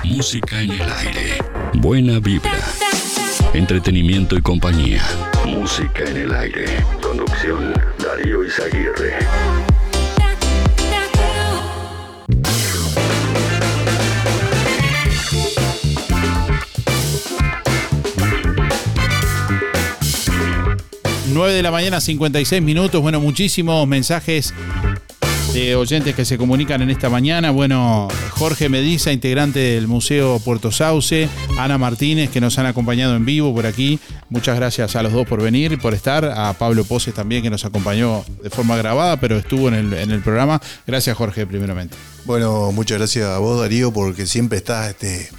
Música 0.06 0.61
en 0.61 0.72
el 0.72 0.81
aire. 0.81 1.38
Buena 1.73 2.19
vibra. 2.19 2.57
Entretenimiento 3.53 4.38
y 4.38 4.41
compañía. 4.41 5.03
Música 5.45 6.06
en 6.06 6.15
el 6.15 6.34
aire. 6.34 6.65
Conducción 7.02 7.73
Darío 7.98 8.45
Izaguirre. 8.45 9.18
Nueve 21.27 21.53
de 21.53 21.64
la 21.64 21.72
mañana, 21.72 21.99
56 21.99 22.61
minutos. 22.61 23.02
Bueno, 23.02 23.19
muchísimos 23.19 23.86
mensajes 23.88 24.53
de 25.53 25.76
oyentes 25.76 26.15
que 26.15 26.26
se 26.26 26.38
comunican 26.38 26.81
en 26.81 26.89
esta 26.89 27.09
mañana. 27.09 27.51
Bueno, 27.51 28.07
Jorge 28.31 28.69
Mediza, 28.69 29.11
integrante 29.11 29.59
del 29.59 29.88
Museo 29.88 30.39
Puerto 30.39 30.71
Sauce, 30.71 31.27
Ana 31.57 31.77
Martínez, 31.77 32.30
que 32.30 32.39
nos 32.39 32.59
han 32.59 32.65
acompañado 32.65 33.15
en 33.15 33.26
vivo 33.26 33.53
por 33.53 33.65
aquí. 33.65 33.99
Muchas 34.30 34.55
gracias 34.55 34.95
a 34.95 35.03
los 35.03 35.11
dos 35.11 35.27
por 35.27 35.41
venir 35.41 35.71
y 35.71 35.77
por 35.77 35.93
estar. 35.93 36.26
A 36.26 36.53
Pablo 36.53 36.84
Poses 36.84 37.13
también, 37.13 37.41
que 37.41 37.49
nos 37.49 37.65
acompañó 37.65 38.23
de 38.43 38.49
forma 38.49 38.77
grabada, 38.77 39.19
pero 39.19 39.38
estuvo 39.38 39.69
en 39.69 39.93
el, 39.93 40.21
programa. 40.21 40.61
Gracias, 40.85 41.17
Jorge, 41.17 41.47
primeramente. 41.47 41.95
Bueno, 42.26 42.71
muchas 42.71 42.99
gracias 42.99 43.26
a 43.26 43.39
vos, 43.39 43.59
Darío, 43.59 43.91
porque 43.91 44.27
siempre 44.27 44.57
estás 44.57 44.89
este, 44.89 45.30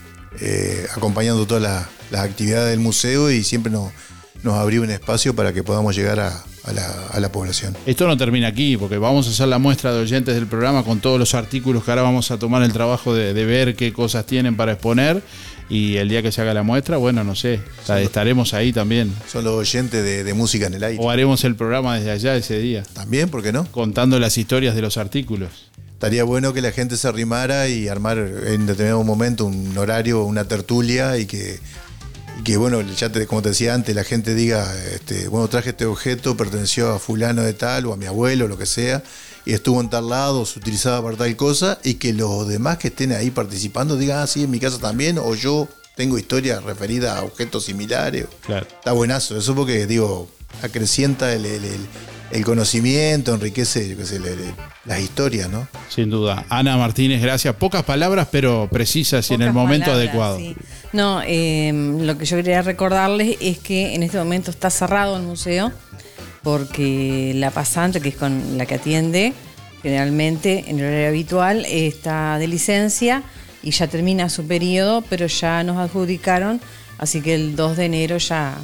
eh, 0.41 0.87
acompañando 0.97 1.47
todas 1.47 1.63
las, 1.63 1.87
las 2.11 2.23
actividades 2.23 2.71
del 2.71 2.81
museo 2.81 3.31
y 3.31 3.45
siempre 3.45 3.71
nos, 3.71 3.93
nos 4.43 4.55
abrió 4.55 4.83
un 4.83 4.91
espacio 4.91 5.35
para 5.35 5.53
que 5.53 5.63
podamos 5.63 5.95
llegar 5.95 6.19
a, 6.21 6.45
a 6.65 6.73
la, 6.73 7.07
a 7.13 7.21
la 7.21 7.33
población. 7.33 7.77
Esto 7.87 8.07
no 8.07 8.17
termina 8.17 8.49
aquí, 8.49 8.77
porque 8.77 8.99
vamos 8.99 9.27
a 9.27 9.31
hacer 9.31 9.49
la 9.49 9.59
muestra 9.59 9.93
de 9.93 10.01
oyentes 10.01 10.35
del 10.35 10.47
programa 10.47 10.85
con 10.85 11.01
todos 11.01 11.19
los 11.19 11.35
artículos 11.35 11.85
que 11.85 11.91
ahora 11.91 12.03
vamos 12.03 12.31
a 12.31 12.39
tomar 12.39 12.63
el 12.63 12.73
trabajo 12.73 13.15
de, 13.15 13.35
de 13.35 13.45
ver 13.45 13.77
qué 13.77 13.93
cosas 13.93 14.27
tienen 14.27 14.57
para 14.57 14.73
exponer. 14.73 15.23
Y 15.69 15.99
el 15.99 16.09
día 16.09 16.21
que 16.21 16.33
se 16.33 16.41
haga 16.41 16.53
la 16.53 16.65
muestra, 16.65 16.97
bueno, 16.97 17.23
no 17.23 17.37
sé, 17.37 17.61
estaremos 18.01 18.55
ahí 18.55 18.73
también. 18.73 19.15
Son 19.31 19.45
los 19.45 19.55
oyentes 19.55 20.03
de, 20.03 20.25
de 20.25 20.35
música 20.35 20.67
en 20.67 20.75
el 20.75 20.83
aire. 20.83 20.99
O 21.01 21.11
haremos 21.11 21.45
el 21.45 21.55
programa 21.55 21.97
desde 21.97 22.11
allá 22.11 22.35
ese 22.35 22.59
día. 22.59 22.83
También, 22.93 23.29
¿por 23.29 23.41
qué 23.41 23.53
no? 23.53 23.67
Contando 23.67 24.19
las 24.19 24.37
historias 24.37 24.75
de 24.75 24.83
los 24.83 24.97
artículos. 24.97 25.71
Estaría 25.93 26.25
bueno 26.25 26.53
que 26.53 26.61
la 26.61 26.73
gente 26.73 26.97
se 26.97 27.07
arrimara 27.07 27.69
y 27.69 27.87
armar 27.87 28.19
en 28.19 28.67
determinado 28.67 29.05
momento 29.05 29.45
un 29.45 29.79
horario, 29.79 30.25
una 30.25 30.43
tertulia 30.43 31.19
y 31.19 31.27
que, 31.27 31.61
que 32.43 32.57
bueno, 32.57 32.81
ya 32.83 33.11
te- 33.11 33.27
como 33.27 33.43
te 33.43 33.51
decía 33.51 33.75
antes, 33.75 33.95
la 33.95 34.05
gente 34.05 34.35
diga, 34.35 34.73
este, 34.95 35.29
bueno, 35.29 35.49
traje 35.49 35.71
este 35.71 35.85
objeto, 35.87 36.37
perteneció 36.37 36.93
a 36.93 36.99
fulano 36.99 37.43
de 37.43 37.53
tal 37.55 37.87
o 37.87 37.93
a 37.93 37.97
mi 37.97 38.07
abuelo, 38.07 38.49
lo 38.49 38.57
que 38.59 38.67
sea, 38.67 39.03
y 39.45 39.53
estuvo 39.53 39.81
en 39.81 39.91
tal 39.91 40.09
lado, 40.11 40.45
se 40.47 40.59
utilizaba 40.59 41.03
para 41.03 41.17
tal 41.17 41.35
cosa, 41.37 41.79
y 41.83 41.95
que 41.95 42.13
los 42.13 42.47
demás 42.49 42.79
que 42.79 42.89
estén 42.89 43.13
ahí 43.13 43.31
participando 43.31 43.97
digan, 43.97 44.19
ah, 44.21 44.27
sí, 44.27 44.45
en 44.45 44.51
mi 44.51 44.61
casa 44.61 44.79
también, 44.79 45.19
o 45.19 45.35
yo 45.35 45.69
tengo 45.97 46.19
historias 46.19 46.63
referidas 46.63 47.19
a 47.19 47.23
objetos 47.25 47.65
similares. 47.65 48.27
Claro. 48.47 48.67
Está 48.67 48.93
buenazo, 48.93 49.37
eso 49.37 49.55
porque, 49.55 49.87
digo, 49.87 50.31
acrecienta 50.63 51.33
el, 51.33 51.45
el- 51.47 51.65
el- 51.65 51.87
el 52.31 52.45
conocimiento, 52.45 53.35
enriquece, 53.35 53.89
yo 53.89 53.97
qué 53.97 54.05
sé, 54.05 54.21
le- 54.21 54.37
le- 54.37 54.55
las 54.85 55.01
historias, 55.01 55.49
¿no? 55.51 55.67
Sin 55.89 56.11
duda. 56.11 56.45
Ana 56.49 56.77
Martínez, 56.77 57.21
gracias. 57.21 57.55
Pocas 57.57 57.83
palabras, 57.85 58.29
pero 58.31 58.69
precisas 58.71 59.31
y 59.31 59.35
en 59.35 59.43
el 59.43 59.53
momento 59.53 59.87
palabras, 59.87 60.09
adecuado. 60.09 60.39
sí. 60.39 60.57
No, 60.93 61.21
eh, 61.27 61.73
lo 62.01 62.17
que 62.19 62.25
yo 62.25 62.37
quería 62.37 62.63
recordarles 62.63 63.37
es 63.41 63.59
que 63.59 63.95
en 63.95 64.03
este 64.03 64.19
momento 64.19 64.51
está 64.51 64.71
cerrado 64.71 65.17
el 65.17 65.23
museo 65.23 65.73
porque 66.43 67.33
la 67.37 67.51
pasante, 67.51 68.01
que 68.01 68.09
es 68.11 68.17
con 68.17 68.57
la 68.57 68.67
que 68.67 68.77
atiende, 68.77 69.33
generalmente 69.83 70.65
en 70.69 70.79
el 70.79 70.87
horario 70.87 71.09
habitual, 71.09 71.65
está 71.69 72.39
de 72.39 72.49
licencia 72.49 73.23
y 73.63 73.71
ya 73.73 73.87
termina 73.89 74.29
su 74.29 74.47
periodo, 74.47 75.03
pero 75.03 75.27
ya 75.27 75.63
nos 75.65 75.77
adjudicaron, 75.79 76.61
así 76.99 77.21
que 77.21 77.35
el 77.35 77.57
2 77.57 77.77
de 77.77 77.85
enero 77.85 78.17
ya 78.19 78.57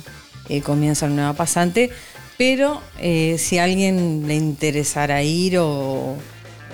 eh, 0.48 0.62
comienza 0.62 1.06
la 1.08 1.14
nueva 1.14 1.32
pasante. 1.34 1.90
Pero 2.38 2.82
eh, 2.98 3.36
si 3.38 3.58
a 3.58 3.64
alguien 3.64 4.26
le 4.26 4.34
interesara 4.34 5.22
ir 5.22 5.58
o 5.58 6.16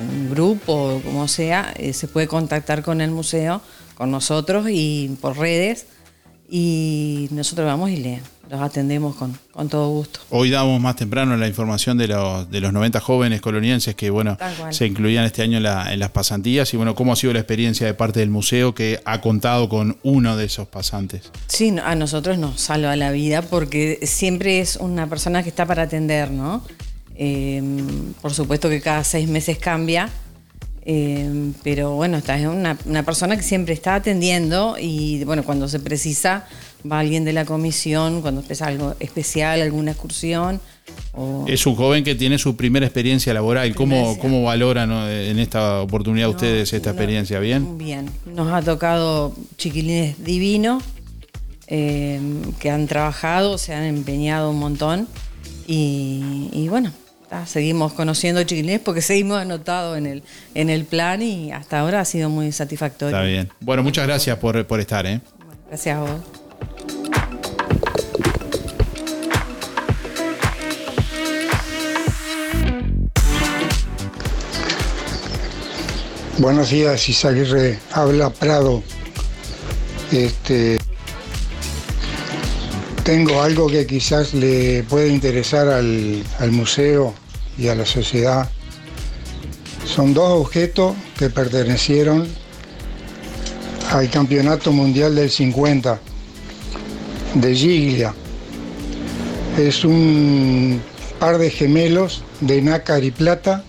un 0.01 0.31
grupo 0.31 0.73
o 0.73 1.01
como 1.01 1.29
sea, 1.29 1.73
eh, 1.77 1.93
se 1.93 2.09
puede 2.09 2.27
contactar 2.27 2.83
con 2.83 3.01
el 3.01 3.11
museo, 3.11 3.63
con 3.95 4.11
nosotros 4.11 4.67
y 4.71 5.17
por 5.21 5.39
redes. 5.39 5.87
Y 6.49 7.29
nosotros 7.31 7.67
vamos 7.67 7.91
y 7.91 7.97
le, 7.97 8.21
los 8.51 8.61
atendemos 8.61 9.17
con, 9.17 9.39
con 9.51 9.69
todo 9.69 9.89
gusto. 9.91 10.21
Hoy 10.31 10.51
damos 10.51 10.81
más 10.81 10.97
temprano 10.97 11.37
la 11.37 11.49
información 11.49 11.97
de 11.97 12.09
los, 12.09 12.51
de 12.51 12.61
los 12.61 12.73
90 12.73 13.01
jóvenes 13.01 13.41
colonienses 13.41 13.95
que 13.95 14.11
bueno 14.11 14.37
se 14.71 14.87
incluían 14.87 15.25
este 15.25 15.43
año 15.43 15.57
en, 15.57 15.63
la- 15.63 15.93
en 15.93 15.99
las 15.99 16.11
pasantías 16.11 16.73
y 16.75 16.77
bueno, 16.77 16.95
cómo 16.95 17.13
ha 17.13 17.17
sido 17.17 17.33
la 17.33 17.39
experiencia 17.39 17.87
de 17.87 17.95
parte 17.95 18.21
del 18.21 18.31
museo 18.31 18.75
que 18.75 19.01
ha 19.05 19.21
contado 19.21 19.69
con 19.69 19.97
uno 20.03 20.37
de 20.37 20.45
esos 20.45 20.69
pasantes. 20.69 21.31
Sí, 21.47 21.75
a 21.83 21.95
nosotros 21.95 22.37
nos 22.39 22.61
salva 22.61 22.95
la 22.97 23.11
vida 23.11 23.41
porque 23.43 24.01
siempre 24.03 24.61
es 24.61 24.77
una 24.77 25.07
persona 25.09 25.43
que 25.43 25.49
está 25.49 25.65
para 25.65 25.85
atender, 25.85 26.31
¿no? 26.31 26.63
Eh, 27.15 27.63
por 28.21 28.33
supuesto 28.35 28.69
que 28.69 28.81
cada 28.81 29.05
seis 29.05 29.29
meses 29.29 29.59
cambia, 29.59 30.09
eh, 30.85 31.53
pero 31.63 31.93
bueno, 31.93 32.17
esta 32.19 32.37
es 32.39 32.47
una, 32.47 32.77
una 32.87 33.03
persona 33.05 33.37
que 33.37 33.43
siempre 33.43 33.73
está 33.75 33.95
atendiendo 33.95 34.77
y 34.81 35.23
bueno, 35.25 35.45
cuando 35.45 35.69
se 35.69 35.79
precisa 35.79 36.45
va 36.91 37.01
alguien 37.01 37.25
de 37.25 37.33
la 37.33 37.45
comisión, 37.45 38.23
cuando 38.23 38.43
es 38.49 38.63
algo 38.63 38.95
especial, 39.01 39.61
alguna 39.63 39.93
excursión. 39.93 40.61
O, 41.13 41.45
Es 41.49 41.67
un 41.67 41.75
joven 41.75 42.05
que 42.05 42.15
tiene 42.15 42.39
su 42.39 42.57
primera 42.57 42.87
experiencia 42.87 43.33
laboral. 43.33 43.75
¿Cómo, 43.75 44.19
cómo 44.19 44.43
valoran 44.43 44.89
¿no? 44.89 45.09
en 45.09 45.39
esta 45.39 45.81
oportunidad 45.81 46.29
ustedes 46.29 46.73
esta 46.73 46.91
experiencia? 46.91 47.39
¿Bien? 47.39 47.79
Bien, 47.79 48.11
nos 48.27 48.53
ha 48.53 48.63
tocado 48.63 49.35
chiquilines 49.57 50.23
divinos 50.25 50.83
eh, 51.69 52.21
que 52.59 52.71
han 52.71 52.87
trabajado, 52.87 53.59
se 53.59 53.75
han 53.75 53.85
empeñado 53.85 54.51
un 54.51 54.59
montón 54.59 55.09
y, 55.67 56.49
y 56.53 56.69
bueno, 56.69 56.93
seguimos 57.47 57.93
conociendo 57.93 58.43
chiquilines 58.43 58.81
porque 58.81 59.01
seguimos 59.03 59.39
anotados 59.39 59.97
en 59.97 60.07
el, 60.07 60.23
en 60.55 60.71
el 60.71 60.85
plan 60.85 61.23
y 61.23 61.53
hasta 61.53 61.81
ahora 61.81 62.01
ha 62.01 62.05
sido 62.05 62.29
muy 62.29 62.53
satisfactorio. 62.53 63.17
Está 63.17 63.27
bien. 63.27 63.49
Bueno, 63.61 63.83
muchas 63.83 64.07
gracias 64.07 64.37
por, 64.39 64.67
por 64.67 64.81
estar. 64.81 65.07
¿eh? 65.07 65.21
Gracias 65.69 65.97
a 65.97 66.01
vos. 66.01 66.42
Buenos 76.39 76.71
días, 76.71 77.09
Isaguirre. 77.09 77.79
Habla 77.93 78.31
Prado. 78.31 78.83
Este, 80.11 80.79
tengo 83.05 83.43
algo 83.43 83.69
que 83.69 83.87
quizás 83.87 84.35
le 84.35 84.83
puede 84.83 85.09
interesar 85.09 85.69
al, 85.69 86.25
al 86.41 86.51
museo 86.51 87.15
y 87.57 87.69
a 87.69 87.75
la 87.75 87.87
sociedad. 87.87 88.51
Son 89.87 90.15
dos 90.15 90.31
objetos 90.31 90.97
que 91.19 91.31
pertenecieron 91.31 92.27
al 93.91 94.11
Campeonato 94.11 94.73
Mundial 94.73 95.15
del 95.15 95.31
50 95.31 96.01
de 97.35 97.55
Giglia. 97.55 98.15
Es 99.59 99.85
un 99.85 100.81
par 101.19 101.39
de 101.39 101.51
gemelos 101.51 102.23
de 102.41 102.63
nácar 102.63 103.05
y 103.05 103.11
plata 103.11 103.65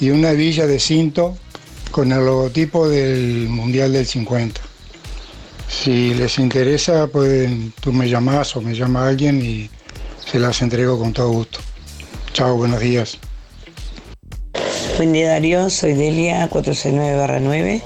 y 0.00 0.10
una 0.10 0.32
villa 0.32 0.66
de 0.66 0.78
cinto 0.78 1.36
con 1.90 2.12
el 2.12 2.24
logotipo 2.24 2.88
del 2.88 3.48
Mundial 3.48 3.92
del 3.92 4.06
50. 4.06 4.60
Si 5.68 6.14
les 6.14 6.38
interesa, 6.38 7.06
pueden, 7.08 7.72
tú 7.80 7.92
me 7.92 8.08
llamás 8.08 8.56
o 8.56 8.60
me 8.60 8.74
llama 8.74 9.08
alguien 9.08 9.44
y 9.44 9.70
se 10.24 10.38
las 10.38 10.62
entrego 10.62 10.98
con 10.98 11.12
todo 11.12 11.30
gusto. 11.30 11.58
Chao, 12.32 12.56
buenos 12.56 12.80
días. 12.80 13.18
Buen 14.96 15.12
día 15.12 15.30
Darío, 15.30 15.68
soy 15.70 15.94
Delia 15.94 16.48
469-9. 16.50 17.82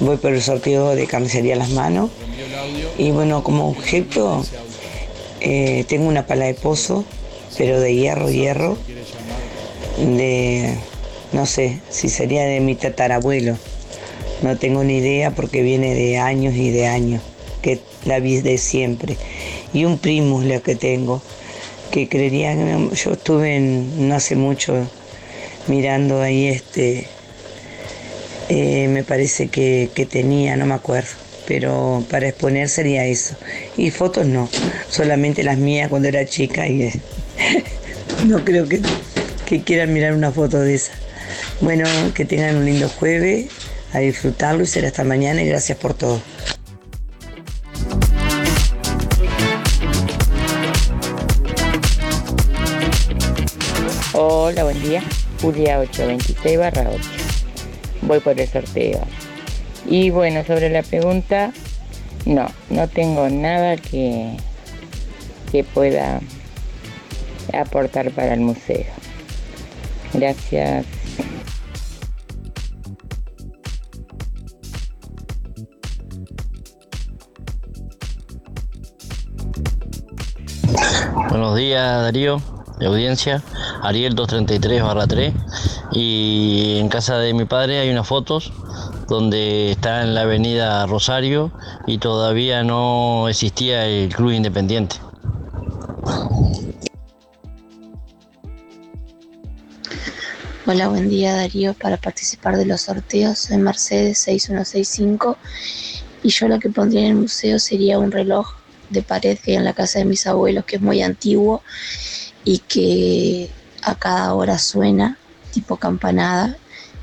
Voy 0.00 0.16
por 0.16 0.32
el 0.32 0.42
sorteo 0.42 0.94
de 0.94 1.06
carnicería 1.06 1.56
las 1.56 1.70
manos. 1.70 2.10
Y 2.98 3.10
bueno, 3.12 3.42
como 3.42 3.68
objeto 3.68 4.44
eh, 5.40 5.84
tengo 5.88 6.08
una 6.08 6.26
pala 6.26 6.46
de 6.46 6.54
pozo, 6.54 7.04
pero 7.56 7.80
de 7.80 7.94
hierro, 7.94 8.30
hierro. 8.30 8.78
De, 9.98 10.74
no 11.32 11.46
sé, 11.46 11.80
si 11.90 12.08
sería 12.08 12.44
de 12.44 12.60
mi 12.60 12.74
tatarabuelo. 12.74 13.56
No 14.42 14.56
tengo 14.56 14.82
ni 14.84 14.98
idea 14.98 15.30
porque 15.32 15.62
viene 15.62 15.94
de 15.94 16.18
años 16.18 16.54
y 16.54 16.70
de 16.70 16.86
años, 16.86 17.22
que 17.62 17.78
la 18.06 18.20
vi 18.20 18.40
de 18.40 18.56
siempre. 18.58 19.16
Y 19.74 19.84
un 19.84 19.98
primo 19.98 20.40
es 20.42 20.48
lo 20.48 20.62
que 20.62 20.76
tengo, 20.76 21.20
que 21.90 22.08
creería 22.08 22.54
que 22.54 22.96
yo 22.96 23.12
estuve 23.12 23.56
en- 23.56 24.08
no 24.08 24.14
hace 24.14 24.36
mucho 24.36 24.86
mirando 25.68 26.22
ahí 26.22 26.46
este, 26.48 27.06
eh, 28.48 28.88
me 28.88 29.04
parece 29.04 29.48
que, 29.48 29.90
que 29.94 30.06
tenía, 30.06 30.56
no 30.56 30.66
me 30.66 30.74
acuerdo, 30.74 31.10
pero 31.46 32.04
para 32.10 32.28
exponer 32.28 32.68
sería 32.68 33.04
eso. 33.06 33.36
Y 33.76 33.90
fotos 33.90 34.26
no, 34.26 34.48
solamente 34.88 35.42
las 35.42 35.58
mías 35.58 35.88
cuando 35.88 36.08
era 36.08 36.24
chica 36.26 36.66
y 36.66 36.82
eh, 36.82 37.00
no 38.26 38.44
creo 38.44 38.68
que, 38.68 38.80
que 39.46 39.62
quieran 39.62 39.92
mirar 39.92 40.14
una 40.14 40.32
foto 40.32 40.60
de 40.60 40.74
esa. 40.74 40.92
Bueno, 41.60 41.84
que 42.14 42.24
tengan 42.24 42.56
un 42.56 42.64
lindo 42.64 42.88
jueves, 42.88 43.46
a 43.92 43.98
disfrutarlo 43.98 44.62
y 44.62 44.66
será 44.66 44.88
hasta 44.88 45.04
mañana 45.04 45.42
y 45.42 45.48
gracias 45.48 45.78
por 45.78 45.94
todo. 45.94 46.20
Hola, 54.12 54.64
buen 54.64 54.82
día. 54.82 55.02
Julia 55.40 55.78
826 55.78 56.58
barra 56.58 56.90
8. 56.90 57.02
Voy 58.02 58.20
por 58.20 58.38
el 58.38 58.48
sorteo. 58.48 59.00
Y 59.86 60.10
bueno, 60.10 60.44
sobre 60.44 60.70
la 60.70 60.82
pregunta, 60.82 61.52
no, 62.26 62.46
no 62.68 62.88
tengo 62.88 63.28
nada 63.28 63.76
que, 63.76 64.36
que 65.50 65.64
pueda 65.64 66.20
aportar 67.52 68.10
para 68.10 68.34
el 68.34 68.40
museo. 68.40 68.86
Gracias. 70.12 70.86
Buenos 81.28 81.56
días 81.56 82.02
Darío, 82.02 82.42
de 82.78 82.86
audiencia, 82.86 83.42
Ariel 83.82 84.14
233 84.14 84.82
barra 84.82 85.06
3 85.06 85.32
y 85.92 86.78
en 86.80 86.88
casa 86.88 87.18
de 87.18 87.32
mi 87.34 87.44
padre 87.44 87.78
hay 87.78 87.90
unas 87.90 88.06
fotos 88.06 88.52
donde 89.10 89.72
está 89.72 90.02
en 90.02 90.14
la 90.14 90.22
avenida 90.22 90.86
Rosario 90.86 91.50
y 91.84 91.98
todavía 91.98 92.62
no 92.62 93.28
existía 93.28 93.84
el 93.84 94.14
Club 94.14 94.30
Independiente. 94.30 94.96
Hola, 100.64 100.86
buen 100.86 101.08
día 101.08 101.34
Darío. 101.34 101.74
Para 101.74 101.96
participar 101.96 102.56
de 102.56 102.64
los 102.66 102.82
sorteos 102.82 103.40
soy 103.40 103.56
Mercedes 103.58 104.20
6165 104.20 105.36
y 106.22 106.28
yo 106.28 106.46
lo 106.46 106.60
que 106.60 106.70
pondría 106.70 107.00
en 107.00 107.06
el 107.08 107.14
museo 107.16 107.58
sería 107.58 107.98
un 107.98 108.12
reloj 108.12 108.54
de 108.90 109.02
pared 109.02 109.36
que 109.40 109.50
hay 109.50 109.56
en 109.56 109.64
la 109.64 109.72
casa 109.72 109.98
de 109.98 110.04
mis 110.04 110.24
abuelos 110.28 110.64
que 110.64 110.76
es 110.76 110.82
muy 110.82 111.02
antiguo 111.02 111.62
y 112.44 112.58
que 112.58 113.50
a 113.82 113.96
cada 113.96 114.34
hora 114.34 114.56
suena 114.56 115.18
tipo 115.50 115.76
campanada 115.78 116.56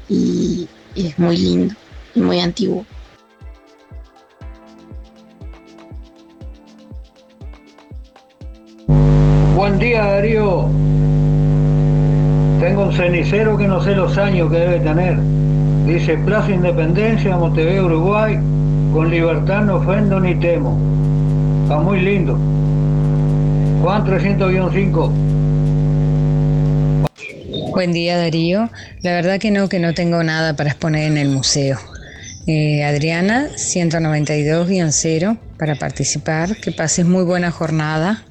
y, 0.07 0.69
y 0.95 1.07
es 1.07 1.19
muy 1.19 1.35
lindo 1.35 1.75
muy 2.21 2.39
antiguo. 2.39 2.85
Buen 9.55 9.79
día 9.79 10.03
Darío. 10.03 10.69
Tengo 12.59 12.83
un 12.85 12.93
cenicero 12.93 13.57
que 13.57 13.67
no 13.67 13.83
sé 13.83 13.95
los 13.95 14.17
años 14.17 14.51
que 14.51 14.57
debe 14.57 14.79
tener. 14.79 15.17
Dice 15.85 16.17
Plaza 16.17 16.51
Independencia, 16.51 17.37
Montevideo, 17.37 17.85
Uruguay. 17.85 18.35
Con 18.93 19.09
libertad 19.09 19.61
no 19.63 19.75
ofendo 19.75 20.19
ni 20.19 20.35
temo. 20.35 20.77
Está 21.63 21.79
muy 21.79 21.99
lindo. 22.01 22.37
Juan 23.81 24.05
300-5. 24.05 25.11
Buen 27.71 27.93
día 27.93 28.17
Darío. 28.17 28.69
La 29.01 29.11
verdad 29.11 29.39
que 29.39 29.51
no, 29.51 29.69
que 29.69 29.79
no 29.79 29.93
tengo 29.93 30.23
nada 30.23 30.55
para 30.55 30.69
exponer 30.69 31.11
en 31.11 31.17
el 31.17 31.29
museo. 31.29 31.77
Eh, 32.47 32.83
Adriana, 32.85 33.49
192-0 33.55 35.37
para 35.57 35.75
participar. 35.75 36.55
Que 36.55 36.71
pases 36.71 37.05
muy 37.05 37.23
buena 37.23 37.51
jornada. 37.51 38.23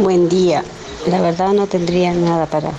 Buen 0.00 0.28
día. 0.28 0.64
La 1.06 1.20
verdad 1.20 1.52
no 1.52 1.68
tendría 1.68 2.12
nada 2.12 2.46
para 2.46 2.72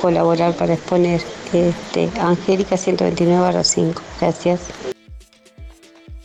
colaborar, 0.00 0.56
para 0.56 0.74
exponer. 0.74 1.20
Este, 1.52 2.10
Angélica 2.18 2.76
129 2.76 3.62
5. 3.62 4.02
Gracias. 4.20 4.60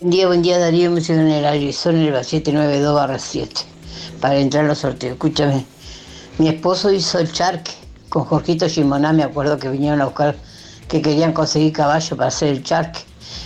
Buen 0.02 0.12
día, 0.12 0.28
buen 0.28 0.42
día 0.42 0.58
Darío, 0.58 0.92
me 0.92 1.02
en 1.02 1.28
el 1.28 1.46
aire, 1.46 1.74
son 1.74 1.98
el 1.98 2.14
792 2.14 2.96
barra 2.96 3.20
7 3.20 3.54
para 4.22 4.38
entrar 4.40 4.64
a 4.64 4.70
los 4.70 4.78
sorteos. 4.78 5.14
Escúchame, 5.14 5.66
mi 6.38 6.48
esposo 6.48 6.90
hizo 6.90 7.20
el 7.20 7.30
charque 7.34 7.72
con 8.08 8.24
Jorgito 8.24 8.70
Gimoná, 8.70 9.12
me 9.12 9.24
acuerdo 9.24 9.58
que 9.58 9.68
vinieron 9.68 10.00
a 10.00 10.06
buscar, 10.06 10.38
que 10.90 11.02
querían 11.02 11.32
conseguir 11.32 11.72
caballo 11.72 12.18
para 12.18 12.28
hacer 12.28 12.50
el 12.50 12.64
charque, 12.64 13.00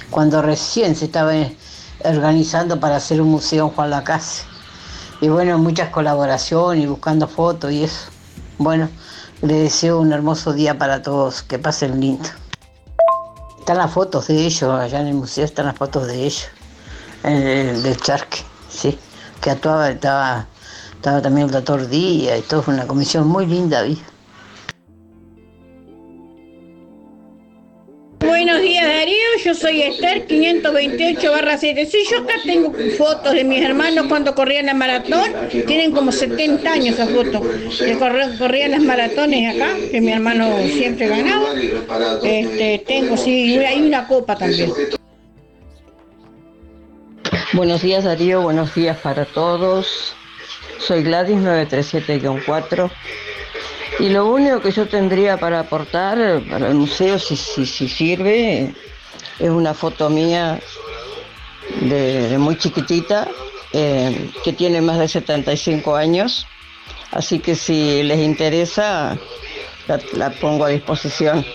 cuando 0.10 0.42
recién 0.42 0.96
se 0.96 1.06
estaba 1.06 1.36
eh, 1.36 1.56
organizando 2.06 2.80
para 2.80 2.96
hacer 2.96 3.22
un 3.22 3.30
museo 3.30 3.66
en 3.68 3.72
Juan 3.72 3.90
Lacase. 3.90 4.44
Y 5.22 5.28
bueno, 5.28 5.58
muchas 5.58 5.90
colaboraciones 5.90 6.84
y 6.84 6.88
buscando 6.88 7.28
fotos 7.28 7.72
y 7.72 7.84
eso. 7.84 8.08
Bueno, 8.58 8.90
le 9.42 9.56
deseo 9.56 10.00
un 10.00 10.14
hermoso 10.14 10.54
día 10.54 10.78
para 10.78 11.02
todos, 11.02 11.44
que 11.44 11.60
pasen 11.60 12.00
lindo. 12.00 12.30
Están 13.60 13.78
las 13.78 13.92
fotos 13.92 14.28
de 14.28 14.46
ellos, 14.46 14.64
allá 14.64 15.02
en 15.02 15.08
el 15.08 15.14
museo 15.14 15.44
están 15.44 15.66
las 15.66 15.76
fotos 15.76 16.08
de 16.08 16.26
ellos, 16.26 16.48
del 17.24 17.98
charque, 17.98 18.40
sí, 18.70 18.98
que 19.40 19.52
actuaba, 19.52 19.90
estaba, 19.90 20.48
estaba 20.96 21.22
también 21.22 21.48
el 21.48 21.54
doctor 21.54 21.88
Díaz 21.88 22.40
y 22.40 22.42
todo, 22.42 22.62
fue 22.62 22.74
una 22.74 22.88
comisión 22.88 23.28
muy 23.28 23.46
linda, 23.46 23.82
vi. 23.84 24.02
Yo 29.44 29.54
soy 29.54 29.82
Esther 29.82 30.26
528 30.26 31.32
barra 31.32 31.58
7. 31.58 31.86
Sí, 31.86 32.00
yo 32.10 32.20
acá 32.20 32.34
tengo 32.44 32.74
fotos 32.98 33.34
de 33.34 33.44
mis 33.44 33.62
hermanos 33.64 34.08
cuando 34.08 34.36
corrían 34.36 34.66
la 34.66 34.74
maratón, 34.74 35.32
tienen 35.68 35.92
como 35.92 36.12
70 36.12 36.72
años 36.72 36.96
esas 36.96 37.10
fotos, 37.10 37.42
que 37.80 37.98
corrían 37.98 38.72
las 38.72 38.82
maratones 38.82 39.56
acá, 39.56 39.76
que 39.92 40.02
mi 40.02 40.12
hermano 40.12 40.58
siempre 40.68 41.08
ganaba. 41.08 41.54
Este, 42.24 42.84
tengo, 42.86 43.18
sí, 43.18 43.58
hay 43.58 43.82
una 43.82 44.08
copa 44.08 44.36
también. 44.36 44.72
Buenos 47.54 47.84
días 47.84 48.04
Darío, 48.04 48.42
buenos 48.42 48.74
días 48.74 48.98
para 48.98 49.26
todos. 49.26 50.16
Soy 50.80 51.04
Gladys 51.04 51.38
937-4 51.38 52.92
y 54.00 54.10
lo 54.10 54.28
único 54.28 54.60
que 54.60 54.72
yo 54.72 54.88
tendría 54.88 55.38
para 55.38 55.60
aportar 55.60 56.42
para 56.50 56.68
el 56.68 56.74
museo, 56.74 57.20
si, 57.20 57.36
si, 57.36 57.66
si 57.66 57.88
sirve, 57.88 58.74
es 59.40 59.50
una 59.50 59.74
foto 59.74 60.10
mía 60.10 60.60
de, 61.82 62.38
muy 62.38 62.58
chiquitita, 62.58 63.28
eh, 63.74 64.30
que 64.44 64.54
tiene 64.54 64.82
más 64.82 65.00
de 65.00 65.08
75 65.08 65.96
años. 65.96 66.46
Así 67.12 67.40
que 67.40 67.56
si 67.56 68.04
les 68.04 68.20
interesa, 68.20 69.18
la, 69.88 70.00
la 70.14 70.30
pongo 70.32 70.66
a 70.66 70.70
disposición. 70.70 71.46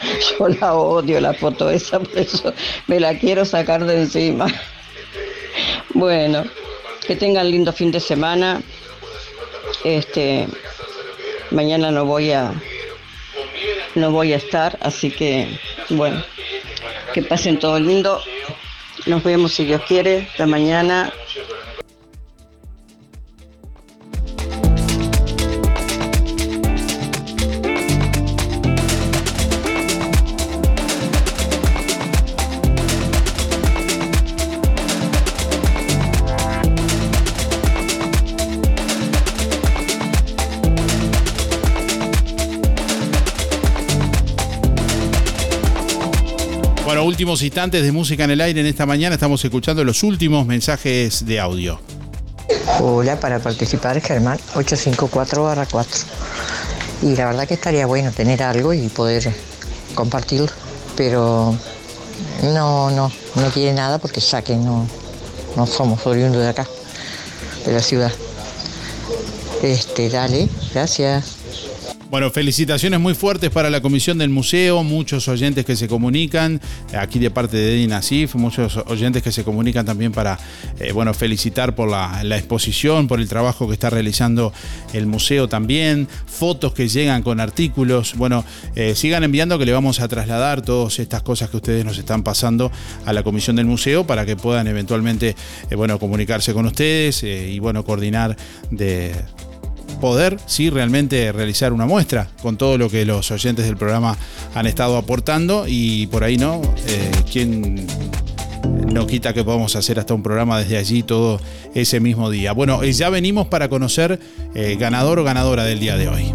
Yo 0.38 0.48
la 0.48 0.74
odio 0.74 1.20
la 1.20 1.34
foto 1.34 1.70
esa, 1.70 2.00
por 2.00 2.18
eso 2.18 2.52
me 2.86 2.98
la 3.00 3.18
quiero 3.18 3.44
sacar 3.44 3.84
de 3.84 4.02
encima. 4.02 4.46
Bueno, 5.92 6.44
que 7.06 7.16
tengan 7.16 7.50
lindo 7.50 7.72
fin 7.72 7.90
de 7.90 7.98
semana. 7.98 8.62
Este, 9.84 10.46
mañana 11.50 11.90
no 11.90 12.04
voy 12.04 12.30
a 12.30 12.52
no 13.96 14.12
voy 14.12 14.32
a 14.32 14.36
estar, 14.36 14.78
así 14.80 15.10
que 15.10 15.58
bueno, 15.90 16.22
que 17.12 17.22
pasen 17.22 17.58
todo 17.58 17.78
lindo. 17.78 18.22
Nos 19.06 19.22
vemos 19.22 19.52
si 19.54 19.64
Dios 19.64 19.82
quiere, 19.86 20.28
hasta 20.30 20.46
mañana. 20.46 21.12
Últimos 47.20 47.42
instantes 47.42 47.82
de 47.82 47.92
música 47.92 48.24
en 48.24 48.30
el 48.30 48.40
aire 48.40 48.60
en 48.60 48.66
esta 48.66 48.86
mañana. 48.86 49.14
Estamos 49.14 49.44
escuchando 49.44 49.84
los 49.84 50.02
últimos 50.02 50.46
mensajes 50.46 51.26
de 51.26 51.38
audio. 51.38 51.78
Hola, 52.80 53.20
para 53.20 53.38
participar 53.40 54.00
Germán 54.00 54.38
854-4. 54.54 56.04
Y 57.02 57.16
la 57.16 57.26
verdad 57.26 57.46
que 57.46 57.52
estaría 57.52 57.84
bueno 57.84 58.10
tener 58.10 58.42
algo 58.42 58.72
y 58.72 58.88
poder 58.88 59.30
compartirlo. 59.94 60.46
pero 60.96 61.54
no, 62.42 62.90
no, 62.90 63.12
no 63.34 63.50
tiene 63.50 63.74
nada 63.74 63.98
porque 63.98 64.20
ya 64.20 64.40
que 64.40 64.56
no, 64.56 64.88
no 65.56 65.66
somos 65.66 66.06
oriundos 66.06 66.40
de 66.40 66.48
acá, 66.48 66.66
de 67.66 67.72
la 67.72 67.82
ciudad. 67.82 68.12
Este, 69.62 70.08
dale, 70.08 70.48
gracias. 70.72 71.39
Bueno, 72.10 72.28
felicitaciones 72.32 72.98
muy 72.98 73.14
fuertes 73.14 73.50
para 73.50 73.70
la 73.70 73.80
comisión 73.80 74.18
del 74.18 74.30
museo, 74.30 74.82
muchos 74.82 75.28
oyentes 75.28 75.64
que 75.64 75.76
se 75.76 75.86
comunican, 75.86 76.60
aquí 76.92 77.20
de 77.20 77.30
parte 77.30 77.56
de 77.56 77.76
Eddie 77.76 77.86
Nasif, 77.86 78.34
muchos 78.34 78.78
oyentes 78.88 79.22
que 79.22 79.30
se 79.30 79.44
comunican 79.44 79.86
también 79.86 80.10
para, 80.10 80.36
eh, 80.80 80.90
bueno, 80.90 81.14
felicitar 81.14 81.76
por 81.76 81.88
la, 81.88 82.20
exposición, 82.36 83.06
por 83.06 83.20
el 83.20 83.28
trabajo 83.28 83.68
que 83.68 83.74
está 83.74 83.90
realizando 83.90 84.52
el 84.92 85.06
museo 85.06 85.48
también, 85.48 86.08
fotos 86.26 86.74
que 86.74 86.88
llegan 86.88 87.22
con 87.22 87.38
artículos, 87.38 88.16
bueno, 88.16 88.44
eh, 88.74 88.96
sigan 88.96 89.22
enviando 89.22 89.56
que 89.56 89.64
le 89.64 89.72
vamos 89.72 90.00
a 90.00 90.08
trasladar 90.08 90.62
todas 90.62 90.98
estas 90.98 91.22
cosas 91.22 91.48
que 91.48 91.58
ustedes 91.58 91.84
nos 91.84 91.96
están 91.96 92.24
pasando 92.24 92.72
a 93.06 93.12
la 93.12 93.22
comisión 93.22 93.54
del 93.54 93.66
museo 93.66 94.04
para 94.04 94.26
que 94.26 94.34
puedan 94.34 94.66
eventualmente, 94.66 95.36
eh, 95.70 95.74
bueno, 95.76 96.00
comunicarse 96.00 96.52
con 96.54 96.66
ustedes 96.66 97.22
y, 97.22 97.60
bueno, 97.60 97.84
coordinar 97.84 98.36
de 98.72 99.14
poder 100.00 100.38
sí 100.46 100.70
realmente 100.70 101.32
realizar 101.32 101.72
una 101.72 101.86
muestra 101.86 102.28
con 102.42 102.56
todo 102.56 102.78
lo 102.78 102.88
que 102.88 103.04
los 103.04 103.30
oyentes 103.30 103.66
del 103.66 103.76
programa 103.76 104.16
han 104.54 104.66
estado 104.66 104.96
aportando 104.96 105.64
y 105.66 106.06
por 106.08 106.24
ahí 106.24 106.36
no, 106.36 106.60
eh, 106.86 107.10
¿quién 107.30 107.86
no 108.92 109.06
quita 109.06 109.32
que 109.32 109.44
podamos 109.44 109.76
hacer 109.76 109.98
hasta 109.98 110.14
un 110.14 110.22
programa 110.22 110.58
desde 110.58 110.76
allí 110.76 111.02
todo 111.02 111.40
ese 111.74 112.00
mismo 112.00 112.30
día? 112.30 112.52
Bueno, 112.52 112.82
eh, 112.82 112.92
ya 112.92 113.10
venimos 113.10 113.46
para 113.48 113.68
conocer 113.68 114.18
eh, 114.54 114.76
ganador 114.78 115.18
o 115.18 115.24
ganadora 115.24 115.64
del 115.64 115.80
día 115.80 115.96
de 115.96 116.08
hoy. 116.08 116.34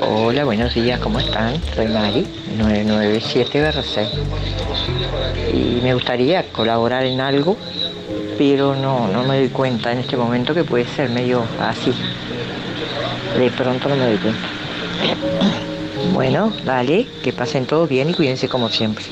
Hola, 0.00 0.44
buenos 0.44 0.74
días, 0.74 1.00
¿cómo 1.00 1.20
están? 1.20 1.60
Soy 1.74 1.88
Mari, 1.88 2.26
997 2.56 3.72
6 3.82 4.08
Y 5.52 5.80
me 5.82 5.94
gustaría 5.94 6.50
colaborar 6.52 7.04
en 7.04 7.20
algo 7.20 7.56
pero 8.36 8.74
no, 8.74 9.08
no 9.08 9.24
me 9.24 9.38
doy 9.38 9.48
cuenta 9.48 9.92
en 9.92 9.98
este 9.98 10.16
momento 10.16 10.54
que 10.54 10.64
puede 10.64 10.86
ser 10.86 11.10
medio 11.10 11.44
así. 11.60 11.92
De 13.38 13.50
pronto 13.50 13.88
no 13.88 13.96
me 13.96 14.06
doy 14.06 14.18
cuenta. 14.18 14.48
Bueno, 16.12 16.52
dale, 16.64 17.06
que 17.22 17.32
pasen 17.32 17.64
todos 17.64 17.88
bien 17.88 18.10
y 18.10 18.14
cuídense 18.14 18.46
como 18.46 18.68
siempre. 18.68 19.04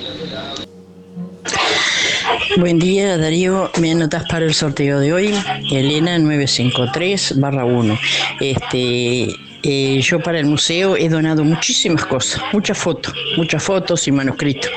Buen 2.59 2.79
día 2.79 3.17
Darío, 3.17 3.71
me 3.81 3.93
anotas 3.93 4.25
para 4.29 4.45
el 4.45 4.53
sorteo 4.53 5.01
de 5.01 5.13
hoy, 5.13 5.35
Elena 5.71 6.19
953 6.19 7.41
barra 7.41 7.65
1. 7.65 7.99
Este, 8.41 9.29
eh, 9.63 10.01
yo 10.03 10.21
para 10.21 10.39
el 10.39 10.47
museo 10.47 10.97
he 10.97 11.09
donado 11.09 11.45
muchísimas 11.45 12.05
cosas, 12.05 12.43
muchas 12.53 12.77
fotos, 12.77 13.15
muchas 13.37 13.63
fotos 13.63 14.07
y 14.07 14.13
manuscritos. 14.13 14.71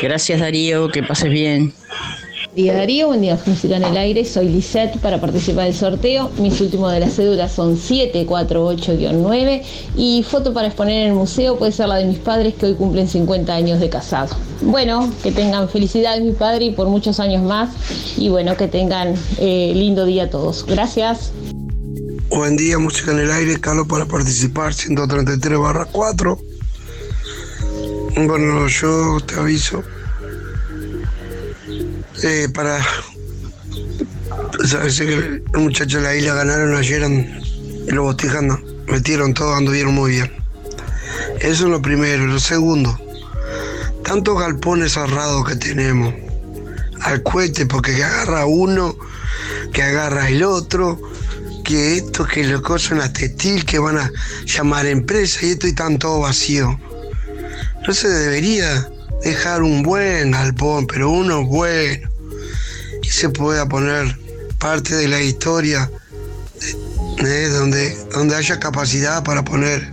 Gracias 0.00 0.40
Darío, 0.40 0.88
que 0.88 1.04
pases 1.04 1.30
bien 1.30 1.72
día 2.54 2.74
Darío, 2.74 3.06
buen 3.06 3.22
día 3.22 3.38
Música 3.46 3.76
en 3.76 3.84
el 3.84 3.96
Aire, 3.96 4.26
soy 4.26 4.48
Lisette 4.48 4.98
para 4.98 5.18
participar 5.20 5.64
del 5.64 5.74
sorteo. 5.74 6.30
Mis 6.38 6.60
últimos 6.60 6.92
de 6.92 7.00
las 7.00 7.14
cédulas 7.14 7.52
son 7.52 7.78
748-9 7.78 9.62
y 9.96 10.22
foto 10.22 10.52
para 10.52 10.66
exponer 10.66 11.02
en 11.02 11.08
el 11.08 11.14
museo 11.14 11.58
puede 11.58 11.72
ser 11.72 11.88
la 11.88 11.96
de 11.96 12.04
mis 12.04 12.18
padres 12.18 12.52
que 12.54 12.66
hoy 12.66 12.74
cumplen 12.74 13.08
50 13.08 13.54
años 13.54 13.80
de 13.80 13.88
casado. 13.88 14.36
Bueno, 14.60 15.10
que 15.22 15.32
tengan 15.32 15.68
felicidad 15.68 16.18
mi 16.20 16.32
padre 16.32 16.66
y 16.66 16.72
por 16.72 16.88
muchos 16.88 17.20
años 17.20 17.42
más 17.42 17.70
y 18.18 18.28
bueno, 18.28 18.54
que 18.56 18.68
tengan 18.68 19.14
eh, 19.38 19.72
lindo 19.74 20.04
día 20.04 20.24
a 20.24 20.30
todos. 20.30 20.66
Gracias. 20.66 21.32
Buen 22.28 22.56
día 22.56 22.78
Música 22.78 23.12
en 23.12 23.20
el 23.20 23.32
Aire, 23.32 23.58
Carlos 23.60 23.86
para 23.88 24.04
participar, 24.04 24.74
133 24.74 25.58
barra 25.58 25.86
4. 25.90 26.38
Bueno, 28.26 28.68
yo 28.68 29.18
te 29.26 29.36
aviso 29.36 29.82
eh, 32.22 32.48
para 32.48 32.78
pues, 34.56 34.98
que 34.98 35.14
el 35.14 35.58
muchacho 35.58 35.98
de 35.98 36.04
la 36.04 36.14
isla 36.14 36.34
ganaron 36.34 36.76
ayer 36.76 37.02
en, 37.02 37.40
los 37.88 38.04
botijando. 38.04 38.60
Metieron 38.86 39.34
todo, 39.34 39.54
anduvieron 39.54 39.94
muy 39.94 40.12
bien. 40.12 40.32
Eso 41.40 41.64
es 41.64 41.70
lo 41.70 41.82
primero. 41.82 42.26
Lo 42.26 42.38
segundo, 42.38 42.98
tantos 44.04 44.38
galpones 44.38 44.92
cerrados 44.92 45.48
que 45.48 45.56
tenemos. 45.56 46.14
Al 47.00 47.22
cohete, 47.24 47.66
porque 47.66 47.96
que 47.96 48.04
agarra 48.04 48.46
uno, 48.46 48.96
que 49.72 49.82
agarra 49.82 50.28
el 50.28 50.44
otro, 50.44 51.00
que 51.64 51.96
esto, 51.96 52.24
que 52.24 52.44
lo 52.44 52.62
cosan 52.62 52.98
las 52.98 53.12
textil, 53.12 53.64
que 53.64 53.80
van 53.80 53.98
a 53.98 54.12
llamar 54.46 54.86
empresa 54.86 55.44
y 55.44 55.50
esto 55.50 55.66
y 55.66 55.74
tan 55.74 55.98
todo 55.98 56.20
vacío. 56.20 56.78
No 57.86 57.92
se 57.92 58.08
debería 58.08 58.88
dejar 59.24 59.62
un 59.62 59.82
buen 59.82 60.30
galpón, 60.30 60.86
pero 60.86 61.10
uno 61.10 61.44
bueno 61.44 62.11
se 63.12 63.28
pueda 63.28 63.68
poner 63.68 64.18
parte 64.58 64.96
de 64.96 65.06
la 65.06 65.20
historia 65.20 65.90
donde, 67.58 67.94
donde 68.12 68.34
haya 68.34 68.58
capacidad 68.58 69.22
para 69.22 69.44
poner 69.44 69.92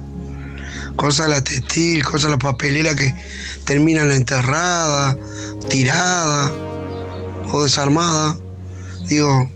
cosas 0.96 1.26
a 1.26 1.30
la 1.30 1.44
textil, 1.44 2.04
cosas 2.04 2.26
a 2.26 2.30
la 2.30 2.38
papelera 2.38 2.96
que 2.96 3.14
terminan 3.66 4.10
enterrada, 4.12 5.18
tirada 5.70 6.52
o 7.52 7.64
desarmada. 7.64 8.38
Digo, 9.08 9.52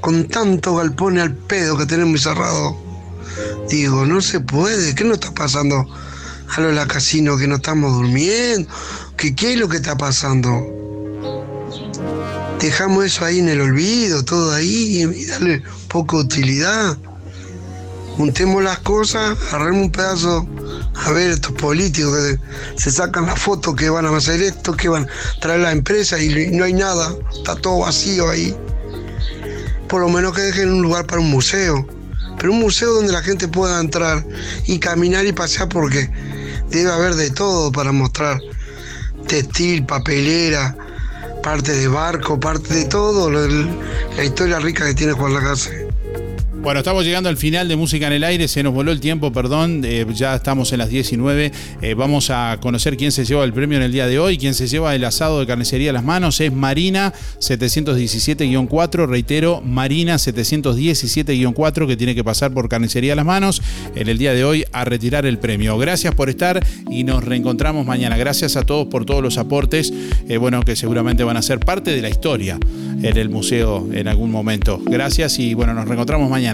con 0.00 0.26
tanto 0.26 0.76
galpón 0.76 1.18
al 1.18 1.34
pedo 1.34 1.76
que 1.76 1.86
tenemos 1.86 2.22
cerrado, 2.22 2.74
digo, 3.68 4.06
no 4.06 4.22
se 4.22 4.40
puede. 4.40 4.94
¿Qué 4.94 5.04
nos 5.04 5.18
está 5.18 5.32
pasando 5.34 5.86
a 6.56 6.60
lo 6.60 6.68
de 6.68 6.74
la 6.74 6.86
casino? 6.86 7.36
¿Que 7.36 7.46
no 7.46 7.56
estamos 7.56 7.92
durmiendo? 7.92 8.68
¿Qué, 9.18 9.34
¿Qué 9.34 9.52
es 9.52 9.58
lo 9.58 9.68
que 9.68 9.76
está 9.76 9.96
pasando? 9.96 10.83
Dejamos 12.64 13.04
eso 13.04 13.24
ahí 13.24 13.38
en 13.38 13.48
el 13.48 13.60
olvido, 13.60 14.24
todo 14.24 14.52
ahí, 14.52 15.02
y 15.02 15.26
darle 15.26 15.62
poca 15.88 16.16
utilidad. 16.16 16.96
Juntemos 18.16 18.62
las 18.62 18.78
cosas, 18.78 19.36
agarremos 19.52 19.86
un 19.86 19.90
pedazo, 19.90 20.48
a 20.94 21.10
ver 21.12 21.30
estos 21.30 21.52
políticos 21.52 22.16
que 22.16 22.38
se 22.80 22.90
sacan 22.90 23.26
la 23.26 23.36
foto 23.36 23.74
que 23.74 23.90
van 23.90 24.06
a 24.06 24.16
hacer 24.16 24.40
esto, 24.40 24.76
que 24.76 24.88
van 24.88 25.04
a 25.04 25.40
traer 25.40 25.60
la 25.60 25.72
empresa 25.72 26.22
y 26.22 26.50
no 26.52 26.64
hay 26.64 26.72
nada, 26.72 27.12
está 27.36 27.56
todo 27.56 27.80
vacío 27.80 28.30
ahí. 28.30 28.56
Por 29.88 30.00
lo 30.00 30.08
menos 30.08 30.34
que 30.34 30.42
dejen 30.42 30.72
un 30.72 30.82
lugar 30.82 31.06
para 31.06 31.20
un 31.20 31.30
museo, 31.30 31.86
pero 32.38 32.52
un 32.52 32.60
museo 32.60 32.92
donde 32.92 33.12
la 33.12 33.22
gente 33.22 33.48
pueda 33.48 33.80
entrar 33.80 34.24
y 34.66 34.78
caminar 34.78 35.26
y 35.26 35.32
pasear 35.32 35.68
porque 35.68 36.08
debe 36.70 36.92
haber 36.92 37.14
de 37.14 37.30
todo 37.30 37.72
para 37.72 37.90
mostrar 37.90 38.40
textil, 39.26 39.84
papelera, 39.84 40.76
parte 41.44 41.72
de 41.72 41.88
barco, 41.88 42.40
parte 42.40 42.72
de 42.72 42.84
todo, 42.86 43.30
la 43.30 44.24
historia 44.24 44.58
rica 44.60 44.86
que 44.86 44.94
tiene 44.94 45.12
Juan 45.12 45.34
Lacase. 45.34 45.83
Bueno, 46.64 46.80
estamos 46.80 47.04
llegando 47.04 47.28
al 47.28 47.36
final 47.36 47.68
de 47.68 47.76
Música 47.76 48.06
en 48.06 48.14
el 48.14 48.24
Aire, 48.24 48.48
se 48.48 48.62
nos 48.62 48.72
voló 48.72 48.90
el 48.90 48.98
tiempo, 48.98 49.30
perdón, 49.30 49.82
eh, 49.84 50.06
ya 50.14 50.34
estamos 50.34 50.72
en 50.72 50.78
las 50.78 50.88
19. 50.88 51.52
Eh, 51.82 51.92
vamos 51.92 52.30
a 52.30 52.56
conocer 52.58 52.96
quién 52.96 53.12
se 53.12 53.26
lleva 53.26 53.44
el 53.44 53.52
premio 53.52 53.76
en 53.76 53.84
el 53.84 53.92
día 53.92 54.06
de 54.06 54.18
hoy, 54.18 54.38
quién 54.38 54.54
se 54.54 54.66
lleva 54.66 54.94
el 54.94 55.04
asado 55.04 55.40
de 55.40 55.46
carnicería 55.46 55.90
a 55.90 55.92
las 55.92 56.04
manos, 56.04 56.40
es 56.40 56.50
Marina 56.54 57.12
717-4, 57.38 59.06
reitero, 59.06 59.60
Marina 59.60 60.14
717-4 60.14 61.86
que 61.86 61.98
tiene 61.98 62.14
que 62.14 62.24
pasar 62.24 62.50
por 62.50 62.70
carnicería 62.70 63.12
a 63.12 63.16
las 63.16 63.26
manos 63.26 63.60
en 63.94 64.08
el 64.08 64.16
día 64.16 64.32
de 64.32 64.44
hoy 64.44 64.64
a 64.72 64.86
retirar 64.86 65.26
el 65.26 65.38
premio. 65.38 65.76
Gracias 65.76 66.14
por 66.14 66.30
estar 66.30 66.64
y 66.88 67.04
nos 67.04 67.22
reencontramos 67.24 67.84
mañana. 67.84 68.16
Gracias 68.16 68.56
a 68.56 68.64
todos 68.64 68.86
por 68.86 69.04
todos 69.04 69.22
los 69.22 69.36
aportes, 69.36 69.92
eh, 70.30 70.38
bueno, 70.38 70.62
que 70.62 70.76
seguramente 70.76 71.24
van 71.24 71.36
a 71.36 71.42
ser 71.42 71.60
parte 71.60 71.90
de 71.90 72.00
la 72.00 72.08
historia 72.08 72.58
en 73.02 73.18
el 73.18 73.28
museo 73.28 73.86
en 73.92 74.08
algún 74.08 74.30
momento. 74.30 74.80
Gracias 74.82 75.38
y 75.38 75.52
bueno, 75.52 75.74
nos 75.74 75.84
reencontramos 75.84 76.30
mañana. 76.30 76.53